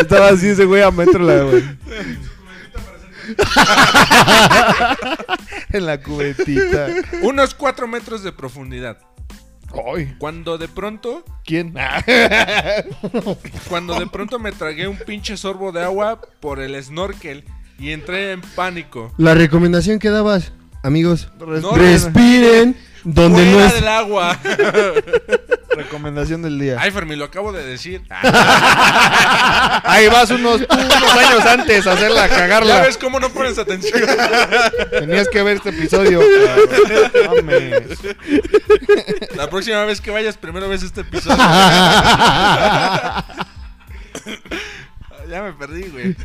Estaba 0.00 0.28
así 0.28 0.48
ese 0.48 0.64
güey 0.64 0.82
a 0.82 0.90
metro 0.90 1.22
la, 1.22 1.42
güey. 1.44 1.62
en 5.72 5.86
la 5.86 6.02
cubetita. 6.02 6.88
unos 7.22 7.54
4 7.54 7.88
metros 7.88 8.22
de 8.22 8.32
profundidad. 8.32 8.98
Ay, 9.94 10.14
Cuando 10.18 10.58
de 10.58 10.66
pronto, 10.66 11.24
¿quién? 11.44 11.72
cuando 13.68 13.98
de 13.98 14.08
pronto 14.08 14.40
me 14.40 14.50
tragué 14.50 14.88
un 14.88 14.96
pinche 14.96 15.36
sorbo 15.36 15.70
de 15.70 15.84
agua 15.84 16.20
por 16.40 16.58
el 16.60 16.82
snorkel 16.82 17.44
y 17.78 17.90
entré 17.90 18.32
en 18.32 18.40
pánico. 18.40 19.14
La 19.16 19.34
recomendación 19.34 20.00
que 20.00 20.10
dabas, 20.10 20.52
amigos, 20.82 21.28
No, 21.38 21.72
respiren 21.76 22.76
donde 23.04 23.42
Fuera 23.44 23.58
no 23.58 23.64
es. 23.66 23.74
del 23.74 23.88
agua. 23.88 24.38
Recomendación 25.76 26.42
del 26.42 26.58
día. 26.58 26.76
Ay, 26.78 26.90
Fermi, 26.90 27.16
lo 27.16 27.24
acabo 27.26 27.52
de 27.52 27.64
decir. 27.64 28.02
Ahí 29.84 30.08
vas 30.08 30.30
unos, 30.30 30.60
años 30.68 31.46
antes 31.46 31.86
a 31.86 31.92
hacerla, 31.92 32.24
a 32.24 32.28
Ya 32.28 32.36
cagarla. 32.36 32.80
ves 32.82 32.98
cómo 32.98 33.20
no 33.20 33.30
pones 33.30 33.56
atención. 33.58 34.00
Tenías 34.90 35.28
que 35.28 35.42
ver 35.42 35.56
este 35.56 35.70
episodio. 35.70 36.20
Mames. 37.36 37.98
La 39.36 39.48
próxima 39.48 39.84
vez 39.84 40.00
que 40.00 40.10
vayas, 40.10 40.36
primero 40.36 40.68
ves 40.68 40.82
este 40.82 41.02
episodio. 41.02 41.36
ya 45.28 45.42
me 45.42 45.52
perdí, 45.52 45.84
güey. 45.88 46.16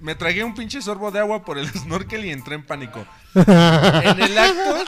Me 0.00 0.14
tragué 0.14 0.44
un 0.44 0.54
pinche 0.54 0.82
sorbo 0.82 1.10
de 1.10 1.18
agua 1.20 1.44
por 1.44 1.56
el 1.58 1.68
snorkel 1.68 2.24
y 2.26 2.30
entré 2.30 2.56
en 2.56 2.66
pánico. 2.66 3.06
En 3.34 4.20
el 4.20 4.38
acto. 4.38 4.84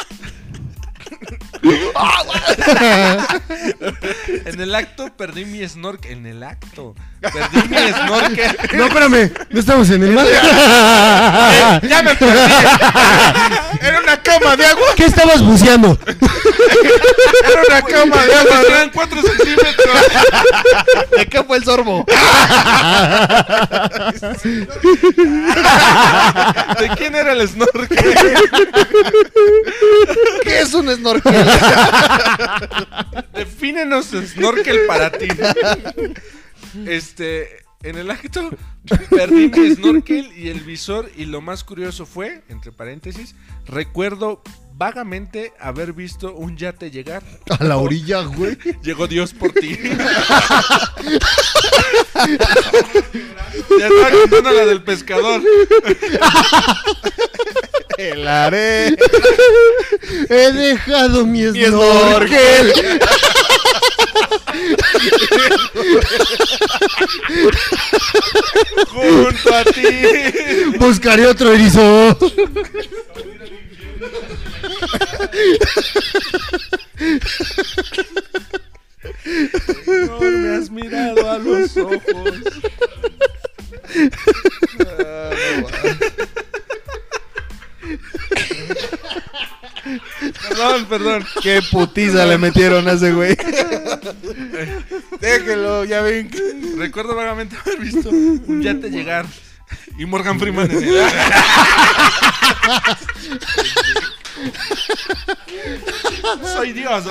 en 4.46 4.60
el 4.60 4.74
acto 4.74 5.14
perdí 5.16 5.44
mi 5.44 5.66
snorkel. 5.66 6.12
En 6.12 6.26
el 6.26 6.42
acto. 6.42 6.94
Perdí 7.32 7.68
mi 7.68 7.92
snorkel. 7.92 8.56
No, 8.74 8.86
espérame, 8.86 9.32
no 9.50 9.60
estamos 9.60 9.90
en 9.90 10.02
el 10.02 10.10
mar. 10.12 10.26
ya 11.82 12.02
me 12.02 12.14
perdí. 12.14 12.52
Era 13.80 14.00
una 14.00 14.16
cama 14.22 14.56
de 14.56 14.66
agua. 14.66 14.86
¿Qué 14.96 15.04
estabas 15.04 15.42
buceando? 15.42 15.98
Era 16.06 17.62
una 17.68 17.82
cama 17.82 18.24
de 18.24 18.34
agua. 18.34 18.60
Eran 18.68 18.90
4 18.90 19.22
centímetros. 19.22 19.96
¿De 21.16 21.26
qué 21.26 21.42
fue 21.44 21.56
el 21.58 21.64
sorbo? 21.64 22.04
¿De 26.78 26.88
quién 26.96 27.14
era 27.14 27.32
el 27.32 27.48
snorkel? 27.48 28.14
¿Qué 30.42 30.60
es 30.60 30.74
un 30.74 30.94
snorkel? 30.94 31.46
Defínenos 33.34 34.06
snorkel 34.06 34.80
para 34.86 35.10
ti. 35.10 35.28
Este, 36.86 37.64
en 37.82 37.96
el 37.96 38.10
acto 38.10 38.50
perdí 39.10 39.48
mi 39.48 39.74
snorkel 39.74 40.32
y 40.36 40.48
el 40.48 40.60
visor 40.60 41.10
y 41.16 41.24
lo 41.26 41.40
más 41.40 41.64
curioso 41.64 42.06
fue, 42.06 42.42
entre 42.48 42.72
paréntesis, 42.72 43.34
recuerdo 43.66 44.42
vagamente 44.74 45.52
haber 45.58 45.92
visto 45.92 46.34
un 46.34 46.56
yate 46.56 46.90
llegar. 46.90 47.22
A 47.58 47.64
la 47.64 47.78
orilla, 47.78 48.22
güey. 48.22 48.58
Llegó 48.82 49.06
Dios 49.06 49.32
por 49.32 49.52
ti. 49.52 49.78
ya 53.78 53.86
estaba 53.86 54.10
contando 54.10 54.52
la 54.52 54.66
del 54.66 54.82
pescador. 54.82 55.42
El 57.96 58.28
haré. 58.28 58.96
He 60.28 60.52
dejado 60.52 61.24
mi 61.26 61.42
Mi 61.44 61.64
snorkel. 61.64 62.72
snorkel. 62.72 63.00
Junto 68.88 69.54
a 69.54 69.64
ti. 69.64 69.92
Buscaré 70.78 71.26
otro 71.26 71.52
erizo. 71.52 72.16
No 79.86 80.20
me 80.20 80.56
has 80.56 80.70
mirado 80.70 81.30
a 81.30 81.38
los 81.38 81.76
ojos. 81.76 82.00
Perdón, 90.48 90.86
perdón. 90.86 91.26
Qué 91.42 91.60
putiza 91.70 92.26
le 92.26 92.38
metieron 92.38 92.88
a 92.88 92.92
ese 92.92 93.12
güey. 93.12 93.36
Déjelo, 95.20 95.84
ya 95.84 96.02
ven. 96.02 96.30
Recuerdo 96.76 97.14
vagamente 97.14 97.56
haber 97.56 97.78
visto 97.80 98.10
un 98.10 98.62
yate 98.62 98.90
llegar 98.90 99.26
y 99.98 100.06
Morgan 100.06 100.38
Freeman 100.38 100.70
en 100.70 100.76
el... 100.76 101.10
Soy 106.42 106.72
Dios. 106.72 107.04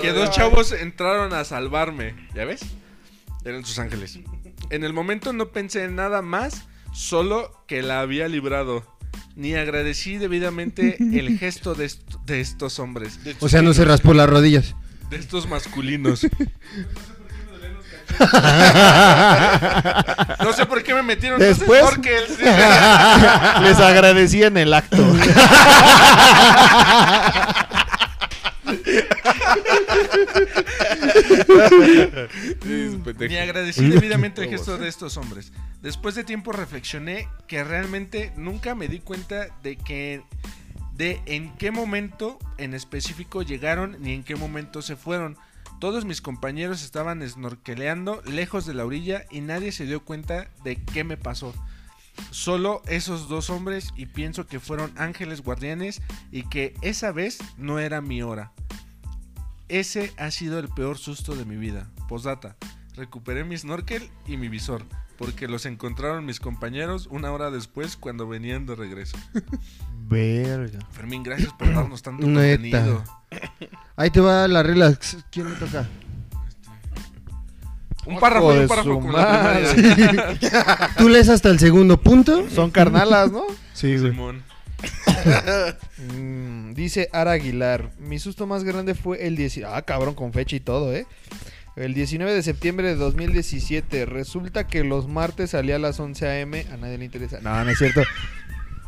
que 0.00 0.12
dos 0.12 0.30
chavos 0.30 0.72
entraron 0.72 1.34
a 1.34 1.44
salvarme. 1.44 2.14
¿Ya 2.34 2.44
ves? 2.44 2.60
Eran 3.44 3.64
sus 3.64 3.78
ángeles. 3.78 4.18
En 4.70 4.84
el 4.84 4.92
momento 4.92 5.32
no 5.32 5.48
pensé 5.48 5.84
en 5.84 5.96
nada 5.96 6.22
más, 6.22 6.66
solo 6.98 7.62
que 7.68 7.82
la 7.82 8.00
había 8.00 8.26
librado. 8.28 8.84
Ni 9.36 9.54
agradecí 9.54 10.18
debidamente 10.18 10.96
el 10.98 11.38
gesto 11.38 11.74
de, 11.74 11.84
est- 11.86 12.12
de 12.26 12.40
estos 12.40 12.78
hombres, 12.80 13.22
de, 13.22 13.36
O 13.40 13.48
sea, 13.48 13.62
no 13.62 13.72
se 13.72 13.84
raspó 13.84 14.12
las 14.14 14.28
rodillas. 14.28 14.74
de 15.10 15.16
estos 15.16 15.48
masculinos. 15.48 16.26
No 20.40 20.52
sé 20.54 20.66
por 20.66 20.82
qué 20.82 20.92
me 20.94 21.02
metieron 21.02 21.38
Después- 21.38 21.80
snorkels. 21.82 22.30
Les 22.40 23.78
agradecí 23.78 24.42
en 24.42 24.56
el 24.56 24.72
acto. 24.74 24.96
Ni 33.28 33.36
agradecí 33.36 33.88
debidamente 33.88 34.42
el 34.42 34.50
gesto 34.50 34.78
de 34.78 34.88
estos 34.88 35.16
hombres. 35.16 35.52
Después 35.82 36.14
de 36.14 36.24
tiempo 36.24 36.52
reflexioné 36.52 37.28
que 37.46 37.62
realmente 37.62 38.32
nunca 38.36 38.74
me 38.74 38.88
di 38.88 38.98
cuenta 38.98 39.46
de 39.62 39.76
que 39.76 40.22
de 40.94 41.22
en 41.26 41.54
qué 41.56 41.70
momento 41.70 42.38
en 42.56 42.74
específico 42.74 43.42
llegaron 43.42 43.96
ni 44.00 44.12
en 44.12 44.24
qué 44.24 44.34
momento 44.34 44.82
se 44.82 44.96
fueron. 44.96 45.36
Todos 45.78 46.04
mis 46.04 46.20
compañeros 46.20 46.82
estaban 46.82 47.26
snorkeleando 47.26 48.20
lejos 48.22 48.66
de 48.66 48.74
la 48.74 48.84
orilla 48.84 49.24
y 49.30 49.40
nadie 49.40 49.70
se 49.70 49.86
dio 49.86 50.04
cuenta 50.04 50.50
de 50.64 50.82
qué 50.82 51.04
me 51.04 51.16
pasó. 51.16 51.54
Solo 52.32 52.82
esos 52.88 53.28
dos 53.28 53.48
hombres 53.48 53.92
y 53.94 54.06
pienso 54.06 54.48
que 54.48 54.58
fueron 54.58 54.92
ángeles 54.96 55.42
guardianes 55.42 56.02
y 56.32 56.42
que 56.42 56.74
esa 56.82 57.12
vez 57.12 57.38
no 57.56 57.78
era 57.78 58.00
mi 58.00 58.22
hora. 58.22 58.50
Ese 59.68 60.12
ha 60.16 60.32
sido 60.32 60.58
el 60.58 60.68
peor 60.68 60.98
susto 60.98 61.36
de 61.36 61.44
mi 61.44 61.56
vida. 61.56 61.88
Postdata. 62.08 62.56
Recuperé 62.98 63.44
mi 63.44 63.56
snorkel 63.56 64.10
y 64.26 64.36
mi 64.36 64.48
visor, 64.48 64.84
porque 65.16 65.46
los 65.46 65.66
encontraron 65.66 66.26
mis 66.26 66.40
compañeros 66.40 67.06
una 67.12 67.30
hora 67.30 67.52
después 67.52 67.96
cuando 67.96 68.26
venían 68.26 68.66
de 68.66 68.74
regreso. 68.74 69.16
Verga. 70.08 70.80
Fermín, 70.90 71.22
gracias 71.22 71.52
por 71.52 71.72
darnos 71.72 72.02
tanto 72.02 72.26
Neta. 72.26 72.56
contenido. 72.80 73.04
Ahí 73.94 74.10
te 74.10 74.18
va 74.18 74.48
la 74.48 74.64
regla. 74.64 74.98
¿Quién 75.30 75.48
le 75.48 75.54
toca? 75.54 75.86
Un 78.04 78.18
párrafo 78.18 78.52
y 78.56 78.58
un 78.58 78.68
párrafo 78.68 78.88
su 78.88 78.94
como 78.94 79.12
la 79.12 79.62
primaria. 79.70 80.90
Tú 80.98 81.08
lees 81.08 81.28
hasta 81.28 81.50
el 81.50 81.60
segundo 81.60 82.00
punto. 82.00 82.50
Son 82.50 82.72
carnalas, 82.72 83.30
¿no? 83.30 83.44
Sí, 83.74 83.96
güey. 83.96 84.10
Simón. 84.10 84.42
Mm, 86.16 86.72
dice 86.74 87.10
Ara 87.12 87.32
Aguilar. 87.32 87.92
Mi 88.00 88.18
susto 88.18 88.48
más 88.48 88.64
grande 88.64 88.94
fue 88.96 89.24
el 89.24 89.36
10. 89.36 89.60
Ah, 89.66 89.82
cabrón, 89.82 90.14
con 90.14 90.32
fecha 90.32 90.56
y 90.56 90.60
todo, 90.60 90.92
¿eh? 90.92 91.06
El 91.78 91.94
19 91.94 92.34
de 92.34 92.42
septiembre 92.42 92.88
de 92.88 92.96
2017. 92.96 94.04
Resulta 94.04 94.66
que 94.66 94.82
los 94.82 95.06
martes 95.06 95.50
salía 95.50 95.76
a 95.76 95.78
las 95.78 96.00
11 96.00 96.26
a.m. 96.26 96.66
A 96.72 96.76
nadie 96.76 96.98
le 96.98 97.04
interesa. 97.04 97.38
No, 97.40 97.64
no 97.64 97.70
es 97.70 97.78
cierto. 97.78 98.02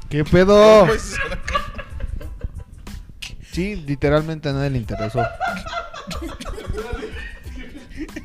¿Qué 0.08 0.24
pedo? 0.24 0.88
Sí, 3.52 3.76
literalmente 3.76 4.48
a 4.48 4.52
nadie 4.52 4.70
le 4.70 4.78
interesó. 4.78 5.24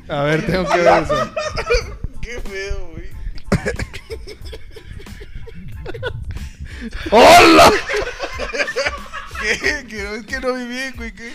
A 0.08 0.22
ver, 0.22 0.44
tengo 0.46 0.68
que 0.68 0.78
ver 0.78 1.02
eso. 1.04 1.32
qué 2.20 2.40
feo, 2.40 2.90
güey. 2.92 3.06
¡Hola! 7.12 7.72
¿Qué? 9.40 9.86
¿Qué? 9.88 10.16
Es 10.16 10.26
que 10.26 10.40
no 10.40 10.54
vi 10.54 10.66
bien, 10.66 10.92
güey. 10.96 11.12
¿Qué? 11.12 11.32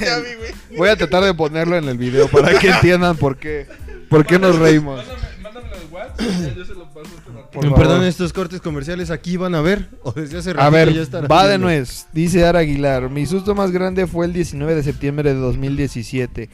Ya 0.00 0.18
vi, 0.18 0.34
güey. 0.34 0.52
Voy 0.76 0.88
a 0.88 0.96
tratar 0.96 1.24
de 1.24 1.34
ponerlo 1.34 1.76
en 1.76 1.88
el 1.88 1.98
video 1.98 2.28
para 2.28 2.58
que 2.58 2.68
entiendan 2.68 3.16
por 3.16 3.36
qué, 3.36 3.66
por 4.08 4.26
qué 4.26 4.38
nos 4.38 4.58
reímos. 4.58 5.04
Mándamelo 5.42 5.74
al 5.74 5.84
WhatsApp. 5.90 6.56
Yo 6.56 6.64
se 6.64 6.74
lo 6.74 6.84
paso 6.92 7.10
a 7.28 7.32
vato. 7.32 7.50
Por 7.50 7.64
favor. 7.64 7.78
Perdón, 7.78 8.04
estos 8.04 8.32
cortes 8.32 8.60
comerciales 8.60 9.10
aquí 9.10 9.36
van 9.36 9.54
a 9.54 9.60
ver. 9.60 9.88
O 10.02 10.12
desde 10.12 10.38
hace 10.38 10.54
A 10.56 10.70
ver, 10.70 10.92
ya 10.92 11.20
va 11.22 11.46
de 11.46 11.58
nuez. 11.58 12.06
Dice 12.12 12.44
Ara 12.44 12.60
Aguilar. 12.60 13.10
Mi 13.10 13.26
susto 13.26 13.54
más 13.54 13.70
grande 13.70 14.06
fue 14.06 14.26
el 14.26 14.32
19 14.32 14.74
de 14.74 14.82
septiembre 14.82 15.34
de 15.34 15.40
2017. 15.40 16.50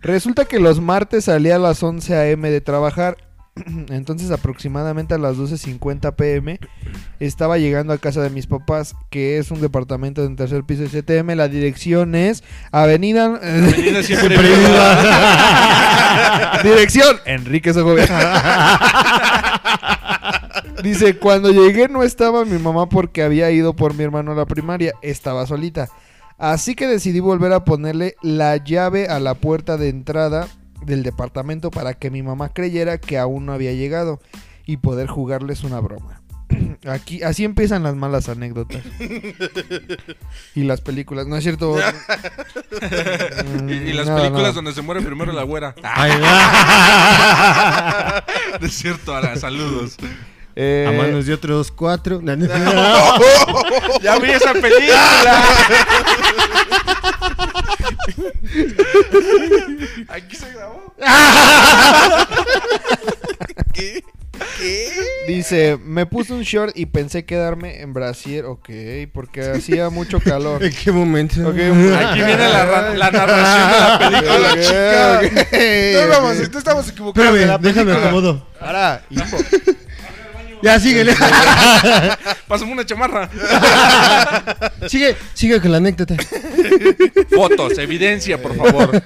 Resulta 0.00 0.44
que 0.46 0.58
los 0.58 0.80
martes 0.80 1.26
salía 1.26 1.56
a 1.56 1.60
las 1.60 1.82
11 1.82 2.14
a.m. 2.14 2.50
de 2.50 2.60
trabajar. 2.60 3.16
Entonces 3.90 4.30
aproximadamente 4.30 5.14
a 5.14 5.18
las 5.18 5.36
12.50 5.36 6.14
pm 6.14 6.58
estaba 7.20 7.58
llegando 7.58 7.92
a 7.92 7.98
casa 7.98 8.22
de 8.22 8.30
mis 8.30 8.46
papás, 8.46 8.96
que 9.10 9.36
es 9.38 9.50
un 9.50 9.60
departamento 9.60 10.24
en 10.24 10.36
tercer 10.36 10.64
piso 10.64 10.82
de 10.82 10.88
CTM. 10.88 11.36
La 11.36 11.48
dirección 11.48 12.14
es 12.14 12.42
Avenida... 12.70 13.26
Avenida 13.26 14.02
siempre 14.02 14.38
Dirección 16.62 17.16
Enrique. 17.26 17.72
Dice, 20.82 21.18
cuando 21.18 21.50
llegué 21.50 21.88
no 21.88 22.02
estaba 22.02 22.44
mi 22.44 22.58
mamá 22.58 22.88
porque 22.88 23.22
había 23.22 23.50
ido 23.50 23.74
por 23.74 23.94
mi 23.94 24.04
hermano 24.04 24.32
a 24.32 24.34
la 24.34 24.46
primaria, 24.46 24.92
estaba 25.02 25.46
solita. 25.46 25.88
Así 26.38 26.74
que 26.74 26.86
decidí 26.86 27.20
volver 27.20 27.52
a 27.52 27.64
ponerle 27.64 28.16
la 28.22 28.56
llave 28.56 29.08
a 29.08 29.20
la 29.20 29.34
puerta 29.34 29.76
de 29.76 29.90
entrada 29.90 30.48
del 30.84 31.02
departamento 31.02 31.70
para 31.70 31.94
que 31.94 32.10
mi 32.10 32.22
mamá 32.22 32.50
creyera 32.50 32.98
que 32.98 33.18
aún 33.18 33.46
no 33.46 33.52
había 33.52 33.72
llegado 33.72 34.20
y 34.66 34.76
poder 34.78 35.06
jugarles 35.08 35.64
una 35.64 35.80
broma. 35.80 36.20
Aquí, 36.86 37.22
así 37.22 37.44
empiezan 37.44 37.82
las 37.82 37.94
malas 37.96 38.28
anécdotas. 38.28 38.82
y 40.54 40.64
las 40.64 40.80
películas, 40.80 41.26
¿no 41.26 41.36
es 41.36 41.42
cierto? 41.44 41.76
Mm, 42.82 43.68
Y, 43.68 43.72
y 43.72 43.92
las 43.92 44.06
nada, 44.06 44.18
películas 44.20 44.42
nada. 44.48 44.52
donde 44.54 44.72
se 44.72 44.82
muere 44.82 45.00
primero 45.02 45.32
la 45.32 45.42
güera. 45.44 45.74
Ay. 45.82 46.12
De 48.60 48.68
cierto, 48.68 49.14
Ara, 49.14 49.36
saludos. 49.36 49.96
Eh, 50.56 50.86
A 50.88 50.92
manos 50.92 51.26
de 51.26 51.34
otros 51.34 51.70
cuatro. 51.70 52.20
Ya 54.02 54.18
vi 54.18 54.30
esa 54.30 54.52
película. 54.54 55.44
Aquí 60.08 60.36
se 60.36 60.50
grabó. 60.52 60.94
¿Qué? 63.72 64.04
¿Qué? 64.58 64.88
Dice, 65.28 65.78
me 65.84 66.04
puse 66.06 66.32
un 66.32 66.42
short 66.42 66.76
y 66.76 66.86
pensé 66.86 67.24
quedarme 67.24 67.80
en 67.80 67.92
brasier, 67.92 68.44
ok, 68.46 68.68
porque 69.12 69.42
hacía 69.42 69.88
mucho 69.90 70.18
calor. 70.20 70.64
¿En 70.64 70.72
qué 70.72 70.90
momento? 70.90 71.40
Ok, 71.48 71.54
Aquí 71.56 72.18
viene 72.22 72.48
la, 72.48 72.64
ra- 72.66 72.94
la 72.94 73.10
narración 73.10 73.70
de 73.70 73.78
la 73.78 73.98
película. 73.98 74.52
Ok, 74.52 74.60
chica. 74.60 75.20
ok. 75.42 75.52
No, 75.94 76.08
vamos, 76.08 76.30
entonces 76.32 76.56
estamos 76.56 76.88
equivocados. 76.88 77.32
de 77.34 77.40
Espérame, 77.40 77.48
la 77.48 77.58
déjame 77.58 77.84
película. 77.92 78.08
acomodo. 78.08 78.46
Ahora, 78.60 79.04
hijo, 79.10 79.36
Ya, 80.62 80.78
síguele. 80.78 81.14
Pásame 82.48 82.72
una 82.72 82.86
chamarra. 82.86 83.28
sigue, 84.88 85.16
sigue 85.34 85.60
con 85.60 85.72
la 85.72 85.78
anécdota. 85.78 86.14
Fotos, 87.34 87.76
evidencia, 87.78 88.40
por 88.40 88.56
favor. 88.56 89.02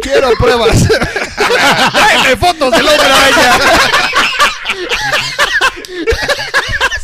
quiero 0.00 0.30
pruebas. 0.38 0.88
Tráeme 1.92 2.36
fotos 2.36 2.70
del 2.70 2.86
hombre 2.86 3.06
araña. 3.06 3.58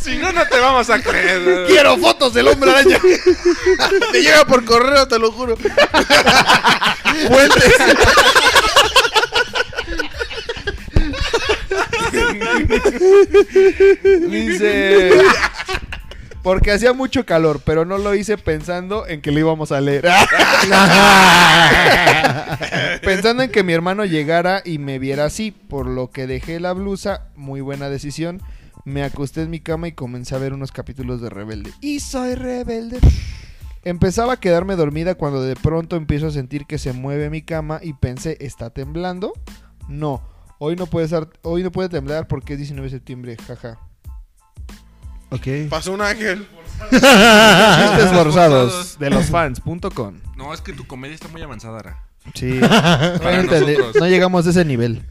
Si 0.01 0.17
no, 0.17 0.31
no 0.31 0.47
te 0.47 0.59
vamos 0.59 0.89
a 0.89 1.01
creer. 1.01 1.65
Quiero 1.67 1.97
fotos 1.97 2.33
del 2.33 2.47
hombre 2.47 2.71
araña. 2.71 2.99
Te 4.13 4.21
llega 4.21 4.45
por 4.45 4.63
correo, 4.63 5.07
te 5.09 5.19
lo 5.19 5.31
juro. 5.33 5.57
Fuentes. 7.27 7.73
Dice. 14.29 15.11
Porque 16.43 16.71
hacía 16.71 16.93
mucho 16.93 17.25
calor, 17.25 17.61
pero 17.63 17.85
no 17.85 17.99
lo 17.99 18.15
hice 18.15 18.37
pensando 18.37 19.05
en 19.05 19.21
que 19.21 19.31
lo 19.31 19.39
íbamos 19.39 19.71
a 19.71 19.79
leer. 19.79 20.03
pensando 23.03 23.43
en 23.43 23.51
que 23.51 23.63
mi 23.63 23.73
hermano 23.73 24.05
llegara 24.05 24.63
y 24.65 24.79
me 24.79 24.97
viera 24.97 25.25
así, 25.25 25.51
por 25.51 25.85
lo 25.85 26.09
que 26.09 26.25
dejé 26.25 26.59
la 26.59 26.73
blusa, 26.73 27.27
muy 27.35 27.61
buena 27.61 27.89
decisión. 27.89 28.41
Me 28.85 29.03
acosté 29.03 29.43
en 29.43 29.51
mi 29.51 29.59
cama 29.59 29.87
y 29.87 29.91
comencé 29.91 30.33
a 30.33 30.39
ver 30.39 30.53
unos 30.53 30.71
capítulos 30.71 31.21
de 31.21 31.29
Rebelde. 31.29 31.71
Y 31.79 31.99
soy 31.99 32.33
rebelde. 32.33 32.97
Empezaba 33.83 34.33
a 34.33 34.39
quedarme 34.39 34.75
dormida 34.75 35.15
cuando 35.15 35.43
de 35.43 35.55
pronto 35.55 35.95
empiezo 35.95 36.27
a 36.27 36.31
sentir 36.31 36.65
que 36.65 36.79
se 36.79 36.93
mueve 36.93 37.29
mi 37.29 37.43
cama 37.43 37.79
y 37.83 37.93
pensé, 37.93 38.37
¿está 38.39 38.71
temblando? 38.71 39.33
No, 39.87 40.23
hoy 40.63 40.75
no 40.75 40.85
puede 40.85 41.05
estar, 41.05 41.27
hoy 41.41 41.63
no 41.63 41.71
puede 41.71 41.89
temblar 41.89 42.27
porque 42.27 42.53
es 42.53 42.59
19 42.59 42.87
de 42.87 42.95
septiembre, 42.97 43.35
jaja. 43.47 43.79
Ok. 45.31 45.47
Pasó 45.69 45.91
un 45.93 46.01
ángel. 46.01 46.47
Chistes 46.91 48.11
forzados 48.13 48.99
de 48.99 49.09
los 49.09 49.25
fans.com. 49.25 50.19
No, 50.37 50.53
es 50.53 50.61
que 50.61 50.71
tu 50.73 50.85
comedia 50.85 51.15
está 51.15 51.29
muy 51.29 51.41
avanzada, 51.41 51.79
Ara. 51.79 52.03
Sí, 52.35 52.59
Para 52.61 53.41
no, 53.41 53.49
entendí- 53.49 53.77
nosotros. 53.77 53.95
no 54.01 54.07
llegamos 54.07 54.45
a 54.45 54.51
ese 54.51 54.63
nivel. 54.63 55.03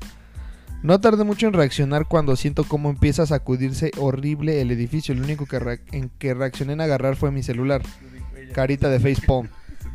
No 0.84 1.00
tardé 1.00 1.24
mucho 1.24 1.48
en 1.48 1.52
reaccionar 1.52 2.06
cuando 2.06 2.36
siento 2.36 2.62
cómo 2.64 2.88
empieza 2.88 3.22
a 3.24 3.26
sacudirse 3.26 3.90
horrible 3.98 4.60
el 4.60 4.70
edificio. 4.70 5.14
Lo 5.16 5.24
único 5.24 5.46
que 5.46 5.80
en 5.90 6.10
que 6.10 6.32
reaccioné 6.32 6.74
en 6.74 6.80
agarrar 6.80 7.16
fue 7.16 7.32
mi 7.32 7.42
celular. 7.42 7.82
Carita 8.54 8.88
de 8.88 9.00
facepalm. 9.00 9.48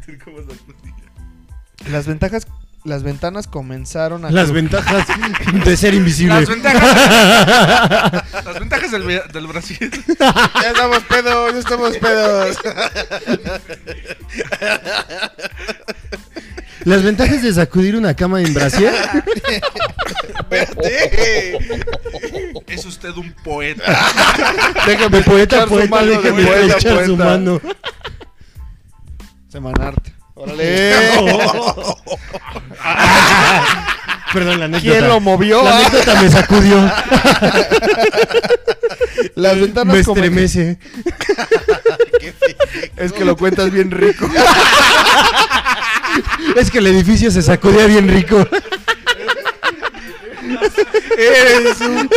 Las 1.91 2.07
ventajas, 2.07 2.47
las 2.85 3.01
ventanas 3.03 3.47
comenzaron 3.47 4.23
a 4.25 4.31
Las 4.31 4.51
ventajas 4.51 5.07
de 5.65 5.75
ser 5.75 5.95
invisible. 5.95 6.35
Las 6.35 6.47
ventajas. 6.47 8.23
Las 8.45 8.59
ventajas 8.59 8.91
del, 8.91 9.47
Brasil. 9.47 9.77
Ya 10.19 10.69
estamos 10.69 11.03
pedos, 11.03 11.53
ya 11.53 11.59
estamos 11.59 11.97
pedos. 11.97 12.57
Las 16.83 17.03
ventajas 17.03 17.41
de 17.41 17.53
sacudir 17.53 17.95
una 17.95 18.13
cama 18.13 18.41
en 18.41 18.53
Brasil. 18.53 18.89
Espérate. 20.37 21.57
Es 22.67 22.85
usted 22.85 23.11
un 23.17 23.33
poeta. 23.43 23.83
Déjame 24.85 25.21
Poeta, 25.21 25.65
poeta, 25.65 26.05
déjame 26.05 26.45
poeta, 26.45 26.77
echar 26.77 27.05
su 27.05 27.17
poeta. 27.17 27.25
mano. 27.25 27.61
Semanarte. 29.49 30.14
Órale. 30.35 30.91
Perdón, 34.33 34.59
la 34.59 34.65
anécdota. 34.65 34.91
¿Quién 34.91 35.07
lo 35.07 35.19
movió? 35.21 35.63
La 35.63 35.77
anécdota 35.77 36.21
me 36.21 36.29
sacudió. 36.29 36.91
Las 39.35 39.59
ventanas 39.59 39.95
Me 39.95 40.03
como- 40.03 40.17
estremece. 40.17 40.77
Es 42.97 43.13
que 43.13 43.23
lo 43.23 43.37
cuentas 43.37 43.71
bien 43.71 43.91
rico. 43.91 44.27
Es 46.57 46.69
que 46.71 46.79
el 46.79 46.87
edificio 46.87 47.31
se 47.31 47.41
sacudía 47.41 47.85
bien 47.85 48.07
rico. 48.09 48.45
Eres 51.17 51.79
un 51.81 52.09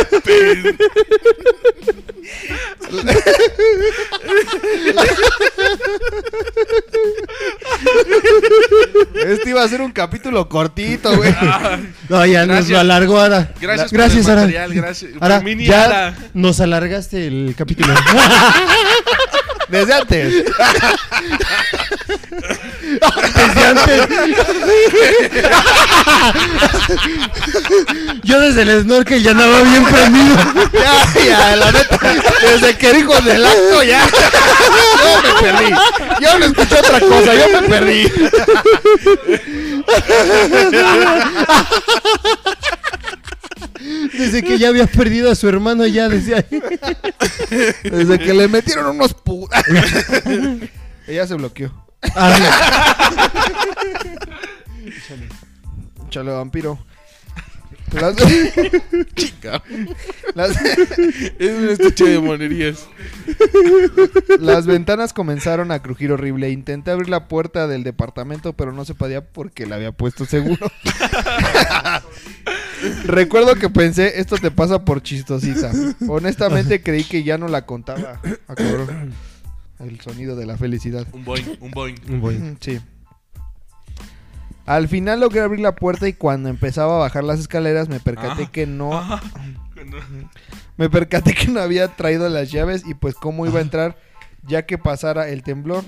Este 9.25 9.49
iba 9.49 9.63
a 9.63 9.67
ser 9.67 9.81
un 9.81 9.91
capítulo 9.91 10.47
cortito, 10.49 11.15
güey. 11.15 11.33
No, 12.09 12.25
ya 12.25 12.41
nos 12.45 12.55
Gracias. 12.57 12.69
lo 12.71 12.79
alargó 12.79 13.19
Ara. 13.19 13.51
Gracias, 13.59 13.91
Gracias 13.91 14.23
por 14.25 14.31
el 14.33 14.37
Ara. 14.37 14.41
material, 14.47 14.73
gracias. 14.73 15.11
Ara, 15.19 15.39
mini 15.41 15.65
ya 15.65 15.85
Ara. 15.85 16.15
nos 16.33 16.59
alargaste 16.59 17.27
el 17.27 17.53
capítulo. 17.57 17.93
Desde 19.69 19.93
antes. 19.93 20.45
Desde 23.35 23.65
antes. 23.65 24.01
Yo 28.23 28.39
desde 28.39 28.61
el 28.63 28.81
snorkel 28.83 29.21
ya 29.21 29.31
andaba 29.31 29.61
bien 29.61 29.85
prendido. 29.85 30.35
Ya, 30.73 31.23
ya, 31.23 31.55
la 31.55 31.71
neta. 31.71 31.99
Desde 32.41 32.77
que 32.77 32.93
dijo 32.93 33.21
del 33.21 33.45
acto, 33.45 33.83
ya. 33.83 34.07
Yo 35.03 35.21
me 35.21 35.33
perdí. 35.41 35.73
Yo 36.21 36.39
no 36.39 36.45
escuché 36.45 36.79
otra 36.79 36.99
cosa, 36.99 37.33
yo 37.35 37.61
me 37.61 37.69
perdí. 37.69 38.11
Desde 44.13 44.43
que 44.43 44.57
ya 44.57 44.69
había 44.69 44.87
perdido 44.87 45.31
a 45.31 45.35
su 45.35 45.47
hermano, 45.47 45.85
ya 45.87 46.09
decía. 46.09 46.45
Desde 47.83 48.19
que 48.19 48.33
le 48.33 48.47
metieron 48.47 48.87
unos 48.95 49.13
pu... 49.13 49.47
Ella 51.07 51.25
se 51.27 51.35
bloqueó. 51.35 51.71
Ah, 52.15 52.83
Chale 56.09 56.31
vampiro. 56.31 56.79
Las, 57.91 58.15
Chica. 59.15 59.63
las- 60.35 60.55
Es 61.39 61.51
un 61.57 61.69
estuche 61.69 62.05
de 62.05 62.19
monerías. 62.19 62.85
las 64.39 64.67
ventanas 64.67 65.11
comenzaron 65.13 65.71
a 65.71 65.81
crujir 65.81 66.11
horrible. 66.11 66.51
Intenté 66.51 66.91
abrir 66.91 67.09
la 67.09 67.27
puerta 67.27 67.67
del 67.67 67.83
departamento, 67.83 68.53
pero 68.53 68.71
no 68.73 68.85
se 68.85 68.93
podía 68.93 69.21
porque 69.25 69.65
la 69.65 69.75
había 69.77 69.91
puesto 69.91 70.25
seguro. 70.25 70.71
Recuerdo 73.05 73.55
que 73.55 73.69
pensé, 73.69 74.19
esto 74.19 74.37
te 74.37 74.51
pasa 74.51 74.83
por 74.85 75.01
chistosita. 75.03 75.71
Honestamente 76.07 76.81
creí 76.81 77.03
que 77.03 77.23
ya 77.23 77.37
no 77.37 77.47
la 77.47 77.65
contaba. 77.65 78.19
Ah, 78.47 78.55
cabrón. 78.55 79.13
El 79.79 79.99
sonido 80.01 80.35
de 80.35 80.45
la 80.45 80.57
felicidad. 80.57 81.05
Un 81.13 81.23
boing, 81.25 81.45
un 81.61 81.71
boing. 81.71 81.95
Mm, 82.53 82.57
Sí. 82.59 82.79
Al 84.65 84.87
final 84.87 85.21
logré 85.21 85.41
abrir 85.41 85.61
la 85.61 85.73
puerta 85.75 86.07
y 86.07 86.13
cuando 86.13 86.47
empezaba 86.49 86.95
a 86.95 86.99
bajar 86.99 87.23
las 87.23 87.39
escaleras 87.39 87.89
me 87.89 87.99
percaté 87.99 88.43
Ah. 88.43 88.49
que 88.51 88.67
no 88.67 88.91
Ah, 88.93 89.19
me 90.77 90.89
percaté 90.89 91.33
que 91.33 91.47
no 91.47 91.59
había 91.59 91.87
traído 91.95 92.29
las 92.29 92.51
llaves 92.51 92.83
y 92.85 92.93
pues 92.93 93.15
cómo 93.15 93.47
iba 93.47 93.59
a 93.59 93.63
entrar 93.63 93.97
ya 94.47 94.65
que 94.67 94.77
pasara 94.77 95.29
el 95.29 95.41
temblor. 95.43 95.83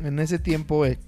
En 0.00 0.18
ese 0.20 0.38
tiempo 0.38 0.86
eh, 0.86 0.98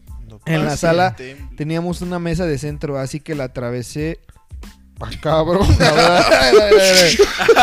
En 0.47 0.65
la 0.65 0.77
sala 0.77 1.17
teníamos 1.57 2.03
una 2.03 2.19
mesa 2.19 2.45
de 2.47 2.59
centro, 2.59 2.99
así 2.99 3.21
que 3.21 3.35
la 3.37 3.45
atravesé. 3.45 4.19
Ah, 4.99 5.11
cabrón. 5.21 5.67
A 5.81 5.85
ver, 5.85 5.99
a 6.01 6.25
ver, 6.51 6.63
a 6.63 6.65
ver. 6.65 7.19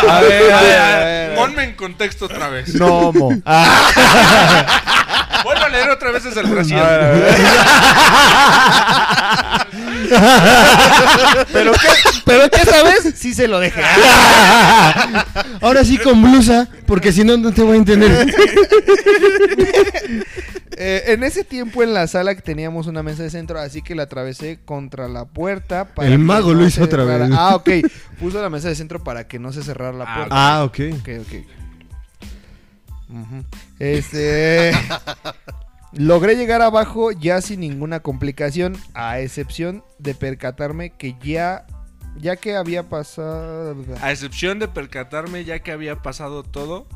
A 0.07 0.21
ver, 0.21 0.51
a 0.51 0.61
ver, 0.61 0.79
a 0.79 0.97
ver. 0.99 1.35
Ponme 1.35 1.63
en 1.63 1.73
contexto 1.75 2.25
otra 2.25 2.49
vez. 2.49 2.75
No, 2.75 3.11
mo. 3.11 3.31
Ah, 3.45 4.79
Vuelvo 5.43 5.65
a 5.65 5.69
leer 5.69 5.89
otra 5.89 6.11
vez 6.11 6.23
desde 6.23 6.41
el 6.41 6.47
ver. 6.47 6.63
¿Pero 11.51 11.71
qué, 11.73 11.87
¿Pero 12.25 12.49
qué 12.49 12.59
sabes? 12.59 13.13
Sí 13.15 13.33
se 13.33 13.47
lo 13.47 13.59
dejé. 13.59 13.81
Ahora 15.61 15.83
sí 15.83 15.97
con 15.97 16.21
blusa, 16.21 16.67
porque 16.85 17.11
si 17.11 17.23
no, 17.23 17.35
no 17.37 17.51
te 17.51 17.61
voy 17.63 17.73
a 17.73 17.77
entender. 17.77 18.33
Eh, 20.77 21.03
en 21.13 21.23
ese 21.23 21.43
tiempo 21.43 21.83
en 21.83 21.93
la 21.93 22.07
sala 22.07 22.33
que 22.35 22.41
teníamos 22.41 22.87
una 22.87 23.03
mesa 23.03 23.23
de 23.23 23.29
centro, 23.29 23.59
así 23.59 23.81
que 23.81 23.95
la 23.95 24.03
atravesé 24.03 24.59
contra 24.65 25.07
la 25.07 25.25
puerta. 25.25 25.85
para 25.93 26.07
El 26.07 26.15
que 26.15 26.17
mago 26.19 26.53
no 26.53 26.59
lo 26.61 26.65
hizo 26.67 26.83
otra 26.83 27.03
vez. 27.03 27.29
Ah, 27.33 27.55
ok. 27.55 27.69
Puso 28.19 28.41
la 28.41 28.49
mesa 28.49 28.69
de 28.69 28.75
centro 28.75 29.03
para 29.03 29.27
que 29.27 29.39
no 29.39 29.51
se 29.53 29.63
cerrara 29.63 29.93
la 29.97 30.05
Ah, 30.07 30.15
puerta. 30.15 30.35
Ah, 30.57 30.63
ok. 30.63 30.79
Ok, 30.99 31.09
ok. 31.21 31.33
Este. 33.79 34.71
Logré 35.93 36.35
llegar 36.35 36.63
abajo 36.63 37.11
ya 37.11 37.39
sin 37.41 37.59
ninguna 37.59 37.99
complicación, 37.99 38.75
a 38.95 39.19
excepción 39.19 39.83
de 39.99 40.15
percatarme 40.15 40.89
que 40.91 41.15
ya. 41.23 41.65
Ya 42.15 42.35
que 42.35 42.55
había 42.55 42.83
pasado. 42.89 43.75
A 44.01 44.11
excepción 44.11 44.59
de 44.59 44.67
percatarme 44.67 45.45
ya 45.45 45.59
que 45.59 45.71
había 45.71 45.95
pasado 46.03 46.43
todo. 46.43 46.87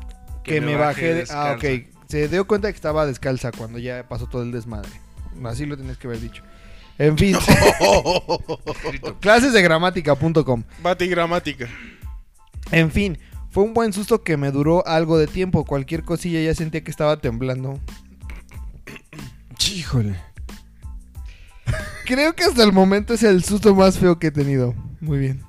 Que, 0.44 0.60
me, 0.60 0.76
bajé. 0.76 1.12
de- 1.14 1.26
ah, 1.30 1.54
ok. 1.56 1.97
Se 2.08 2.26
dio 2.28 2.46
cuenta 2.46 2.70
que 2.70 2.76
estaba 2.76 3.04
descalza 3.06 3.52
cuando 3.52 3.78
ya 3.78 4.08
pasó 4.08 4.26
todo 4.26 4.42
el 4.42 4.50
desmadre. 4.50 4.90
Así 5.44 5.66
lo 5.66 5.76
tienes 5.76 5.98
que 5.98 6.06
haber 6.06 6.20
dicho. 6.20 6.42
En 6.98 7.16
fin. 7.18 7.36
Escrito. 8.66 9.18
Clasesdegramática.com. 9.20 10.62
Batigramática. 10.82 11.68
En 12.70 12.90
fin, 12.90 13.18
fue 13.50 13.64
un 13.64 13.74
buen 13.74 13.92
susto 13.92 14.22
que 14.22 14.36
me 14.36 14.50
duró 14.50 14.86
algo 14.86 15.18
de 15.18 15.26
tiempo. 15.26 15.64
Cualquier 15.64 16.02
cosilla 16.02 16.40
ya 16.40 16.54
sentía 16.54 16.82
que 16.82 16.90
estaba 16.90 17.18
temblando. 17.18 17.78
Híjole. 19.70 20.16
Creo 22.06 22.34
que 22.34 22.44
hasta 22.44 22.64
el 22.64 22.72
momento 22.72 23.12
es 23.12 23.22
el 23.22 23.44
susto 23.44 23.74
más 23.74 23.98
feo 23.98 24.18
que 24.18 24.28
he 24.28 24.30
tenido. 24.30 24.74
Muy 25.00 25.18
bien. 25.18 25.42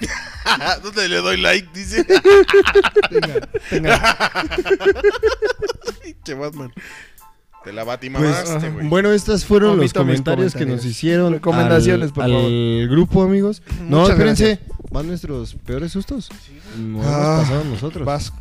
¿Dónde 0.82 1.08
le 1.08 1.16
doy 1.18 1.36
like? 1.40 1.68
Dice. 1.74 2.04
Tenga, 3.10 3.40
tenga. 3.70 4.42
Che, 6.24 6.34
Batman. 6.34 6.72
Te 7.64 7.72
la 7.72 7.82
Pues, 7.84 7.86
batimamaste, 7.86 8.70
güey. 8.70 8.88
bueno, 8.88 9.12
estos 9.12 9.44
fueron 9.44 9.70
los 9.76 9.78
Omito 9.78 10.00
comentarios 10.00 10.54
que 10.54 10.66
nos 10.66 10.84
hicieron. 10.84 11.32
Recomendaciones, 11.32 12.08
al, 12.08 12.12
por 12.12 12.24
al 12.24 12.88
grupo, 12.88 13.22
amigos. 13.22 13.62
No, 13.88 13.98
Muchas 14.00 14.10
espérense. 14.18 14.58
Van 14.90 15.06
nuestros 15.06 15.54
peores 15.54 15.92
sustos. 15.92 16.28
Nos 16.76 17.06
Ah, 17.06 17.08
hemos 17.36 17.40
pasado 17.48 17.64
nosotros. 17.64 18.04
Vas. 18.04 18.32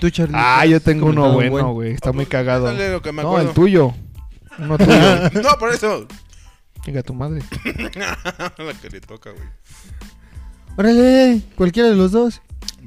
Tú, 0.00 0.10
Charlie. 0.10 0.34
Ah, 0.36 0.66
yo 0.66 0.80
tengo 0.80 1.06
uno 1.06 1.32
bueno, 1.32 1.72
güey. 1.72 1.92
Está 1.92 2.12
muy 2.12 2.26
cagado. 2.26 2.66
Dale 2.66 2.90
lo 2.92 3.00
que 3.02 3.12
me 3.12 3.22
No, 3.22 3.38
el 3.40 3.50
tuyo. 3.50 3.94
Uno 4.58 4.76
tuyo. 4.76 5.30
No, 5.42 5.56
por 5.58 5.72
eso. 5.72 6.06
Chinga 6.82 7.02
tu 7.02 7.14
madre. 7.14 7.42
la 8.58 8.74
que 8.80 8.90
le 8.90 9.00
toca, 9.00 9.30
güey. 9.30 9.48
Órale, 10.76 11.42
cualquiera 11.56 11.88
de 11.88 11.96
los 11.96 12.12
dos. 12.12 12.40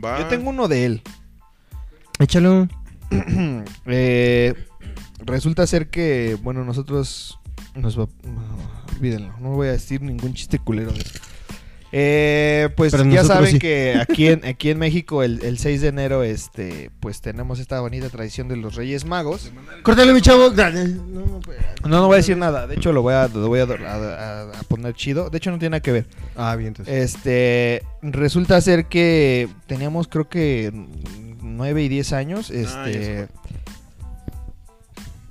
Va. 0.04 0.20
Yo 0.20 0.28
tengo 0.28 0.50
uno 0.50 0.68
de 0.68 0.86
él. 0.86 1.02
Échalo. 2.20 2.68
Eh, 3.86 4.54
resulta 5.20 5.68
ser 5.68 5.90
que, 5.90 6.38
bueno, 6.42 6.64
nosotros 6.64 7.40
nos 7.76 8.00
va... 8.00 8.08
no, 8.24 8.42
olvídenlo, 8.96 9.34
no 9.40 9.50
voy 9.50 9.68
a 9.68 9.72
decir 9.72 10.02
ningún 10.02 10.34
chiste 10.34 10.60
culero. 10.60 10.92
de 10.92 11.00
eso. 11.02 11.20
Eh, 11.94 12.70
pues 12.78 12.94
Pero 12.94 13.04
ya 13.10 13.24
saben 13.26 13.52
sí. 13.52 13.60
que 13.60 13.96
aquí 14.00 14.28
en, 14.28 14.46
aquí 14.46 14.70
en 14.70 14.78
México 14.80 15.24
el, 15.24 15.44
el 15.44 15.58
6 15.58 15.82
de 15.82 15.88
enero, 15.90 16.24
este, 16.24 16.90
pues 17.02 17.20
tenemos 17.20 17.60
esta 17.60 17.82
bonita 17.82 18.08
tradición 18.10 18.48
de 18.48 18.56
los 18.56 18.76
Reyes 18.76 19.04
Magos. 19.06 19.52
Córtale, 19.84 20.14
mi 20.14 20.22
chavo. 20.22 20.52
No. 20.52 21.40
No, 21.90 22.06
voy 22.08 22.14
a 22.14 22.18
decir 22.18 22.38
nada. 22.38 22.66
De 22.68 22.76
hecho, 22.76 22.94
lo 22.94 23.02
voy 23.02 23.14
a, 23.14 23.28
lo 23.28 23.48
voy 23.50 23.60
a, 23.60 23.64
a- 23.64 24.42
a 24.44 24.64
poner 24.70 24.94
chido. 24.94 25.30
De 25.30 25.38
hecho, 25.38 25.52
no 25.52 25.60
tiene 25.60 25.72
nada 25.72 25.82
que 25.82 25.92
ver. 25.92 26.06
Ah, 26.38 26.56
bien, 26.56 26.70
entonces. 26.70 26.94
Este, 27.16 27.84
resulta 28.02 28.62
ser 28.62 28.86
que 28.86 29.50
teníamos 29.68 30.08
creo 30.08 30.30
que 30.30 30.72
9 31.42 31.84
y 31.84 31.90
10 31.90 32.14
años, 32.14 32.52
Ah, 32.52 32.86
este 32.88 33.28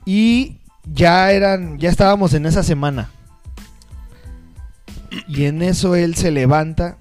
y 0.05 0.59
ya 0.93 1.31
eran 1.33 1.79
ya 1.79 1.91
estábamos 1.91 2.35
en 2.35 2.47
esa 2.47 2.63
semana. 2.63 3.11
Y 5.29 5.45
en 5.45 5.63
eso 5.63 5.95
él 5.95 6.15
se 6.15 6.31
levanta 6.31 6.99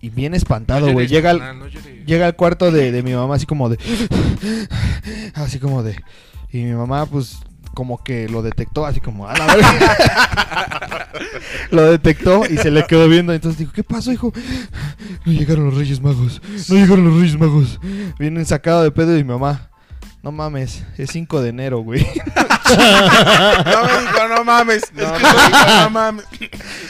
y 0.00 0.10
bien 0.10 0.34
espantado, 0.34 0.92
güey. 0.92 1.06
Llega 1.06 1.32
no 1.32 1.66
llega 2.06 2.26
al 2.26 2.36
cuarto 2.36 2.70
de, 2.70 2.92
de 2.92 3.02
mi 3.02 3.12
mamá 3.14 3.34
así 3.34 3.46
como 3.46 3.68
de 3.68 3.78
así 5.34 5.58
como 5.58 5.82
de 5.82 5.96
y 6.52 6.62
mi 6.62 6.72
mamá 6.72 7.06
pues 7.06 7.38
como 7.74 8.02
que 8.02 8.28
lo 8.28 8.42
detectó 8.42 8.86
así 8.86 9.00
como 9.00 9.28
a 9.28 9.36
la 9.36 9.46
verga". 9.46 11.08
lo 11.70 11.90
detectó 11.90 12.44
y 12.48 12.56
se 12.56 12.70
le 12.70 12.86
quedó 12.86 13.08
viendo. 13.08 13.32
Entonces 13.32 13.58
dijo 13.58 13.72
qué 13.72 13.82
pasó 13.84 14.12
hijo 14.12 14.32
no 15.24 15.32
llegaron 15.32 15.66
los 15.66 15.74
Reyes 15.74 16.00
Magos 16.00 16.40
no 16.68 16.76
llegaron 16.76 17.04
los 17.04 17.20
Reyes 17.20 17.38
Magos. 17.38 17.80
Vienen 18.18 18.46
sacado 18.46 18.82
de 18.82 18.90
pedo 18.90 19.16
y 19.16 19.24
mi 19.24 19.30
mamá 19.30 19.70
no 20.26 20.32
mames 20.32 20.82
es 20.98 21.10
5 21.12 21.40
de 21.40 21.50
enero 21.50 21.78
güey 21.78 22.04
No 22.66 23.84
me 23.84 24.00
dijo, 24.00 24.28
no 24.28 24.44
mames. 24.44 24.82
No, 24.92 25.12
me 25.12 25.18
dijo, 25.18 25.82
no 25.84 25.90
mames. 25.90 26.24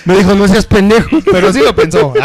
Me 0.07 0.17
dijo, 0.17 0.35
no 0.35 0.49
seas 0.49 0.65
pendejo. 0.65 1.19
pero 1.31 1.53
sí 1.53 1.61
lo 1.61 1.75
pensó 1.75 2.15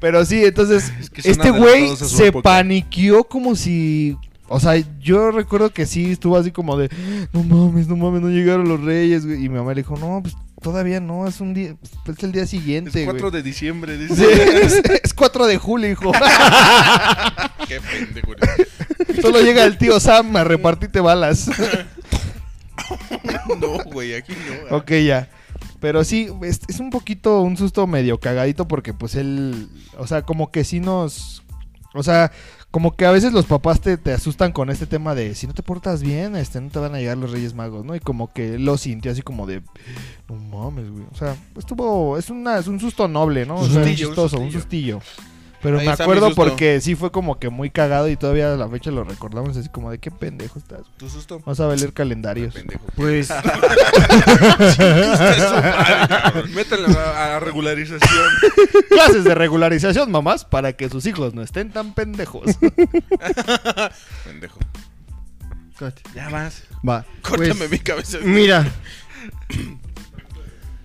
Pero 0.00 0.24
sí, 0.24 0.42
entonces 0.46 0.90
Es 0.98 1.10
que 1.10 1.20
son 1.20 1.30
este 1.32 1.50
güey 1.50 1.94
se 1.94 2.28
época. 2.28 2.42
paniqueó 2.42 3.24
como 3.24 3.54
si... 3.54 4.16
O 4.48 4.58
sea, 4.58 4.82
yo 4.98 5.30
recuerdo 5.30 5.68
que 5.70 5.84
sí, 5.84 6.12
estuvo 6.12 6.38
así 6.38 6.50
como 6.50 6.78
de... 6.78 6.88
No 7.34 7.42
mames, 7.42 7.88
no 7.88 7.96
mames, 7.96 8.22
no 8.22 8.30
llegaron 8.30 8.66
los 8.66 8.80
reyes, 8.80 9.26
güey. 9.26 9.44
Y 9.44 9.48
mi 9.50 9.56
mamá 9.58 9.74
le 9.74 9.82
dijo, 9.82 9.96
no, 9.98 10.22
pues 10.22 10.34
todavía 10.62 11.00
no, 11.00 11.26
es 11.28 11.40
un 11.40 11.52
día... 11.54 11.76
pues, 12.04 12.18
es 12.18 12.24
el 12.24 12.32
día 12.32 12.46
siguiente, 12.46 13.00
Es 13.00 13.04
4 13.04 13.30
güey. 13.30 13.32
de 13.32 13.42
diciembre, 13.42 13.96
Sí, 13.98 14.06
dice. 14.08 14.60
es, 14.62 14.82
es 15.04 15.14
4 15.14 15.46
de 15.46 15.58
julio, 15.58 15.90
hijo. 15.90 16.12
Qué 17.68 17.80
pendejo. 17.80 18.32
Solo 19.20 19.40
llega 19.40 19.64
el 19.64 19.76
tío 19.78 20.00
Sam 20.00 20.34
a 20.36 20.44
repartirte 20.44 21.00
balas. 21.00 21.50
No, 23.60 23.78
güey, 23.84 24.14
aquí 24.14 24.34
no. 24.70 24.76
ok, 24.76 24.90
ya. 25.06 25.28
Pero 25.80 26.04
sí, 26.04 26.28
es, 26.42 26.60
es 26.68 26.80
un 26.80 26.90
poquito 26.90 27.40
un 27.40 27.56
susto 27.56 27.86
medio 27.86 28.18
cagadito 28.20 28.68
porque 28.68 28.92
pues 28.94 29.14
él, 29.14 29.68
o 29.98 30.06
sea, 30.06 30.22
como 30.22 30.50
que 30.50 30.64
sí 30.64 30.80
nos, 30.80 31.42
o 31.94 32.02
sea, 32.02 32.32
como 32.72 32.96
que 32.96 33.04
a 33.04 33.10
veces 33.10 33.34
los 33.34 33.44
papás 33.44 33.82
te, 33.82 33.98
te 33.98 34.12
asustan 34.12 34.50
con 34.50 34.70
este 34.70 34.86
tema 34.86 35.14
de 35.14 35.34
si 35.34 35.46
no 35.46 35.52
te 35.52 35.62
portas 35.62 36.02
bien, 36.02 36.34
este, 36.34 36.58
no 36.58 36.70
te 36.70 36.78
van 36.78 36.94
a 36.94 36.98
llegar 36.98 37.18
los 37.18 37.30
Reyes 37.30 37.52
Magos, 37.54 37.84
¿no? 37.84 37.94
Y 37.94 38.00
como 38.00 38.32
que 38.32 38.58
lo 38.58 38.78
sintió 38.78 39.12
así 39.12 39.20
como 39.20 39.46
de, 39.46 39.62
no 40.26 40.36
mames, 40.36 40.90
güey. 40.90 41.04
O 41.12 41.14
sea, 41.14 41.36
estuvo, 41.56 42.16
es, 42.16 42.30
una, 42.30 42.58
es 42.58 42.66
un 42.68 42.80
susto 42.80 43.06
noble, 43.08 43.44
¿no? 43.44 43.56
O 43.56 43.64
sea, 43.66 43.66
un 43.66 43.74
Sustillo, 43.84 44.08
un 44.08 44.14
chistoso, 44.14 44.40
un 44.40 44.50
sustillo. 44.50 45.00
sustillo. 45.00 45.31
Pero 45.62 45.78
Ahí 45.78 45.86
me 45.86 45.92
acuerdo 45.92 46.34
porque 46.34 46.80
sí 46.80 46.96
fue 46.96 47.12
como 47.12 47.38
que 47.38 47.48
muy 47.48 47.70
cagado 47.70 48.08
y 48.08 48.16
todavía 48.16 48.52
a 48.52 48.56
la 48.56 48.68
fecha 48.68 48.90
lo 48.90 49.04
recordamos 49.04 49.56
así 49.56 49.68
como 49.68 49.92
de 49.92 49.98
qué 49.98 50.10
pendejo 50.10 50.58
estás. 50.58 50.80
güey? 50.80 50.92
¿Tu 50.98 51.08
susto? 51.08 51.38
Vamos 51.38 51.60
a 51.60 51.68
leer 51.68 51.92
calendarios. 51.92 52.52
Pendejo. 52.52 52.84
Pues, 52.96 53.28
Métanla 56.52 57.36
a, 57.36 57.40
regularización. 57.40 58.00
Clases 58.88 59.22
de 59.22 59.36
regularización, 59.36 60.10
mamás, 60.10 60.44
para 60.44 60.72
que 60.72 60.88
sus 60.88 61.06
hijos 61.06 61.32
no 61.32 61.42
estén 61.42 61.70
tan 61.70 61.94
pendejos. 61.94 62.56
Pendejo. 64.24 64.58
Ya 66.14 66.28
vas. 66.28 66.64
Va. 66.88 67.04
Córtame 67.22 67.54
pues, 67.54 67.70
mi 67.70 67.78
cabeza. 67.78 68.18
Mira. 68.22 68.66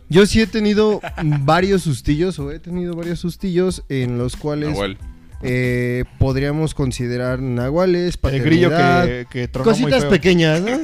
Yo 0.10 0.26
sí 0.26 0.42
he 0.42 0.48
tenido 0.48 1.02
varios 1.42 1.84
sustillos, 1.84 2.40
o 2.40 2.52
he 2.52 2.60
tenido 2.60 2.96
varios 2.96 3.20
sustillos 3.20 3.84
en 3.90 4.18
los 4.18 4.38
cuales 4.38 4.70
Nahual. 4.70 4.98
eh, 5.44 6.06
podríamos 6.18 6.74
considerar 6.74 7.42
nahuales, 7.42 8.18
El 8.24 8.42
grillo 8.42 8.70
que, 8.70 9.28
que 9.30 9.48
tronó 9.50 9.70
muy 9.72 9.82
Cositas 9.82 10.02
feo. 10.04 10.10
pequeñas, 10.10 10.62
¿no? 10.62 10.72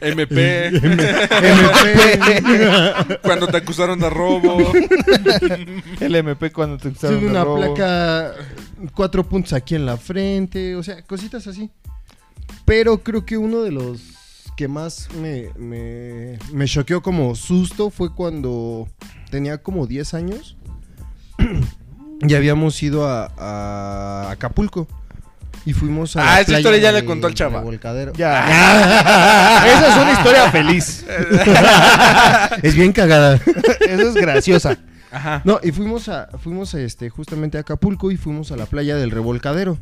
MP. 0.00 0.66
MP. 0.68 0.98
cuando 3.22 3.46
te 3.48 3.56
acusaron 3.58 3.98
de 3.98 4.10
robo. 4.10 4.72
El 6.00 6.14
MP 6.14 6.50
cuando 6.52 6.78
te 6.78 6.88
usaron 6.88 7.16
Tuve 7.18 7.24
de 7.26 7.30
una 7.30 7.44
robo. 7.44 7.74
placa, 7.74 8.32
cuatro 8.94 9.24
puntos 9.28 9.52
aquí 9.52 9.74
en 9.74 9.86
la 9.86 9.96
frente, 9.96 10.76
o 10.76 10.82
sea, 10.82 11.02
cositas 11.02 11.46
así. 11.46 11.70
Pero 12.64 12.98
creo 12.98 13.24
que 13.24 13.38
uno 13.38 13.62
de 13.62 13.72
los 13.72 14.00
que 14.56 14.68
más 14.68 15.08
me, 15.20 15.50
me, 15.56 16.38
me 16.52 16.66
choqueó 16.66 17.02
como 17.02 17.34
susto 17.34 17.90
fue 17.90 18.14
cuando 18.14 18.88
tenía 19.30 19.58
como 19.58 19.86
10 19.86 20.14
años 20.14 20.56
y 22.20 22.34
habíamos 22.34 22.82
ido 22.82 23.06
a, 23.06 23.30
a 23.36 24.30
Acapulco. 24.30 24.88
Y 25.66 25.72
fuimos 25.72 26.16
a. 26.16 26.20
Ah, 26.22 26.24
la 26.24 26.40
esa 26.40 26.44
playa 26.44 26.58
historia 26.58 26.78
ya 26.80 26.92
le 26.92 26.98
del 26.98 27.06
contó 27.06 27.26
al 27.26 27.34
chava. 27.34 27.58
Revolcadero. 27.58 28.12
Ya. 28.12 28.46
Esa 29.66 29.88
es 29.88 29.96
una 29.96 30.12
historia 30.12 30.50
feliz. 30.50 31.04
Es 32.62 32.74
bien 32.76 32.92
cagada. 32.92 33.40
Esa 33.80 34.02
es 34.02 34.14
graciosa. 34.14 34.78
Ajá. 35.10 35.42
No, 35.44 35.58
y 35.62 35.72
fuimos 35.72 36.08
a, 36.08 36.28
fuimos 36.38 36.74
a, 36.74 36.80
este, 36.80 37.10
justamente 37.10 37.58
a 37.58 37.62
Acapulco 37.62 38.12
y 38.12 38.16
fuimos 38.16 38.52
a 38.52 38.56
la 38.56 38.66
playa 38.66 38.96
del 38.96 39.10
Revolcadero. 39.10 39.76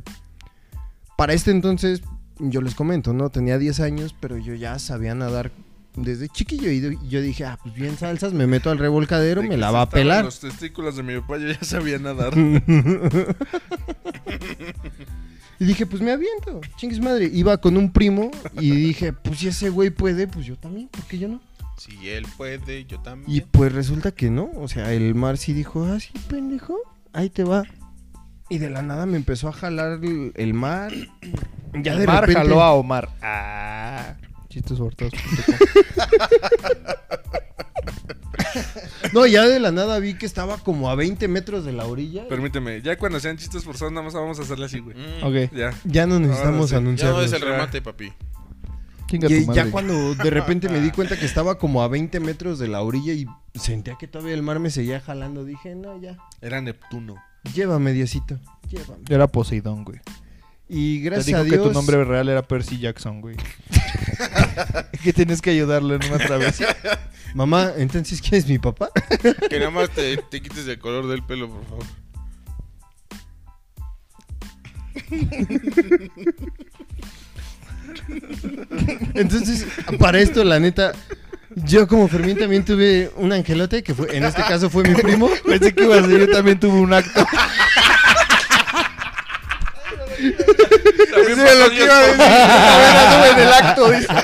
Para 1.18 1.34
este 1.34 1.50
entonces, 1.50 2.02
yo 2.38 2.60
les 2.60 2.74
comento, 2.74 3.12
¿no? 3.12 3.30
Tenía 3.30 3.58
10 3.58 3.80
años, 3.80 4.14
pero 4.18 4.36
yo 4.38 4.54
ya 4.54 4.78
sabía 4.78 5.14
nadar 5.14 5.52
desde 5.96 6.28
chiquillo. 6.28 6.70
Y 6.70 6.98
yo 7.08 7.20
dije, 7.20 7.44
ah, 7.44 7.58
pues 7.62 7.74
bien 7.74 7.96
salsas, 7.96 8.32
me 8.32 8.46
meto 8.46 8.70
al 8.70 8.78
revolcadero, 8.78 9.42
De 9.42 9.48
me 9.48 9.56
la 9.56 9.70
va 9.70 9.82
a 9.82 9.88
pelar. 9.90 10.24
Los 10.24 10.40
testículos 10.40 10.96
de 10.96 11.02
mi 11.02 11.18
papá 11.20 11.38
yo 11.38 11.48
ya 11.48 11.62
sabía 11.62 11.98
nadar. 11.98 12.34
Y 15.60 15.66
dije, 15.66 15.86
pues 15.86 16.02
me 16.02 16.10
aviento, 16.10 16.60
chingues 16.76 17.00
madre. 17.00 17.30
Iba 17.32 17.56
con 17.58 17.76
un 17.76 17.92
primo 17.92 18.30
y 18.60 18.72
dije, 18.72 19.12
pues 19.12 19.38
si 19.38 19.48
ese 19.48 19.70
güey 19.70 19.90
puede, 19.90 20.26
pues 20.26 20.44
yo 20.46 20.56
también, 20.56 20.88
¿por 20.88 21.04
qué 21.04 21.16
yo 21.18 21.28
no? 21.28 21.40
Si 21.78 22.08
él 22.08 22.26
puede, 22.36 22.84
yo 22.86 22.98
Y 22.98 23.02
también. 23.02 23.46
pues 23.52 23.72
resulta 23.72 24.10
que 24.10 24.30
no, 24.30 24.50
o 24.56 24.66
sea, 24.68 24.92
el 24.92 25.14
mar 25.14 25.38
sí 25.38 25.52
dijo, 25.52 25.84
ah, 25.84 26.00
sí, 26.00 26.10
pendejo, 26.28 26.76
ahí 27.12 27.30
te 27.30 27.44
va. 27.44 27.62
Y 28.48 28.58
de 28.58 28.70
la 28.70 28.82
nada 28.82 29.06
me 29.06 29.16
empezó 29.16 29.48
a 29.48 29.52
jalar 29.52 30.00
el, 30.02 30.32
el 30.34 30.54
mar. 30.54 30.92
Ya 31.76 31.96
de 31.96 32.04
Omar 32.04 32.20
repente... 32.20 32.40
jaló 32.40 32.62
a 32.62 32.72
Omar. 32.72 33.10
Ah. 33.20 34.14
Chistes 34.48 34.78
sorteos. 34.78 35.12
No, 39.12 39.26
ya 39.26 39.46
de 39.46 39.60
la 39.60 39.70
nada 39.70 40.00
vi 40.00 40.14
que 40.14 40.26
estaba 40.26 40.58
como 40.58 40.90
a 40.90 40.96
20 40.96 41.28
metros 41.28 41.64
de 41.64 41.72
la 41.72 41.86
orilla. 41.86 42.26
Permíteme, 42.28 42.82
ya 42.82 42.96
cuando 42.96 43.20
sean 43.20 43.36
chistes 43.36 43.62
forzados, 43.62 43.92
nada 43.92 44.04
más 44.04 44.14
vamos 44.14 44.40
a 44.40 44.42
hacerle 44.42 44.66
así, 44.66 44.80
güey. 44.80 44.96
Mm. 44.96 45.24
Ok. 45.24 45.54
Ya. 45.54 45.72
Ya 45.84 46.06
no 46.06 46.18
necesitamos 46.18 46.70
sí. 46.70 46.74
Ya 46.96 47.10
no 47.10 47.20
es 47.20 47.32
el 47.32 47.40
remate, 47.40 47.80
papi. 47.80 48.12
Y 49.12 49.52
ya 49.52 49.70
cuando 49.70 50.14
de 50.14 50.30
repente 50.30 50.68
me 50.68 50.80
di 50.80 50.90
cuenta 50.90 51.16
que 51.16 51.26
estaba 51.26 51.58
como 51.58 51.82
a 51.82 51.88
20 51.88 52.18
metros 52.18 52.58
de 52.58 52.66
la 52.66 52.82
orilla 52.82 53.12
y 53.12 53.26
sentía 53.54 53.96
que 53.96 54.08
todavía 54.08 54.34
el 54.34 54.42
mar 54.42 54.58
me 54.58 54.70
seguía 54.70 55.00
jalando, 55.00 55.44
dije, 55.44 55.76
no, 55.76 56.00
ya, 56.00 56.16
Era 56.40 56.60
Neptuno. 56.60 57.22
Llévame, 57.52 57.92
Diosito, 57.92 58.38
llévame. 58.68 59.04
Era 59.08 59.26
Poseidón, 59.26 59.84
güey. 59.84 60.00
Y 60.68 60.98
Te 60.98 61.04
gracias 61.04 61.26
dijo 61.26 61.38
a 61.40 61.44
que 61.44 61.50
Dios... 61.50 61.68
tu 61.68 61.72
nombre 61.72 62.02
real 62.04 62.28
era 62.28 62.42
Percy 62.42 62.78
Jackson, 62.78 63.20
güey. 63.20 63.36
que 65.02 65.12
tienes 65.12 65.42
que 65.42 65.50
ayudarle 65.50 65.96
en 65.96 66.04
una 66.04 66.18
travesía. 66.18 66.68
Mamá, 67.34 67.72
entonces, 67.76 68.22
¿quién 68.22 68.36
es 68.36 68.48
mi 68.48 68.58
papá? 68.58 68.90
Que 69.50 69.58
nada 69.58 69.70
más 69.70 69.90
te, 69.90 70.16
te 70.16 70.40
quites 70.40 70.66
el 70.66 70.78
color 70.78 71.08
del 71.08 71.22
pelo, 71.22 71.50
por 71.50 71.64
favor. 71.66 71.84
Entonces, 79.14 79.66
para 79.98 80.20
esto, 80.20 80.44
la 80.44 80.60
neta, 80.60 80.92
yo 81.56 81.86
como 81.86 82.08
Fermín 82.08 82.38
también 82.38 82.64
tuve 82.64 83.10
un 83.16 83.32
angelote, 83.32 83.82
que 83.82 83.94
fue, 83.94 84.16
en 84.16 84.24
este 84.24 84.42
caso 84.42 84.70
fue 84.70 84.82
mi 84.84 84.94
primo. 84.94 85.28
Pensé 85.46 85.74
que 85.74 85.84
iba 85.84 85.96
a 85.96 86.00
ser, 86.00 86.10
yo 86.10 86.30
también 86.30 86.58
tuve 86.58 86.78
un 86.78 86.92
acto. 86.92 87.26
Eso 91.34 91.44
es 91.46 91.58
lo 91.58 91.70
que 91.70 91.84
iba 91.84 91.98
a 91.98 92.02
decir. 92.02 92.20
En 93.32 93.38
el 93.38 93.52
acto, 93.52 93.90
dice. 93.90 94.06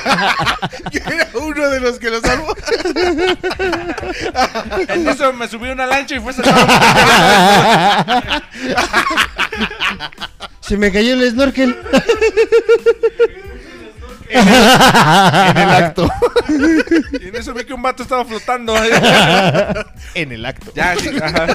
Yo 0.90 1.00
era 1.06 1.28
uno 1.34 1.70
de 1.70 1.80
los 1.80 1.98
que 1.98 2.10
lo 2.10 2.20
salvó. 2.20 2.54
En 4.88 5.08
eso 5.08 5.32
me 5.32 5.48
subí 5.48 5.68
a 5.68 5.72
una 5.72 5.86
lancha 5.86 6.16
y 6.16 6.20
fue 6.20 6.32
sentado. 6.32 6.66
Se 10.60 10.76
me 10.76 10.92
cayó 10.92 11.14
el 11.14 11.30
snorkel. 11.30 11.76
En 15.50 15.56
el 15.58 15.68
acto. 15.70 16.08
Y 17.20 17.28
en 17.28 17.36
eso 17.36 17.54
vi 17.54 17.64
que 17.64 17.72
un 17.74 17.82
vato 17.82 18.02
estaba 18.02 18.24
flotando. 18.24 18.74
En 20.14 20.32
el 20.32 20.44
acto. 20.44 20.72
ya, 20.74 20.96
sí, 20.96 21.08
ajá. 21.22 21.46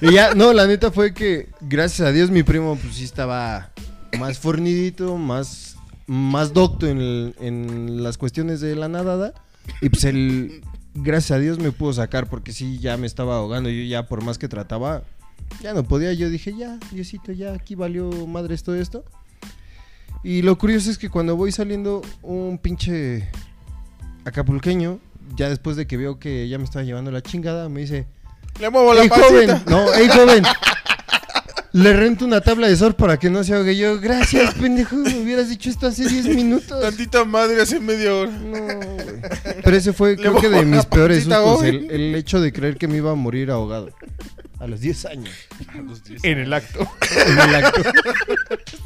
Y 0.00 0.12
ya, 0.12 0.34
no, 0.34 0.52
la 0.52 0.66
neta 0.66 0.90
fue 0.90 1.14
que, 1.14 1.48
gracias 1.60 2.06
a 2.08 2.12
Dios, 2.12 2.30
mi 2.30 2.42
primo, 2.42 2.76
pues 2.76 2.96
sí 2.96 3.04
estaba 3.04 3.70
más 4.18 4.38
fornidito, 4.38 5.16
más, 5.16 5.76
más 6.06 6.52
docto 6.52 6.86
en, 6.86 6.98
el- 6.98 7.34
en 7.40 8.02
las 8.02 8.18
cuestiones 8.18 8.60
de 8.60 8.76
la 8.76 8.88
nadada. 8.88 9.32
Y 9.80 9.88
pues 9.88 10.04
él, 10.04 10.60
gracias 10.94 11.30
a 11.32 11.40
Dios, 11.40 11.58
me 11.58 11.72
pudo 11.72 11.92
sacar, 11.94 12.28
porque 12.28 12.52
sí, 12.52 12.78
ya 12.78 12.96
me 12.96 13.06
estaba 13.06 13.36
ahogando. 13.36 13.70
Yo 13.70 13.82
ya, 13.84 14.06
por 14.06 14.22
más 14.22 14.36
que 14.38 14.48
trataba, 14.48 15.02
ya 15.62 15.72
no 15.72 15.84
podía. 15.84 16.12
Yo 16.12 16.28
dije, 16.28 16.54
ya, 16.56 16.78
Diosito, 16.90 17.32
ya, 17.32 17.54
aquí 17.54 17.74
valió 17.74 18.10
madres 18.26 18.62
todo 18.62 18.74
esto. 18.76 19.04
Y 20.24 20.40
lo 20.40 20.56
curioso 20.56 20.90
es 20.90 20.96
que 20.96 21.10
cuando 21.10 21.36
voy 21.36 21.52
saliendo, 21.52 22.00
un 22.22 22.58
pinche 22.58 23.28
acapulqueño, 24.24 24.98
ya 25.36 25.50
después 25.50 25.76
de 25.76 25.86
que 25.86 25.98
veo 25.98 26.18
que 26.18 26.48
ya 26.48 26.56
me 26.56 26.64
estaba 26.64 26.82
llevando 26.82 27.10
la 27.10 27.20
chingada, 27.22 27.68
me 27.68 27.82
dice... 27.82 28.06
Le 28.58 28.70
muevo 28.70 28.94
la 28.94 29.02
¡Ey, 29.02 29.08
joven! 29.10 29.62
No, 29.68 29.92
¡ey, 29.92 30.08
joven! 30.08 30.42
Le 31.72 31.92
rento 31.92 32.24
una 32.24 32.40
tabla 32.40 32.68
de 32.68 32.76
surf 32.76 32.94
para 32.94 33.18
que 33.18 33.28
no 33.28 33.42
se 33.42 33.52
ahogue. 33.52 33.76
Yo, 33.76 34.00
gracias, 34.00 34.54
pendejo. 34.54 34.94
Me 34.94 35.18
hubieras 35.18 35.48
dicho 35.48 35.68
esto 35.68 35.88
hace 35.88 36.08
10 36.08 36.26
minutos. 36.28 36.80
Tantita 36.80 37.24
madre 37.24 37.60
hace 37.60 37.80
media 37.80 38.14
hora. 38.14 38.30
No, 38.30 38.60
güey. 38.62 39.20
Pero 39.64 39.76
ese 39.76 39.92
fue, 39.92 40.10
Le 40.10 40.18
creo 40.18 40.36
que 40.40 40.48
de 40.48 40.64
mis 40.64 40.86
peores 40.86 41.24
sustos. 41.24 41.64
El, 41.64 41.90
el 41.90 42.14
hecho 42.14 42.40
de 42.40 42.52
creer 42.52 42.76
que 42.76 42.86
me 42.86 42.98
iba 42.98 43.10
a 43.10 43.16
morir 43.16 43.50
ahogado. 43.50 43.90
A 44.60 44.68
los 44.68 44.80
10 44.80 45.04
años. 45.06 45.34
A 45.74 45.78
los 45.78 46.04
diez. 46.04 46.22
En 46.22 46.38
el 46.38 46.52
acto. 46.52 46.88
En 47.26 47.38
el 47.40 47.54
acto. 47.56 47.82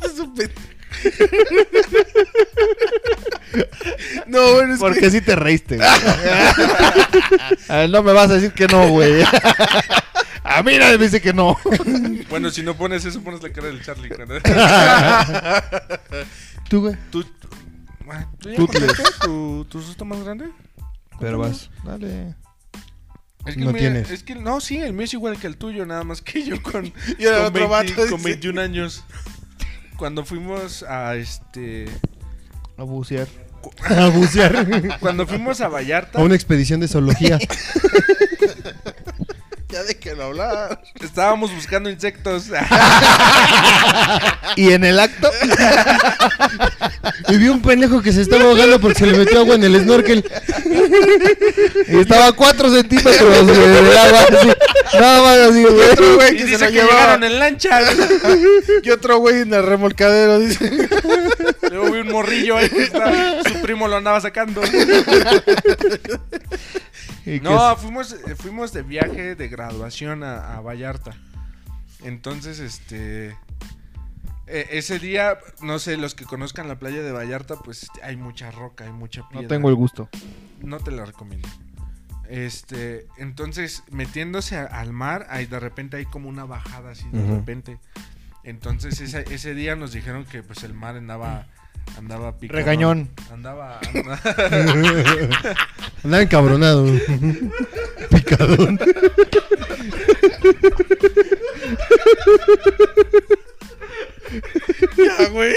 Es 0.05 0.19
un 0.19 0.35
pe- 0.35 0.51
No, 4.27 4.55
bueno, 4.55 4.75
es 4.75 4.81
Porque 4.81 5.01
que... 5.01 5.11
sí 5.11 5.21
te 5.21 5.37
reíste, 5.37 5.77
güey. 5.77 5.89
A 7.69 7.69
ver, 7.77 7.91
no 7.91 8.03
me 8.03 8.13
vas 8.13 8.31
a 8.31 8.35
decir 8.35 8.53
que 8.53 8.67
no, 8.67 8.89
güey. 8.89 9.23
A 10.45 10.63
mí 10.63 10.77
nadie 10.79 10.97
me 10.99 11.05
dice 11.05 11.21
que 11.21 11.33
no. 11.35 11.59
Bueno, 12.31 12.51
si 12.51 12.63
no 12.63 12.75
pones 12.77 13.05
eso, 13.05 13.21
pones 13.23 13.43
la 13.43 13.51
cara 13.53 13.67
del 13.69 13.83
Charlie. 13.83 14.09
cuando- 14.09 14.39
¿Tú, 16.71 16.81
güey? 16.81 16.97
¿Tú, 17.11 17.25
ah, 18.11 18.27
¿tú 18.39 18.49
ya 18.51 18.57
Tú 18.57 18.67
contaste 18.67 19.03
tu, 19.23 19.67
tu 19.69 19.83
susto 19.83 20.05
más 20.05 20.23
grande? 20.25 20.49
Pero 21.21 21.39
vas, 21.39 21.71
dale. 21.85 22.35
Es 23.47 23.55
que 23.55 23.61
No 23.61 23.73
mío- 23.73 23.79
tienes. 23.81 24.11
Es 24.11 24.23
que, 24.23 24.35
no, 24.35 24.61
sí, 24.61 24.79
el 24.79 24.93
mío 24.95 25.05
es 25.05 25.13
igual 25.15 25.39
que 25.39 25.47
el 25.47 25.57
tuyo, 25.59 25.85
nada 25.87 26.05
más 26.05 26.23
que 26.23 26.43
yo 26.45 26.63
con, 26.63 26.87
Y 27.19 27.25
el 27.25 27.35
con, 27.35 27.45
otro 27.47 27.53
20 27.53 27.67
vato 27.69 27.95
con 28.11 28.19
dice- 28.19 28.29
21 28.31 28.61
años. 28.61 29.05
Cuando 29.99 30.25
fuimos 30.25 30.85
a 30.85 31.17
este. 31.17 31.87
A 32.77 32.85
bucear. 32.85 33.27
A 33.91 34.09
bucear. 34.09 34.99
Cuando 35.01 35.27
fuimos 35.27 35.61
a 35.61 35.67
Vallarta, 35.67 36.21
A 36.21 36.23
una 36.23 36.37
expedición 36.37 36.79
de 36.79 36.87
zoología. 36.87 37.41
Ya 39.73 39.83
de 39.83 39.97
que 39.99 40.15
lo 40.15 40.25
hablar. 40.25 40.81
estábamos 41.03 41.55
buscando 41.55 41.91
insectos. 41.91 42.47
Y 44.57 44.73
en 44.73 44.83
el 44.83 44.99
acto, 44.99 45.31
Y 47.29 47.37
vi 47.37 47.49
un 47.49 47.61
pendejo 47.61 48.01
que 48.01 48.13
se 48.13 48.23
estaba 48.23 48.45
ahogando 48.45 48.81
porque 48.81 48.99
se 49.01 49.07
le 49.07 49.19
metió 49.19 49.41
agua 49.41 49.57
en 49.57 49.65
el 49.65 49.81
snorkel. 49.83 50.25
y 51.89 51.99
estaba 51.99 52.29
a 52.29 52.33
4 52.33 52.71
centímetros 52.71 53.47
del 53.47 53.99
agua. 53.99 54.21
así. 54.23 54.53
Nada 54.99 55.23
más 55.23 55.39
así, 55.51 55.63
güey. 55.63 55.91
Otro 55.91 56.15
güey 56.17 56.35
y 56.35 56.39
que 56.39 56.43
se 56.45 56.47
dice 56.47 56.67
que 56.67 56.73
llevaba. 56.73 56.93
llegaron 56.93 57.25
en 57.25 57.39
lancha. 57.39 57.81
Y 58.83 58.91
otro 58.91 59.19
güey 59.19 59.43
en 59.43 59.53
el 59.55 59.63
remolcadero, 59.65 60.39
dice. 60.41 60.89
Luego 61.71 61.93
vi 61.93 62.01
un 62.01 62.09
morrillo 62.13 62.57
ahí 62.57 62.69
que 62.69 62.83
estaba- 62.85 63.43
su 63.45 63.61
primo 63.63 63.89
lo 63.89 63.97
andaba 63.97 64.21
sacando. 64.21 64.63
No, 67.43 67.77
fuimos, 67.77 68.13
eh, 68.27 68.35
fuimos 68.37 68.73
de 68.73 68.83
viaje 68.83 69.35
de 69.35 69.49
graduación 69.49 70.23
a, 70.25 70.57
a 70.57 70.61
Vallarta. 70.61 71.13
Entonces, 72.03 72.59
este. 72.61 73.37
Eh, 74.47 74.67
ese 74.71 74.99
día, 74.99 75.39
no 75.61 75.79
sé, 75.79 75.99
los 75.99 76.15
que 76.15 76.25
conozcan 76.25 76.69
la 76.69 76.79
playa 76.79 77.03
de 77.03 77.13
Vallarta, 77.13 77.57
pues 77.57 77.89
hay 78.03 78.17
mucha 78.17 78.51
roca, 78.51 78.85
hay 78.85 78.93
mucha 78.93 79.29
piedra. 79.29 79.43
No 79.43 79.49
tengo 79.49 79.69
el 79.69 79.75
gusto. 79.75 80.09
No 80.63 80.79
te 80.79 80.91
la 80.91 81.05
recomiendo. 81.05 81.47
Este, 82.31 83.07
entonces, 83.19 83.83
metiéndose 83.91 84.57
a- 84.57 84.65
al 84.65 84.93
mar, 84.95 85.27
ahí 85.29 85.45
de 85.47 85.61
repente 85.61 85.99
hay 85.99 86.07
como 86.07 86.29
una 86.31 86.45
bajada 86.45 86.93
así 86.93 87.07
de 87.13 87.27
repente. 87.27 87.79
Entonces, 88.43 89.01
ese, 89.03 89.25
ese 89.31 89.55
día 89.55 89.77
nos 89.77 89.93
dijeron 89.93 90.25
que 90.25 90.43
pues 90.43 90.63
el 90.63 90.73
mar 90.73 90.97
andaba 90.97 91.47
andaba 91.97 92.37
picado. 92.39 92.59
Regañón. 92.59 93.09
Andaba, 93.33 93.81
andaba- 96.05 96.23
encabronado. 96.23 96.87
Picadón. 98.11 98.79
Ya, 104.97 105.29
güey. 105.31 105.55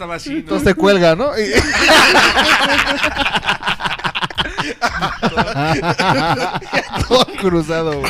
Estaba 0.00 0.14
así, 0.14 0.30
¿no? 0.30 0.36
Entonces 0.38 0.64
te 0.68 0.74
cuelga, 0.74 1.14
¿no? 1.14 1.38
Y- 1.38 1.42
Todo 7.08 7.26
cruzado. 7.38 8.02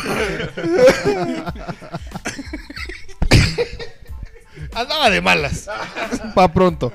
Andaba 4.75 5.11
de 5.11 5.21
malas. 5.21 5.69
Pa' 6.35 6.53
pronto. 6.53 6.93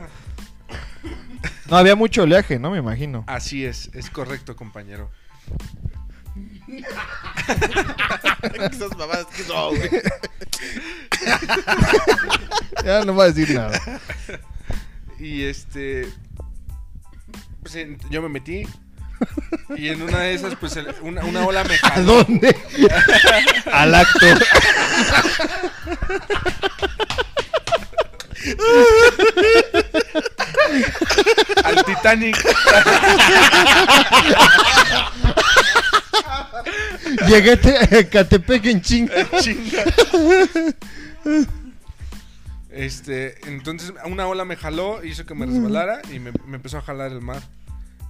No, 1.70 1.78
había 1.78 1.96
mucho 1.96 2.24
oleaje, 2.24 2.60
¿no? 2.60 2.72
Me 2.72 2.78
imagino. 2.78 3.24
Así 3.28 3.66
es, 3.66 3.90
es 3.94 4.10
correcto, 4.10 4.56
compañero. 4.56 5.10
Esas 8.72 8.96
mamadas 8.98 9.26
que 9.36 9.44
no, 9.48 9.70
güey. 9.70 9.90
Ya 12.86 13.04
no 13.04 13.14
voy 13.14 13.26
a 13.26 13.32
decir 13.32 13.56
nada. 13.56 13.80
Y 15.36 15.44
este. 15.44 16.08
Pues 17.62 17.76
en- 17.76 17.98
yo 18.10 18.22
me 18.22 18.30
metí. 18.30 18.66
Y 19.76 19.90
en 19.90 20.02
una 20.02 20.20
de 20.20 20.34
esas, 20.34 20.56
pues 20.56 20.78
el- 20.78 20.96
una, 21.02 21.26
una 21.26 21.46
ola 21.46 21.66
me 21.66 21.76
¿A 21.76 21.90
jaló. 21.90 22.24
dónde? 22.24 22.56
Al 23.70 23.96
acto. 23.96 24.26
Al 31.64 31.84
Titanic. 31.86 32.38
Llegué 37.28 37.52
a 37.54 37.62
Te- 37.62 37.98
a 38.00 38.10
Catepec 38.10 38.66
en 38.66 38.82
chinga. 38.82 39.14
Chinga. 39.42 39.84
Este, 42.76 43.36
entonces 43.48 43.94
una 44.04 44.28
ola 44.28 44.44
me 44.44 44.58
jaló, 44.58 45.02
hizo 45.02 45.26
que 45.26 45.34
me 45.34 45.46
resbalara 45.46 46.02
y 46.12 46.20
me, 46.20 46.34
me 46.46 46.58
empezó 46.58 46.78
a 46.78 46.82
jalar 46.82 47.14
el 47.14 47.22
mar. 47.22 47.42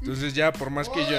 Entonces 0.02 0.34
ya 0.34 0.52
por 0.52 0.72
más 0.72 0.90
que 0.90 1.06
yo... 1.06 1.12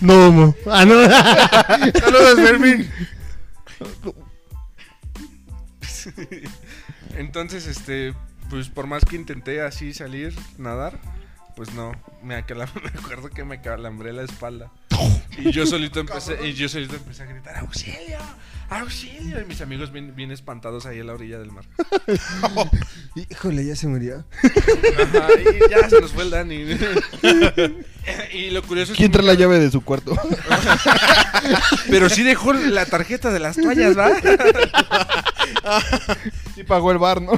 No, 0.00 0.32
mo. 0.32 0.56
Ah, 0.66 0.86
no. 0.86 0.94
Saludos, 2.00 2.40
Fermín. 2.40 2.90
Entonces, 7.16 7.66
este, 7.66 8.14
pues 8.48 8.70
por 8.70 8.86
más 8.86 9.04
que 9.04 9.16
intenté 9.16 9.60
así 9.60 9.92
salir, 9.92 10.34
nadar, 10.56 10.98
pues 11.56 11.72
no, 11.74 11.92
me, 12.22 12.36
acala- 12.36 12.68
me 12.82 12.88
acuerdo 13.00 13.28
que 13.30 13.44
me 13.44 13.60
calambré 13.60 14.12
la 14.12 14.22
espalda. 14.22 14.70
Y 15.38 15.50
yo 15.50 15.64
solito 15.64 15.98
empecé, 15.98 16.46
y 16.46 16.52
yo 16.52 16.68
solito 16.68 16.94
empecé 16.94 17.22
a 17.22 17.26
gritar, 17.26 17.56
auxilio, 17.56 18.18
auxilio. 18.68 19.40
Y 19.40 19.44
mis 19.46 19.62
amigos 19.62 19.90
bien, 19.90 20.14
bien 20.14 20.30
espantados 20.30 20.84
ahí 20.84 21.00
a 21.00 21.04
la 21.04 21.14
orilla 21.14 21.38
del 21.38 21.50
mar. 21.50 21.64
Híjole, 23.30 23.64
ya 23.64 23.74
se 23.74 23.86
murió. 23.88 24.26
Ajá, 24.42 25.28
y 25.40 25.70
ya 25.70 25.88
se 25.88 26.02
nos 26.02 26.12
fue 26.12 26.24
el 26.24 26.30
Dani. 26.30 26.54
y 28.34 28.50
lo 28.50 28.62
curioso 28.62 28.92
es 28.92 28.98
¿Quién 28.98 29.10
que 29.10 29.18
trae 29.18 29.26
la 29.26 29.34
llave 29.34 29.58
de 29.58 29.70
su 29.70 29.80
cuarto? 29.82 30.14
Pero 31.88 32.10
sí 32.10 32.22
dejó 32.22 32.52
la 32.52 32.84
tarjeta 32.84 33.30
de 33.32 33.38
las 33.40 33.56
toallas, 33.56 33.96
¿va? 33.98 34.10
Sí 36.54 36.62
pagó 36.64 36.92
el 36.92 36.98
bar, 36.98 37.22
¿no? 37.22 37.32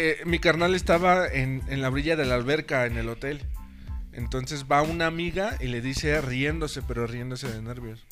Eh, 0.00 0.22
mi 0.24 0.38
carnal 0.38 0.76
estaba 0.76 1.26
en, 1.26 1.60
en 1.68 1.82
la 1.82 1.88
orilla 1.90 2.14
de 2.14 2.24
la 2.24 2.36
alberca 2.36 2.86
en 2.86 2.96
el 2.98 3.08
hotel. 3.08 3.42
Entonces 4.12 4.66
va 4.70 4.80
una 4.80 5.06
amiga 5.06 5.56
y 5.58 5.66
le 5.66 5.80
dice 5.80 6.20
riéndose, 6.20 6.82
pero 6.82 7.08
riéndose 7.08 7.48
de 7.48 7.60
nervios. 7.60 8.06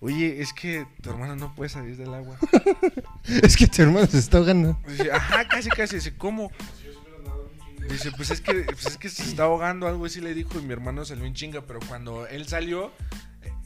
Oye, 0.00 0.40
es 0.40 0.52
que 0.52 0.86
tu 1.02 1.10
hermano 1.10 1.36
no 1.36 1.54
puede 1.54 1.68
salir 1.68 1.96
del 1.96 2.12
agua. 2.14 2.36
Es 3.42 3.56
que 3.56 3.68
tu 3.68 3.82
hermano 3.82 4.06
se 4.06 4.18
está 4.18 4.38
ahogando. 4.38 4.76
Dice, 4.88 5.12
ajá, 5.12 5.46
casi, 5.46 5.68
casi. 5.68 5.96
Dice, 5.96 6.16
¿cómo? 6.16 6.50
Dice, 7.88 8.10
pues 8.12 8.30
es 8.30 8.40
que, 8.40 8.64
pues 8.64 8.86
es 8.86 8.96
que 8.96 9.08
se 9.08 9.22
está 9.22 9.44
ahogando, 9.44 9.86
algo 9.86 10.06
así 10.06 10.20
le 10.20 10.34
dijo. 10.34 10.58
Y 10.58 10.62
mi 10.62 10.72
hermano 10.72 11.04
salió 11.04 11.26
en 11.26 11.34
chinga, 11.34 11.60
pero 11.62 11.78
cuando 11.86 12.26
él 12.26 12.48
salió, 12.48 12.90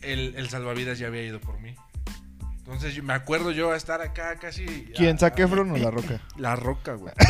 el, 0.03 0.35
el 0.37 0.51
salvavidas 0.51 0.99
ya 0.99 1.07
había 1.07 1.23
ido 1.23 1.41
por 1.41 1.59
mí. 1.61 1.77
Entonces 2.67 2.95
yo- 2.95 3.03
me 3.03 3.13
acuerdo 3.13 3.51
yo 3.51 3.73
a 3.73 3.77
estar 3.77 4.01
acá 4.01 4.37
casi. 4.39 4.65
¿Quién? 4.97 5.19
¿Zac 5.19 5.39
Efron 5.39 5.71
o 5.71 5.77
La 5.77 5.91
Roca? 5.91 6.21
La 6.39 6.57
roca, 6.57 6.95
güey. 6.95 7.13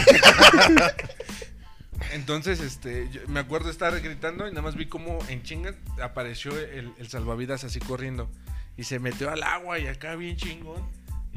Entonces, 2.13 2.61
este, 2.61 3.09
yo 3.11 3.21
me 3.29 3.41
acuerdo 3.41 3.71
estar 3.71 3.99
gritando 4.01 4.47
y 4.47 4.51
nada 4.51 4.63
más 4.63 4.77
vi 4.77 4.87
como 4.87 5.19
en 5.29 5.43
chinga 5.43 5.75
apareció 6.03 6.57
el, 6.59 6.93
el 6.99 7.09
salvavidas 7.09 7.65
así 7.65 7.81
corriendo. 7.81 8.29
Y 8.77 8.85
se 8.85 8.99
metió 8.99 9.31
al 9.31 9.43
agua 9.43 9.79
y 9.79 9.87
acá 9.87 10.17
bien 10.17 10.37
chingón. 10.37 10.83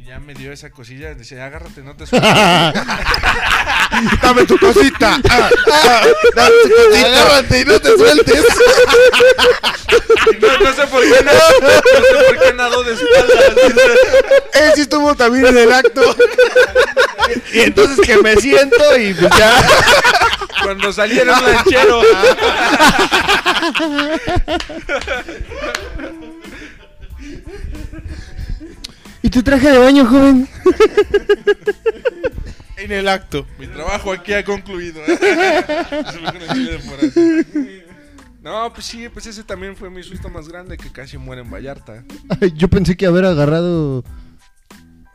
Ya 0.08 0.20
me 0.22 0.34
dio 0.34 0.54
esa 0.54 0.70
cosilla. 0.70 1.14
Dice, 1.16 1.42
agárrate, 1.42 1.82
no 1.82 1.94
te 1.94 2.06
sueltes. 2.08 2.32
Dame 4.22 4.46
tu 4.46 4.58
cosita. 4.58 5.20
Ah, 5.30 5.50
ah, 5.74 6.06
dame 6.34 6.52
tu 6.64 6.70
cosita. 6.70 7.08
Agárrate 7.08 7.60
y 7.60 7.66
no 7.66 7.78
te 7.80 7.98
sueltes. 7.98 8.46
No, 10.40 10.58
no 10.60 10.74
sé 10.74 10.88
por 10.88 11.02
qué 11.04 11.22
no, 11.24 11.34
no 11.34 11.40
sé 11.40 11.52
por 12.26 12.40
qué 12.40 12.54
nadó 12.54 12.84
de 12.84 12.94
espaldas. 12.94 13.54
Él 14.54 14.72
sí 14.76 14.82
estuvo 14.82 15.14
también 15.16 15.48
en 15.48 15.58
el 15.58 15.74
acto. 15.74 16.16
Y 17.52 17.60
entonces 17.62 18.00
que 18.06 18.18
me 18.18 18.36
siento 18.38 18.98
y 18.98 19.14
pues 19.14 19.32
ya. 19.38 19.54
Cuando 20.64 20.94
salí 20.94 21.20
era 21.20 21.38
un 21.38 21.44
lanchero. 21.46 22.02
tu 29.38 29.44
traje 29.44 29.70
de 29.70 29.78
baño, 29.78 30.06
joven? 30.06 30.50
En 32.78 32.92
el 32.92 33.08
acto. 33.08 33.48
Mi 33.58 33.66
trabajo 33.66 34.12
aquí 34.12 34.34
ha 34.34 34.46
concluido. 34.46 35.02
Fuera. 35.06 35.18
No, 38.42 38.72
pues 38.72 38.86
sí, 38.86 39.10
pues 39.10 39.26
ese 39.26 39.44
también 39.44 39.76
fue 39.76 39.90
mi 39.90 40.04
susto 40.04 40.30
más 40.30 40.48
grande 40.48 40.78
que 40.78 40.92
casi 40.92 41.18
muere 41.18 41.42
en 41.42 41.50
Vallarta. 41.52 42.04
Ay, 42.40 42.54
yo 42.56 42.68
pensé 42.68 42.96
que 42.96 43.08
haber 43.08 43.26
agarrado. 43.26 44.04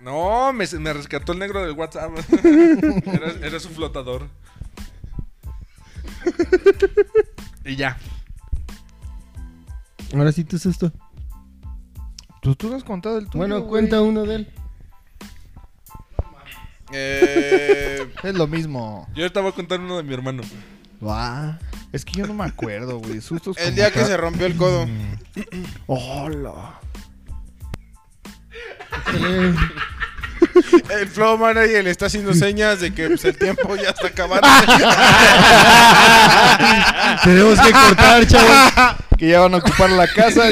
No, 0.01 0.53
me, 0.53 0.67
me 0.67 0.93
rescató 0.93 1.33
el 1.33 1.39
negro 1.39 1.63
del 1.63 1.73
WhatsApp. 1.73 2.11
Era, 2.45 3.47
era 3.47 3.61
su 3.61 3.69
flotador. 3.71 4.29
Y 7.65 7.77
ya. 7.77 7.97
Ahora 10.13 10.33
sí 10.33 10.43
tu 10.43 10.59
susto. 10.59 10.93
Pues 12.43 12.57
tú 12.57 12.69
no 12.69 12.77
has 12.77 12.85
contado 12.85 13.19
el 13.19 13.27
tuyo. 13.27 13.39
Bueno, 13.39 13.59
güey. 13.61 13.71
cuenta 13.71 14.03
uno 14.03 14.25
de 14.25 14.35
él. 14.35 14.53
Eh, 16.93 18.13
Es 18.23 18.35
lo 18.35 18.47
mismo. 18.47 19.09
Yo 19.15 19.23
ahorita 19.23 19.41
voy 19.41 19.53
a 19.53 19.55
contar 19.55 19.81
uno 19.81 19.97
de 19.97 20.03
mi 20.03 20.13
hermano. 20.13 20.43
Va. 21.03 21.59
Es 21.93 22.05
que 22.05 22.13
yo 22.15 22.27
no 22.27 22.35
me 22.35 22.45
acuerdo, 22.45 22.99
güey. 22.99 23.21
Sustos 23.21 23.57
el 23.59 23.75
día 23.75 23.91
que 23.91 24.05
se 24.05 24.17
rompió 24.17 24.47
el 24.47 24.57
codo. 24.57 24.87
Hola. 25.87 26.81
El 30.91 31.09
flow 31.09 31.39
manager 31.39 31.85
le 31.85 31.91
está 31.91 32.07
haciendo 32.07 32.35
señas 32.35 32.81
de 32.81 32.93
que 32.93 33.07
pues, 33.09 33.25
el 33.25 33.39
tiempo 33.39 33.77
ya 33.77 33.91
está 33.91 34.09
acabando. 34.09 34.47
Tenemos 37.25 37.61
que 37.61 37.73
cortar, 37.73 38.27
chavos. 38.27 38.97
Que 39.17 39.29
ya 39.29 39.41
van 39.41 39.55
a 39.55 39.59
ocupar 39.59 39.91
la 39.91 40.07
casa. 40.09 40.51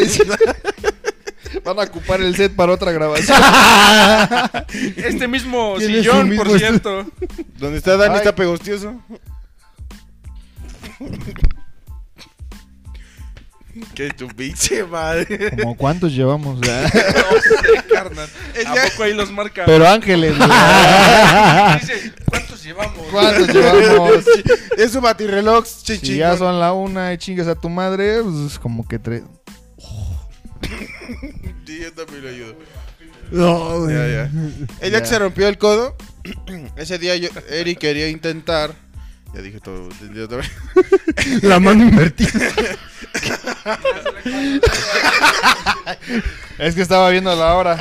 Van 1.65 1.78
a 1.78 1.82
ocupar 1.82 2.20
el 2.20 2.35
set 2.37 2.55
para 2.55 2.73
otra 2.73 2.93
grabación. 2.93 3.37
Este 4.97 5.27
mismo 5.28 5.78
sillón, 5.81 6.28
mismo 6.28 6.45
por 6.45 6.53
estu- 6.55 6.59
cierto. 6.59 7.07
Donde 7.59 7.78
está 7.78 7.97
Dani 7.97 8.15
Ay. 8.15 8.19
está 8.19 8.35
pegostioso. 8.35 8.95
Que 13.95 14.11
tu 14.11 14.27
pinche 14.28 14.82
madre. 14.85 15.57
Como 15.62 15.77
cuántos 15.77 16.12
llevamos. 16.12 16.59
No 16.59 16.66
sé, 16.66 17.82
carnal. 17.93 18.28
Es 18.55 18.66
¿A 18.66 18.74
poco 18.74 19.03
ahí 19.05 19.15
los 19.15 19.31
marca? 19.31 19.62
Pero 19.65 19.89
ángeles. 19.89 20.37
güey. 20.37 20.49
Dice, 21.81 22.12
¿cuántos 22.28 22.62
llevamos? 22.65 23.07
¿Cuántos 23.12 23.49
llevamos? 23.49 24.24
Es 24.77 24.91
su 24.93 25.01
batirreloj, 25.01 25.65
che, 25.85 25.97
Si 25.99 26.16
ya 26.16 26.37
son 26.37 26.59
la 26.59 26.73
una 26.73 27.12
y 27.12 27.19
chingas 27.19 27.47
a 27.47 27.55
tu 27.55 27.69
madre, 27.69 28.23
pues 28.23 28.59
como 28.59 28.87
que 28.87 28.99
tres. 28.99 29.23
Sí, 31.66 31.81
yo 31.81 31.93
también 31.93 32.23
lo 32.23 32.28
ayudo. 32.28 32.57
No. 33.31 33.89
Ya, 33.89 34.07
ya. 34.09 34.31
El 34.81 34.91
día 34.91 35.01
que 35.01 35.07
se 35.07 35.19
rompió 35.19 35.49
el 35.49 35.59
codo, 35.59 35.97
ese 36.77 36.99
día 36.99 37.16
yo, 37.16 37.28
Eric 37.49 37.78
quería 37.78 38.09
intentar. 38.09 38.74
Ya 39.35 39.43
dije 39.43 39.61
todo. 39.61 39.89
La 41.43 41.61
mano 41.61 41.85
invertida. 41.85 42.31
Es 46.59 46.74
que 46.74 46.82
estaba 46.82 47.09
viendo 47.11 47.35
la 47.35 47.55
hora. 47.55 47.78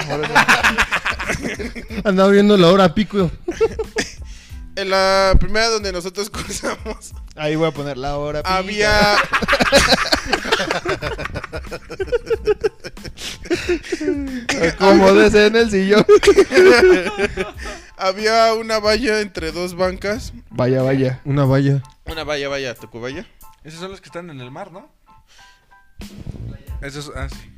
Andaba 2.06 2.30
viendo 2.30 2.56
la 2.58 2.70
hora 2.70 2.94
pico. 2.94 3.30
En 4.80 4.90
la 4.90 5.36
primera 5.38 5.68
donde 5.68 5.92
nosotros 5.92 6.30
cruzamos, 6.30 7.12
Ahí 7.36 7.58
voy 7.58 7.68
a 7.68 7.72
poner 7.72 7.98
la 7.98 8.18
hora. 8.18 8.42
pica. 8.42 8.56
había. 8.58 9.18
Acomódese 14.74 15.48
en 15.48 15.56
el 15.56 15.70
sillón. 15.70 16.06
había 17.98 18.54
una 18.54 18.80
valla 18.80 19.20
entre 19.22 19.52
dos 19.52 19.76
bancas. 19.76 20.34
Vaya, 20.50 20.82
vaya. 20.82 21.22
Una 21.26 21.46
valla. 21.46 21.82
Una 22.06 22.24
valla, 22.24 22.48
valla, 22.50 22.74
tocó 22.76 23.02
valla. 23.02 23.26
Esos 23.64 23.80
son 23.82 23.92
los 23.92 24.02
que 24.02 24.08
están 24.08 24.30
en 24.30 24.40
el 24.40 24.52
mar, 24.52 24.72
¿no? 24.72 24.90
Esos, 26.82 27.12
ah, 27.16 27.28
sí. 27.30 27.52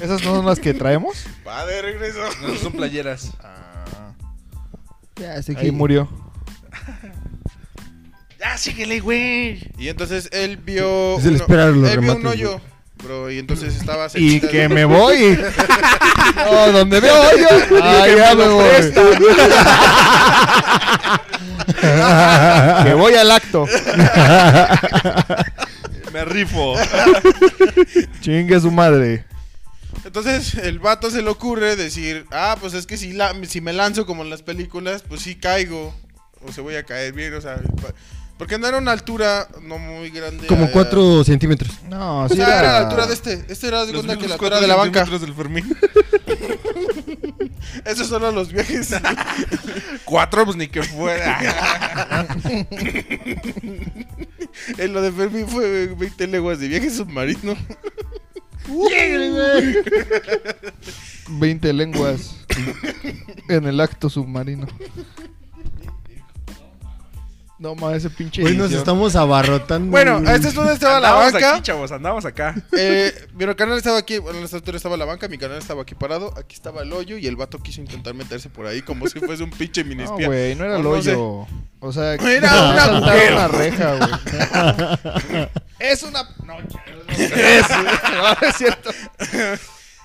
¿Esas 0.00 0.22
no 0.24 0.34
son 0.36 0.46
las 0.46 0.60
que 0.60 0.74
traemos? 0.74 1.24
Va 1.46 1.64
de 1.64 1.80
regreso. 1.80 2.20
No, 2.42 2.54
son 2.56 2.72
playeras. 2.72 3.30
Ya, 5.16 5.42
sé 5.42 5.54
Ahí 5.56 5.70
murió. 5.70 6.08
Ya, 8.40 8.58
síguele, 8.58 8.98
güey. 8.98 9.60
Y 9.78 9.86
entonces 9.88 10.28
él 10.32 10.56
vio. 10.56 11.16
Es 11.16 11.24
el 11.26 11.34
uno- 11.34 11.42
esperar 11.42 11.68
los 11.68 11.88
él 11.88 12.00
vio 12.00 12.10
un 12.16 12.22
remates, 12.24 12.40
hoyo, 12.40 12.60
bro. 13.04 13.30
Y 13.30 13.38
entonces 13.38 13.76
estaba 13.76 14.06
Y 14.06 14.10
cerquita 14.10 14.48
que 14.48 14.58
de- 14.58 14.68
me 14.68 14.84
voy. 14.84 15.38
No, 16.36 16.72
donde 16.72 16.98
veo 17.00 17.14
hoyo. 17.20 17.48
Ahí 17.84 18.16
ya 18.16 18.34
me 18.34 18.48
voy. 18.48 18.64
Que 22.84 22.94
voy 22.94 23.14
al 23.14 23.30
acto. 23.30 23.66
Me 26.12 26.24
rifo. 26.24 26.74
Chingue 28.20 28.60
su 28.60 28.70
madre. 28.70 29.24
Entonces 30.14 30.54
el 30.56 30.78
vato 30.78 31.10
se 31.10 31.22
le 31.22 31.30
ocurre 31.30 31.74
decir: 31.74 32.26
Ah, 32.30 32.58
pues 32.60 32.74
es 32.74 32.84
que 32.86 32.98
si, 32.98 33.14
la, 33.14 33.34
si 33.48 33.62
me 33.62 33.72
lanzo 33.72 34.04
como 34.04 34.22
en 34.22 34.28
las 34.28 34.42
películas, 34.42 35.02
pues 35.08 35.22
sí 35.22 35.36
caigo. 35.36 35.94
O 36.46 36.52
se 36.52 36.60
voy 36.60 36.74
a 36.74 36.82
caer 36.84 37.14
bien, 37.14 37.32
o 37.32 37.40
sea. 37.40 37.54
pa- 37.80 37.94
Porque 38.36 38.58
no 38.58 38.66
era 38.66 38.76
una 38.76 38.92
altura 38.92 39.48
no 39.62 39.78
muy 39.78 40.10
grande. 40.10 40.46
Como 40.48 40.66
eh, 40.66 40.70
4 40.70 41.24
centímetros. 41.24 41.72
No, 41.88 42.24
O 42.24 42.28
sí 42.28 42.36
sea, 42.36 42.46
era 42.46 42.58
era 42.58 42.72
la 42.72 42.78
altura 42.80 43.06
de 43.06 43.14
este. 43.14 43.42
Este 43.48 43.68
era 43.68 43.86
de 43.86 43.92
cuenta 43.94 44.18
que 44.18 44.28
la 44.28 44.34
altura 44.34 44.60
de 44.60 44.66
la 44.66 44.76
banca. 44.76 45.06
centímetros 45.06 45.20
del 45.22 45.34
Fermín. 45.34 45.74
Esos 47.86 48.08
son 48.08 48.34
los 48.34 48.52
viajes. 48.52 48.90
Cuatro, 50.04 50.44
pues 50.44 50.58
ni 50.58 50.68
que 50.68 50.82
fuera. 50.82 51.38
en 54.76 54.92
lo 54.92 55.00
de 55.00 55.10
Fermín 55.10 55.48
fue 55.48 55.86
20 55.86 56.26
leguas 56.26 56.58
de 56.58 56.68
viaje 56.68 56.90
submarino. 56.90 57.56
20 61.28 61.72
lenguas 61.72 62.36
en 63.48 63.66
el 63.66 63.80
acto 63.80 64.10
submarino. 64.10 64.66
No 67.62 67.76
mames, 67.76 67.98
ese 67.98 68.10
pinche. 68.10 68.42
Hoy 68.44 68.56
nos 68.56 68.72
estamos 68.72 69.14
abarrotando. 69.14 69.88
Bueno, 69.92 70.18
este 70.32 70.48
es 70.48 70.54
donde 70.54 70.72
estaba 70.72 70.98
la 70.98 71.10
andamos 71.10 71.32
banca. 71.32 71.52
aquí, 71.54 71.62
chavos, 71.62 71.92
andamos 71.92 72.24
acá. 72.24 72.56
Eh, 72.76 73.14
mi 73.34 73.46
canal 73.54 73.78
estaba 73.78 73.98
aquí, 73.98 74.18
bueno, 74.18 74.40
en 74.40 74.44
esta 74.44 74.56
altura 74.56 74.76
estaba 74.78 74.96
la 74.96 75.04
banca, 75.04 75.28
mi 75.28 75.38
canal 75.38 75.58
estaba 75.58 75.82
aquí 75.82 75.94
parado, 75.94 76.34
aquí 76.36 76.56
estaba 76.56 76.82
el 76.82 76.92
hoyo 76.92 77.16
y 77.18 77.28
el 77.28 77.36
vato 77.36 77.60
quiso 77.60 77.80
intentar 77.80 78.14
meterse 78.14 78.48
por 78.48 78.66
ahí 78.66 78.82
como 78.82 79.06
si 79.06 79.20
fuese 79.20 79.44
un 79.44 79.50
pinche 79.50 79.84
mini 79.84 80.02
No, 80.02 80.16
güey, 80.16 80.56
no 80.56 80.64
era 80.64 80.76
el 80.76 80.84
O 80.84 80.96
no 80.96 81.02
sé. 81.02 81.12
hoyo. 81.12 81.46
O 81.78 81.92
sea, 81.92 82.14
Era 82.14 82.48
un 82.70 82.76
saltar 82.76 82.90
agujero. 82.96 83.36
una 83.36 83.48
reja, 83.48 83.94
güey. 83.96 85.48
es 85.78 86.02
una. 86.02 86.22
No, 86.44 86.58
es, 86.58 87.68
no, 87.70 88.48
es 88.48 88.56
cierto. 88.56 88.90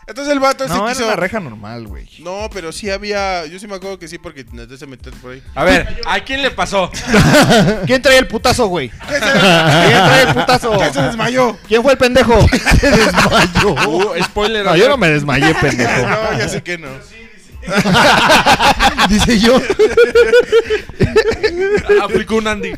Entonces 0.07 0.31
el 0.31 0.39
vato 0.39 0.65
No, 0.67 0.73
se 0.73 0.79
era 0.79 0.89
quiso... 0.93 1.05
una 1.05 1.15
reja 1.17 1.41
normal, 1.41 1.85
güey. 1.85 2.07
No, 2.19 2.49
pero 2.53 2.71
sí 2.71 2.89
había, 2.89 3.45
yo 3.45 3.59
sí 3.59 3.67
me 3.67 3.75
acuerdo 3.75 3.99
que 3.99 4.07
sí 4.07 4.17
porque 4.17 4.41
intenté 4.41 4.77
se 4.77 4.87
meter 4.87 5.11
por 5.15 5.33
ahí. 5.33 5.43
A 5.53 5.65
ver, 5.65 5.99
¿a 6.05 6.21
quién 6.21 6.41
le 6.41 6.49
pasó? 6.49 6.89
¿Quién 7.85 8.01
trae 8.01 8.17
el 8.17 8.27
putazo, 8.27 8.67
güey? 8.67 8.89
¿Quién 9.07 9.19
trae 9.19 10.23
el 10.23 10.33
putazo? 10.33 10.77
¿Quién 10.77 10.93
se 10.93 11.01
desmayó? 11.01 11.57
¿Quién 11.67 11.83
fue 11.83 11.91
el 11.91 11.97
pendejo? 11.97 12.47
se 12.79 12.89
desmayó. 12.89 13.75
Uh, 13.85 14.23
spoiler. 14.23 14.65
No, 14.65 14.77
yo 14.77 14.87
no 14.87 14.95
me 14.95 15.09
desmayé, 15.09 15.53
pendejo. 15.55 16.07
No, 16.07 16.37
ya 16.39 16.47
sé 16.47 16.63
que 16.63 16.77
no. 16.77 16.87
Dice 19.09 19.39
yo. 19.39 19.59
Aplicó 22.01 22.35
un 22.37 22.47
Andy. 22.47 22.73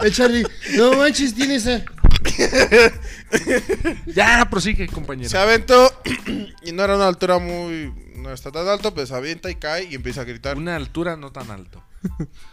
El 0.00 0.14
Charlie. 0.14 0.46
No 0.76 0.92
manches, 0.92 1.34
tiene 1.34 1.56
esa. 1.56 1.82
Ya, 4.06 4.46
prosigue, 4.50 4.86
compañero. 4.88 5.28
Se 5.28 5.38
aventó 5.38 5.90
y 6.62 6.72
no 6.72 6.84
era 6.84 6.96
una 6.96 7.06
altura 7.06 7.38
muy... 7.38 7.92
No 8.16 8.32
está 8.32 8.50
tan 8.50 8.66
alto, 8.68 8.94
pues 8.94 9.10
se 9.10 9.14
avienta 9.14 9.50
y 9.50 9.56
cae 9.56 9.84
y 9.84 9.94
empieza 9.94 10.22
a 10.22 10.24
gritar. 10.24 10.56
Una 10.56 10.76
altura 10.76 11.16
no 11.16 11.30
tan 11.30 11.50
alto. 11.50 11.82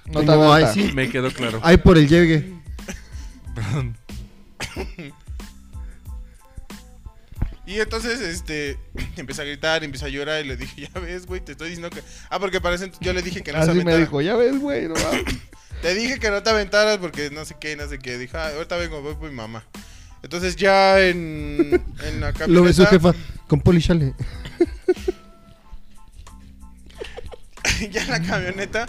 No 0.06 0.22
No, 0.22 0.26
tan 0.26 0.39
ahí 0.41 0.64
alta. 0.64 0.73
sí. 0.73 0.91
Me 0.93 1.10
quedó 1.10 1.31
claro. 1.31 1.60
Ay, 1.64 1.77
por 1.77 1.98
el 1.98 2.07
llegue. 2.10 2.53
Perdón. 3.56 3.98
Y 7.72 7.80
entonces, 7.80 8.19
este, 8.19 8.77
empieza 9.15 9.43
a 9.43 9.45
gritar, 9.45 9.81
empieza 9.85 10.07
a 10.07 10.10
llorar 10.10 10.43
y 10.43 10.48
le 10.49 10.57
dije, 10.57 10.89
ya 10.93 10.99
ves, 10.99 11.26
güey, 11.26 11.39
te 11.39 11.53
estoy 11.53 11.69
diciendo 11.69 11.89
que... 11.89 12.03
Ah, 12.30 12.38
porque 12.38 12.60
parece, 12.60 12.91
yo 12.99 13.14
le 13.14 13.22
dije 13.22 13.41
que 13.43 13.53
no 13.53 13.60
se 13.60 13.72
Así 13.72 13.77
me 13.77 13.81
aventara. 13.84 13.98
dijo, 13.99 14.22
ya 14.22 14.35
ves, 14.35 14.60
güey. 14.60 14.89
No, 14.89 14.95
mames". 14.95 15.23
Te 15.81 15.95
dije 15.95 16.19
que 16.19 16.30
no 16.30 16.43
te 16.43 16.49
aventaras 16.52 16.98
porque 16.99 17.31
no 17.31 17.43
sé 17.45 17.56
qué, 17.60 17.76
no 17.76 17.88
sé 17.88 17.98
qué. 17.98 18.18
Dije, 18.19 18.38
ah, 18.38 18.49
ahorita 18.49 18.76
vengo, 18.76 19.02
voy 19.02 19.15
por 19.15 19.30
mi 19.30 19.35
mamá. 19.35 19.65
Entonces 20.22 20.56
ya 20.56 20.99
en, 21.02 21.81
en 22.03 22.19
la 22.22 22.34
camioneta... 22.34 22.48
Lo 22.48 22.61
ve 22.64 22.73
su 22.73 22.85
jefa. 22.85 23.15
Con 23.48 23.61
Poli 23.61 23.81
Chale. 23.81 24.14
ya 27.91 28.03
en 28.03 28.10
la 28.10 28.22
camioneta, 28.22 28.85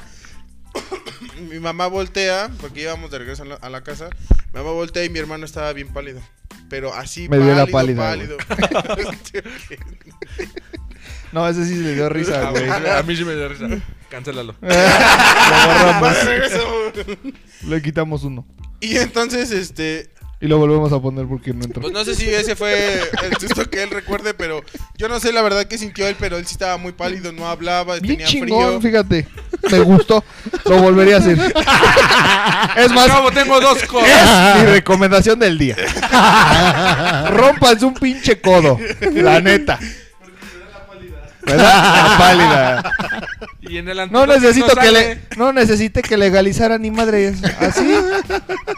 mi 1.51 1.59
mamá 1.59 1.87
voltea, 1.87 2.51
porque 2.61 2.83
íbamos 2.83 3.11
de 3.11 3.19
regreso 3.19 3.43
a 3.43 3.47
la, 3.47 3.55
a 3.57 3.71
la 3.71 3.83
casa. 3.83 4.11
Mi 4.53 4.61
mamá 4.61 4.73
voltea 4.73 5.05
y 5.05 5.11
mi 5.11 5.19
hermano 5.19 5.45
estaba 5.45 5.73
bien 5.73 5.89
pálido. 5.93 6.21
Pero 6.69 6.95
así 6.95 7.29
Me 7.29 7.39
dio 7.39 7.55
la 7.55 7.67
pálido, 7.67 8.03
pálida, 8.03 8.37
pálido. 8.47 9.09
No, 11.33 11.49
ese 11.49 11.65
sí 11.65 11.77
le 11.77 11.95
dio 11.95 12.09
risa, 12.11 12.51
güey. 12.51 12.69
A, 12.69 13.03
mí 13.03 13.17
sí 13.17 13.25
me 13.25 13.35
dio 13.35 13.49
risa. 13.49 13.67
Cancélalo. 14.11 14.55
Lo 14.61 14.69
borramos. 15.67 16.17
Le 17.67 17.83
quitamos 17.83 18.25
uno. 18.25 18.47
y 18.81 18.99
entonces, 18.99 19.51
este, 19.51 20.12
Y 20.43 20.49
lo 20.49 20.59
volvemos 20.59 20.93
a 20.93 21.01
poner 21.01 21.27
porque 21.27 21.55
no 21.55 21.63
entró. 21.65 21.81
Pues 21.81 21.93
no 21.93 22.05
sé 22.05 22.17
si 22.17 22.29
ese 22.29 22.57
fue 22.57 23.01
el 23.23 23.37
susto 23.39 23.71
que 23.71 23.81
él 23.85 23.91
recuerde, 23.91 24.35
pero 24.35 24.61
yo 24.99 25.09
no 25.09 25.21
sé 25.21 25.33
la 25.33 25.41
verdad 25.41 25.67
que 25.67 25.79
sintió 25.79 26.05
él, 26.09 26.17
pero 26.19 26.37
él 26.37 26.45
sí 26.47 26.55
estaba 26.55 26.77
muy 26.79 26.91
pálido, 26.91 27.31
no 27.31 27.47
hablaba, 27.47 27.95
Bien 28.01 28.17
tenía 28.17 28.27
chingón, 28.27 28.81
frío. 28.81 28.91
fíjate. 28.91 29.29
Me 29.71 29.79
gustó. 29.79 30.25
Lo 30.65 30.79
volvería 30.83 31.17
a 31.17 31.19
hacer. 31.21 31.39
Es 32.77 32.91
más, 32.93 33.07
Cabo, 33.07 33.31
tengo 33.31 33.61
dos 33.61 33.83
cosas. 33.85 34.57
es 34.57 34.65
mi 34.65 34.71
recomendación 34.73 35.39
del 35.39 35.59
día. 35.59 35.77
Rompanse 37.31 37.85
un 37.85 37.95
pinche 37.95 38.41
codo. 38.41 38.79
La 39.13 39.41
neta. 39.41 39.79
¿Verdad? 41.47 42.11
La 42.11 42.19
pálida. 42.19 42.93
Y 43.63 43.77
en 43.79 43.89
el 43.89 44.11
No 44.11 44.27
necesito 44.27 44.75
que 44.77 44.91
le, 44.93 45.21
no 45.37 45.53
necesite 45.53 46.03
que 46.03 46.17
legalizara 46.17 46.79
ni 46.79 46.91
madre. 46.91 47.35
Así. 47.61 47.95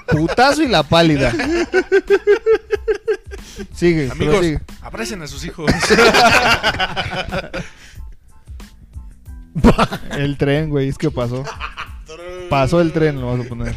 Putazo 0.08 0.62
y 0.62 0.68
la 0.68 0.82
pálida. 0.82 1.32
Sigue, 3.74 4.08
pero 4.08 4.12
Amigos, 4.12 4.40
sigue. 4.44 4.60
abracen 4.82 5.22
a 5.22 5.26
sus 5.26 5.44
hijos. 5.44 5.70
El 10.10 10.36
tren, 10.36 10.70
güey, 10.70 10.88
es 10.88 10.98
que 10.98 11.10
pasó. 11.10 11.44
Pasó 12.50 12.80
el 12.80 12.92
tren, 12.92 13.20
lo 13.20 13.26
vamos 13.28 13.46
a 13.46 13.48
poner. 13.48 13.76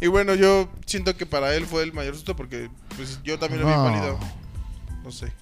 Y 0.00 0.06
bueno, 0.08 0.34
yo 0.34 0.68
siento 0.86 1.16
que 1.16 1.26
para 1.26 1.54
él 1.54 1.66
fue 1.66 1.82
el 1.82 1.92
mayor 1.92 2.14
susto 2.14 2.34
porque 2.34 2.68
pues 2.96 3.20
yo 3.22 3.38
también 3.38 3.62
lo 3.62 3.68
vi 3.68 3.74
No. 3.74 3.86
inválido. 3.86 4.18
No 5.04 5.10
sé. 5.12 5.32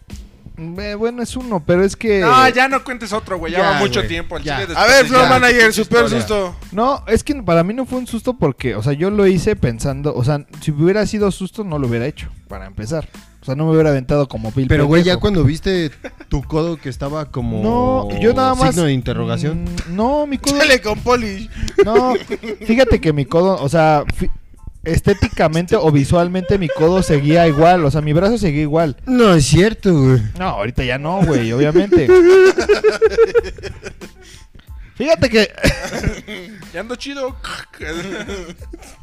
Eh, 0.79 0.95
bueno, 0.95 1.23
es 1.23 1.37
uno, 1.37 1.63
pero 1.65 1.83
es 1.85 1.97
que. 1.97 2.21
No, 2.21 2.49
ya 2.51 2.69
no 2.69 2.85
cuentes 2.85 3.13
otro, 3.13 3.39
güey. 3.39 3.53
Ya, 3.53 3.59
Ya, 3.59 3.71
va 3.71 3.79
mucho 3.79 4.01
güey, 4.01 4.09
tiempo. 4.09 4.37
al 4.37 4.43
ya. 4.43 4.61
chile 4.61 4.75
A 4.77 4.87
ver, 4.87 5.07
ya, 5.09 5.29
Manager, 5.29 5.73
su 5.73 5.87
peor 5.87 6.05
historia. 6.05 6.21
susto. 6.27 6.57
No, 6.73 7.03
es 7.07 7.25
que 7.25 7.35
para 7.43 7.65
mí 7.65 7.73
no 7.75 7.87
fue 7.87 7.99
un 7.99 8.07
susto 8.07 8.35
porque, 8.35 8.75
o 8.77 8.83
sea, 8.83 8.93
yo 8.93 9.11
lo 9.11 9.27
hice 9.27 9.57
pensando, 9.57 10.15
o 10.15 10.23
sea, 10.25 10.45
si 10.61 10.71
hubiera 10.71 11.07
sido 11.07 11.31
susto 11.31 11.65
no 11.65 11.79
lo 11.79 11.87
hubiera 11.89 12.07
hecho, 12.07 12.29
para 12.49 12.67
empezar. 12.67 13.09
O 13.41 13.45
sea, 13.47 13.55
no 13.55 13.65
me 13.65 13.73
hubiera 13.73 13.89
aventado 13.89 14.29
como 14.29 14.53
Bill 14.53 14.69
Pero, 14.69 14.85
güey, 14.87 15.03
ya 15.03 15.13
pendejo. 15.13 15.21
cuando 15.23 15.45
viste 15.45 15.91
tu 16.29 16.43
codo 16.43 16.77
que 16.77 16.91
estaba 16.91 17.25
como. 17.31 17.63
No, 17.63 18.21
yo 18.21 18.35
nada 18.35 18.55
más. 18.55 18.75
Signo 18.75 18.85
de 18.85 18.93
interrogación. 18.93 19.65
Mm, 19.65 19.97
no, 19.97 20.27
mi 20.27 20.37
codo. 20.37 20.59
Con 20.83 20.99
Polish. 21.01 21.49
No, 21.87 22.15
fíjate 22.67 23.01
que 23.01 23.15
mi 23.15 23.25
codo, 23.25 23.57
o 23.63 23.69
sea, 23.71 24.05
fi- 24.15 24.31
estéticamente 24.85 25.77
o 25.77 25.91
visualmente 25.91 26.59
mi 26.59 26.69
codo 26.69 27.03
seguía 27.03 27.47
igual, 27.47 27.85
o 27.85 27.91
sea, 27.91 28.01
mi 28.01 28.13
brazo 28.13 28.39
seguía 28.39 28.63
igual. 28.63 28.97
No, 29.07 29.35
es 29.35 29.47
cierto, 29.47 29.93
güey. 29.93 30.23
No, 30.39 30.47
ahorita 30.47 30.85
ya 30.85 30.99
no, 30.99 31.23
güey, 31.25 31.53
obviamente. 31.53 32.09
Fíjate 34.97 35.31
que 35.31 35.49
Ya 36.73 36.81
ando 36.81 36.95
chido. 36.97 37.35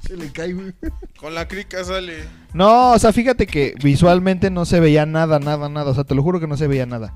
Se 0.08 0.16
le 0.16 0.32
cae, 0.32 0.54
güey. 0.54 0.74
Con 1.20 1.34
la 1.34 1.48
crica 1.48 1.84
sale. 1.84 2.24
No, 2.54 2.91
o 2.91 2.99
sea, 2.99 3.12
fíjate 3.12 3.48
que 3.48 3.74
visualmente 3.84 4.49
no 4.49 4.66
se 4.66 4.80
veía 4.80 5.06
nada, 5.06 5.40
nada, 5.40 5.70
nada. 5.70 5.91
O 5.91 5.94
sea, 5.95 6.04
te 6.04 6.16
lo 6.16 6.24
juro 6.24 6.40
que 6.40 6.48
no 6.48 6.56
se 6.56 6.68
veía 6.68 6.86
nada. 6.86 7.16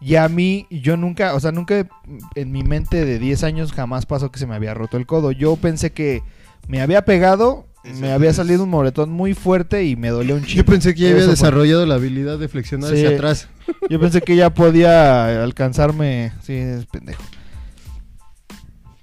Y 0.00 0.16
a 0.16 0.28
mí, 0.28 0.66
yo 0.70 0.96
nunca, 0.96 1.34
o 1.34 1.40
sea, 1.40 1.52
nunca 1.52 1.88
en 2.34 2.52
mi 2.52 2.62
mente 2.62 3.04
de 3.04 3.18
10 3.18 3.44
años 3.44 3.72
jamás 3.72 4.04
pasó 4.04 4.30
que 4.30 4.38
se 4.38 4.46
me 4.46 4.54
había 4.56 4.74
roto 4.74 4.96
el 4.96 5.06
codo. 5.06 5.30
Yo 5.32 5.56
pensé 5.56 5.92
que 5.92 6.22
me 6.66 6.82
había 6.82 7.04
pegado, 7.04 7.67
me 7.84 8.12
había 8.12 8.32
salido 8.32 8.64
un 8.64 8.70
moretón 8.70 9.10
muy 9.10 9.34
fuerte 9.34 9.84
y 9.84 9.96
me 9.96 10.08
dolió 10.08 10.34
un 10.36 10.44
chingo. 10.44 10.62
Yo 10.62 10.64
pensé 10.66 10.94
que 10.94 11.00
ya 11.02 11.06
había 11.08 11.18
Eso 11.18 11.26
fue. 11.26 11.34
desarrollado 11.36 11.86
la 11.86 11.94
habilidad 11.94 12.38
de 12.38 12.48
flexionar 12.48 12.90
Sí. 12.90 12.96
hacia 12.96 13.16
atrás. 13.16 13.48
Yo 13.88 13.98
pensé 14.00 14.20
que 14.20 14.36
ya 14.36 14.50
podía 14.50 15.42
alcanzarme. 15.42 16.32
Sí, 16.42 16.54
es 16.54 16.86
pendejo. 16.86 17.22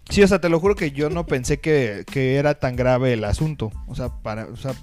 Sí, 0.09 0.21
o 0.23 0.27
sea, 0.27 0.39
te 0.39 0.49
lo 0.49 0.59
juro 0.59 0.75
que 0.75 0.91
yo 0.91 1.09
no 1.09 1.25
pensé 1.25 1.59
que, 1.59 2.03
que 2.11 2.35
era 2.35 2.53
tan 2.59 2.75
grave 2.75 3.13
el 3.13 3.23
asunto. 3.23 3.71
O 3.87 3.95
sea, 3.95 4.09
para, 4.09 4.45
o 4.45 4.55
sea, 4.55 4.73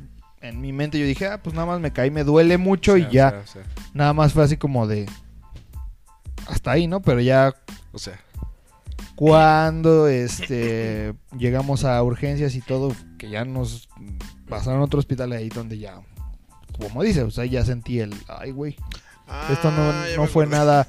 en 0.40 0.60
mi 0.60 0.72
mente 0.72 0.98
yo 0.98 1.06
dije, 1.06 1.26
ah, 1.26 1.40
pues 1.42 1.54
nada 1.54 1.66
más 1.66 1.80
me 1.80 1.92
caí, 1.92 2.10
me 2.10 2.24
duele 2.24 2.58
mucho 2.58 2.96
y 2.96 3.02
O 3.02 3.04
sea, 3.04 3.12
ya. 3.12 3.42
O 3.44 3.46
sea, 3.46 3.62
Nada 3.94 4.12
más 4.14 4.32
fue 4.32 4.42
así 4.42 4.56
como 4.56 4.86
de. 4.88 5.06
Hasta 6.48 6.72
ahí, 6.72 6.88
¿no? 6.88 7.00
Pero 7.02 7.20
ya 7.20 7.54
o 7.92 7.98
sea, 7.98 8.18
cuando 9.14 10.08
este 10.08 11.14
llegamos 11.38 11.84
a 11.84 12.02
urgencias 12.02 12.54
y 12.56 12.60
todo, 12.60 12.92
que 13.22 13.30
ya 13.30 13.44
nos 13.44 13.88
pasaron 14.48 14.80
a 14.80 14.84
otro 14.84 14.98
hospital 14.98 15.30
ahí 15.30 15.48
donde 15.48 15.78
ya. 15.78 15.94
Como 16.76 17.04
dice, 17.04 17.22
o 17.22 17.30
sea, 17.30 17.44
ya 17.44 17.64
sentí 17.64 18.00
el. 18.00 18.12
Ay, 18.26 18.50
güey. 18.50 18.74
Esto 19.48 19.70
no, 19.70 19.80
Ah, 19.92 20.04
no 20.16 20.26
fue 20.26 20.42
acordé. 20.44 20.58
nada. 20.58 20.88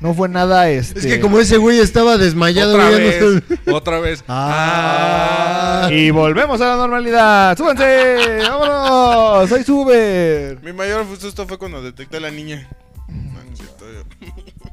No 0.00 0.14
fue 0.14 0.28
nada 0.28 0.70
este. 0.70 1.00
Es 1.00 1.06
que 1.06 1.20
como 1.20 1.40
ese 1.40 1.56
güey 1.56 1.80
estaba 1.80 2.16
desmayado, 2.16 2.74
otra 2.74 2.90
no- 2.92 2.96
vez, 2.96 3.42
otra 3.72 3.98
vez. 3.98 4.22
Ah. 4.28 5.88
Y 5.90 6.10
volvemos 6.10 6.60
a 6.60 6.66
la 6.68 6.76
normalidad. 6.76 7.56
¡Súbanse! 7.58 8.38
¡Vámonos! 8.48 9.48
¡Soy 9.48 9.64
Suber! 9.64 10.60
Mi 10.62 10.72
mayor 10.72 11.04
susto 11.18 11.44
fue 11.48 11.58
cuando 11.58 11.82
detecté 11.82 12.18
a 12.18 12.20
la 12.20 12.30
niña. 12.30 12.68
No, 13.08 13.42
no 13.42 14.63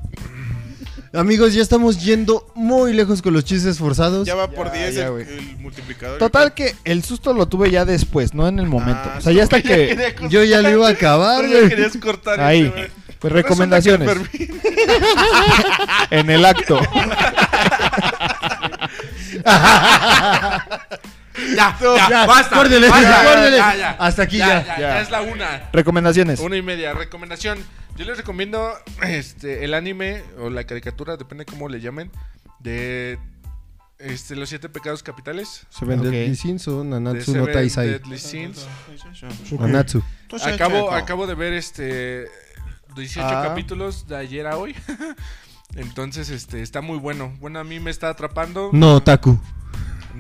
Amigos, 1.14 1.54
ya 1.54 1.62
estamos 1.62 2.02
yendo 2.02 2.48
muy 2.56 2.94
lejos 2.94 3.22
con 3.22 3.34
los 3.34 3.44
chistes 3.44 3.78
forzados. 3.78 4.26
Ya 4.26 4.36
va 4.36 4.50
por 4.50 4.68
Ya, 4.68 4.86
10 4.90 4.96
ya, 4.96 5.08
el, 5.08 5.58
multiplicador. 5.60 6.18
Total 6.20 6.54
que 6.54 6.74
el 6.86 7.04
susto 7.04 7.34
lo 7.34 7.48
tuve 7.48 7.70
ya 7.70 7.84
después, 7.84 8.34
no 8.34 8.48
en 8.48 8.60
el 8.60 8.68
momento. 8.68 9.02
Ah, 9.14 9.16
o 9.18 9.22
sea, 9.22 9.34
ya 9.34 9.44
hasta 9.44 9.62
que. 9.64 10.16
Yo 10.30 10.44
ya 10.46 10.62
lo 10.62 10.70
iba 10.70 10.88
a 10.88 10.92
acabar, 10.92 11.44
Ya 11.44 11.50
güey. 11.58 11.68
querías 11.70 11.98
cortar 11.98 12.40
Ahí. 12.40 12.72
ese. 12.76 12.92
Pues 13.20 13.34
recomendaciones. 13.34 14.10
En 16.10 16.30
el 16.30 16.44
acto. 16.46 16.80
Ya, 21.56 21.78
Ya, 21.82 22.10
ya, 22.10 22.26
basta. 22.26 22.56
córtele, 22.56 22.90
basta, 22.90 23.50
ya, 23.50 23.76
ya. 23.76 23.92
Hasta 24.00 24.24
aquí 24.24 24.38
ya. 24.38 24.48
Ya, 24.48 24.66
Ya. 24.66 24.80
ya 24.80 25.02
es 25.02 25.10
la 25.12 25.22
una. 25.22 25.70
Recomendaciones. 25.74 26.40
Una 26.40 26.58
y 26.58 26.62
media. 26.62 26.94
Recomendación. 26.94 27.60
Yo 27.98 28.06
les 28.06 28.18
recomiendo 28.18 28.72
este, 29.04 29.64
el 29.66 29.74
anime 29.74 30.24
o 30.40 30.50
la 30.50 30.64
caricatura, 30.66 31.18
depende 31.18 31.46
cómo 31.46 31.68
le 31.70 31.80
llamen, 31.82 32.12
de 32.60 33.20
este, 34.00 34.36
los 34.36 34.50
siete 34.50 34.70
pecados 34.70 35.04
capitales. 35.04 35.68
Seven 35.70 36.00
Ok. 36.00 36.06
Deadly 36.08 36.36
Sins 36.36 36.68
o 36.68 36.84
de 36.84 36.90
Nanatsu 36.90 37.36
no 37.36 37.48
Taisai. 37.48 37.88
Deadly 37.90 38.18
Sins. 38.18 38.66
Nanatsu. 39.60 40.02
Acabo, 40.44 40.92
acabo 40.92 41.28
de 41.28 41.36
ver 41.36 41.54
este 41.54 42.28
18 42.96 43.28
Ah. 43.28 43.44
capítulos 43.50 44.08
de 44.08 44.16
ayer 44.18 44.48
a 44.48 44.58
hoy. 44.58 44.76
Entonces, 45.76 46.30
este, 46.30 46.62
está 46.62 46.82
muy 46.82 46.98
bueno. 46.98 47.34
Bueno, 47.40 47.60
a 47.60 47.64
mí 47.64 47.80
me 47.80 47.92
está 47.92 48.10
atrapando. 48.10 48.70
No, 48.74 49.02
Taku. 49.02 49.40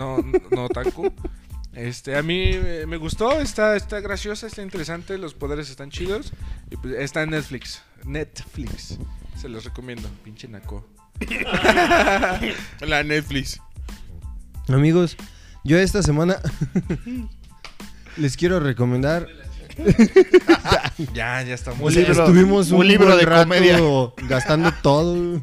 No, 0.02 0.18
no, 0.49 0.68
Taku. 0.68 1.14
Este, 1.73 2.18
a 2.18 2.23
mí 2.23 2.41
eh, 2.53 2.86
me 2.88 2.98
gustó, 2.98 3.40
está, 3.40 3.76
está 3.76 3.99
graciosa, 3.99 4.48
está 4.48 4.64
interesante, 4.64 5.18
los 5.19 5.36
poderes 5.36 5.69
están 5.69 5.91
chidos. 5.91 6.34
Y 6.72 6.78
pues, 6.78 6.95
está 6.95 7.22
en 7.22 7.30
Netflix. 7.30 7.84
Netflix. 8.03 8.98
Se 9.40 9.48
los 9.48 9.64
recomiendo, 9.64 10.10
pinche 10.23 10.48
naco. 10.48 10.88
La 12.82 13.03
Netflix. 13.03 13.60
Amigos, 14.68 15.18
yo 15.64 15.78
esta 15.78 16.02
semana 16.02 16.38
les 18.18 18.36
quiero 18.38 18.60
recomendar. 18.60 19.28
Ya, 21.14 21.41
ya 21.41 21.53
estamos. 21.56 21.80
Un 21.82 21.94
libro- 21.94 22.11
Estuvimos 22.11 22.72
un, 22.72 22.80
un 22.82 22.88
libro 22.88 23.07
buen 23.07 23.19
de 23.19 23.26
rato 23.26 23.44
comedia. 23.44 23.80
gastando 24.28 24.72
todo. 24.84 25.41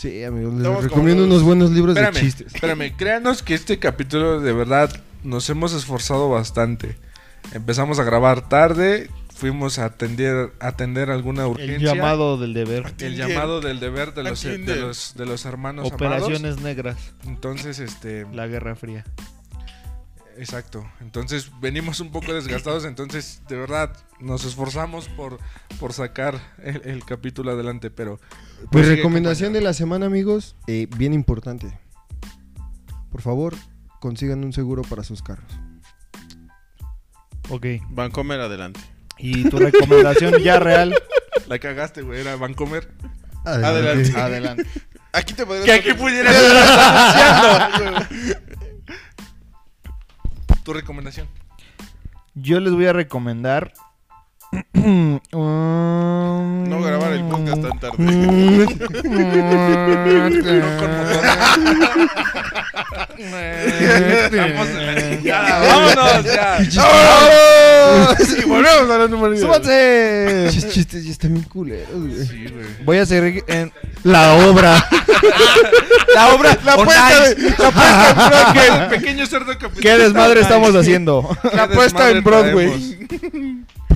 Sí, 0.00 0.24
amigos, 0.24 0.52
les 0.54 0.62
Estamos 0.62 0.84
recomiendo 0.84 1.22
como- 1.24 1.34
unos 1.34 1.42
buenos 1.44 1.70
libros 1.72 1.94
Espérame, 1.96 2.14
de 2.14 2.20
chistes. 2.20 2.54
espérame, 2.54 2.92
créanos 2.96 3.42
que 3.42 3.52
este 3.54 3.78
capítulo 3.78 4.40
de 4.40 4.52
verdad 4.54 4.90
nos 5.24 5.50
hemos 5.50 5.74
esforzado 5.74 6.30
bastante. 6.30 6.96
Empezamos 7.52 7.98
a 7.98 8.04
grabar 8.04 8.48
tarde, 8.48 9.10
fuimos 9.34 9.78
a 9.78 9.84
atender, 9.84 10.52
a 10.58 10.68
atender 10.68 11.10
alguna 11.10 11.42
El 11.44 11.50
urgencia. 11.50 11.94
llamado 11.94 12.38
del 12.38 12.54
deber. 12.54 12.94
el 12.98 13.16
llamado 13.16 13.60
del 13.60 13.78
deber 13.78 14.14
de 14.14 14.22
los, 14.22 14.42
de 14.42 14.76
los, 14.76 15.14
de 15.16 15.26
los 15.26 15.44
hermanos 15.44 15.92
Operaciones 15.92 16.58
negras. 16.60 16.96
Entonces, 17.26 17.78
este... 17.78 18.26
La 18.32 18.46
Guerra 18.46 18.76
Fría. 18.76 19.04
Exacto. 20.38 20.90
Entonces 21.02 21.50
venimos 21.60 22.00
un 22.00 22.10
poco 22.10 22.32
desgastados. 22.32 22.86
Entonces, 22.86 23.42
de 23.48 23.56
verdad, 23.56 23.94
nos 24.20 24.44
esforzamos 24.46 25.08
por, 25.10 25.38
por 25.78 25.92
sacar 25.92 26.40
el, 26.62 26.80
el 26.86 27.04
capítulo 27.04 27.50
adelante. 27.50 27.90
Pero. 27.90 28.18
Mi 28.60 28.66
pues, 28.70 28.84
sigue, 28.84 28.96
recomendación 28.96 29.52
de 29.52 29.60
la 29.60 29.72
semana, 29.72 30.06
amigos, 30.06 30.56
eh, 30.66 30.86
bien 30.96 31.12
importante. 31.12 31.78
Por 33.10 33.22
favor, 33.22 33.54
consigan 34.00 34.44
un 34.44 34.52
seguro 34.52 34.82
para 34.82 35.02
sus 35.02 35.22
carros. 35.22 35.52
Ok. 37.48 37.66
Vancomer 37.88 38.40
adelante. 38.40 38.80
Y 39.18 39.48
tu 39.48 39.58
recomendación 39.58 40.38
ya 40.42 40.58
real. 40.58 40.94
La 41.48 41.58
cagaste, 41.58 42.02
güey. 42.02 42.20
Era 42.20 42.36
Vancomer. 42.36 42.88
Adelante. 43.44 44.12
Adelante. 44.16 44.66
Aquí 45.12 45.34
te 45.34 45.44
podrías... 45.44 45.64
Que 45.64 45.72
aquí 45.72 45.92
pudieras 45.94 46.34
estar. 46.36 48.08
Tu 50.62 50.72
recomendación. 50.72 51.26
Yo 52.34 52.60
les 52.60 52.72
voy 52.72 52.86
a 52.86 52.92
recomendar. 52.92 53.72
No 54.82 56.80
grabar 56.82 57.12
el 57.12 57.24
podcast 57.24 57.62
tan 57.62 57.78
tarde. 57.80 57.96
No 57.98 58.66
con 60.78 60.90
motor. 60.90 61.24
Estamos 63.20 64.68
chingada. 64.98 65.60
Vámonos 65.66 66.24
ya. 66.24 66.58
¡Vámonos! 66.82 68.38
Y 68.38 68.44
volvemos 68.46 68.90
a 68.90 68.98
la 68.98 69.08
normalidad. 69.08 69.42
¡Súbanse! 69.42 70.48
Chis- 70.50 70.70
chistes 70.72 71.04
ya 71.04 71.10
están 71.12 71.34
bien 71.34 71.44
culeros, 71.44 71.88
güey. 71.92 72.26
Sí, 72.26 72.46
güey. 72.52 72.66
Voy 72.84 72.98
a 72.98 73.06
seguir 73.06 73.44
en. 73.46 73.72
La 74.04 74.34
obra. 74.34 74.82
La 76.14 76.34
obra, 76.34 76.58
la 76.64 76.74
puesta 76.76 77.20
de- 77.24 77.36
la 77.56 77.70
puesta 77.70 78.08
en 78.10 78.16
Broadway. 78.16 78.88
Pequeño 78.98 79.26
cerdo 79.26 79.46
capitalista. 79.52 79.80
¿Qué 79.82 79.96
desmadre 79.98 80.40
estamos 80.40 80.74
haciendo? 80.74 81.36
La 81.54 81.68
puesta 81.68 82.10
en 82.10 82.24
Broadway. 82.24 82.98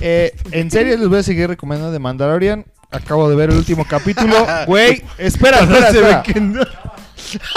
Eh, 0.01 0.35
en 0.51 0.69
serio, 0.71 0.97
les 0.97 1.07
voy 1.07 1.19
a 1.19 1.23
seguir 1.23 1.47
recomendando 1.47 1.91
de 1.91 1.99
Mandalorian. 1.99 2.65
Acabo 2.91 3.29
de 3.29 3.35
ver 3.35 3.49
el 3.49 3.57
último 3.57 3.85
capítulo. 3.87 4.45
Güey, 4.67 5.03
espera, 5.17 5.59
espera, 5.59 5.91
Se 5.91 5.99
ve 6.01 6.09
espera. 6.11 6.23
que 6.23 6.39
no. 6.39 6.61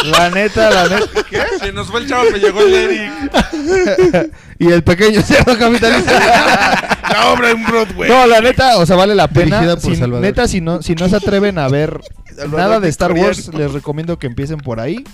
La 0.05 0.31
neta, 0.31 0.70
la 0.70 0.89
neta. 0.89 1.23
¿Qué? 1.28 1.43
Se 1.60 1.73
nos 1.73 1.89
fue 1.89 2.01
el 2.01 2.09
chavo, 2.09 2.24
me 2.32 2.39
llegó 2.39 2.60
el 2.62 2.74
Eric. 2.74 4.32
Y 4.60 4.73
el 4.73 4.82
pequeño 4.82 5.23
cerdo 5.23 5.56
capitalista. 5.56 6.98
La 7.09 7.28
obra 7.32 7.51
en 7.51 7.65
Broadway. 7.65 8.10
No, 8.10 8.27
la 8.27 8.40
neta, 8.40 8.77
o 8.78 8.85
sea, 8.86 8.97
vale 8.97 9.15
la 9.15 9.28
pena. 9.28 9.60
Dirigida 9.60 9.77
por 9.77 9.93
Si- 9.93 9.97
Salvador. 9.97 10.23
neta, 10.27 10.48
si 10.48 10.60
no, 10.60 10.82
si 10.82 10.97
no 10.97 11.09
se 11.09 11.15
atreven 11.15 11.59
a 11.59 11.69
ver 11.69 12.01
Salvador 12.35 12.59
nada 12.59 12.81
de 12.81 12.89
Star 12.89 13.12
Victoriano. 13.15 13.36
Wars, 13.47 13.55
les 13.55 13.73
recomiendo 13.73 14.19
que 14.19 14.27
empiecen 14.27 14.59
por 14.59 14.81
ahí. 14.81 15.05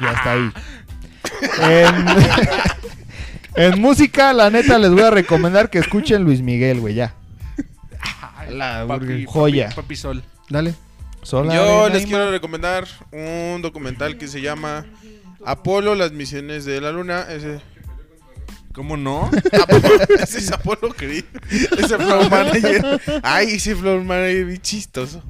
Y 0.00 0.04
hasta 0.04 0.32
ahí. 0.32 0.52
En, 1.62 2.06
en 3.56 3.80
música, 3.80 4.32
la 4.32 4.50
neta, 4.50 4.78
les 4.78 4.90
voy 4.90 5.02
a 5.02 5.10
recomendar 5.10 5.70
que 5.70 5.78
escuchen 5.78 6.22
Luis 6.24 6.40
Miguel, 6.42 6.80
güey, 6.80 6.94
ya. 6.94 7.14
La 8.50 8.84
Papi, 8.86 9.24
joya. 9.26 9.68
Papi, 9.70 9.76
papi 9.80 9.96
Sol. 9.96 10.22
Dale. 10.48 10.74
Sola 11.22 11.54
Yo 11.54 11.84
arena 11.84 11.94
les 11.94 12.06
quiero 12.06 12.30
recomendar 12.30 12.86
un 13.10 13.62
documental 13.62 14.18
que 14.18 14.28
se 14.28 14.42
llama 14.42 14.84
Apolo, 15.46 15.94
las 15.94 16.12
misiones 16.12 16.66
de 16.66 16.80
la 16.82 16.92
luna. 16.92 17.22
Ese, 17.30 17.60
¿Cómo 18.74 18.96
no? 18.98 19.30
Apolo- 19.30 20.06
ese 20.22 20.38
es 20.38 20.52
Apolo 20.52 20.90
Creed. 20.94 21.24
Ese 21.50 21.96
floor 21.96 22.28
manager. 22.30 23.00
Ay, 23.22 23.54
ese 23.54 23.74
floor 23.74 24.02
manager 24.02 24.44
bien 24.46 24.60
chistoso. 24.60 25.22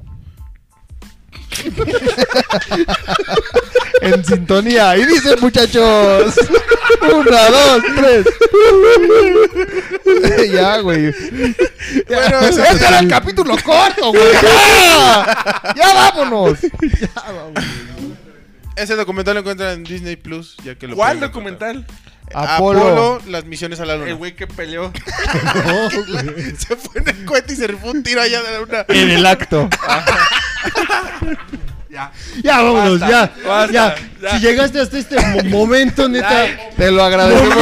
En 4.01 4.23
sintonía. 4.23 4.95
Y 4.97 5.05
dicen, 5.05 5.39
muchachos. 5.41 6.35
Una, 7.01 7.49
dos, 7.49 7.83
tres. 7.95 8.25
ya, 10.51 10.77
güey. 10.79 11.13
Bueno, 12.07 12.39
ese 12.41 12.61
Este 12.61 12.85
era 12.85 12.99
el 12.99 13.07
capítulo 13.07 13.55
corto, 13.63 14.11
güey. 14.11 14.33
¡Ya! 14.41 15.73
¡Ya 15.75 15.93
vámonos! 15.93 16.59
Ese 18.75 18.95
documental 18.95 19.35
lo 19.35 19.39
encuentran 19.41 19.71
en 19.73 19.83
Disney 19.83 20.15
Plus, 20.17 20.57
ya 20.63 20.75
que 20.75 20.87
lo 20.87 20.95
¿Cuál 20.95 21.17
pueden 21.17 21.31
documental? 21.31 21.85
Apolo. 22.33 22.79
Apolo, 22.81 23.21
las 23.27 23.45
misiones 23.45 23.79
a 23.79 23.85
la 23.85 23.93
El 23.93 23.99
luna. 24.01 24.13
güey 24.15 24.35
que 24.35 24.47
peleó. 24.47 24.91
se 26.57 26.75
fue 26.75 27.01
en 27.01 27.09
el 27.09 27.25
cohete 27.25 27.53
y 27.53 27.55
se 27.55 27.67
rifó 27.67 27.91
un 27.91 28.01
tiro 28.03 28.21
allá 28.21 28.41
de 28.41 28.51
la 28.51 28.59
luna. 28.59 28.85
En 28.89 29.11
el 29.11 29.25
acto. 29.25 29.69
Ya. 31.89 32.11
Ya, 32.43 32.61
vámonos, 32.61 32.99
Basta, 32.99 33.09
ya. 33.09 33.47
basta, 33.47 33.71
ya. 33.71 33.95
ya. 34.21 34.31
Si 34.31 34.39
llegaste 34.45 34.81
hasta 34.81 34.97
este 34.97 35.15
mo- 35.27 35.43
momento, 35.45 36.09
neta. 36.09 36.45
Te 36.75 36.91
lo 36.91 37.01
agradecemos. 37.01 37.55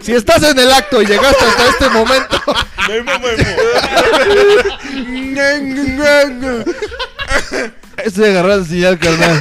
Si 0.00 0.12
estás 0.12 0.42
en 0.42 0.58
el 0.58 0.72
acto 0.72 1.00
y 1.02 1.06
llegaste 1.06 1.44
hasta 1.44 1.68
este 1.68 1.88
momento, 1.90 2.42
Memo, 2.88 3.12
memo. 3.20 3.44
es 8.04 8.14
de 8.14 8.30
agarrar 8.30 8.64
señal, 8.64 8.98
carnal. 8.98 9.40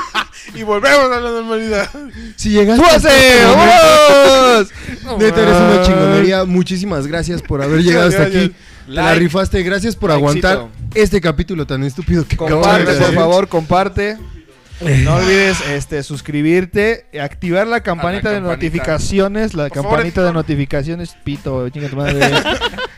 y 0.54 0.62
volvemos 0.62 1.10
a 1.10 1.20
la 1.20 1.30
normalidad. 1.30 1.88
Si 2.36 2.50
llegaste 2.50 2.84
este 2.96 3.44
¡Vámonos! 3.44 4.68
Neta, 5.18 5.42
eres 5.42 5.56
una 5.56 5.82
chingonería. 5.82 6.44
Muchísimas 6.44 7.06
gracias 7.06 7.42
por 7.42 7.62
haber 7.62 7.82
llegado 7.82 8.08
hasta 8.08 8.24
aquí. 8.24 8.48
Te 8.48 8.54
la 8.86 9.14
rifaste. 9.14 9.62
Gracias 9.62 9.96
por 9.96 10.10
aguantar 10.10 10.68
este 10.94 11.20
capítulo 11.20 11.66
tan 11.66 11.84
estúpido 11.84 12.26
que 12.26 12.34
acabamos 12.34 12.60
de 12.60 12.66
Comparte, 12.66 12.92
por 12.92 13.02
hacer. 13.02 13.14
favor, 13.14 13.48
comparte. 13.48 14.18
No 14.80 15.14
olvides 15.14 15.60
este, 15.68 16.02
suscribirte, 16.02 17.06
activar 17.20 17.66
la 17.66 17.82
campanita 17.82 18.30
de 18.30 18.36
campanita. 18.36 18.56
notificaciones, 18.56 19.54
la 19.54 19.68
Por 19.68 19.76
favor, 19.76 19.90
campanita 19.92 20.24
de 20.24 20.32
notificaciones, 20.32 21.16
pito, 21.24 21.68
chinga 21.68 21.88
tu 21.88 21.96
madre. 21.96 22.20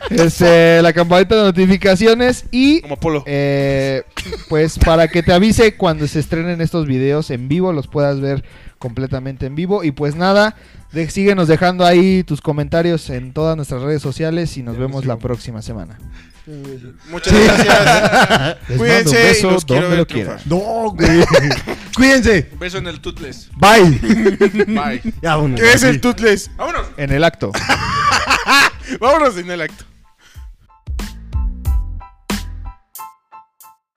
Este, 0.09 0.81
la 0.81 0.93
campanita 0.93 1.35
de 1.35 1.43
notificaciones 1.43 2.45
y 2.49 2.79
Como 2.79 2.93
Apolo. 2.93 3.23
eh, 3.27 4.03
pues 4.47 4.79
para 4.79 5.09
que 5.09 5.21
te 5.21 5.33
avise 5.33 5.75
cuando 5.75 6.07
se 6.07 6.19
estrenen 6.19 6.61
estos 6.61 6.87
videos 6.87 7.29
en 7.29 7.49
vivo, 7.49 7.73
los 7.73 7.89
puedas 7.89 8.21
ver 8.21 8.45
completamente 8.79 9.47
en 9.47 9.55
vivo. 9.55 9.83
Y 9.83 9.91
pues 9.91 10.15
nada, 10.15 10.55
de, 10.93 11.09
síguenos 11.09 11.49
dejando 11.49 11.85
ahí 11.85 12.23
tus 12.23 12.39
comentarios 12.39 13.09
en 13.09 13.33
todas 13.33 13.57
nuestras 13.57 13.81
redes 13.81 14.01
sociales 14.01 14.55
y 14.55 14.63
nos 14.63 14.77
vemos 14.77 15.03
la 15.05 15.17
próxima 15.17 15.61
semana. 15.61 15.97
Muchas 17.09 17.33
gracias. 17.33 18.57
Les 18.69 18.77
Cuídense 18.77 19.03
mando 19.03 19.11
un 19.11 19.17
y 19.17 19.27
beso 19.27 19.51
los 19.51 19.65
quiero 19.65 19.81
donde 19.81 19.97
ver 19.97 19.99
lo 19.99 20.07
quieran. 20.07 20.39
No, 20.45 20.91
güey. 20.91 21.25
Cuídense. 21.95 22.49
Un 22.53 22.59
beso 22.59 22.77
en 22.77 22.87
el 22.87 23.01
Toothless. 23.01 23.49
Bye. 23.57 24.65
Bye. 24.67 25.13
Ya, 25.21 25.35
vámonos. 25.35 25.59
¿Qué 25.59 25.73
es 25.73 25.83
el 25.83 25.99
Toothless? 25.99 26.49
¡Vámonos! 26.57 26.87
En 26.95 27.11
el 27.11 27.23
acto. 27.23 27.51
Vámonos 28.99 29.37
en 29.37 29.51
el 29.51 29.61
acto. 29.61 29.83